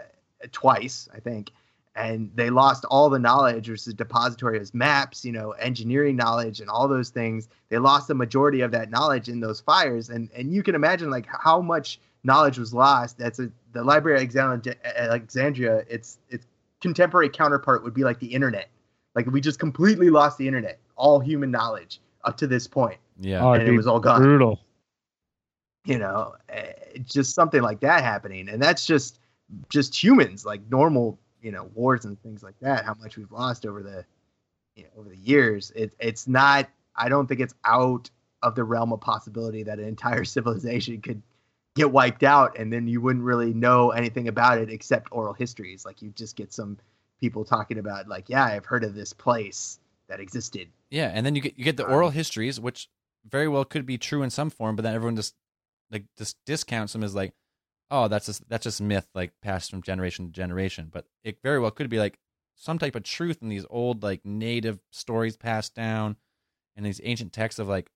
twice 0.51 1.07
I 1.13 1.19
think, 1.19 1.51
and 1.95 2.31
they 2.35 2.49
lost 2.49 2.85
all 2.85 3.09
the 3.09 3.19
knowledge, 3.19 3.69
which 3.69 3.87
is 3.87 3.93
depository 3.93 4.57
of 4.57 4.73
maps, 4.73 5.25
you 5.25 5.31
know, 5.31 5.51
engineering 5.51 6.15
knowledge, 6.15 6.61
and 6.61 6.69
all 6.69 6.87
those 6.87 7.09
things. 7.09 7.49
They 7.69 7.77
lost 7.77 8.07
the 8.07 8.15
majority 8.15 8.61
of 8.61 8.71
that 8.71 8.89
knowledge 8.89 9.29
in 9.29 9.39
those 9.39 9.59
fires, 9.59 10.09
and 10.09 10.29
and 10.35 10.53
you 10.53 10.63
can 10.63 10.75
imagine 10.75 11.09
like 11.09 11.27
how 11.27 11.61
much 11.61 11.99
knowledge 12.23 12.57
was 12.57 12.73
lost. 12.73 13.17
That's 13.17 13.39
a 13.39 13.51
the 13.73 13.83
Library 13.83 14.21
of. 14.21 14.77
Alexandria 14.83 15.83
its 15.89 16.19
its 16.29 16.45
contemporary 16.81 17.29
counterpart 17.29 17.83
would 17.83 17.93
be 17.93 18.03
like 18.03 18.19
the 18.19 18.27
internet. 18.27 18.69
Like 19.15 19.25
we 19.27 19.41
just 19.41 19.59
completely 19.59 20.09
lost 20.09 20.37
the 20.37 20.47
internet, 20.47 20.79
all 20.95 21.19
human 21.19 21.51
knowledge 21.51 21.99
up 22.23 22.37
to 22.37 22.47
this 22.47 22.67
point, 22.67 22.97
yeah. 23.19 23.43
Oh, 23.43 23.53
and 23.53 23.67
it 23.67 23.71
was 23.71 23.87
all 23.87 23.99
gone. 23.99 24.21
brutal. 24.21 24.59
You 25.85 25.97
know, 25.97 26.35
eh, 26.49 26.73
just 27.03 27.33
something 27.33 27.61
like 27.61 27.79
that 27.81 28.03
happening, 28.03 28.49
and 28.49 28.61
that's 28.61 28.85
just 28.85 29.19
just 29.69 30.01
humans, 30.01 30.45
like 30.45 30.61
normal, 30.69 31.19
you 31.41 31.51
know, 31.51 31.69
wars 31.73 32.05
and 32.05 32.21
things 32.21 32.43
like 32.43 32.59
that. 32.61 32.85
How 32.85 32.93
much 32.95 33.17
we've 33.17 33.31
lost 33.31 33.65
over 33.65 33.81
the, 33.81 34.05
you 34.75 34.83
know, 34.83 34.89
over 34.97 35.09
the 35.09 35.17
years. 35.17 35.71
It, 35.75 35.93
it's 35.99 36.27
not. 36.27 36.69
I 36.95 37.09
don't 37.09 37.27
think 37.27 37.39
it's 37.39 37.55
out 37.65 38.09
of 38.43 38.55
the 38.55 38.63
realm 38.63 38.93
of 38.93 39.01
possibility 39.01 39.63
that 39.63 39.79
an 39.79 39.87
entire 39.87 40.23
civilization 40.25 41.01
could 41.01 41.21
get 41.75 41.91
wiped 41.91 42.23
out, 42.23 42.57
and 42.57 42.71
then 42.71 42.87
you 42.87 43.01
wouldn't 43.01 43.23
really 43.23 43.53
know 43.53 43.91
anything 43.91 44.27
about 44.27 44.57
it 44.57 44.69
except 44.69 45.09
oral 45.11 45.33
histories. 45.33 45.85
Like 45.85 46.01
you 46.01 46.09
just 46.11 46.35
get 46.35 46.51
some 46.53 46.77
people 47.19 47.43
talking 47.43 47.77
about, 47.77 48.07
like, 48.07 48.29
yeah, 48.29 48.43
I've 48.43 48.65
heard 48.65 48.83
of 48.83 48.95
this 48.95 49.13
place 49.13 49.79
that 50.10 50.19
existed. 50.19 50.69
Yeah, 50.90 51.11
and 51.14 51.26
then 51.26 51.36
you 51.36 51.41
get 51.41 51.57
you 51.57 51.64
get 51.64 51.77
the 51.77 51.86
Um, 51.86 51.94
oral 51.94 52.10
histories, 52.10 52.60
which 52.60 52.90
very 53.26 53.48
well 53.48 53.65
could 53.65 53.86
be 53.86 53.98
true 53.98 54.22
in 54.23 54.30
some 54.30 54.49
form, 54.49 54.76
but 54.76 54.84
then 54.84 54.94
everyone 54.94 55.15
just 55.15 55.36
like 55.91 56.06
just 56.18 56.38
discounts 56.45 56.94
them 56.94 57.03
as 57.03 57.15
like, 57.15 57.34
oh, 57.90 58.07
that's 58.07 58.26
just 58.26 58.48
that's 58.49 58.64
just 58.64 58.81
myth, 58.81 59.07
like 59.15 59.31
passed 59.41 59.72
from 59.72 59.81
generation 59.81 60.26
to 60.26 60.31
generation. 60.31 60.90
But 60.91 61.06
it 61.23 61.40
very 61.41 61.60
well 61.60 61.72
could 61.72 61.90
be 61.90 61.99
like 61.99 62.19
some 62.56 62.77
type 62.77 62.95
of 62.95 63.03
truth 63.03 63.38
in 63.41 63.49
these 63.49 63.65
old 63.69 64.03
like 64.03 64.26
native 64.26 64.80
stories 64.91 65.38
passed 65.38 65.76
down, 65.76 66.18
and 66.76 66.86
these 66.86 67.02
ancient 67.03 67.31
texts 67.31 67.60
of 67.60 67.68
like 67.68 67.91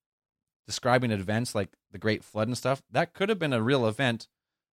describing 0.65 1.11
events 1.11 1.53
like 1.53 1.69
the 1.91 1.97
Great 1.97 2.23
Flood 2.23 2.47
and 2.47 2.57
stuff. 2.57 2.81
That 2.89 3.13
could 3.13 3.29
have 3.29 3.39
been 3.39 3.53
a 3.53 3.61
real 3.61 3.85
event, 3.87 4.27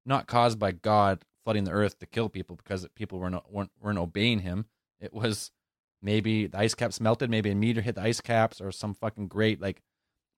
not 0.06 0.26
caused 0.26 0.58
by 0.58 0.72
God 0.72 1.24
flooding 1.44 1.64
the 1.64 1.72
earth 1.72 1.98
to 1.98 2.06
kill 2.06 2.28
people 2.28 2.54
because 2.54 2.86
people 2.94 3.18
were 3.18 3.30
not 3.30 3.50
weren't, 3.52 3.72
weren't 3.80 3.98
obeying 3.98 4.40
Him. 4.40 4.66
It 5.00 5.12
was 5.12 5.50
maybe 6.02 6.46
the 6.46 6.58
ice 6.58 6.74
caps 6.74 7.00
melted, 7.00 7.30
maybe 7.30 7.50
a 7.50 7.54
meteor 7.54 7.82
hit 7.82 7.94
the 7.94 8.02
ice 8.02 8.20
caps, 8.20 8.60
or 8.60 8.72
some 8.72 8.94
fucking 8.94 9.28
great 9.28 9.60
like 9.60 9.82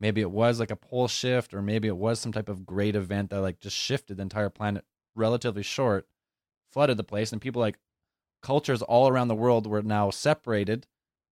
maybe 0.00 0.20
it 0.20 0.30
was 0.30 0.58
like 0.58 0.70
a 0.70 0.76
pole 0.76 1.08
shift, 1.08 1.54
or 1.54 1.62
maybe 1.62 1.88
it 1.88 1.96
was 1.96 2.18
some 2.18 2.32
type 2.32 2.48
of 2.48 2.66
great 2.66 2.96
event 2.96 3.30
that 3.30 3.40
like 3.40 3.60
just 3.60 3.76
shifted 3.76 4.16
the 4.16 4.22
entire 4.22 4.50
planet 4.50 4.84
relatively 5.14 5.62
short, 5.62 6.06
flooded 6.72 6.96
the 6.96 7.04
place, 7.04 7.32
and 7.32 7.40
people 7.40 7.60
like 7.60 7.78
cultures 8.42 8.82
all 8.82 9.08
around 9.08 9.28
the 9.28 9.34
world 9.34 9.66
were 9.66 9.82
now 9.82 10.10
separated, 10.10 10.86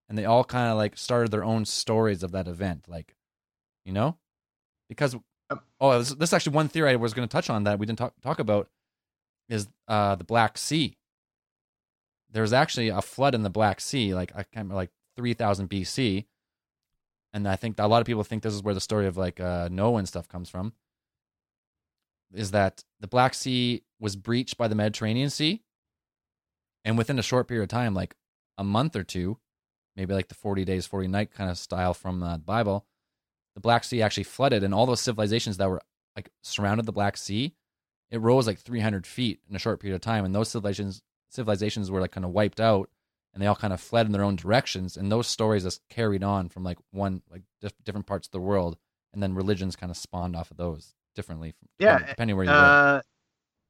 and 0.08 0.16
they 0.16 0.24
all 0.24 0.44
kind 0.44 0.70
of 0.70 0.76
like 0.76 0.96
started 0.96 1.30
their 1.30 1.44
own 1.44 1.64
stories 1.64 2.22
of 2.22 2.32
that 2.32 2.46
event, 2.46 2.84
like 2.88 3.16
you 3.84 3.92
know, 3.92 4.18
because 4.88 5.16
Um, 5.50 5.60
oh, 5.80 5.98
this, 5.98 6.14
this 6.14 6.30
is 6.30 6.32
actually 6.32 6.54
one 6.54 6.68
theory 6.68 6.90
I 6.90 6.96
was 6.96 7.12
going 7.12 7.26
to 7.26 7.32
touch 7.32 7.50
on 7.50 7.64
that 7.64 7.80
we 7.80 7.86
didn't 7.86 7.98
talk 7.98 8.14
talk 8.22 8.38
about 8.38 8.68
is 9.48 9.66
uh 9.88 10.14
the 10.14 10.22
Black 10.22 10.56
Sea 10.56 10.96
there 12.32 12.42
was 12.42 12.52
actually 12.52 12.88
a 12.88 13.02
flood 13.02 13.34
in 13.34 13.42
the 13.42 13.50
Black 13.50 13.80
Sea, 13.80 14.14
like 14.14 14.32
I 14.34 14.42
can't 14.42 14.70
like 14.70 14.90
3000 15.16 15.68
BC. 15.68 16.26
And 17.32 17.46
I 17.46 17.56
think 17.56 17.78
a 17.78 17.86
lot 17.86 18.00
of 18.00 18.06
people 18.06 18.24
think 18.24 18.42
this 18.42 18.54
is 18.54 18.62
where 18.62 18.74
the 18.74 18.80
story 18.80 19.06
of 19.06 19.16
like 19.16 19.40
uh, 19.40 19.68
Noah 19.70 19.98
and 19.98 20.08
stuff 20.08 20.28
comes 20.28 20.48
from. 20.48 20.72
Is 22.32 22.52
that 22.52 22.84
the 23.00 23.08
Black 23.08 23.34
Sea 23.34 23.82
was 23.98 24.16
breached 24.16 24.56
by 24.56 24.68
the 24.68 24.74
Mediterranean 24.74 25.30
Sea, 25.30 25.62
and 26.84 26.96
within 26.96 27.18
a 27.18 27.22
short 27.22 27.48
period 27.48 27.64
of 27.64 27.68
time, 27.68 27.92
like 27.92 28.14
a 28.56 28.62
month 28.64 28.94
or 28.94 29.02
two, 29.02 29.38
maybe 29.96 30.14
like 30.14 30.28
the 30.28 30.34
40 30.34 30.64
days, 30.64 30.86
40 30.86 31.08
night 31.08 31.32
kind 31.32 31.50
of 31.50 31.58
style 31.58 31.92
from 31.92 32.20
the 32.20 32.40
Bible, 32.44 32.86
the 33.54 33.60
Black 33.60 33.82
Sea 33.82 34.02
actually 34.02 34.24
flooded, 34.24 34.62
and 34.62 34.72
all 34.72 34.86
those 34.86 35.00
civilizations 35.00 35.56
that 35.56 35.68
were 35.68 35.82
like 36.14 36.30
surrounded 36.42 36.86
the 36.86 36.92
Black 36.92 37.16
Sea, 37.16 37.54
it 38.10 38.20
rose 38.20 38.46
like 38.46 38.58
300 38.58 39.06
feet 39.06 39.40
in 39.48 39.56
a 39.56 39.58
short 39.58 39.80
period 39.80 39.96
of 39.96 40.00
time, 40.00 40.24
and 40.24 40.32
those 40.32 40.50
civilizations 40.50 41.02
civilizations 41.30 41.90
were 41.90 42.00
like 42.00 42.12
kind 42.12 42.24
of 42.24 42.32
wiped 42.32 42.60
out 42.60 42.90
and 43.32 43.42
they 43.42 43.46
all 43.46 43.56
kind 43.56 43.72
of 43.72 43.80
fled 43.80 44.06
in 44.06 44.12
their 44.12 44.24
own 44.24 44.36
directions 44.36 44.96
and 44.96 45.10
those 45.10 45.26
stories 45.26 45.62
just 45.62 45.80
carried 45.88 46.22
on 46.22 46.48
from 46.48 46.64
like 46.64 46.78
one 46.90 47.22
like 47.30 47.42
dif- 47.60 47.84
different 47.84 48.06
parts 48.06 48.26
of 48.28 48.32
the 48.32 48.40
world 48.40 48.76
and 49.12 49.22
then 49.22 49.34
religions 49.34 49.76
kind 49.76 49.90
of 49.90 49.96
spawned 49.96 50.36
off 50.36 50.50
of 50.50 50.56
those 50.56 50.94
differently 51.14 51.52
from, 51.52 51.68
Yeah, 51.78 51.92
depending, 51.92 52.08
depending 52.08 52.36
where 52.36 52.44
you 52.44 52.50
uh, 52.50 53.02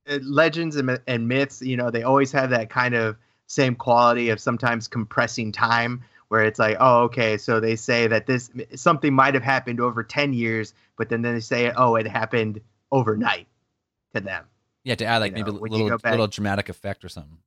uh, 0.09 0.19
legends 0.23 0.77
and, 0.77 1.01
and 1.07 1.29
myths, 1.29 1.63
you 1.63 1.77
know, 1.77 1.91
they 1.91 2.03
always 2.03 2.33
have 2.33 2.51
that 2.51 2.71
kind 2.71 2.95
of 2.95 3.17
same 3.47 3.75
quality 3.75 4.31
of 4.31 4.41
sometimes 4.41 4.89
compressing 4.89 5.53
time 5.53 6.03
where 6.29 6.45
it's 6.45 6.59
like, 6.59 6.77
oh, 6.79 7.03
okay, 7.03 7.37
so 7.37 7.59
they 7.59 7.75
say 7.75 8.07
that 8.07 8.27
this 8.27 8.51
something 8.77 9.13
might 9.13 9.35
have 9.35 9.43
happened 9.43 9.81
over 9.81 10.05
10 10.05 10.33
years, 10.33 10.75
but 10.97 11.09
then 11.09 11.23
they 11.23 11.41
say, 11.41 11.73
oh, 11.77 11.97
it 11.97 12.07
happened 12.07 12.61
overnight 12.93 13.47
to 14.15 14.21
them. 14.21 14.45
yeah 14.85 14.95
to 14.95 15.05
add 15.05 15.19
like 15.19 15.31
you 15.31 15.45
maybe 15.45 15.51
a 15.51 15.61
little 15.61 15.99
little 16.11 16.27
dramatic 16.27 16.69
effect 16.69 17.05
or 17.05 17.09
something 17.09 17.39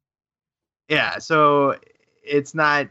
yeah, 0.88 1.18
so 1.20 1.76
it's 2.24 2.54
not 2.54 2.88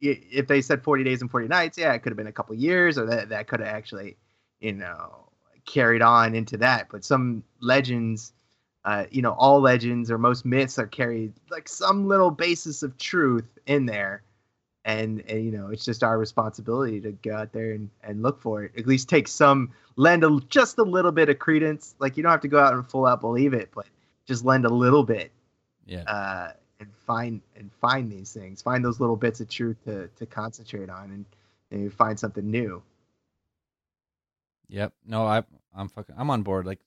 if 0.00 0.48
they 0.48 0.60
said 0.60 0.82
40 0.82 1.04
days 1.04 1.20
and 1.20 1.30
40 1.30 1.46
nights, 1.46 1.78
yeah, 1.78 1.92
it 1.92 2.00
could 2.00 2.10
have 2.10 2.16
been 2.16 2.26
a 2.26 2.32
couple 2.32 2.56
years 2.56 2.98
or 2.98 3.06
that 3.06 3.28
that 3.28 3.46
could 3.46 3.60
have 3.60 3.68
actually, 3.68 4.16
you 4.60 4.72
know, 4.72 5.28
carried 5.64 6.02
on 6.02 6.34
into 6.34 6.56
that. 6.56 6.88
But 6.90 7.04
some 7.04 7.44
legends 7.60 8.32
uh, 8.84 9.04
you 9.10 9.22
know, 9.22 9.32
all 9.32 9.60
legends 9.60 10.10
or 10.10 10.18
most 10.18 10.44
myths 10.44 10.78
are 10.78 10.86
carried 10.86 11.32
like 11.50 11.68
some 11.68 12.08
little 12.08 12.30
basis 12.30 12.82
of 12.82 12.96
truth 12.98 13.46
in 13.66 13.86
there. 13.86 14.22
And, 14.84 15.22
and 15.28 15.44
you 15.44 15.52
know, 15.52 15.68
it's 15.68 15.84
just 15.84 16.02
our 16.02 16.18
responsibility 16.18 17.00
to 17.02 17.12
go 17.12 17.36
out 17.36 17.52
there 17.52 17.70
and, 17.72 17.88
and 18.02 18.22
look 18.22 18.40
for 18.40 18.64
it. 18.64 18.72
At 18.76 18.86
least 18.86 19.08
take 19.08 19.28
some, 19.28 19.70
lend 19.94 20.24
a, 20.24 20.40
just 20.48 20.78
a 20.78 20.82
little 20.82 21.12
bit 21.12 21.28
of 21.28 21.38
credence. 21.38 21.94
Like 22.00 22.16
you 22.16 22.24
don't 22.24 22.32
have 22.32 22.40
to 22.40 22.48
go 22.48 22.58
out 22.58 22.74
and 22.74 22.84
full 22.84 23.06
out 23.06 23.20
believe 23.20 23.52
it, 23.54 23.70
but 23.72 23.86
just 24.26 24.44
lend 24.44 24.64
a 24.64 24.68
little 24.68 25.04
bit 25.04 25.30
Yeah. 25.86 26.02
uh, 26.02 26.52
and 26.82 26.94
find 27.06 27.40
and 27.56 27.72
find 27.80 28.10
these 28.10 28.32
things, 28.32 28.60
find 28.60 28.84
those 28.84 29.00
little 29.00 29.16
bits 29.16 29.40
of 29.40 29.48
truth 29.48 29.76
to 29.84 30.08
to 30.08 30.26
concentrate 30.26 30.90
on, 30.90 31.10
and, 31.10 31.24
and 31.70 31.82
you 31.82 31.90
find 31.90 32.18
something 32.18 32.50
new. 32.50 32.82
Yep. 34.68 34.92
No, 35.06 35.26
I 35.26 35.44
I'm 35.74 35.88
fucking 35.88 36.14
I'm 36.18 36.30
on 36.30 36.42
board. 36.42 36.66
Like 36.66 36.80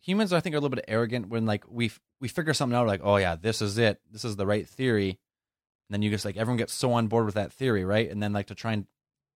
humans 0.00 0.32
I 0.32 0.40
think 0.40 0.54
are 0.54 0.58
a 0.58 0.60
little 0.60 0.74
bit 0.74 0.84
arrogant 0.88 1.28
when 1.28 1.46
like 1.46 1.64
we 1.68 1.92
we 2.20 2.28
figure 2.28 2.54
something 2.54 2.76
out 2.76 2.86
like, 2.86 3.02
"Oh 3.04 3.16
yeah, 3.16 3.36
this 3.36 3.62
is 3.62 3.78
it. 3.78 4.00
This 4.10 4.24
is 4.24 4.36
the 4.36 4.46
right 4.46 4.68
theory." 4.68 5.10
And 5.10 5.94
then 5.94 6.02
you 6.02 6.10
just 6.10 6.24
like 6.24 6.36
everyone 6.36 6.58
gets 6.58 6.72
so 6.72 6.92
on 6.92 7.08
board 7.08 7.26
with 7.26 7.34
that 7.34 7.52
theory, 7.52 7.84
right? 7.84 8.10
And 8.10 8.22
then 8.22 8.32
like 8.32 8.46
to 8.46 8.54
try 8.54 8.72
and 8.72 8.86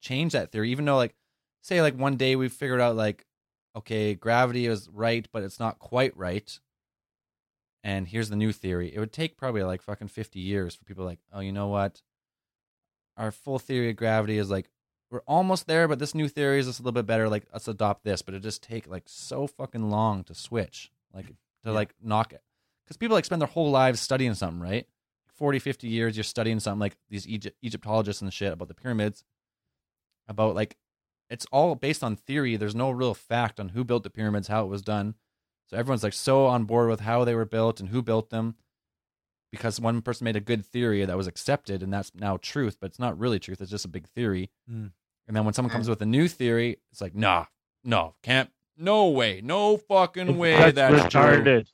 change 0.01 0.33
that 0.33 0.53
theory 0.53 0.71
even 0.71 0.85
though 0.85 0.97
like 0.97 1.15
say 1.63 1.83
like 1.83 1.97
one 1.99 2.17
day 2.17 2.37
we 2.37 2.49
figured 2.49 2.81
out 2.81 2.97
like 2.97 3.27
okay, 3.77 4.15
gravity 4.15 4.67
is 4.67 4.89
right, 4.89 5.29
but 5.33 5.43
it's 5.43 5.61
not 5.61 5.79
quite 5.79 6.17
right. 6.17 6.59
And 7.87 8.09
here's 8.09 8.31
the 8.31 8.37
new 8.37 8.51
theory. 8.51 8.93
It 8.93 8.99
would 8.99 9.13
take 9.13 9.37
probably 9.37 9.63
like 9.63 9.81
fucking 9.81 10.09
50 10.09 10.41
years 10.41 10.75
for 10.75 10.85
people 10.85 11.05
like, 11.05 11.21
"Oh, 11.33 11.39
you 11.39 11.53
know 11.53 11.69
what? 11.69 12.03
Our 13.17 13.31
full 13.31 13.61
theory 13.61 13.91
of 13.91 13.97
gravity 13.97 14.39
is 14.39 14.51
like 14.51 14.69
we're 15.09 15.21
almost 15.21 15.69
there, 15.69 15.87
but 15.87 16.01
this 16.01 16.13
new 16.13 16.27
theory 16.27 16.59
is 16.59 16.67
just 16.67 16.81
a 16.81 16.83
little 16.83 17.01
bit 17.01 17.07
better. 17.07 17.29
Like, 17.29 17.47
let's 17.53 17.69
adopt 17.69 18.03
this. 18.03 18.23
But 18.23 18.35
it 18.35 18.43
just 18.43 18.61
take 18.61 18.89
like 18.89 19.05
so 19.07 19.47
fucking 19.47 19.89
long 19.89 20.25
to 20.25 20.35
switch, 20.35 20.91
like 21.15 21.27
to 21.65 21.71
like 21.71 21.95
knock 22.03 22.33
it. 22.33 22.43
Because 22.85 22.97
people 22.97 23.15
like 23.15 23.25
spend 23.25 23.41
their 23.41 23.47
whole 23.47 23.71
lives 23.71 24.01
studying 24.01 24.35
something, 24.35 24.61
right? 24.61 24.89
40, 25.37 25.61
50 25.61 25.87
years, 25.87 26.17
you're 26.17 26.25
studying 26.25 26.59
something 26.59 26.81
like 26.81 26.97
these 27.09 27.29
Egypt, 27.29 27.57
Egyptologists 27.63 28.21
and 28.21 28.33
shit 28.33 28.53
about 28.53 28.67
the 28.67 28.75
pyramids, 28.75 29.23
about 30.27 30.57
like, 30.57 30.77
it's 31.31 31.47
all 31.53 31.77
based 31.77 32.03
on 32.03 32.17
theory. 32.17 32.57
There's 32.57 32.75
no 32.75 32.91
real 32.91 33.15
fact 33.15 33.61
on 33.61 33.69
who 33.69 33.85
built 33.85 34.03
the 34.03 34.11
pyramids, 34.11 34.49
how 34.49 34.65
it 34.65 34.69
was 34.69 34.83
done. 34.83 35.15
So 35.69 35.77
everyone's 35.77 36.03
like 36.03 36.13
so 36.13 36.47
on 36.47 36.65
board 36.65 36.89
with 36.89 37.01
how 37.01 37.25
they 37.25 37.35
were 37.35 37.45
built 37.45 37.81
and 37.81 37.89
who 37.89 38.03
built 38.03 38.31
them 38.31 38.55
because 39.51 39.81
one 39.81 40.03
person 40.03 40.25
made 40.25 40.37
a 40.37 40.41
good 40.41 40.65
theory 40.65 41.05
that 41.05 41.17
was 41.17 41.27
accepted 41.27 41.83
and 41.83 41.93
that's 41.93 42.13
now 42.15 42.37
truth, 42.37 42.77
but 42.81 42.91
it's 42.91 42.99
not 42.99 43.19
really 43.19 43.39
truth. 43.39 43.61
It's 43.61 43.71
just 43.71 43.85
a 43.85 43.89
big 43.89 44.07
theory. 44.09 44.51
Mm. 44.71 44.93
And 45.29 45.37
then 45.37 45.45
when 45.45 45.55
someone 45.55 45.73
comes 45.73 45.89
with 45.89 46.01
a 46.03 46.07
new 46.07 46.29
theory, 46.29 46.79
it's 46.93 47.01
like, 47.01 47.15
nah, 47.15 47.47
no, 47.83 48.15
can't, 48.23 48.51
no 48.77 49.09
way, 49.09 49.41
no 49.43 49.77
fucking 49.77 50.37
way. 50.39 50.71
That's, 50.71 51.11
true. 51.13 51.21
retarded. 51.21 51.67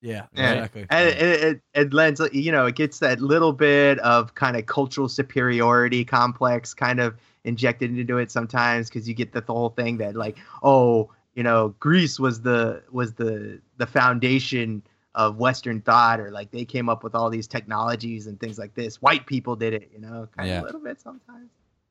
Yeah, 0.00 0.26
Yeah. 0.34 0.52
exactly. 0.52 0.86
and 0.90 1.08
it, 1.08 1.44
it, 1.44 1.60
it 1.72 1.94
lends 1.94 2.20
you 2.32 2.52
know 2.52 2.66
it 2.66 2.74
gets 2.74 2.98
that 2.98 3.22
little 3.22 3.54
bit 3.54 3.98
of 4.00 4.34
kind 4.34 4.54
of 4.54 4.66
cultural 4.66 5.08
superiority 5.08 6.04
complex 6.04 6.74
kind 6.74 7.00
of 7.00 7.16
injected 7.44 7.96
into 7.98 8.18
it 8.18 8.30
sometimes 8.30 8.90
because 8.90 9.08
you 9.08 9.14
get 9.14 9.32
the, 9.32 9.40
the 9.40 9.52
whole 9.52 9.70
thing 9.70 9.96
that 9.96 10.14
like 10.14 10.36
oh 10.62 11.10
you 11.34 11.42
know 11.42 11.74
greece 11.80 12.18
was 12.18 12.40
the 12.40 12.82
was 12.90 13.14
the 13.14 13.60
the 13.78 13.86
foundation 13.86 14.82
of 15.14 15.36
western 15.36 15.80
thought 15.80 16.20
or 16.20 16.30
like 16.30 16.50
they 16.50 16.64
came 16.64 16.88
up 16.88 17.04
with 17.04 17.14
all 17.14 17.30
these 17.30 17.46
technologies 17.46 18.26
and 18.26 18.38
things 18.40 18.58
like 18.58 18.74
this. 18.74 19.00
White 19.00 19.26
people 19.26 19.56
did 19.56 19.72
it 19.74 19.90
you 19.92 20.00
know 20.00 20.28
kind 20.36 20.48
Yeah. 20.48 20.56
of 20.58 20.62
a 20.62 20.66
little 20.66 20.80
bit 20.80 21.00
sometimes 21.00 21.50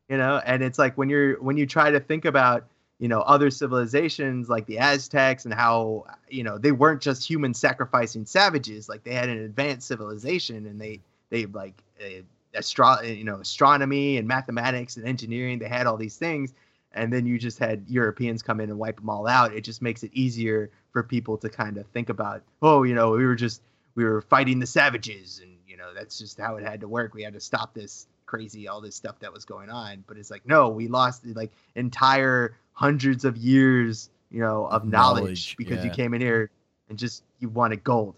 you 0.10 0.18
know? 0.18 0.42
And 0.46 0.62
it's 0.64 0.78
like 0.78 0.98
when 0.98 1.10
you're 1.10 1.42
when 1.42 1.58
you 1.58 1.66
try 1.66 1.90
to 1.92 2.00
think 2.00 2.26
about 2.26 2.66
you 3.00 3.08
know 3.08 3.22
other 3.22 3.50
civilizations 3.50 4.50
like 4.50 4.66
the 4.66 4.78
aztecs 4.80 5.46
and 5.46 5.54
how 5.54 6.06
you 6.30 6.44
know 6.44 6.58
they 6.58 6.72
weren't 6.72 7.02
just 7.02 7.28
human 7.28 7.54
sacrificing 7.54 8.26
savages 8.26 8.88
like 8.88 9.04
they 9.04 9.14
had 9.14 9.30
an 9.30 9.40
advanced 9.40 9.88
civilization 9.88 10.66
and 10.68 10.80
they 10.80 11.00
they 11.30 11.46
like 11.48 11.82
uh, 12.02 12.22
astro- 12.56 13.02
you 13.02 13.24
know 13.24 13.38
astronomy 13.38 14.18
and 14.18 14.28
mathematics 14.28 14.96
and 14.98 15.06
engineering 15.08 15.60
they 15.60 15.68
had 15.68 15.88
all 15.88 15.98
these 15.98 16.18
things 16.18 16.54
and 16.94 17.12
then 17.12 17.26
you 17.26 17.38
just 17.40 17.60
had 17.60 17.84
europeans 17.88 18.42
come 18.44 18.60
in 18.60 18.70
and 18.70 18.78
wipe 18.80 18.98
them 18.98 19.10
all 19.10 19.28
out 19.28 19.54
it 19.54 19.62
just 19.62 19.82
makes 19.82 20.04
it 20.04 20.12
easier 20.14 20.70
for 20.92 21.02
people 21.04 21.38
to 21.38 21.50
kind 21.50 21.78
of 21.78 21.86
think 21.88 22.10
about 22.10 22.42
oh 22.62 22.84
you 22.84 22.94
know 22.96 23.12
we 23.12 23.26
were 23.26 23.36
just 23.36 23.62
we 23.96 24.04
were 24.04 24.22
fighting 24.22 24.60
the 24.60 24.66
savages 24.68 25.40
and 25.44 25.52
you 25.68 25.78
know 25.78 25.94
that's 25.94 26.18
just 26.20 26.40
how 26.40 26.56
it 26.56 26.64
had 26.64 26.82
to 26.82 26.88
work. 26.88 27.14
We 27.14 27.24
had 27.24 27.34
to 27.34 27.40
stop 27.40 27.74
this 27.74 28.08
crazy 28.26 28.68
all 28.68 28.82
this 28.82 28.96
stuff 28.96 29.20
that 29.20 29.32
was 29.34 29.46
going 29.46 29.70
on. 29.70 30.04
But 30.08 30.18
it's 30.18 30.32
like 30.32 30.46
no 30.48 30.70
we 30.70 30.88
lost 30.88 31.26
like 31.26 31.52
entire 31.76 32.56
hundreds 32.74 33.26
of 33.26 33.38
years 33.38 34.10
you 34.32 34.40
know 34.40 34.66
of 34.66 34.84
Of 34.84 34.88
knowledge, 34.88 35.22
knowledge, 35.24 35.56
because 35.58 35.84
you 35.86 35.92
came 35.92 36.14
in 36.16 36.22
here 36.22 36.50
and 36.90 36.98
just 36.98 37.24
you 37.40 37.50
wanted 37.50 37.84
gold. 37.84 38.16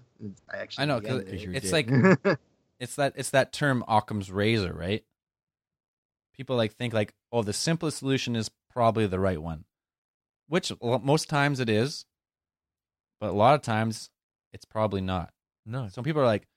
I 0.53 0.57
actually 0.57 0.83
I 0.83 0.85
know, 0.85 0.99
the 1.01 1.09
end 1.09 1.25
'cause 1.25 1.43
of 1.43 1.55
it. 1.55 1.63
it's 1.63 1.71
like, 1.73 2.39
it's 2.79 2.95
that, 2.95 3.13
it's 3.17 3.29
that 3.31 3.51
term 3.51 3.83
Occam's 3.87 4.31
razor, 4.31 4.71
right? 4.73 5.03
People 6.33 6.55
like 6.55 6.73
think 6.73 6.93
like, 6.93 7.13
oh, 7.31 7.43
the 7.43 7.53
simplest 7.53 7.97
solution 7.97 8.35
is 8.35 8.49
probably 8.75 9.07
the 9.07 9.19
right 9.19 9.41
one, 9.41 9.63
which 10.47 10.71
most 10.81 11.29
times 11.29 11.59
it 11.59 11.69
is, 11.69 12.05
but 13.19 13.29
a 13.29 13.33
lot 13.33 13.55
of 13.55 13.61
times 13.61 14.09
it's 14.53 14.65
probably 14.65 15.01
not. 15.01 15.31
no, 15.65 15.87
Some 15.87 16.03
people 16.03 16.21
are 16.21 16.25
like, 16.25 16.47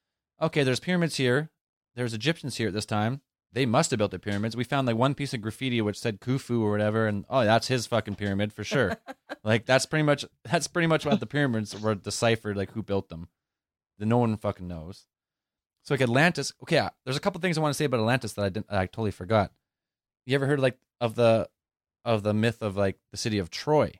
okay, 0.42 0.64
there's 0.64 0.80
pyramids 0.80 1.16
here. 1.16 1.50
There's 1.94 2.14
Egyptians 2.14 2.56
here 2.56 2.68
at 2.68 2.74
this 2.74 2.86
time. 2.86 3.22
They 3.52 3.64
must 3.64 3.90
have 3.90 3.98
built 3.98 4.10
the 4.10 4.18
pyramids. 4.18 4.56
We 4.56 4.64
found 4.64 4.86
like 4.86 4.96
one 4.96 5.14
piece 5.14 5.32
of 5.32 5.40
graffiti 5.40 5.80
which 5.80 5.98
said 5.98 6.20
Khufu 6.20 6.60
or 6.60 6.70
whatever, 6.70 7.06
and 7.06 7.24
oh, 7.30 7.44
that's 7.44 7.68
his 7.68 7.86
fucking 7.86 8.16
pyramid 8.16 8.52
for 8.52 8.62
sure. 8.62 8.96
like 9.42 9.64
that's 9.64 9.86
pretty 9.86 10.02
much 10.02 10.24
that's 10.44 10.68
pretty 10.68 10.86
much 10.86 11.06
what 11.06 11.18
the 11.18 11.26
pyramids 11.26 11.80
were 11.80 11.94
deciphered, 11.94 12.56
like 12.56 12.72
who 12.72 12.82
built 12.82 13.08
them. 13.08 13.28
That 13.98 14.06
no 14.06 14.18
one 14.18 14.36
fucking 14.36 14.68
knows. 14.68 15.06
So 15.82 15.94
like 15.94 16.02
Atlantis. 16.02 16.52
Okay, 16.62 16.86
there's 17.04 17.16
a 17.16 17.20
couple 17.20 17.40
things 17.40 17.56
I 17.56 17.62
want 17.62 17.72
to 17.72 17.78
say 17.78 17.86
about 17.86 18.00
Atlantis 18.00 18.34
that 18.34 18.44
I 18.44 18.48
didn't. 18.50 18.66
I 18.68 18.84
totally 18.84 19.12
forgot. 19.12 19.50
You 20.26 20.34
ever 20.34 20.46
heard 20.46 20.60
like 20.60 20.76
of 21.00 21.14
the 21.14 21.48
of 22.04 22.22
the 22.22 22.34
myth 22.34 22.62
of 22.62 22.76
like 22.76 22.98
the 23.10 23.16
city 23.16 23.38
of 23.38 23.50
Troy? 23.50 23.92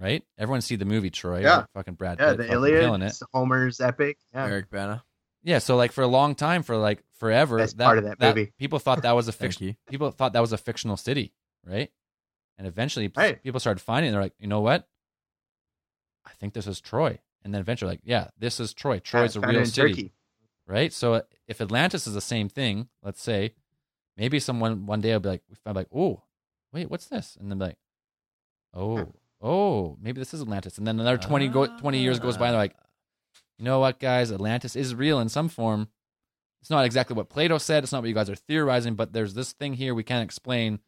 Right? 0.00 0.22
Everyone 0.38 0.60
see 0.60 0.76
the 0.76 0.84
movie 0.84 1.10
Troy. 1.10 1.40
Yeah. 1.42 1.64
Fucking 1.74 1.94
Brad 1.94 2.18
yeah 2.20 2.28
Pitt 2.30 2.36
the 2.38 2.42
fucking 2.44 2.54
iliad 2.56 3.02
it. 3.02 3.18
homer's 3.32 3.80
epic 3.80 4.18
yeah 4.32 4.46
Eric 4.46 4.70
Bana. 4.70 5.02
Yeah, 5.42 5.58
so 5.60 5.76
like 5.76 5.92
for 5.92 6.02
a 6.02 6.06
long 6.08 6.34
time, 6.34 6.62
for 6.62 6.76
like 6.76 7.02
forever, 7.18 7.58
Best 7.58 7.78
part 7.78 7.98
of 7.98 8.04
that 8.04 8.20
movie. 8.20 8.52
people 8.58 8.78
thought 8.80 9.02
that 9.02 9.12
was 9.12 9.28
a 9.28 9.32
Thank 9.32 9.52
fiction. 9.54 9.76
People 9.88 10.10
thought 10.10 10.32
that 10.34 10.40
was 10.40 10.52
a 10.52 10.58
fictional 10.58 10.96
city, 10.96 11.32
right? 11.64 11.90
And 12.58 12.66
eventually, 12.66 13.08
p- 13.08 13.14
Right. 13.20 13.42
people 13.42 13.60
started 13.60 13.80
finding. 13.80 14.08
it, 14.08 14.12
They're 14.12 14.20
like, 14.22 14.34
you 14.40 14.48
know 14.48 14.60
what? 14.60 14.86
I 16.26 16.30
think 16.40 16.54
this 16.54 16.66
is 16.66 16.80
Troy. 16.80 17.18
And 17.44 17.54
then 17.54 17.60
eventually, 17.60 17.92
like, 17.92 18.00
yeah, 18.02 18.28
this 18.36 18.58
is 18.60 18.74
Troy. 18.74 18.98
Troy's 18.98 19.36
a 19.36 19.40
real 19.40 19.64
city, 19.64 19.90
Turkey. 19.92 20.12
right? 20.66 20.92
So 20.92 21.22
if 21.46 21.60
Atlantis 21.60 22.06
is 22.08 22.14
the 22.14 22.20
same 22.20 22.48
thing, 22.48 22.88
let's 23.02 23.22
say, 23.22 23.54
maybe 24.16 24.40
someone 24.40 24.86
one 24.86 25.00
day 25.00 25.12
will 25.12 25.20
be 25.20 25.28
like, 25.28 25.42
we 25.48 25.54
found 25.54 25.76
like, 25.76 25.88
oh, 25.94 26.24
wait, 26.72 26.90
what's 26.90 27.06
this? 27.06 27.36
And 27.40 27.50
then 27.50 27.58
be 27.58 27.66
like, 27.66 27.78
oh, 28.74 29.12
oh, 29.40 29.96
maybe 30.00 30.18
this 30.20 30.34
is 30.34 30.42
Atlantis. 30.42 30.78
And 30.78 30.86
then 30.86 31.00
another 31.00 31.18
20, 31.18 31.48
go, 31.48 31.66
20 31.78 31.98
years 31.98 32.18
goes 32.18 32.36
by, 32.36 32.46
and 32.46 32.54
they're 32.54 32.62
like, 32.62 32.76
ah. 32.78 32.86
you 33.58 33.64
know 33.64 33.80
what, 33.80 33.98
guys? 34.00 34.32
Atlantis 34.32 34.76
is 34.76 34.94
real 34.94 35.20
in 35.20 35.28
some 35.28 35.48
form. 35.48 35.88
It's 36.60 36.70
not 36.70 36.84
exactly 36.84 37.14
what 37.14 37.28
Plato 37.28 37.58
said. 37.58 37.84
It's 37.84 37.92
not 37.92 38.02
what 38.02 38.08
you 38.08 38.14
guys 38.14 38.28
are 38.28 38.34
theorizing, 38.34 38.94
but 38.94 39.12
there's 39.12 39.34
this 39.34 39.52
thing 39.52 39.74
here 39.74 39.94
we 39.94 40.02
can't 40.02 40.24
explain. 40.24 40.80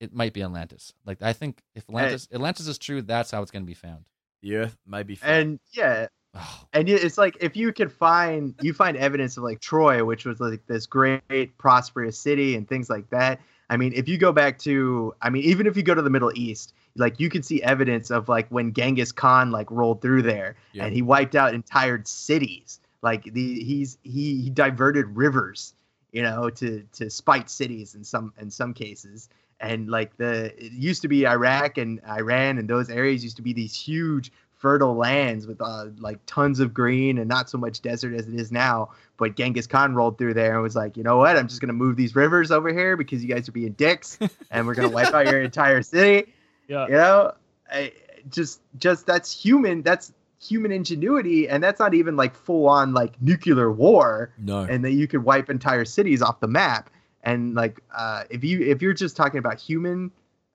It 0.00 0.14
might 0.14 0.32
be 0.32 0.42
Atlantis. 0.42 0.94
Like 1.04 1.20
I 1.20 1.34
think 1.34 1.62
if 1.74 1.84
Atlantis 1.84 2.28
Atlantis 2.32 2.66
is 2.66 2.78
true, 2.78 3.02
that's 3.02 3.30
how 3.30 3.42
it's 3.42 3.50
going 3.50 3.62
to 3.62 3.66
be 3.66 3.74
found. 3.74 4.06
the 4.40 4.56
Earth 4.56 4.78
may 4.86 5.02
be 5.02 5.16
flat. 5.16 5.30
and 5.40 5.60
yeah 5.72 6.06
Oh, 6.32 6.64
and 6.72 6.86
y- 6.88 6.94
it's 6.94 7.18
like 7.18 7.36
if 7.40 7.56
you 7.56 7.72
could 7.72 7.92
find 7.92 8.54
you 8.62 8.72
find 8.72 8.96
evidence 8.96 9.36
of 9.36 9.42
like 9.42 9.58
troy 9.60 10.04
which 10.04 10.24
was 10.24 10.38
like 10.40 10.64
this 10.66 10.86
great 10.86 11.58
prosperous 11.58 12.16
city 12.16 12.54
and 12.54 12.68
things 12.68 12.88
like 12.88 13.10
that 13.10 13.40
i 13.70 13.76
mean 13.76 13.92
if 13.94 14.06
you 14.08 14.18
go 14.18 14.32
back 14.32 14.58
to 14.58 15.14
i 15.22 15.30
mean 15.30 15.42
even 15.44 15.66
if 15.66 15.76
you 15.76 15.82
go 15.82 15.94
to 15.94 16.02
the 16.02 16.10
middle 16.10 16.30
east 16.34 16.74
like 16.96 17.18
you 17.18 17.30
can 17.30 17.42
see 17.42 17.62
evidence 17.62 18.10
of 18.10 18.28
like 18.28 18.46
when 18.48 18.72
genghis 18.74 19.12
khan 19.12 19.50
like 19.50 19.70
rolled 19.70 20.02
through 20.02 20.20
there 20.20 20.56
Yeah. 20.72 20.84
and 20.84 20.94
he 20.94 21.00
wiped 21.00 21.34
out 21.34 21.54
entire 21.54 22.02
cities 22.04 22.80
like 23.00 23.24
the 23.32 23.64
he's 23.64 23.96
he, 24.02 24.42
he 24.42 24.50
diverted 24.50 25.06
rivers 25.16 25.72
you 26.12 26.22
know 26.22 26.50
to 26.50 26.84
to 26.92 27.08
spite 27.08 27.48
cities 27.48 27.94
in 27.94 28.04
some 28.04 28.34
in 28.38 28.50
some 28.50 28.74
cases 28.74 29.28
and 29.60 29.88
like 29.88 30.16
the 30.16 30.46
it 30.62 30.72
used 30.72 31.00
to 31.02 31.08
be 31.08 31.26
iraq 31.26 31.78
and 31.78 32.00
iran 32.08 32.58
and 32.58 32.68
those 32.68 32.90
areas 32.90 33.22
used 33.22 33.36
to 33.36 33.42
be 33.42 33.52
these 33.52 33.74
huge 33.80 34.32
fertile 34.60 34.94
lands 34.94 35.46
with 35.46 35.60
uh, 35.60 35.86
like 35.98 36.18
tons 36.26 36.60
of 36.60 36.72
green 36.72 37.18
and 37.18 37.28
not 37.28 37.48
so 37.50 37.58
much 37.58 37.80
desert 37.80 38.14
as 38.14 38.28
it 38.28 38.34
is 38.34 38.52
now. 38.52 38.90
But 39.16 39.34
Genghis 39.34 39.66
Khan 39.66 39.94
rolled 39.94 40.18
through 40.18 40.34
there 40.34 40.52
and 40.54 40.62
was 40.62 40.76
like, 40.76 40.96
you 40.96 41.02
know 41.02 41.16
what? 41.16 41.36
I'm 41.36 41.48
just 41.48 41.60
gonna 41.60 41.72
move 41.72 41.96
these 41.96 42.14
rivers 42.14 42.50
over 42.50 42.72
here 42.72 42.96
because 42.96 43.24
you 43.24 43.28
guys 43.34 43.48
are 43.48 43.52
being 43.52 43.72
dicks, 43.72 44.18
and 44.50 44.66
we're 44.66 44.74
gonna 44.74 44.90
wipe 44.90 45.12
out 45.12 45.26
your 45.26 45.40
entire 45.42 45.82
city. 45.82 46.32
Yeah. 46.68 46.86
You 46.86 46.92
know, 46.92 47.32
I, 47.72 47.92
just 48.30 48.60
just 48.78 49.06
that's 49.06 49.32
human. 49.32 49.82
That's 49.82 50.12
human 50.42 50.72
ingenuity, 50.72 51.48
and 51.48 51.62
that's 51.62 51.80
not 51.80 51.94
even 51.94 52.16
like 52.16 52.34
full 52.34 52.68
on 52.68 52.92
like 52.94 53.20
nuclear 53.20 53.70
war, 53.72 54.32
No. 54.38 54.60
and 54.60 54.84
that 54.84 54.92
you 54.92 55.06
could 55.06 55.24
wipe 55.24 55.50
entire 55.50 55.84
cities 55.84 56.22
off 56.22 56.40
the 56.40 56.48
map. 56.48 56.90
And 57.22 57.54
like, 57.54 57.80
uh, 57.94 58.24
if 58.30 58.44
you 58.44 58.60
if 58.62 58.80
you're 58.82 58.94
just 58.94 59.16
talking 59.16 59.38
about 59.38 59.58
human 59.58 60.10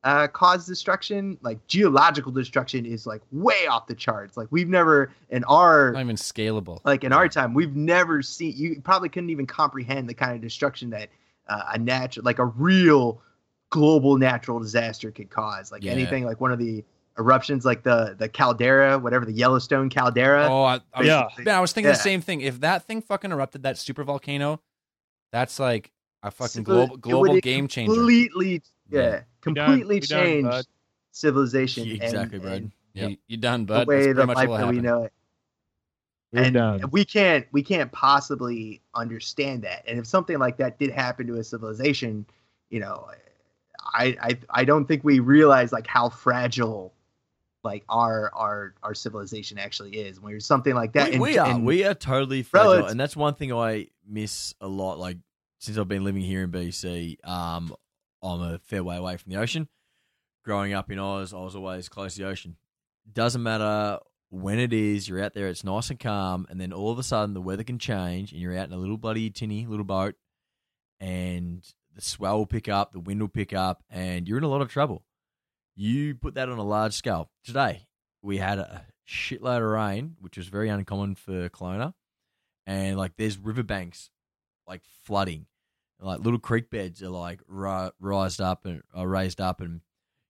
uh, 0.06 0.28
cause 0.28 0.66
destruction, 0.66 1.38
like 1.42 1.66
geological 1.68 2.32
destruction 2.32 2.86
is 2.86 3.06
like 3.06 3.22
way 3.32 3.68
off 3.68 3.88
the 3.88 3.96
charts. 3.96 4.38
Like 4.38 4.48
we've 4.52 4.70
never 4.70 5.12
in 5.30 5.44
our 5.46 5.92
Not 5.92 6.02
even 6.02 6.16
scalable. 6.16 6.80
like 6.86 7.04
in 7.04 7.12
our 7.12 7.28
time 7.28 7.54
we've 7.54 7.76
never 7.76 8.22
seen 8.22 8.54
you 8.56 8.80
probably 8.82 9.10
couldn't 9.10 9.32
even 9.32 9.46
comprehend 9.48 10.08
the 10.08 10.14
kind 10.14 10.34
of 10.36 10.42
destruction 10.42 10.92
that 10.92 11.10
uh, 11.50 11.64
a 11.74 11.78
natural 11.80 12.24
like 12.24 12.40
a 12.40 12.46
real 12.46 13.20
global 13.72 14.18
natural 14.18 14.60
disaster 14.60 15.12
could 15.12 15.30
cause 15.30 15.72
like 15.72 15.84
Yeah. 15.84 15.92
anything 15.94 16.24
like 16.24 16.40
one 16.40 16.52
of 16.52 16.60
the 16.60 16.84
eruptions 17.18 17.66
like 17.66 17.82
the 17.84 18.16
the 18.20 18.30
caldera 18.30 19.00
whatever 19.00 19.26
the 19.26 19.34
yellowstone 19.34 19.90
caldera 19.90 20.48
Oh, 20.52 20.64
I, 20.64 20.80
I 20.94 21.04
Yeah. 21.04 21.30
man, 21.40 21.56
I 21.56 21.60
was 21.62 21.74
thinking 21.74 21.90
the 21.92 21.96
same 21.98 22.22
thing. 22.22 22.42
If 22.42 22.60
that 22.62 22.84
thing 22.86 23.02
fucking 23.02 23.32
erupted, 23.32 23.64
that 23.64 23.78
super 23.80 24.04
volcano, 24.04 24.62
that's 25.32 25.60
like 25.60 25.92
a 26.26 26.32
fucking 26.32 26.62
It 26.62 26.66
global 26.66 26.98
global 26.98 27.40
game 27.40 27.68
changer. 27.68 27.94
completely 27.94 28.62
yeah, 28.90 29.02
Yeah. 29.02 29.16
We 29.20 29.24
completely 29.42 30.00
done, 30.00 30.24
changed 30.24 30.50
bud. 30.50 30.66
civilization 31.12 31.88
Exactly, 31.90 32.38
and, 32.40 32.44
bud. 32.44 32.52
and 32.96 33.12
You, 33.12 33.18
you 33.28 33.38
done, 33.38 33.66
bud. 33.66 33.74
the 33.82 33.86
bud? 33.86 33.88
way 33.88 34.14
That's 34.14 34.28
the 34.28 34.34
life 34.34 34.50
that 34.50 34.68
we 34.68 34.80
know 34.82 35.04
it 35.04 35.14
We're 36.34 36.44
and 36.44 36.54
done. 36.54 36.82
we 36.92 37.06
can't 37.06 37.46
we 37.52 37.62
can't 37.64 37.92
possibly 37.92 38.82
understand 38.96 39.64
that 39.64 39.84
and 39.88 40.00
if 40.00 40.06
something 40.08 40.40
like 40.40 40.58
that 40.58 40.80
did 40.80 40.92
happen 40.92 41.28
to 41.28 41.36
a 41.36 41.44
civilization 41.44 42.26
you 42.70 42.80
know 42.80 43.08
i 43.94 44.16
i, 44.22 44.38
I 44.50 44.66
don't 44.66 44.86
think 44.86 45.04
we 45.04 45.20
realize 45.20 45.72
like 45.72 45.86
how 45.88 46.10
fragile 46.10 46.94
like 47.64 47.84
our 47.90 48.32
our 48.34 48.74
our 48.84 48.94
civilization 48.96 49.58
actually 49.58 49.98
is 49.98 50.20
when 50.20 50.34
there's 50.34 50.46
something 50.46 50.74
like 50.76 50.94
that 50.94 51.08
we, 51.10 51.14
and- 51.14 51.22
we 51.22 51.38
are. 51.38 51.48
and- 51.48 51.66
we 51.66 51.84
are 51.86 51.94
totally 51.94 52.42
fragile, 52.44 52.74
it's- 52.74 52.92
and 52.92 53.00
that's 53.00 53.16
one 53.16 53.36
thing 53.36 53.54
I 53.54 53.88
miss 54.08 54.54
a 54.62 54.68
lot. 54.68 55.00
Like 55.00 55.18
since 55.66 55.80
I've 55.80 55.88
been 55.88 56.04
living 56.04 56.22
here 56.22 56.44
in 56.44 56.52
BC, 56.52 57.28
um, 57.28 57.76
I'm 58.22 58.42
a 58.42 58.60
fair 58.60 58.84
way 58.84 58.98
away 58.98 59.18
from 59.18 59.32
the 59.32 59.40
ocean. 59.40 59.68
Growing 60.44 60.74
up 60.74 60.92
in 60.92 61.00
Oz, 61.00 61.34
I 61.34 61.40
was 61.40 61.56
always 61.56 61.90
close 61.90 62.14
to 62.16 62.22
the 62.22 62.28
ocean. 62.28 62.58
Doesn't 63.12 63.42
matter 63.42 63.98
when 64.30 64.60
it 64.60 64.74
is, 64.74 65.10
you're 65.10 65.24
out 65.24 65.34
there, 65.34 65.48
it's 65.48 65.64
nice 65.64 65.90
and 65.90 66.00
calm, 66.00 66.46
and 66.50 66.62
then 66.62 66.72
all 66.72 66.92
of 66.92 67.00
a 67.00 67.04
sudden 67.04 67.34
the 67.34 67.42
weather 67.42 67.64
can 67.64 67.80
change, 67.80 68.32
and 68.32 68.40
you're 68.40 68.56
out 68.56 68.68
in 68.68 68.74
a 68.74 68.78
little 68.78 68.98
bloody 68.98 69.32
tinny 69.32 69.66
little 69.66 69.86
boat, 69.86 70.14
and 71.00 71.66
the 71.96 72.02
swell 72.02 72.38
will 72.38 72.46
pick 72.46 72.70
up, 72.70 72.94
the 72.94 73.00
wind 73.00 73.22
will 73.22 73.28
pick 73.28 73.52
up, 73.52 73.84
and 73.90 74.28
you're 74.28 74.38
in 74.38 74.44
a 74.44 74.50
lot 74.50 74.62
of 74.62 74.70
trouble. 74.70 75.04
You 75.76 76.14
put 76.14 76.36
that 76.36 76.48
on 76.48 76.60
a 76.60 76.64
large 76.64 76.94
scale. 76.94 77.32
Today, 77.44 77.88
we 78.22 78.38
had 78.38 78.60
a 78.60 78.86
shitload 79.10 79.58
of 79.58 79.72
rain, 79.72 80.16
which 80.20 80.38
was 80.38 80.48
very 80.48 80.70
uncommon 80.70 81.16
for 81.16 81.50
Kelowna, 81.50 81.96
and 82.68 82.98
like 82.98 83.14
there's 83.18 83.40
riverbanks 83.40 84.12
like 84.68 84.82
flooding, 85.04 85.48
like 86.00 86.20
little 86.20 86.40
creek 86.40 86.70
beds 86.70 87.02
are 87.02 87.10
like 87.10 87.42
ri- 87.48 87.92
rised 88.00 88.42
up 88.42 88.66
and 88.66 88.82
are 88.94 89.08
raised 89.08 89.42
up, 89.42 89.62
and 89.62 89.82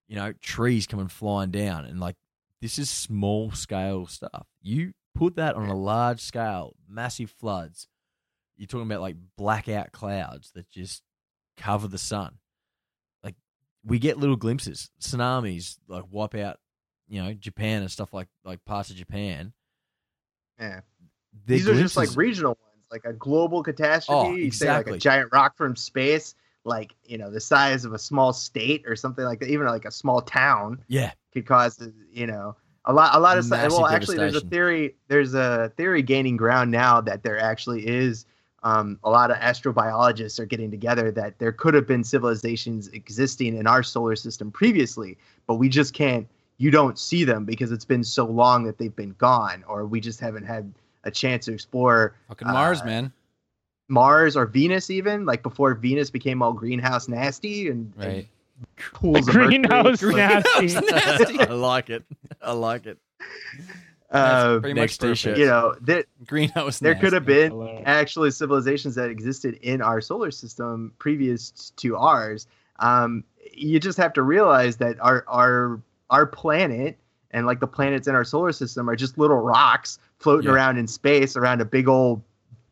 you 0.08 0.16
know 0.16 0.34
trees 0.42 0.88
coming 0.88 1.08
flying 1.08 1.52
down, 1.52 1.86
and 1.86 2.00
like 2.00 2.16
this 2.62 2.80
is 2.80 2.90
small 2.90 3.52
scale 3.52 4.06
stuff. 4.06 4.48
You 4.62 4.94
put 5.16 5.36
that 5.36 5.56
on 5.56 5.68
a 5.70 5.76
large 5.76 6.20
scale, 6.22 6.76
massive 6.88 7.32
floods. 7.32 7.88
You're 8.58 8.68
talking 8.68 8.88
about 8.88 9.02
like 9.02 9.18
blackout 9.38 9.92
clouds 9.92 10.52
that 10.56 10.70
just 10.70 11.04
cover 11.58 11.88
the 11.88 11.98
sun. 11.98 12.38
Like 13.24 13.36
we 13.84 14.00
get 14.00 14.18
little 14.18 14.38
glimpses, 14.38 14.90
tsunamis 15.02 15.78
like 15.88 16.04
wipe 16.10 16.36
out, 16.36 16.58
you 17.08 17.22
know, 17.22 17.34
Japan 17.34 17.82
and 17.82 17.92
stuff 17.92 18.14
like 18.14 18.28
like 18.44 18.64
parts 18.66 18.90
of 18.90 18.96
Japan. 18.96 19.54
yeah. 20.60 20.82
They're 21.46 21.58
these 21.58 21.68
are 21.68 21.74
just 21.76 21.98
like 21.98 22.16
regional 22.16 22.58
like 22.96 23.06
a 23.06 23.14
global 23.14 23.62
catastrophe. 23.62 24.30
Oh, 24.32 24.36
you 24.36 24.52
say 24.52 24.72
like 24.72 24.88
a 24.88 24.98
giant 24.98 25.30
rock 25.34 25.58
from 25.58 25.76
space 25.76 26.36
like 26.66 26.96
you 27.06 27.18
know 27.18 27.30
the 27.30 27.40
size 27.40 27.86
of 27.86 27.94
a 27.94 28.00
small 28.00 28.34
state 28.34 28.84
or 28.88 28.96
something 28.96 29.24
like 29.24 29.40
that 29.40 29.50
even 29.50 29.68
like 29.68 29.86
a 29.86 29.92
small 29.92 30.22
town 30.22 30.84
yeah, 30.88 31.12
could 31.32 31.46
cause 31.46 31.88
you 32.12 32.28
know 32.28 32.56
a 32.86 32.94
lot 32.94 33.16
a 33.16 33.20
lot 33.20 33.38
of 33.38 33.48
Massive 33.48 33.72
well 33.72 33.88
actually 33.88 34.18
there's 34.18 34.36
a 34.36 34.42
theory 34.42 34.96
there's 35.08 35.34
a 35.34 35.72
theory 35.78 36.02
gaining 36.02 36.36
ground 36.36 36.72
now 36.72 37.00
that 37.02 37.24
there 37.24 37.40
actually 37.40 37.88
is 37.88 38.26
um, 38.64 39.00
a 39.04 39.10
lot 39.12 39.30
of 39.30 39.38
astrobiologists 39.38 40.40
are 40.40 40.48
getting 40.48 40.72
together 40.72 41.12
that 41.12 41.38
there 41.38 41.52
could 41.52 41.76
have 41.76 41.86
been 41.86 42.04
civilizations 42.04 42.88
existing 42.90 43.56
in 43.56 43.68
our 43.68 43.84
solar 43.84 44.16
system 44.16 44.52
previously 44.52 45.18
but 45.46 45.56
we 45.56 45.70
just 45.70 45.94
can't 45.94 46.28
you 46.58 46.72
don't 46.72 46.98
see 46.98 47.24
them 47.24 47.46
because 47.46 47.72
it's 47.72 47.86
been 47.86 48.04
so 48.04 48.26
long 48.26 48.64
that 48.64 48.78
they've 48.80 48.96
been 48.96 49.14
gone 49.18 49.64
or 49.68 49.86
we 49.86 50.00
just 50.00 50.20
haven't 50.20 50.46
had 50.46 50.74
a 51.06 51.12
chance 51.12 51.46
to 51.46 51.54
explore 51.54 52.16
Fucking 52.28 52.48
Mars, 52.48 52.82
uh, 52.82 52.86
man. 52.86 53.14
mars 53.88 54.36
or 54.36 54.46
venus 54.46 54.90
even 54.90 55.26
like 55.26 55.44
before 55.44 55.74
venus 55.76 56.10
became 56.10 56.42
all 56.42 56.52
greenhouse 56.54 57.08
nasty 57.08 57.70
and, 57.70 57.94
and 58.00 58.06
Right. 58.14 58.28
pools 58.94 59.28
of 59.28 59.36
mercury. 59.36 59.60
Greenhouse 59.60 60.02
nasty. 60.74 61.40
I 61.40 61.46
like 61.54 61.90
it. 61.90 62.04
I 62.42 62.52
like 62.54 62.86
it. 62.86 62.98
Uh, 64.12 64.60
Pretty 64.60 64.74
next 64.80 65.02
much 65.02 65.10
t-shirt. 65.10 65.32
perfect. 65.36 65.40
you 65.40 65.46
know 65.48 65.76
that 65.82 66.06
Greenhouse. 66.26 66.80
there 66.80 66.96
could 66.96 67.12
have 67.12 67.26
been 67.26 67.52
Hilarious. 67.52 67.84
actually 67.86 68.32
civilizations 68.32 68.96
that 68.96 69.10
existed 69.10 69.56
in 69.62 69.82
our 69.82 70.00
solar 70.00 70.32
system 70.32 70.94
previous 71.00 71.72
to 71.78 71.98
ours. 71.98 72.48
Um, 72.80 73.24
you 73.52 73.80
just 73.80 73.98
have 73.98 74.14
to 74.14 74.22
realize 74.22 74.78
that 74.78 74.98
our 75.02 75.26
our 75.28 75.82
our 76.12 76.26
planet 76.28 76.98
and 77.32 77.46
like 77.48 77.60
the 77.60 77.68
planets 77.68 78.08
in 78.08 78.16
our 78.16 78.24
solar 78.24 78.52
system 78.52 78.90
are 78.90 78.96
just 78.96 79.18
little 79.18 79.38
rocks 79.38 79.98
floating 80.20 80.48
Yeah. 80.50 80.56
around 80.56 80.78
in 80.78 80.88
space 80.88 81.36
around 81.36 81.62
a 81.62 81.66
big 81.66 81.88
old 81.88 82.22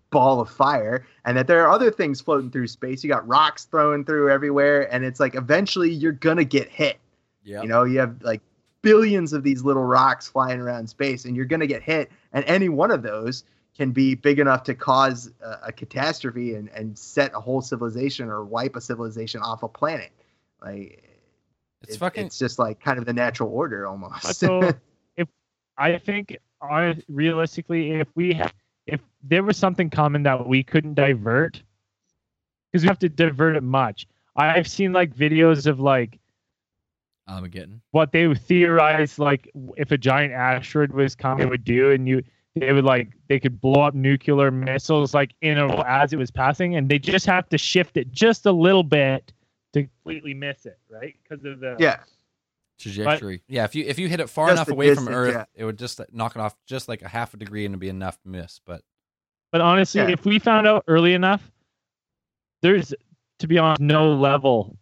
ball 0.09 0.39
of 0.39 0.49
fire 0.49 1.05
and 1.25 1.35
that 1.37 1.47
there 1.47 1.63
are 1.65 1.69
other 1.71 1.89
things 1.89 2.21
floating 2.21 2.51
through 2.51 2.67
space 2.67 3.03
you 3.03 3.09
got 3.09 3.27
rocks 3.27 3.65
thrown 3.65 4.05
through 4.05 4.29
everywhere 4.31 4.91
and 4.93 5.03
it's 5.03 5.19
like 5.19 5.33
eventually 5.35 5.91
you're 5.91 6.11
gonna 6.11 6.43
get 6.45 6.69
hit 6.69 6.99
Yeah. 7.43 7.61
you 7.63 7.67
know, 7.67 7.83
you 7.83 7.99
have 7.99 8.21
like 8.21 8.41
billions 8.83 9.33
of 9.33 9.43
these 9.43 9.63
little 9.63 9.83
rocks 9.85 10.27
flying 10.27 10.59
around 10.59 10.87
space, 10.87 11.23
and 11.25 11.35
you're 11.37 11.45
going 11.45 11.61
to 11.61 11.67
get 11.67 11.81
hit. 11.81 12.11
And 12.33 12.43
any 12.45 12.67
one 12.67 12.91
of 12.91 13.01
those 13.01 13.45
can 13.77 13.91
be 13.91 14.13
big 14.13 14.39
enough 14.39 14.63
to 14.63 14.75
cause 14.75 15.31
a, 15.41 15.67
a 15.67 15.71
catastrophe 15.71 16.55
and, 16.55 16.67
and 16.75 16.97
set 16.99 17.31
a 17.33 17.39
whole 17.39 17.61
civilization 17.61 18.27
or 18.27 18.43
wipe 18.43 18.75
a 18.75 18.81
civilization 18.81 19.39
off 19.41 19.63
a 19.63 19.69
planet. 19.69 20.11
Like 20.61 21.01
It's 21.81 21.95
it- 21.95 21.97
fucking. 21.97 22.25
It's 22.25 22.37
just 22.37 22.59
like 22.59 22.81
kind 22.81 22.99
of 22.99 23.05
the 23.05 23.13
natural 23.13 23.49
order 23.53 23.87
almost. 23.87 24.35
So 24.35 24.73
if 25.15 25.29
I 25.77 25.97
think 25.97 26.37
hon- 26.63 27.03
realistically, 27.07 27.91
if 27.91 28.07
we 28.15 28.33
ha- 28.33 28.51
if 28.87 29.01
there 29.23 29.43
was 29.43 29.57
something 29.57 29.89
coming 29.89 30.23
that 30.23 30.47
we 30.47 30.63
couldn't 30.63 30.95
divert, 30.95 31.61
because 32.71 32.83
we 32.83 32.87
have 32.87 32.99
to 32.99 33.09
divert 33.09 33.55
it 33.55 33.63
much. 33.63 34.07
I've 34.35 34.67
seen 34.67 34.93
like 34.93 35.15
videos 35.15 35.67
of 35.67 35.79
like 35.79 36.19
Armageddon. 37.27 37.81
what 37.91 38.11
they 38.11 38.27
would 38.27 38.41
theorize 38.41 39.19
like 39.19 39.49
if 39.77 39.91
a 39.91 39.97
giant 39.97 40.33
asteroid 40.33 40.91
was 40.91 41.15
coming, 41.15 41.47
it 41.47 41.49
would 41.49 41.63
do, 41.63 41.91
and 41.91 42.07
you 42.07 42.23
they 42.55 42.73
would 42.73 42.83
like 42.83 43.09
they 43.29 43.39
could 43.39 43.61
blow 43.61 43.81
up 43.81 43.93
nuclear 43.93 44.51
missiles 44.51 45.13
like 45.13 45.33
in 45.41 45.57
a 45.57 45.83
as 45.87 46.13
it 46.13 46.17
was 46.17 46.31
passing, 46.31 46.75
and 46.75 46.89
they 46.89 46.99
just 46.99 47.25
have 47.25 47.47
to 47.49 47.57
shift 47.57 47.97
it 47.97 48.11
just 48.11 48.45
a 48.45 48.51
little 48.51 48.83
bit 48.83 49.31
to 49.73 49.83
completely 49.83 50.33
miss 50.33 50.65
it, 50.65 50.79
right? 50.89 51.15
Because 51.23 51.45
of 51.45 51.59
the 51.59 51.75
yeah, 51.79 51.99
Trajectory. 52.79 53.43
Yeah, 53.47 53.63
if 53.65 53.75
you 53.75 53.85
if 53.85 53.99
you 53.99 54.07
hit 54.07 54.19
it 54.19 54.29
far 54.29 54.51
enough 54.51 54.67
the 54.67 54.73
away 54.73 54.93
from 54.95 55.07
Earth, 55.07 55.33
yeah. 55.33 55.45
it 55.55 55.65
would 55.65 55.77
just 55.77 56.01
knock 56.11 56.35
it 56.35 56.39
off 56.39 56.55
just 56.65 56.87
like 56.89 57.01
a 57.01 57.07
half 57.07 57.33
a 57.33 57.37
degree 57.37 57.65
and 57.65 57.73
it'd 57.73 57.79
be 57.79 57.89
enough 57.89 58.19
to 58.23 58.27
miss. 58.29 58.59
But 58.65 58.81
But 59.51 59.61
honestly, 59.61 60.01
Yeah. 60.01 60.09
if 60.09 60.25
we 60.25 60.39
found 60.39 60.67
out 60.67 60.83
early 60.87 61.13
enough, 61.13 61.51
there's, 62.61 62.93
to 63.39 63.47
be 63.47 63.57
honest, 63.57 63.81
no 63.81 64.13
level 64.13 64.77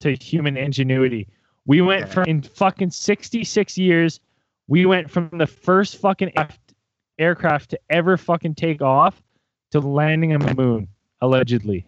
to 0.00 0.12
human 0.16 0.56
ingenuity. 0.56 1.28
We 1.66 1.80
went 1.80 2.06
Yeah. 2.06 2.12
from 2.12 2.24
in 2.24 2.42
fucking 2.42 2.90
66 2.90 3.78
years, 3.78 4.20
we 4.66 4.84
went 4.86 5.10
from 5.10 5.30
the 5.32 5.46
first 5.46 5.98
fucking 5.98 6.32
aft- 6.36 6.74
aircraft 7.18 7.70
to 7.70 7.80
ever 7.90 8.16
fucking 8.16 8.54
take 8.56 8.82
off 8.82 9.22
to 9.70 9.80
landing 9.80 10.34
on 10.34 10.40
the 10.40 10.54
moon, 10.54 10.88
allegedly. 11.20 11.86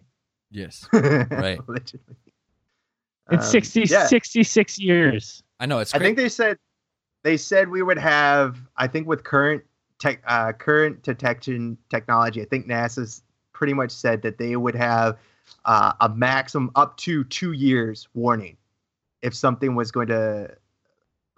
Yes. 0.49 0.87
Right. 0.93 1.59
Allegedly. 1.67 2.15
In 3.31 3.39
Um, 3.39 3.43
60, 3.43 3.83
yeah. 3.89 4.07
66 4.07 4.79
years. 4.79 5.43
I 5.59 5.65
know 5.65 5.79
it's 5.79 5.93
I 5.93 5.99
think 5.99 6.17
they 6.17 6.29
said 6.29 6.57
they 7.23 7.37
said 7.37 7.69
we 7.69 7.81
would 7.81 7.97
have. 7.97 8.57
I 8.77 8.87
think 8.87 9.07
with 9.07 9.23
current 9.23 9.63
tech, 9.99 10.21
uh, 10.27 10.53
current 10.53 11.03
detection 11.03 11.77
technology, 11.89 12.41
I 12.41 12.45
think 12.45 12.67
NASA's 12.67 13.23
pretty 13.53 13.73
much 13.73 13.91
said 13.91 14.21
that 14.21 14.37
they 14.37 14.55
would 14.55 14.75
have 14.75 15.17
uh, 15.65 15.93
a 15.99 16.09
maximum 16.09 16.71
up 16.75 16.95
to 16.97 17.23
two 17.25 17.53
years 17.53 18.07
warning 18.13 18.55
if 19.21 19.33
something 19.33 19.75
was 19.75 19.91
going 19.91 20.07
to, 20.07 20.55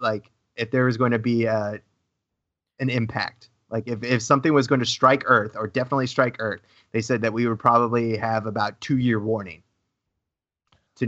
like, 0.00 0.30
if 0.56 0.70
there 0.70 0.84
was 0.84 0.96
going 0.96 1.12
to 1.12 1.18
be 1.18 1.48
uh 1.48 1.78
an 2.80 2.90
impact. 2.90 3.50
Like 3.70 3.86
if, 3.86 4.02
if 4.02 4.22
something 4.22 4.52
was 4.52 4.66
going 4.66 4.80
to 4.80 4.86
strike 4.86 5.22
Earth 5.26 5.52
or 5.54 5.68
definitely 5.68 6.08
strike 6.08 6.36
Earth, 6.40 6.60
they 6.92 7.00
said 7.00 7.22
that 7.22 7.32
we 7.32 7.46
would 7.46 7.58
probably 7.58 8.16
have 8.16 8.46
about 8.46 8.80
two 8.80 8.98
year 8.98 9.20
warning 9.20 9.52
to 9.52 9.54
know. 9.54 9.60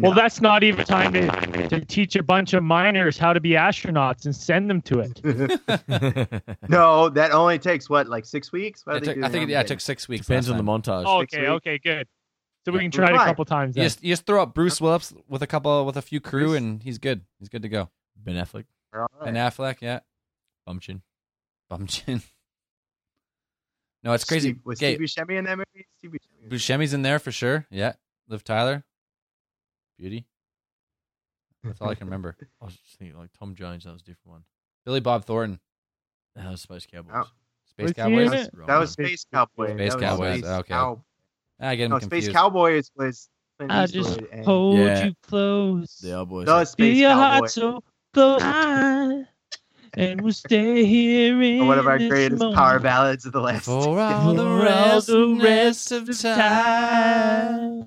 Well, 0.01 0.15
that's 0.15 0.41
not 0.41 0.63
even 0.63 0.85
time 0.85 1.13
to, 1.13 1.69
to 1.69 1.85
teach 1.85 2.17
a 2.17 2.23
bunch 2.23 2.55
of 2.55 2.63
miners 2.63 3.19
how 3.19 3.33
to 3.33 3.41
be 3.41 3.51
astronauts 3.51 4.25
and 4.25 4.35
send 4.35 4.71
them 4.71 4.81
to 4.83 5.01
it. 5.01 5.21
no, 6.69 7.09
that 7.11 7.33
only 7.33 7.59
takes 7.59 7.91
what, 7.91 8.09
like 8.09 8.25
six 8.25 8.53
weeks? 8.53 8.87
What 8.87 8.97
It 8.97 9.05
took, 9.05 9.25
I 9.25 9.29
think 9.29 9.49
now? 9.49 9.53
yeah, 9.53 9.61
it 9.61 9.67
took 9.67 9.81
six 9.81 10.09
weeks. 10.09 10.27
Depends 10.27 10.49
last 10.49 10.59
on 10.59 10.65
the 10.65 10.71
montage. 10.73 11.05
Oh, 11.07 11.21
Six 11.21 11.35
okay, 11.35 11.49
okay, 11.49 11.79
good. 11.79 12.07
So 12.65 12.73
we 12.73 12.79
Yeah, 12.79 12.89
can 12.91 13.01
we're 13.01 13.07
try 13.07 13.17
it 13.17 13.23
a 13.23 13.25
couple 13.25 13.45
times. 13.45 13.77
You 13.77 13.83
just, 13.83 14.03
you 14.03 14.13
just 14.13 14.25
throw 14.25 14.43
up 14.43 14.55
Bruce 14.55 14.81
Willis 14.81 15.13
with 15.29 15.43
a 15.43 15.47
couple 15.47 15.85
with 15.85 15.97
a 15.97 16.03
few 16.03 16.21
crew, 16.21 16.55
and 16.55 16.83
he's 16.83 16.99
good. 16.99 17.23
He's 17.39 17.49
good 17.49 17.63
to 17.63 17.69
go. 17.69 17.91
Ben 18.17 18.37
Affleck, 18.37 18.65
All 18.95 19.01
right. 19.21 19.29
And 19.29 19.37
Affleck, 19.37 19.81
yeah, 19.81 20.01
Bumpchin. 20.69 21.03
bum 21.69 21.87
chin. 21.87 22.23
No, 24.05 24.13
it's 24.15 24.25
crazy. 24.25 24.49
Steve, 24.49 24.61
was 24.65 24.81
Okay, 24.83 24.97
Steve 24.97 25.07
Buscemi 25.27 25.39
in 25.39 25.45
that 25.45 25.57
movie? 25.59 25.87
Steve 25.99 26.11
Buscemi. 26.11 26.49
Buscemi's 26.51 26.93
in 26.93 27.03
there 27.03 27.21
for 27.21 27.31
sure. 27.31 27.69
Yeah, 27.71 27.93
Liv 28.27 28.43
Tyler, 28.43 28.85
Beauty. 29.99 30.27
That's 31.65 31.81
all 31.81 31.91
I 31.91 31.95
can 31.95 32.07
remember. 32.07 32.37
I 32.61 32.65
was 32.65 32.75
just 32.75 32.99
thinking 32.99 33.17
like 33.19 33.31
Tom 33.39 33.55
Jones. 33.55 33.85
That 33.85 33.93
was 33.93 34.03
a 34.03 34.05
different 34.05 34.31
one. 34.33 34.45
Billy 34.85 35.01
Bob 35.01 35.25
Thornton, 35.25 35.61
That 36.35 36.51
was 36.51 36.61
Space 36.63 36.87
Cowboys. 36.93 37.13
Oh. 37.15 37.25
Space 37.69 37.85
Was 37.85 37.93
Cowboys. 37.93 38.33
in 38.33 38.39
it? 38.39 38.51
That 38.67 38.79
was. 38.79 38.91
Space 38.91 39.25
Cowboys. 39.33 39.71
Space 39.71 39.95
Cowboys, 39.95 40.39
Space 40.41 40.51
okay. 40.51 40.69
Cow- 40.75 41.05
I 41.61 41.77
get 41.77 41.85
him 41.85 41.91
No, 41.93 41.99
confused. 42.01 42.25
Space 42.27 42.35
Cowboys 42.35 42.91
was 42.97 43.29
Clint 43.59 43.71
I 43.73 43.87
just 43.87 44.19
and- 44.33 44.45
hold 44.45 44.79
Yeah. 44.79 45.05
you 45.07 45.15
close. 45.23 45.99
The 46.03 46.15
old 46.19 46.29
boys. 46.31 46.47
No, 46.47 46.59
it's 46.59 46.75
Feel 46.75 46.87
Space 46.89 46.99
your 46.99 47.13
heart 47.13 47.51
so 47.51 47.83
close, 48.13 48.43
and 49.95 50.21
we'll 50.21 50.33
stay 50.33 50.85
here 50.85 51.41
in 51.41 51.67
one 51.69 51.79
of 51.79 51.87
our 51.87 51.99
greatest 51.99 52.41
moment. 52.41 52.57
power 52.57 52.79
ballads 52.81 53.25
of 53.25 53.33
the 53.33 53.41
last. 53.41 53.67
For 53.67 53.71
all 54.01 54.35
the 54.35 54.45
rest, 54.65 55.09
all 55.11 55.37
the 55.37 55.45
rest 55.45 55.93
of 55.93 56.21
time. 56.21 57.83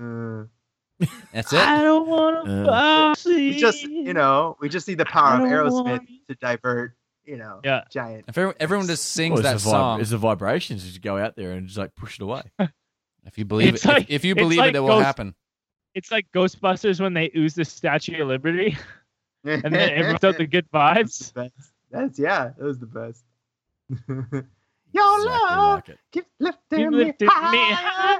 Uh, 0.00 0.44
That's 1.32 1.52
it. 1.52 1.58
I 1.58 1.82
don't 1.82 2.06
want 2.08 2.48
Uh, 2.48 3.14
to 3.14 3.20
fall 3.22 3.32
we 3.34 3.58
just, 3.58 3.82
you 3.82 4.12
know, 4.14 4.56
we 4.60 4.68
just 4.68 4.86
need 4.88 4.98
the 4.98 5.04
power 5.04 5.36
of 5.36 5.48
Aerosmith 5.48 5.84
want- 5.84 6.08
to 6.28 6.34
divert, 6.36 6.94
you 7.24 7.36
know, 7.36 7.60
Yeah. 7.64 7.82
giant. 7.90 8.24
If 8.28 8.36
everyone, 8.38 8.54
everyone 8.60 8.86
just 8.86 9.04
sings 9.12 9.34
Well, 9.34 9.42
that 9.42 9.54
it's 9.54 9.64
the 9.64 9.70
vib- 9.70 9.72
song, 9.72 10.00
It's 10.00 10.10
the 10.10 10.18
vibrations. 10.18 10.84
Just 10.84 11.00
go 11.02 11.18
out 11.18 11.36
there 11.36 11.52
and 11.52 11.66
just 11.66 11.78
like 11.78 11.94
push 11.94 12.16
it 12.18 12.22
away. 12.22 12.42
if 13.26 13.38
you 13.38 13.44
believe 13.44 13.74
It's 13.74 13.84
it, 13.84 13.88
if- 13.88 13.94
like- 13.94 14.10
if, 14.10 14.24
you 14.24 14.34
believe 14.34 14.58
like 14.58 14.70
it, 14.70 14.76
it 14.76 14.80
will 14.80 15.00
happen. 15.00 15.34
It's 15.94 16.10
like 16.10 16.26
Ghostbusters 16.34 17.00
when 17.00 17.12
they 17.14 17.30
ooze 17.36 17.54
the 17.54 17.64
Statue 17.66 18.22
of 18.22 18.28
Liberty, 18.28 18.76
and 19.44 19.62
then 19.62 19.74
everyone 19.90 20.18
does 20.20 20.36
the 20.36 20.46
good 20.46 20.66
vibes. 20.72 21.32
the 21.32 21.42
best. 21.42 21.72
That's 21.90 22.18
yeah, 22.18 22.52
that 22.56 22.64
was 22.64 22.78
the 22.78 22.86
best. 22.86 23.24
Your 24.94 25.16
Exactly 25.18 25.30
love 25.30 25.74
like 25.76 25.88
it. 25.90 25.98
keeps 26.10 26.28
You 26.38 26.46
lifting 26.46 26.90
me 26.90 26.96
lifted 27.04 27.24
me 27.26 27.30
high. 27.34 28.18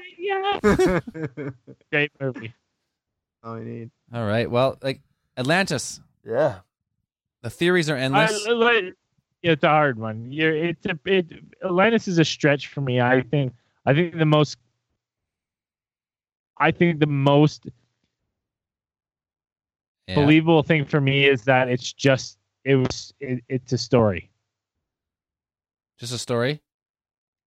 higher. 0.60 1.54
Great 1.90 2.12
movie. 2.20 2.54
All 3.42 3.54
we 3.56 3.64
need. 3.64 3.90
All 4.12 4.24
right. 4.26 4.50
Well, 4.50 4.78
like 4.82 5.00
Atlantis, 5.36 6.00
Yeah. 6.24 6.60
the 7.42 7.50
theories 7.50 7.90
are 7.90 7.96
I, 7.96 8.00
endless. 8.00 8.46
like- 8.48 8.94
it's 9.42 9.64
a 9.64 9.68
hard 9.68 9.98
one. 9.98 10.30
You're, 10.30 10.54
it's 10.54 10.86
a 10.86 10.96
it. 11.04 11.26
Atlantis 11.64 12.06
is 12.06 12.18
a 12.18 12.24
stretch 12.24 12.68
for 12.68 12.80
me. 12.80 13.00
I 13.00 13.22
think. 13.22 13.52
I 13.84 13.92
think 13.92 14.16
the 14.16 14.24
most. 14.24 14.56
I 16.58 16.70
think 16.70 17.00
the 17.00 17.06
most 17.08 17.66
Yeah. 20.06 20.14
believable 20.14 20.62
thing 20.62 20.84
for 20.84 21.00
me 21.00 21.26
is 21.26 21.42
that 21.44 21.68
it's 21.68 21.92
just 21.92 22.38
it 22.64 22.76
was 22.76 23.12
it, 23.18 23.42
it's 23.48 23.72
a 23.72 23.78
story 23.78 24.30
Just 25.98 26.12
a 26.12 26.18
story. 26.18 26.60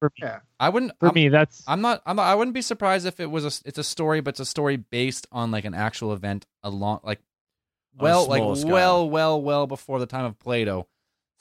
For 0.09 0.25
me. 0.25 0.27
Yeah. 0.27 0.39
I 0.59 0.69
wouldn't. 0.69 0.91
For 0.99 1.09
I'm, 1.09 1.13
me, 1.13 1.29
that's 1.29 1.63
I'm 1.67 1.81
not. 1.81 2.01
I'm. 2.05 2.15
Not, 2.15 2.23
I 2.23 2.35
wouldn't 2.35 2.53
be 2.53 2.61
surprised 2.61 3.05
if 3.05 3.19
it 3.19 3.29
was 3.29 3.43
a. 3.43 3.67
It's 3.67 3.77
a 3.77 3.83
story, 3.83 4.21
but 4.21 4.31
it's 4.31 4.39
a 4.39 4.45
story 4.45 4.77
based 4.77 5.27
on 5.31 5.51
like 5.51 5.65
an 5.65 5.73
actual 5.73 6.13
event 6.13 6.45
along 6.63 7.01
like. 7.03 7.21
Well, 7.97 8.27
like 8.27 8.39
smaller 8.39 8.55
scale. 8.55 8.71
well, 8.71 9.09
well, 9.09 9.41
well 9.41 9.67
before 9.67 9.99
the 9.99 10.05
time 10.05 10.25
of 10.25 10.37
Plato, 10.37 10.87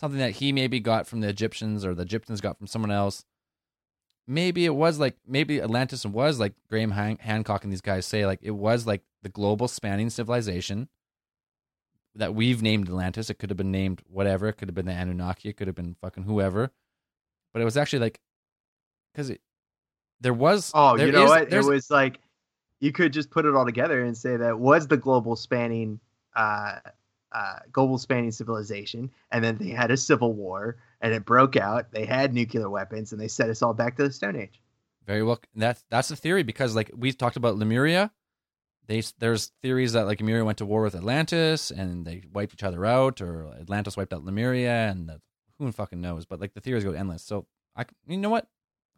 something 0.01 0.21
that 0.21 0.33
he 0.33 0.53
maybe 0.53 0.79
got 0.81 1.07
from 1.07 1.21
the 1.21 1.29
Egyptians 1.29 1.85
or 1.85 1.95
the 1.95 2.03
Egyptians 2.03 2.41
got 2.41 2.59
from 2.59 2.67
someone 2.67 2.91
else. 2.91 3.25
Maybe 4.27 4.65
it 4.65 4.75
was 4.75 4.99
like 4.99 5.17
maybe 5.27 5.61
Atlantis 5.61 6.07
was 6.07 6.39
like 6.39 6.55
Graham 6.71 6.93
Han- 6.93 7.19
Hancock 7.21 7.65
and 7.65 7.73
these 7.73 7.81
guys 7.81 8.07
say 8.07 8.25
like 8.25 8.39
it 8.43 8.53
was 8.53 8.87
like 8.87 9.03
the 9.23 9.29
global 9.29 9.69
spanning 9.69 10.11
civilization 10.11 10.89
that 12.15 12.35
we've 12.35 12.63
named 12.63 12.89
Atlantis. 12.89 13.31
It 13.31 13.39
could 13.39 13.51
have 13.51 13.57
been 13.57 13.73
named 13.73 14.03
whatever. 14.07 14.49
It 14.49 14.55
could 14.55 14.69
have 14.69 14.75
been 14.75 14.87
the 14.87 14.93
Anunnaki. 14.93 15.49
It 15.49 15.57
could 15.57 15.67
have 15.67 15.77
been 15.77 15.97
fucking 16.01 16.25
whoever. 16.25 16.71
But 17.53 17.63
it 17.63 17.65
was 17.65 17.77
actually 17.77 18.01
like 18.01 18.21
because 19.15 19.31
it 19.31 19.41
there 20.21 20.35
was 20.35 20.71
Oh, 20.75 20.97
there 20.97 21.07
you 21.07 21.13
know 21.13 21.25
is- 21.25 21.31
what? 21.31 21.53
It 21.53 21.65
was 21.65 21.91
like 21.91 22.21
you 22.81 22.93
could 22.93 23.13
just 23.13 23.31
put 23.31 23.45
it 23.47 23.55
all 23.55 23.65
together 23.65 24.05
and 24.05 24.17
say 24.17 24.37
that 24.37 24.59
was 24.59 24.87
the 24.89 24.97
global 24.97 25.37
spanning 25.37 26.01
uh 26.37 26.81
uh, 27.33 27.59
global 27.73 27.99
spanning 27.99 28.31
civilization, 28.31 29.11
and 29.33 29.43
then 29.45 29.59
they 29.59 29.71
had 29.71 29.91
a 29.91 29.97
civil 29.97 30.33
war, 30.33 30.77
and 31.01 31.13
it 31.13 31.25
broke 31.25 31.57
out. 31.57 31.91
They 31.91 32.05
had 32.07 32.33
nuclear 32.33 32.71
weapons, 32.71 33.11
and 33.11 33.21
they 33.21 33.27
set 33.27 33.51
us 33.51 33.61
all 33.61 33.75
back 33.75 33.97
to 33.97 34.05
the 34.05 34.13
Stone 34.13 34.37
Age. 34.37 34.61
Very 35.05 35.25
well. 35.25 35.41
That's 35.53 35.85
that's 35.91 36.09
the 36.09 36.15
theory 36.17 36.45
because 36.45 36.77
like 36.77 36.93
we 36.97 37.11
talked 37.13 37.37
about 37.37 37.57
Lemuria, 37.57 38.13
they 38.87 39.03
there's 39.19 39.51
theories 39.63 39.95
that 39.95 40.07
like 40.07 40.21
Lemuria 40.21 40.45
went 40.45 40.59
to 40.59 40.65
war 40.67 40.83
with 40.83 40.95
Atlantis 40.95 41.73
and 41.73 42.05
they 42.07 42.23
wiped 42.33 42.55
each 42.55 42.63
other 42.63 42.87
out, 42.87 43.21
or 43.21 43.49
Atlantis 43.61 43.97
wiped 43.97 44.13
out 44.13 44.25
Lemuria, 44.25 44.89
and 44.91 45.09
that, 45.09 45.21
who 45.59 45.73
fucking 45.73 46.01
knows? 46.01 46.27
But 46.27 46.41
like 46.41 46.55
the 46.55 46.61
theories 46.61 46.85
go 46.85 46.93
endless. 46.93 47.25
So 47.25 47.47
I, 47.75 47.85
you 48.07 48.17
know 48.17 48.31
what? 48.31 48.47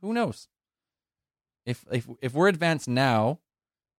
Who 0.00 0.12
knows? 0.12 0.48
If 1.64 1.84
if 1.90 2.08
if 2.20 2.34
we're 2.34 2.48
advanced 2.48 2.88
now 2.88 3.40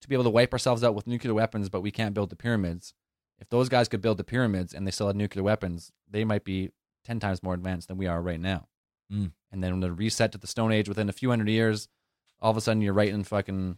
to 0.01 0.09
be 0.09 0.15
able 0.15 0.25
to 0.25 0.31
wipe 0.31 0.53
ourselves 0.53 0.85
out 0.85 0.95
with 0.95 1.07
nuclear 1.07 1.35
weapons, 1.35 1.69
but 1.69 1.81
we 1.81 1.91
can't 1.91 2.15
build 2.15 2.31
the 2.31 2.37
pyramids. 2.37 2.95
If 3.39 3.49
those 3.49 3.69
guys 3.69 3.89
could 3.89 4.01
build 4.01 4.19
the 4.19 4.25
pyramids 4.25 4.73
and 4.73 4.87
they 4.87 4.91
still 4.91 5.09
had 5.09 5.17
nuclear 5.17 5.43
weapons, 5.43 5.93
they 6.09 6.25
might 6.25 6.45
be 6.45 6.71
ten 7.05 7.21
times 7.21 7.43
more 7.43 7.55
advanced 7.55 7.89
than 7.89 7.99
we 7.99 8.07
are 8.07 8.23
right 8.23 8.41
now. 8.41 8.69
Mm. 9.13 9.33
And 9.53 9.63
then 9.63 9.73
when 9.73 9.81
they 9.81 9.91
reset 9.91 10.33
to 10.33 10.39
the 10.39 10.47
Stone 10.47 10.73
Age 10.73 10.89
within 10.89 11.09
a 11.09 11.13
few 11.13 11.31
hundred 11.31 11.49
years, 11.49 11.89
all 12.41 12.51
of 12.51 12.57
a 12.57 12.61
sudden 12.61 12.83
you're 12.83 12.93
writing 12.93 13.25
fucking 13.25 13.77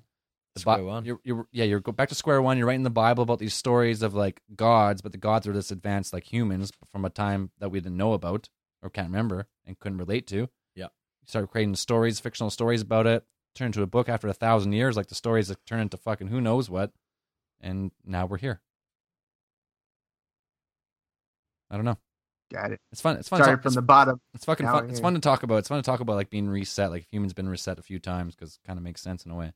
the 0.54 0.60
Square 0.60 0.78
Bi- 0.78 0.82
one. 0.82 1.04
You're, 1.04 1.20
you're 1.24 1.46
yeah, 1.52 1.64
you're 1.64 1.80
go 1.80 1.92
back 1.92 2.08
to 2.10 2.14
square 2.14 2.42
one. 2.42 2.58
You're 2.58 2.66
writing 2.66 2.82
the 2.82 2.90
Bible 2.90 3.22
about 3.22 3.38
these 3.38 3.54
stories 3.54 4.02
of 4.02 4.14
like 4.14 4.40
gods, 4.54 5.02
but 5.02 5.12
the 5.12 5.18
gods 5.18 5.46
are 5.46 5.52
this 5.52 5.70
advanced 5.70 6.12
like 6.12 6.32
humans 6.32 6.72
from 6.90 7.04
a 7.04 7.10
time 7.10 7.50
that 7.58 7.70
we 7.70 7.80
didn't 7.80 7.96
know 7.96 8.12
about 8.12 8.48
or 8.82 8.90
can't 8.90 9.08
remember 9.08 9.46
and 9.66 9.78
couldn't 9.78 9.98
relate 9.98 10.26
to. 10.28 10.48
Yeah. 11.28 11.40
you 11.40 11.42
start 11.42 11.50
creating 11.50 11.76
stories, 11.76 12.20
fictional 12.20 12.50
stories 12.50 12.82
about 12.82 13.06
it. 13.06 13.24
Turn 13.54 13.66
into 13.66 13.82
a 13.82 13.86
book 13.86 14.08
after 14.08 14.28
a 14.28 14.32
thousand 14.32 14.72
years, 14.72 14.96
like 14.96 15.08
the 15.08 15.14
stories 15.14 15.48
that 15.48 15.64
turn 15.66 15.80
into 15.80 15.96
fucking 15.96 16.28
who 16.28 16.40
knows 16.40 16.70
what. 16.70 16.92
And 17.60 17.90
now 18.04 18.26
we're 18.26 18.38
here. 18.38 18.60
I 21.70 21.76
don't 21.76 21.84
know. 21.84 21.98
Got 22.52 22.72
it. 22.72 22.80
It's 22.92 23.00
fun. 23.00 23.16
It's 23.16 23.28
fun. 23.28 23.38
Started 23.38 23.56
talk- 23.56 23.62
from 23.62 23.68
it's, 23.70 23.74
the 23.76 23.82
bottom. 23.82 24.20
it's 24.32 24.44
fucking 24.44 24.66
fun. 24.66 24.84
we're 24.84 24.90
It's 24.90 25.00
fun 25.00 25.14
to 25.14 25.20
talk 25.20 25.42
about. 25.42 25.56
It's 25.56 25.68
fun 25.68 25.78
to 25.78 25.82
talk 25.82 26.00
about 26.00 26.16
like 26.16 26.30
being 26.30 26.48
reset. 26.48 26.90
Like 26.90 27.06
humans 27.10 27.34
been 27.34 27.48
reset 27.48 27.78
a 27.78 27.82
few 27.82 27.98
times 27.98 28.34
because 28.34 28.54
it 28.54 28.66
kind 28.66 28.78
of 28.78 28.82
makes 28.82 29.02
sense 29.02 29.26
in 29.26 29.32
a 29.32 29.34
way. 29.34 29.52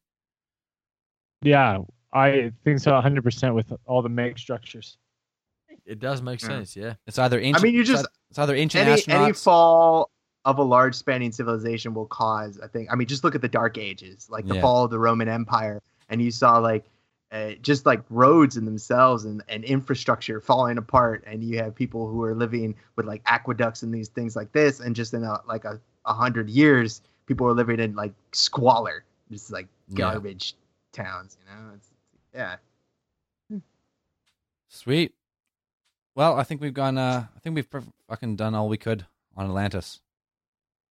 Yeah, 1.42 1.78
I 2.12 2.52
think 2.64 2.80
so 2.80 2.92
100% 2.92 3.54
with 3.54 3.72
all 3.86 4.02
the 4.02 4.08
meg 4.10 4.38
structures. 4.38 4.98
It 5.86 5.98
does 6.00 6.20
make 6.22 6.42
Yeah. 6.42 6.48
sense, 6.48 6.76
yeah. 6.76 6.94
It's 7.06 7.18
either 7.18 7.40
ancient. 7.40 7.64
I 7.64 7.66
mean, 7.66 7.74
you 7.74 7.82
just- 7.82 8.06
it's 8.30 8.38
either 8.38 8.54
ancient 8.54 8.86
Any 8.86 9.00
astronauts. 9.00 9.24
any 9.24 9.32
fall 9.32 10.10
of 10.44 10.58
a 10.58 10.62
large 10.62 10.94
spanning 10.94 11.32
civilization 11.32 11.94
will 11.94 12.06
cause. 12.06 12.58
I 12.62 12.66
think. 12.66 12.88
I 12.92 12.94
mean, 12.96 13.06
just 13.08 13.24
look 13.24 13.34
at 13.34 13.42
the 13.42 13.48
Dark 13.48 13.78
Ages, 13.78 14.28
like 14.30 14.46
the 14.46 14.56
Yeah. 14.56 14.60
fall 14.60 14.84
of 14.84 14.90
the 14.90 14.98
Roman 14.98 15.28
Empire, 15.28 15.80
and 16.08 16.20
you 16.22 16.30
saw 16.30 16.58
like. 16.58 16.84
Uh, 17.30 17.52
just 17.62 17.86
like 17.86 18.02
roads 18.10 18.58
in 18.58 18.66
themselves 18.66 19.24
and, 19.24 19.42
and 19.48 19.64
infrastructure 19.64 20.38
falling 20.38 20.76
apart 20.76 21.24
and 21.26 21.42
you 21.42 21.56
have 21.56 21.74
people 21.74 22.06
who 22.06 22.22
are 22.22 22.34
living 22.34 22.74
with 22.94 23.06
like 23.06 23.22
aqueducts 23.24 23.82
and 23.82 23.90
these 23.94 24.08
things 24.08 24.36
like 24.36 24.52
this 24.52 24.80
and 24.80 24.94
just 24.94 25.14
in 25.14 25.24
a 25.24 25.40
like 25.48 25.64
a, 25.64 25.80
a 26.04 26.12
hundred 26.12 26.50
years 26.50 27.00
people 27.24 27.46
are 27.46 27.54
living 27.54 27.80
in 27.80 27.94
like 27.94 28.12
squalor 28.32 29.02
just 29.30 29.50
like 29.50 29.66
Yeah. 29.88 30.12
garbage 30.12 30.56
towns 30.92 31.38
you 31.40 31.46
know 31.56 31.70
it's 31.74 31.88
yeah 32.34 32.56
Sweet. 34.68 35.14
Well, 36.14 36.38
I 36.38 36.42
think 36.42 36.60
we've 36.60 36.74
gone. 36.74 36.98
Uh, 36.98 37.26
I 37.34 37.38
think 37.40 37.54
we've 37.54 37.70
pr- 37.70 37.78
fucking 38.08 38.36
done 38.36 38.54
all 38.54 38.68
we 38.68 38.76
could 38.76 39.06
on 39.36 39.46
Atlantis. 39.46 40.00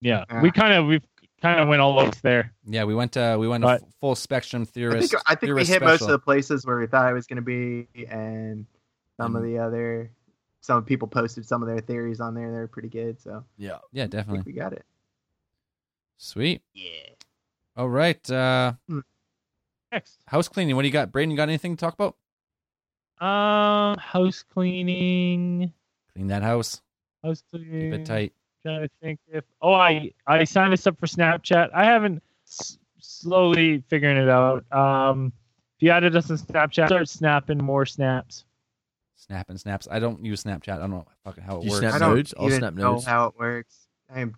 Yeah, 0.01 0.23
Yeah. 0.29 0.41
we 0.41 0.51
kind 0.51 0.73
of 0.73 0.85
we've 0.85 1.03
kind 1.41 1.59
of 1.59 1.67
went 1.67 1.81
all 1.81 1.99
over 1.99 2.11
there. 2.21 2.53
Yeah, 2.65 2.83
we 2.85 2.95
went. 2.95 3.15
Uh, 3.17 3.37
we 3.39 3.47
went 3.47 3.63
a 3.63 3.67
But- 3.67 3.81
f- 3.83 3.87
full 3.99 4.15
spectrum 4.15 4.61
I 4.63 4.65
think, 4.65 4.75
I 4.83 4.89
think 5.35 5.41
we 5.41 5.47
theorist 5.47 5.71
hit 5.71 5.81
most 5.81 6.01
of 6.01 6.07
the 6.09 6.19
places 6.19 6.65
where 6.65 6.77
we 6.79 6.87
thought 6.87 7.09
it 7.09 7.13
was 7.13 7.27
going 7.27 7.37
to 7.37 7.41
be, 7.41 7.87
and 8.09 8.65
some 9.17 9.35
of 9.35 9.43
the 9.43 9.57
other, 9.59 10.11
some 10.61 10.83
people 10.85 11.07
posted 11.07 11.45
some 11.45 11.61
of 11.61 11.67
their 11.67 11.79
theories 11.79 12.19
on 12.19 12.33
there. 12.33 12.51
They're 12.51 12.67
pretty 12.67 12.89
good, 12.89 13.19
so 13.21 13.43
Yeah. 13.57 13.79
Yeah, 13.91 14.03
I 14.03 14.05
think 14.05 14.11
definitely. 14.11 14.43
we 14.45 14.53
got 14.53 14.73
it. 14.73 14.85
Sweet. 16.17 16.61
Yeah. 16.73 16.91
All 17.77 17.89
right. 17.89 18.29
Uh, 18.29 18.73
Next, 19.91 20.19
house 20.27 20.47
cleaning. 20.47 20.75
What 20.75 20.83
do 20.83 20.87
you 20.87 20.91
got, 20.93 21.11
Braden? 21.11 21.31
You 21.31 21.37
got 21.37 21.49
anything 21.49 21.75
to 21.75 21.79
talk 21.79 21.93
about? 21.95 22.15
um, 23.21 23.97
house 23.97 24.43
cleaning, 24.43 25.73
Clean 26.13 26.27
that 26.27 26.41
house. 26.43 26.81
house 27.23 27.43
cleaning. 27.49 27.91
Keep 27.91 27.99
it 28.01 28.05
tight. 28.05 28.33
Trying 28.65 28.81
to 28.81 28.89
think 29.01 29.19
if 29.31 29.43
oh 29.61 29.73
I 29.73 30.11
I 30.27 30.43
signed 30.43 30.73
us 30.73 30.85
up 30.85 30.99
for 30.99 31.05
Snapchat. 31.07 31.69
I 31.73 31.85
haven't 31.85 32.21
s- 32.47 32.77
slowly 32.99 33.83
figuring 33.87 34.17
it 34.17 34.27
out. 34.29 34.65
Um, 34.73 35.31
If 35.77 35.83
you 35.83 35.91
added 35.91 36.15
us 36.15 36.29
on 36.29 36.37
Snapchat, 36.37 36.87
start 36.87 37.07
snapping 37.07 37.57
more 37.57 37.85
snaps. 37.85 38.43
Snapping 39.15 39.57
snaps. 39.57 39.87
I 39.89 39.99
don't 39.99 40.23
use 40.25 40.43
Snapchat. 40.43 40.73
I 40.75 40.77
don't 40.79 40.91
know 40.91 41.05
fucking 41.23 41.43
how 41.43 41.57
it 41.59 41.63
You 41.65 41.69
works. 41.71 41.79
snap 41.81 41.93
I 41.93 41.99
don't 41.99 42.15
nudes? 42.15 42.33
I'll 42.37 42.47
even 42.47 42.59
snap 42.59 42.73
know 42.73 42.93
nudes. 42.93 43.05
how 43.05 43.27
it 43.27 43.33
works. 43.37 43.87
I'm. 44.13 44.35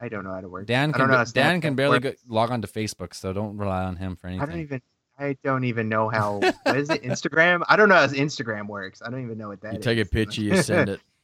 I 0.00 0.08
don't 0.10 0.24
know 0.24 0.32
how 0.34 0.40
to 0.42 0.48
work. 0.48 0.66
Dan 0.66 0.90
I 0.90 0.92
can 0.92 1.00
don't 1.00 1.10
know 1.10 1.16
how 1.16 1.24
Dan 1.24 1.60
can 1.62 1.74
barely 1.74 1.98
go, 2.00 2.10
works. 2.10 2.22
log 2.28 2.50
on 2.50 2.60
to 2.62 2.68
Facebook, 2.68 3.14
so 3.14 3.32
don't 3.32 3.56
rely 3.56 3.84
on 3.84 3.96
him 3.96 4.14
for 4.16 4.26
anything. 4.28 4.42
I 4.48 4.52
don't 4.52 4.60
even. 4.60 4.82
I 5.18 5.36
don't 5.42 5.64
even 5.64 5.88
know 5.88 6.08
how. 6.10 6.40
what 6.62 6.76
is 6.76 6.90
it? 6.90 7.02
Instagram? 7.02 7.62
I 7.68 7.76
don't 7.76 7.88
know 7.88 7.94
how 7.96 8.06
Instagram 8.06 8.66
works. 8.68 9.00
I 9.04 9.08
don't 9.10 9.22
even 9.22 9.38
know 9.38 9.48
what 9.48 9.60
that 9.62 9.72
You 9.72 9.78
is. 9.78 9.84
take 9.84 9.98
a 9.98 10.04
picture, 10.04 10.42
you 10.42 10.56
send 10.62 10.90
it, 10.90 11.00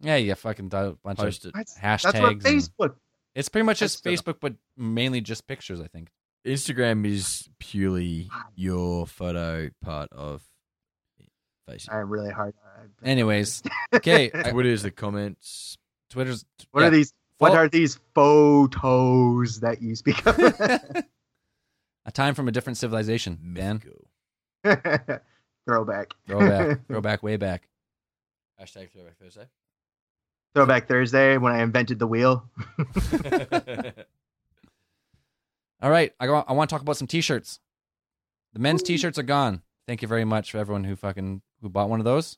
Yeah, 0.00 0.16
you 0.16 0.34
fucking 0.34 0.68
do 0.68 0.76
a 0.76 0.92
bunch 0.92 1.18
post 1.18 1.44
of 1.44 1.54
it. 1.54 1.68
Hashtags. 1.80 2.02
that's 2.02 2.20
what 2.20 2.32
and- 2.32 2.42
Facebook. 2.42 2.94
It's 3.34 3.48
pretty 3.48 3.64
much 3.64 3.78
just 3.78 4.02
That's 4.02 4.22
Facebook, 4.22 4.36
but 4.40 4.54
mainly 4.76 5.20
just 5.20 5.46
pictures. 5.46 5.80
I 5.80 5.86
think. 5.86 6.10
Instagram 6.44 7.06
is 7.06 7.48
purely 7.58 8.28
your 8.56 9.06
photo 9.06 9.70
part 9.82 10.10
of 10.12 10.42
Facebook. 11.68 11.92
I'm 11.94 12.08
really 12.10 12.30
hard. 12.30 12.54
Anyways, 13.04 13.62
okay. 13.94 14.30
I- 14.34 14.50
Twitter 14.50 14.70
is 14.70 14.82
the 14.82 14.90
comments. 14.90 15.78
Twitter's. 16.08 16.44
What 16.72 16.80
yeah. 16.80 16.88
are 16.88 16.90
these? 16.90 17.12
What 17.38 17.48
Follow- 17.50 17.60
are 17.60 17.68
these 17.68 18.00
photos 18.14 19.60
that 19.60 19.80
you 19.80 19.94
speak 19.94 20.26
of? 20.26 20.36
a 22.06 22.12
time 22.12 22.34
from 22.34 22.48
a 22.48 22.52
different 22.52 22.78
civilization? 22.78 23.54
Dan, 23.54 23.80
Mythical. 24.64 25.20
Throwback. 25.66 26.14
throwback, 26.26 26.86
throwback, 26.88 27.22
way 27.22 27.36
back. 27.36 27.68
Hashtag 28.60 28.90
Throwback 28.90 29.16
Thursday. 29.18 29.46
Throwback 30.54 30.88
Thursday 30.88 31.36
when 31.38 31.52
I 31.52 31.62
invented 31.62 31.98
the 31.98 32.06
wheel. 32.06 32.44
All 35.82 35.90
right, 35.90 36.12
I, 36.20 36.26
go, 36.26 36.44
I 36.46 36.52
want 36.52 36.68
to 36.68 36.74
talk 36.74 36.82
about 36.82 36.96
some 36.96 37.06
T-shirts. 37.06 37.58
The 38.52 38.58
men's 38.58 38.82
Woo. 38.82 38.86
T-shirts 38.88 39.18
are 39.18 39.22
gone. 39.22 39.62
Thank 39.86 40.02
you 40.02 40.08
very 40.08 40.24
much 40.24 40.50
for 40.52 40.58
everyone 40.58 40.84
who 40.84 40.94
fucking 40.96 41.40
who 41.62 41.68
bought 41.68 41.88
one 41.88 42.00
of 42.00 42.04
those. 42.04 42.36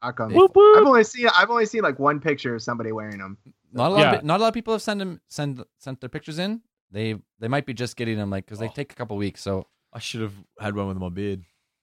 How 0.00 0.12
come? 0.12 0.32
Whoop, 0.32 0.52
I've 0.56 0.86
only 0.86 1.04
seen 1.04 1.28
I've 1.36 1.50
only 1.50 1.66
seen 1.66 1.82
like 1.82 1.98
one 1.98 2.20
picture 2.20 2.54
of 2.54 2.62
somebody 2.62 2.92
wearing 2.92 3.18
them. 3.18 3.36
Not 3.72 3.90
a 3.90 3.94
lot. 3.94 4.00
Yeah. 4.00 4.12
Of, 4.14 4.24
not 4.24 4.38
a 4.38 4.42
lot 4.42 4.48
of 4.48 4.54
people 4.54 4.72
have 4.74 4.82
sent 4.82 4.98
them 4.98 5.20
send 5.28 5.62
sent 5.78 6.00
their 6.00 6.08
pictures 6.08 6.38
in. 6.38 6.62
They 6.90 7.16
they 7.40 7.48
might 7.48 7.66
be 7.66 7.74
just 7.74 7.96
getting 7.96 8.16
them 8.16 8.30
like 8.30 8.46
because 8.46 8.60
they 8.60 8.68
Oh. 8.68 8.72
take 8.74 8.92
a 8.92 8.96
couple 8.96 9.16
weeks. 9.16 9.42
So 9.42 9.66
I 9.92 9.98
should 9.98 10.20
have 10.20 10.34
had 10.60 10.74
one 10.74 10.86
with 10.88 10.96
my 10.98 11.08
beard. 11.08 11.42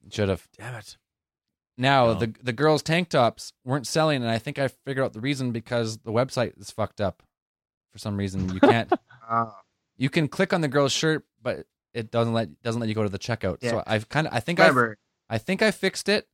should 0.10 0.30
have. 0.30 0.48
Damn 0.57 0.76
it. 0.76 0.98
Now 1.77 2.07
Oh. 2.07 2.14
the 2.15 2.34
the 2.41 2.53
girls' 2.53 2.81
tank 2.81 3.10
tops 3.10 3.52
weren't 3.65 3.88
selling, 3.88 4.22
and 4.22 4.31
I 4.31 4.38
think 4.39 4.57
I 4.60 4.68
figured 4.69 5.03
out 5.06 5.14
the 5.14 5.19
reason 5.19 5.52
because 5.52 5.97
the 5.99 6.11
website 6.11 6.60
is 6.60 6.72
fucked 6.72 7.02
up. 7.02 7.22
For 7.91 7.99
some 7.99 8.18
reason, 8.18 8.53
you 8.53 8.60
can't. 8.60 8.91
Uh, 9.30 9.52
you 9.97 10.10
can 10.10 10.27
click 10.27 10.53
on 10.53 10.61
the 10.61 10.68
girl's 10.68 10.91
shirt, 10.93 11.26
but 11.41 11.65
it 11.93 12.11
doesn't 12.11 12.34
let 12.34 12.61
doesn't 12.61 12.80
let 12.80 12.88
you 12.89 12.95
go 12.95 13.03
to 13.03 13.10
the 13.10 13.19
checkout. 13.19 13.57
So 13.61 13.84
I've 13.85 14.07
kind 14.10 14.27
of 14.27 14.34
I 14.34 14.39
think 14.39 14.60
I 14.60 14.69
I 15.30 15.38
think 15.38 15.61
I 15.61 15.72
fixed 15.72 16.07
it, 16.10 16.27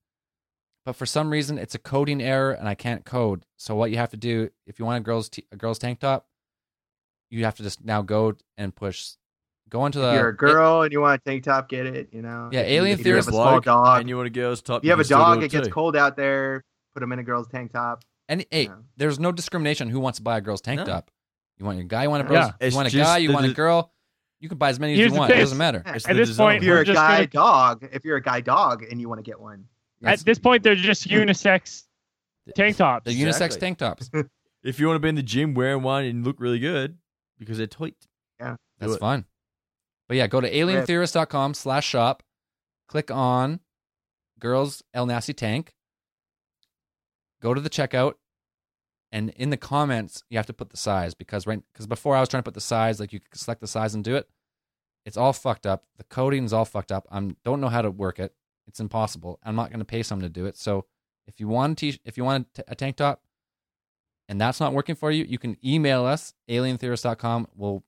but 0.85 0.95
for 0.95 1.05
some 1.05 1.29
reason 1.31 1.57
it's 1.57 1.75
a 1.75 1.79
coding 1.79 2.21
error 2.21 2.51
and 2.51 2.67
I 2.67 2.75
can't 2.75 3.03
code. 3.05 3.45
So 3.57 3.75
what 3.75 3.89
you 3.91 3.97
have 3.97 4.11
to 4.11 4.17
do 4.17 4.49
if 4.67 4.77
you 4.79 4.85
want 4.85 4.97
a 4.99 5.03
girl's 5.03 5.29
t- 5.29 5.45
a 5.51 5.55
girl's 5.55 5.79
tank 5.79 5.99
top, 5.99 6.27
you 7.29 7.45
have 7.45 7.55
to 7.57 7.63
just 7.63 7.83
now 7.83 8.01
go 8.01 8.35
and 8.57 8.75
push, 8.75 9.11
go 9.71 9.85
into 9.87 9.99
the. 9.99 10.09
if 10.09 10.13
you're 10.15 10.29
a 10.29 10.35
girl 10.37 10.83
and 10.83 10.91
you 10.91 11.01
want 11.01 11.19
a 11.19 11.29
tank 11.29 11.43
top, 11.43 11.67
get 11.69 11.87
it. 11.87 12.09
You 12.11 12.21
know. 12.21 12.49
Yeah, 12.51 12.59
If 12.61 12.69
you- 12.69 12.75
Alien 12.77 12.99
if 12.99 13.05
you 13.05 13.15
have 13.15 13.27
a 13.27 13.31
small 13.31 13.51
Bloke, 13.53 13.63
dog. 13.63 13.99
And 14.01 14.09
you 14.09 14.17
want 14.17 14.27
a 14.27 14.29
girl's 14.29 14.61
top. 14.61 14.81
If 14.81 14.83
you 14.85 14.89
have 14.91 14.99
a 14.99 15.03
can 15.03 15.05
still 15.05 15.17
do 15.17 15.23
dog, 15.23 15.37
it 15.39 15.45
it 15.45 15.51
gets 15.51 15.67
too. 15.67 15.73
cold 15.73 15.95
out 15.95 16.15
there. 16.15 16.63
Put 16.93 16.99
them 16.99 17.11
in 17.13 17.19
a 17.19 17.23
girl's 17.23 17.47
tank 17.47 17.71
top. 17.71 18.03
And 18.29 18.45
hey, 18.51 18.63
Yeah. 18.65 18.75
there's 18.97 19.19
no 19.19 19.31
discrimination 19.31 19.89
who 19.89 19.99
wants 19.99 20.19
to 20.19 20.23
buy 20.23 20.37
a 20.37 20.41
girl's 20.41 20.61
tank 20.61 20.79
No. 20.79 20.85
top. 20.85 21.09
You 21.57 21.65
want 21.65 21.77
your 21.77 21.87
guy, 21.87 22.03
you 22.03 22.09
want 22.09 22.21
a 22.29 22.31
Yeah. 22.33 22.39
girl, 22.41 22.47
you 22.61 22.67
It's 22.67 22.75
want 22.75 22.87
a 22.87 22.91
just 22.91 23.03
guy, 23.09 23.17
you 23.17 23.27
the 23.29 23.33
want 23.33 23.45
a 23.45 23.53
girl. 23.53 23.91
You 24.39 24.49
can 24.49 24.57
buy 24.57 24.69
as 24.69 24.79
many 24.79 24.93
as 24.93 24.99
you 24.99 25.09
the 25.11 25.15
want. 25.17 25.31
It 25.31 25.37
doesn't 25.37 25.57
matter. 25.57 25.83
It's 25.85 26.07
At 26.09 26.15
this 26.15 26.29
design. 26.29 26.45
point, 26.45 26.57
If 26.57 26.63
you're 26.63 26.79
a 26.81 26.85
just 26.85 26.95
guy 26.95 27.15
gonna- 27.17 27.27
dog, 27.27 27.87
if 27.91 28.03
you're 28.05 28.17
a 28.17 28.21
guy 28.21 28.41
dog 28.41 28.83
and 28.83 28.99
you 28.99 29.07
want 29.07 29.19
to 29.19 29.23
get 29.23 29.39
one, 29.39 29.65
At 30.03 30.19
this 30.21 30.39
point, 30.39 30.63
they're 30.63 30.73
just 30.75 31.07
unisex 31.07 31.83
tank 32.55 32.77
tops. 32.77 33.05
The 33.05 33.11
unisex 33.11 33.27
Exactly. 33.27 33.59
tank 33.59 33.77
tops. 33.77 34.09
if 34.63 34.79
you 34.79 34.87
want 34.87 34.95
to 34.95 34.99
be 34.99 35.09
in 35.09 35.15
the 35.15 35.21
gym 35.23 35.53
wearing 35.53 35.83
one 35.83 36.03
and 36.05 36.25
look 36.25 36.37
really 36.39 36.57
good 36.59 36.97
because 37.37 37.57
they're 37.59 37.67
tight. 37.67 37.95
Yeah. 38.39 38.55
That's 38.79 38.97
fine. 38.97 39.25
But 40.11 40.17
yeah, 40.17 40.27
go 40.27 40.41
to 40.41 40.51
alientheorist.com 40.51 41.53
slash 41.53 41.87
shop, 41.87 42.21
click 42.89 43.09
on 43.09 43.61
girls 44.39 44.83
El 44.93 45.05
Nasty 45.05 45.31
Tank, 45.31 45.73
go 47.41 47.53
to 47.53 47.61
the 47.61 47.69
checkout, 47.69 48.15
and 49.13 49.29
in 49.37 49.51
the 49.51 49.55
comments 49.55 50.25
you 50.29 50.37
have 50.37 50.47
to 50.47 50.53
put 50.53 50.71
the 50.71 50.75
size 50.75 51.13
because 51.13 51.47
right 51.47 51.61
because 51.71 51.87
before 51.87 52.17
I 52.17 52.19
was 52.19 52.27
trying 52.27 52.43
to 52.43 52.43
put 52.43 52.55
the 52.55 52.59
size, 52.59 52.99
like 52.99 53.13
you 53.13 53.21
could 53.21 53.39
select 53.39 53.61
the 53.61 53.67
size 53.67 53.95
and 53.95 54.03
do 54.03 54.17
it. 54.17 54.27
It's 55.05 55.15
all 55.15 55.31
fucked 55.31 55.65
up. 55.65 55.85
The 55.97 56.03
coding's 56.03 56.51
all 56.51 56.65
fucked 56.65 56.91
up. 56.91 57.07
I 57.09 57.31
don't 57.45 57.61
know 57.61 57.69
how 57.69 57.81
to 57.81 57.89
work 57.89 58.19
it. 58.19 58.33
It's 58.67 58.81
impossible. 58.81 59.39
I'm 59.45 59.55
not 59.55 59.69
going 59.69 59.79
to 59.79 59.85
pay 59.85 60.03
someone 60.03 60.23
to 60.23 60.29
do 60.29 60.45
it. 60.45 60.57
So 60.57 60.87
if 61.25 61.39
you 61.39 61.47
want 61.47 61.77
t- 61.77 62.01
if 62.03 62.17
you 62.17 62.25
want 62.25 62.47
a, 62.57 62.63
t- 62.63 62.67
a 62.67 62.75
tank 62.75 62.97
top, 62.97 63.21
and 64.27 64.41
that's 64.41 64.59
not 64.59 64.73
working 64.73 64.95
for 64.95 65.09
you, 65.09 65.23
you 65.23 65.37
can 65.37 65.55
email 65.63 66.03
us 66.03 66.33
alientheorist.com. 66.49 67.47
We'll 67.55 67.85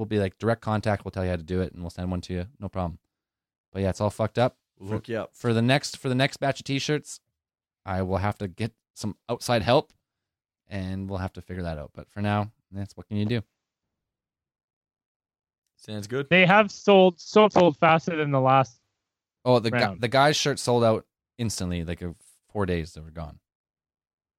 we'll 0.00 0.06
be 0.06 0.18
like 0.18 0.38
direct 0.38 0.62
contact. 0.62 1.04
We'll 1.04 1.12
tell 1.12 1.24
you 1.24 1.30
how 1.30 1.36
to 1.36 1.42
do 1.42 1.60
it, 1.60 1.74
and 1.74 1.82
we'll 1.82 1.90
send 1.90 2.10
one 2.10 2.22
to 2.22 2.32
you. 2.32 2.46
No 2.58 2.70
problem. 2.70 2.98
But 3.70 3.82
yeah, 3.82 3.90
it's 3.90 4.00
all 4.00 4.08
fucked 4.08 4.38
up. 4.38 4.56
We'll 4.78 4.92
hook 4.92 5.08
you 5.10 5.18
up. 5.18 5.30
For 5.34 5.52
the 5.52 5.60
next 5.60 5.98
for 5.98 6.08
the 6.08 6.14
next 6.14 6.38
batch 6.38 6.58
of 6.60 6.64
t-shirts, 6.64 7.20
I 7.84 8.00
will 8.00 8.16
have 8.16 8.38
to 8.38 8.48
get 8.48 8.72
some 8.94 9.14
outside 9.28 9.62
help, 9.62 9.92
and 10.68 11.08
we'll 11.08 11.18
have 11.18 11.34
to 11.34 11.42
figure 11.42 11.62
that 11.64 11.76
out. 11.78 11.90
But 11.94 12.10
for 12.10 12.22
now, 12.22 12.50
that's 12.72 12.96
what 12.96 13.08
can 13.08 13.18
you 13.18 13.26
do? 13.26 13.42
Sounds 15.76 16.06
good. 16.06 16.28
They 16.30 16.46
have 16.46 16.70
sold 16.70 17.20
so 17.20 17.48
sold 17.50 17.76
faster 17.76 18.16
than 18.16 18.30
the 18.30 18.40
last. 18.40 18.80
Oh, 19.44 19.58
the 19.58 19.70
guy, 19.70 19.80
Round. 19.80 20.00
the 20.00 20.08
guy's 20.08 20.36
shirt 20.36 20.58
sold 20.58 20.82
out 20.82 21.04
instantly. 21.36 21.84
Like 21.84 22.02
uh, 22.02 22.12
four 22.50 22.64
days, 22.64 22.94
they 22.94 23.02
were 23.02 23.10
gone. 23.10 23.38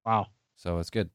Wow. 0.04 0.26
So 0.56 0.78
it's 0.80 0.90
good. 0.90 1.10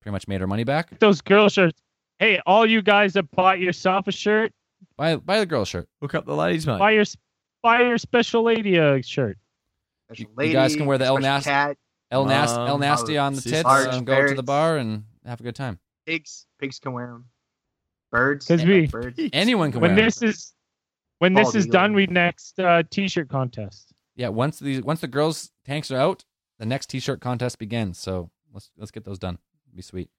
Pretty 0.00 0.12
much 0.12 0.26
made 0.26 0.40
our 0.40 0.46
money 0.46 0.64
back. 0.64 0.98
Those 1.00 1.20
girl 1.20 1.50
shirts. 1.50 1.80
Hey, 2.20 2.38
all 2.46 2.64
you 2.66 2.82
guys 2.82 3.14
that 3.14 3.28
bought 3.32 3.58
yourself 3.58 4.06
a 4.06 4.12
shirt, 4.12 4.52
Buy 4.96 5.16
buy 5.16 5.40
the 5.40 5.46
girl 5.46 5.64
shirt. 5.64 5.88
Hook 6.00 6.14
up 6.14 6.26
the 6.26 6.36
ladies, 6.36 6.66
mate. 6.66 6.78
buy 6.78 6.92
your 6.92 7.04
buy 7.62 7.80
your 7.80 7.98
special 7.98 8.42
lady 8.42 8.78
uh, 8.78 9.00
shirt. 9.02 9.38
special 10.06 10.26
You- 10.30 10.34
lady, 10.36 10.50
you 10.50 10.56
guys 10.56 10.76
can 10.76 10.86
wear 10.86 10.98
the 10.98 11.06
El 11.06 11.18
Nasty 11.18 11.48
Nas- 11.50 11.54
cat, 11.56 11.76
El, 12.10 12.24
Nas- 12.26 12.52
El 12.52 12.66
Mom, 12.68 12.80
Nasty 12.80 13.16
on 13.18 13.32
the 13.32 13.40
sisters. 13.40 13.52
tits 13.60 13.64
Large 13.66 13.94
and 13.96 14.06
go 14.06 14.26
to 14.28 14.34
the 14.34 14.42
bar 14.42 14.76
and 14.76 15.04
have 15.24 15.40
a 15.40 15.42
good 15.42 15.54
time. 15.56 15.78
pigs. 16.06 16.46
Pigs 16.60 16.78
can 16.78 16.92
wear 16.92 17.06
them. 17.08 17.24
Birds. 18.12 18.46
'Cause 18.46 18.64
we- 18.64 18.86
birds. 18.86 19.18
Anyone 19.32 19.72
can 19.72 19.80
When 19.80 19.92
wear 19.92 19.98
'em. 20.00 20.04
this 20.06 20.22
is 20.22 20.52
when 21.20 21.34
this 21.34 21.54
is 21.54 21.66
done, 21.66 21.92
we 21.94 22.06
next 22.06 22.58
uh, 22.60 22.82
t-shirt 22.90 23.28
contest. 23.28 23.92
Yeah, 24.16 24.28
once 24.28 24.58
these 24.58 24.82
once 24.82 25.00
the 25.00 25.08
girls 25.08 25.50
tanks 25.64 25.90
are 25.90 25.96
out, 25.98 26.24
the 26.58 26.66
next 26.66 26.86
t-shirt 26.90 27.20
contest 27.20 27.58
begins. 27.58 27.98
So 27.98 28.30
let's 28.52 28.70
let's 28.76 28.90
get 28.90 29.04
those 29.04 29.18
done. 29.18 29.38
be 29.74 29.80
sweet. 29.82 30.10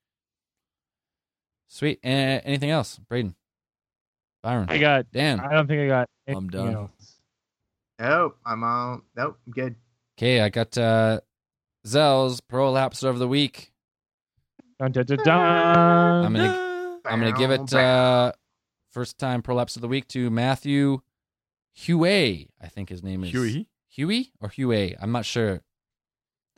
Sweet. 1.72 2.00
Uh, 2.04 2.08
anything 2.44 2.68
else, 2.68 3.00
Braden? 3.08 3.34
Byron? 4.42 4.66
I 4.68 4.76
got. 4.76 5.10
Dan? 5.10 5.40
I 5.40 5.54
don't 5.54 5.66
think 5.66 5.80
I 5.80 5.86
got. 5.86 6.10
I'm 6.28 6.48
done. 6.48 6.74
else. 6.74 7.16
Nope. 7.98 8.36
I'm 8.44 8.62
all. 8.62 9.00
Nope. 9.16 9.38
I'm 9.46 9.52
good. 9.54 9.76
Okay, 10.18 10.42
I 10.42 10.50
got 10.50 10.76
uh, 10.76 11.20
Zell's 11.86 12.42
prolapse 12.42 13.02
of 13.02 13.18
the 13.18 13.26
week. 13.26 13.72
Dun, 14.78 14.92
dun, 14.92 15.06
dun, 15.06 15.18
dun. 15.24 16.26
I'm 16.26 16.32
gonna 16.34 16.98
I'm 17.06 17.20
gonna 17.20 17.32
give 17.32 17.50
it 17.50 17.72
uh, 17.72 18.32
first 18.90 19.16
time 19.16 19.40
prolapse 19.40 19.74
of 19.74 19.80
the 19.80 19.88
week 19.88 20.08
to 20.08 20.28
Matthew 20.28 21.00
Huey. 21.72 22.50
I 22.60 22.68
think 22.68 22.90
his 22.90 23.02
name 23.02 23.24
is 23.24 23.30
Huey. 23.30 23.66
Huey 23.88 24.32
or 24.42 24.50
Huey. 24.50 24.94
I'm 25.00 25.10
not 25.10 25.24
sure 25.24 25.62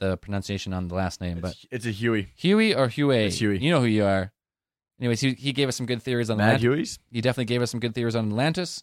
the 0.00 0.16
pronunciation 0.16 0.72
on 0.72 0.88
the 0.88 0.96
last 0.96 1.20
name, 1.20 1.38
but 1.40 1.52
It's, 1.52 1.66
it's 1.70 1.86
a 1.86 1.92
Huey. 1.92 2.32
Huey 2.34 2.74
or 2.74 2.88
Huey. 2.88 3.26
It's 3.26 3.38
Huey. 3.38 3.58
You 3.60 3.70
know 3.70 3.80
who 3.80 3.86
you 3.86 4.04
are. 4.04 4.32
Anyways, 5.00 5.20
he 5.20 5.34
he 5.34 5.52
gave 5.52 5.68
us 5.68 5.76
some 5.76 5.86
good 5.86 6.02
theories 6.02 6.30
on 6.30 6.38
Mad 6.38 6.56
Atlantis. 6.56 6.98
Hueys. 6.98 6.98
He 7.10 7.20
definitely 7.20 7.46
gave 7.46 7.62
us 7.62 7.70
some 7.70 7.80
good 7.80 7.94
theories 7.94 8.14
on 8.14 8.28
Atlantis, 8.28 8.82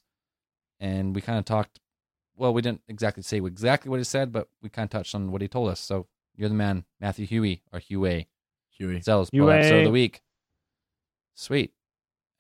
and 0.80 1.16
we 1.16 1.22
kind 1.22 1.40
of 1.40 1.46
talked. 1.46 1.80
Well, 2.36 2.54
we 2.54 2.62
didn't 2.62 2.82
exactly 2.88 3.24
say 3.24 3.38
exactly 3.38 3.90
what 3.90 4.00
he 4.00 4.04
said, 4.04 4.32
but 4.32 4.48
we 4.62 4.70
kind 4.70 4.86
of 4.86 4.90
touched 4.90 5.16
on 5.16 5.32
what 5.32 5.42
he 5.42 5.48
told 5.48 5.70
us. 5.70 5.80
So 5.80 6.08
you're 6.36 6.50
the 6.50 6.56
man, 6.56 6.86
Matthew 7.00 7.26
Huey 7.26 7.62
or 7.72 7.80
Huey. 7.80 8.28
Huey. 8.70 9.00
Zells 9.00 9.30
Huey. 9.32 9.54
episode 9.54 9.80
of 9.80 9.84
the 9.86 9.92
week. 9.92 10.22
Sweet. 11.36 11.72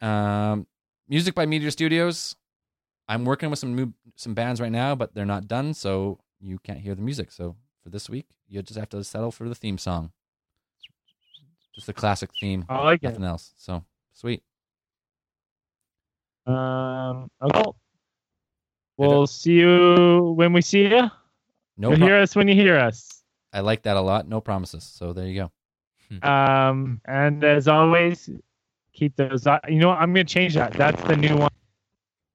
Um, 0.01 0.67
music 1.07 1.35
by 1.35 1.45
Meteor 1.45 1.71
Studios. 1.71 2.35
I'm 3.07 3.25
working 3.25 3.49
with 3.49 3.59
some 3.59 3.75
new 3.75 3.93
some 4.15 4.33
bands 4.33 4.59
right 4.59 4.71
now, 4.71 4.95
but 4.95 5.13
they're 5.13 5.25
not 5.25 5.47
done, 5.47 5.73
so 5.73 6.19
you 6.39 6.59
can't 6.59 6.79
hear 6.79 6.95
the 6.95 7.01
music. 7.01 7.31
So 7.31 7.55
for 7.83 7.89
this 7.89 8.09
week, 8.09 8.27
you 8.47 8.61
just 8.61 8.79
have 8.79 8.89
to 8.89 9.03
settle 9.03 9.31
for 9.31 9.47
the 9.47 9.55
theme 9.55 9.77
song. 9.77 10.11
Just 11.73 11.89
a 11.89 11.93
classic 11.93 12.29
theme, 12.39 12.65
I 12.69 12.83
like 12.83 13.03
it. 13.03 13.07
nothing 13.09 13.23
else. 13.23 13.53
So 13.57 13.83
sweet. 14.13 14.43
Um. 16.45 17.29
Okay. 17.41 17.63
We'll 18.97 19.27
see 19.27 19.53
you 19.53 20.33
when 20.35 20.53
we 20.53 20.61
see 20.61 20.83
you. 20.83 21.09
No, 21.77 21.89
You'll 21.89 21.97
pro- 21.97 22.07
hear 22.07 22.17
us 22.17 22.35
when 22.35 22.47
you 22.47 22.53
hear 22.55 22.77
us. 22.77 23.23
I 23.53 23.61
like 23.61 23.83
that 23.83 23.97
a 23.97 24.01
lot. 24.01 24.27
No 24.27 24.41
promises. 24.41 24.83
So 24.83 25.13
there 25.13 25.27
you 25.27 25.47
go. 26.21 26.27
Um. 26.27 26.99
And 27.05 27.43
as 27.43 27.67
always, 27.67 28.29
keep 28.93 29.15
those. 29.15 29.45
You 29.67 29.79
know 29.79 29.89
what? 29.89 29.97
I'm 29.99 30.13
gonna 30.13 30.23
change 30.25 30.55
that. 30.55 30.73
That's 30.73 31.01
the 31.03 31.15
new 31.15 31.37
one. 31.37 31.49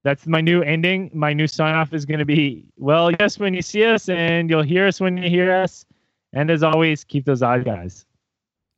that's 0.03 0.27
my 0.27 0.41
new 0.41 0.63
ending. 0.63 1.11
My 1.13 1.33
new 1.33 1.47
sign 1.47 1.75
off 1.75 1.93
is 1.93 2.05
going 2.07 2.21
to 2.21 2.25
be, 2.25 2.65
well, 2.79 3.11
yes, 3.19 3.39
when 3.41 3.53
you 3.55 3.61
see 3.63 3.85
us, 3.85 4.09
and 4.09 4.49
you'll 4.49 4.63
hear 4.63 4.87
us 4.87 5.01
when 5.01 5.17
you 5.17 5.29
hear 5.29 5.53
us. 5.53 5.85
And 6.33 6.49
as 6.51 6.63
always, 6.63 7.03
keep 7.05 7.25
those 7.25 7.43
eyes, 7.43 7.65
guys. 7.65 8.07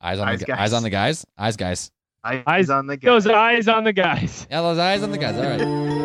Eyes 0.01 0.19
on 0.21 0.29
Eyes 0.29 0.41
the 0.41 0.47
guys. 0.47 0.59
eyes 0.59 0.73
on 0.73 0.83
the 0.83 0.91
guys. 0.91 1.27
Eyes 1.37 1.57
guys. 1.57 1.91
Eyes, 2.25 2.43
Eyes- 2.47 2.71
on 2.71 2.87
the 2.87 2.97
guys. 2.97 3.25
Those 3.25 3.27
eyes 3.27 3.69
on 3.69 3.85
the 3.85 3.93
guys. 3.93 4.47
Yeah, 4.51 4.63
those 4.63 4.79
eyes 4.79 5.03
on 5.03 5.11
the 5.11 5.19
guys. 5.19 5.37
All 5.37 5.43
right. 5.43 5.98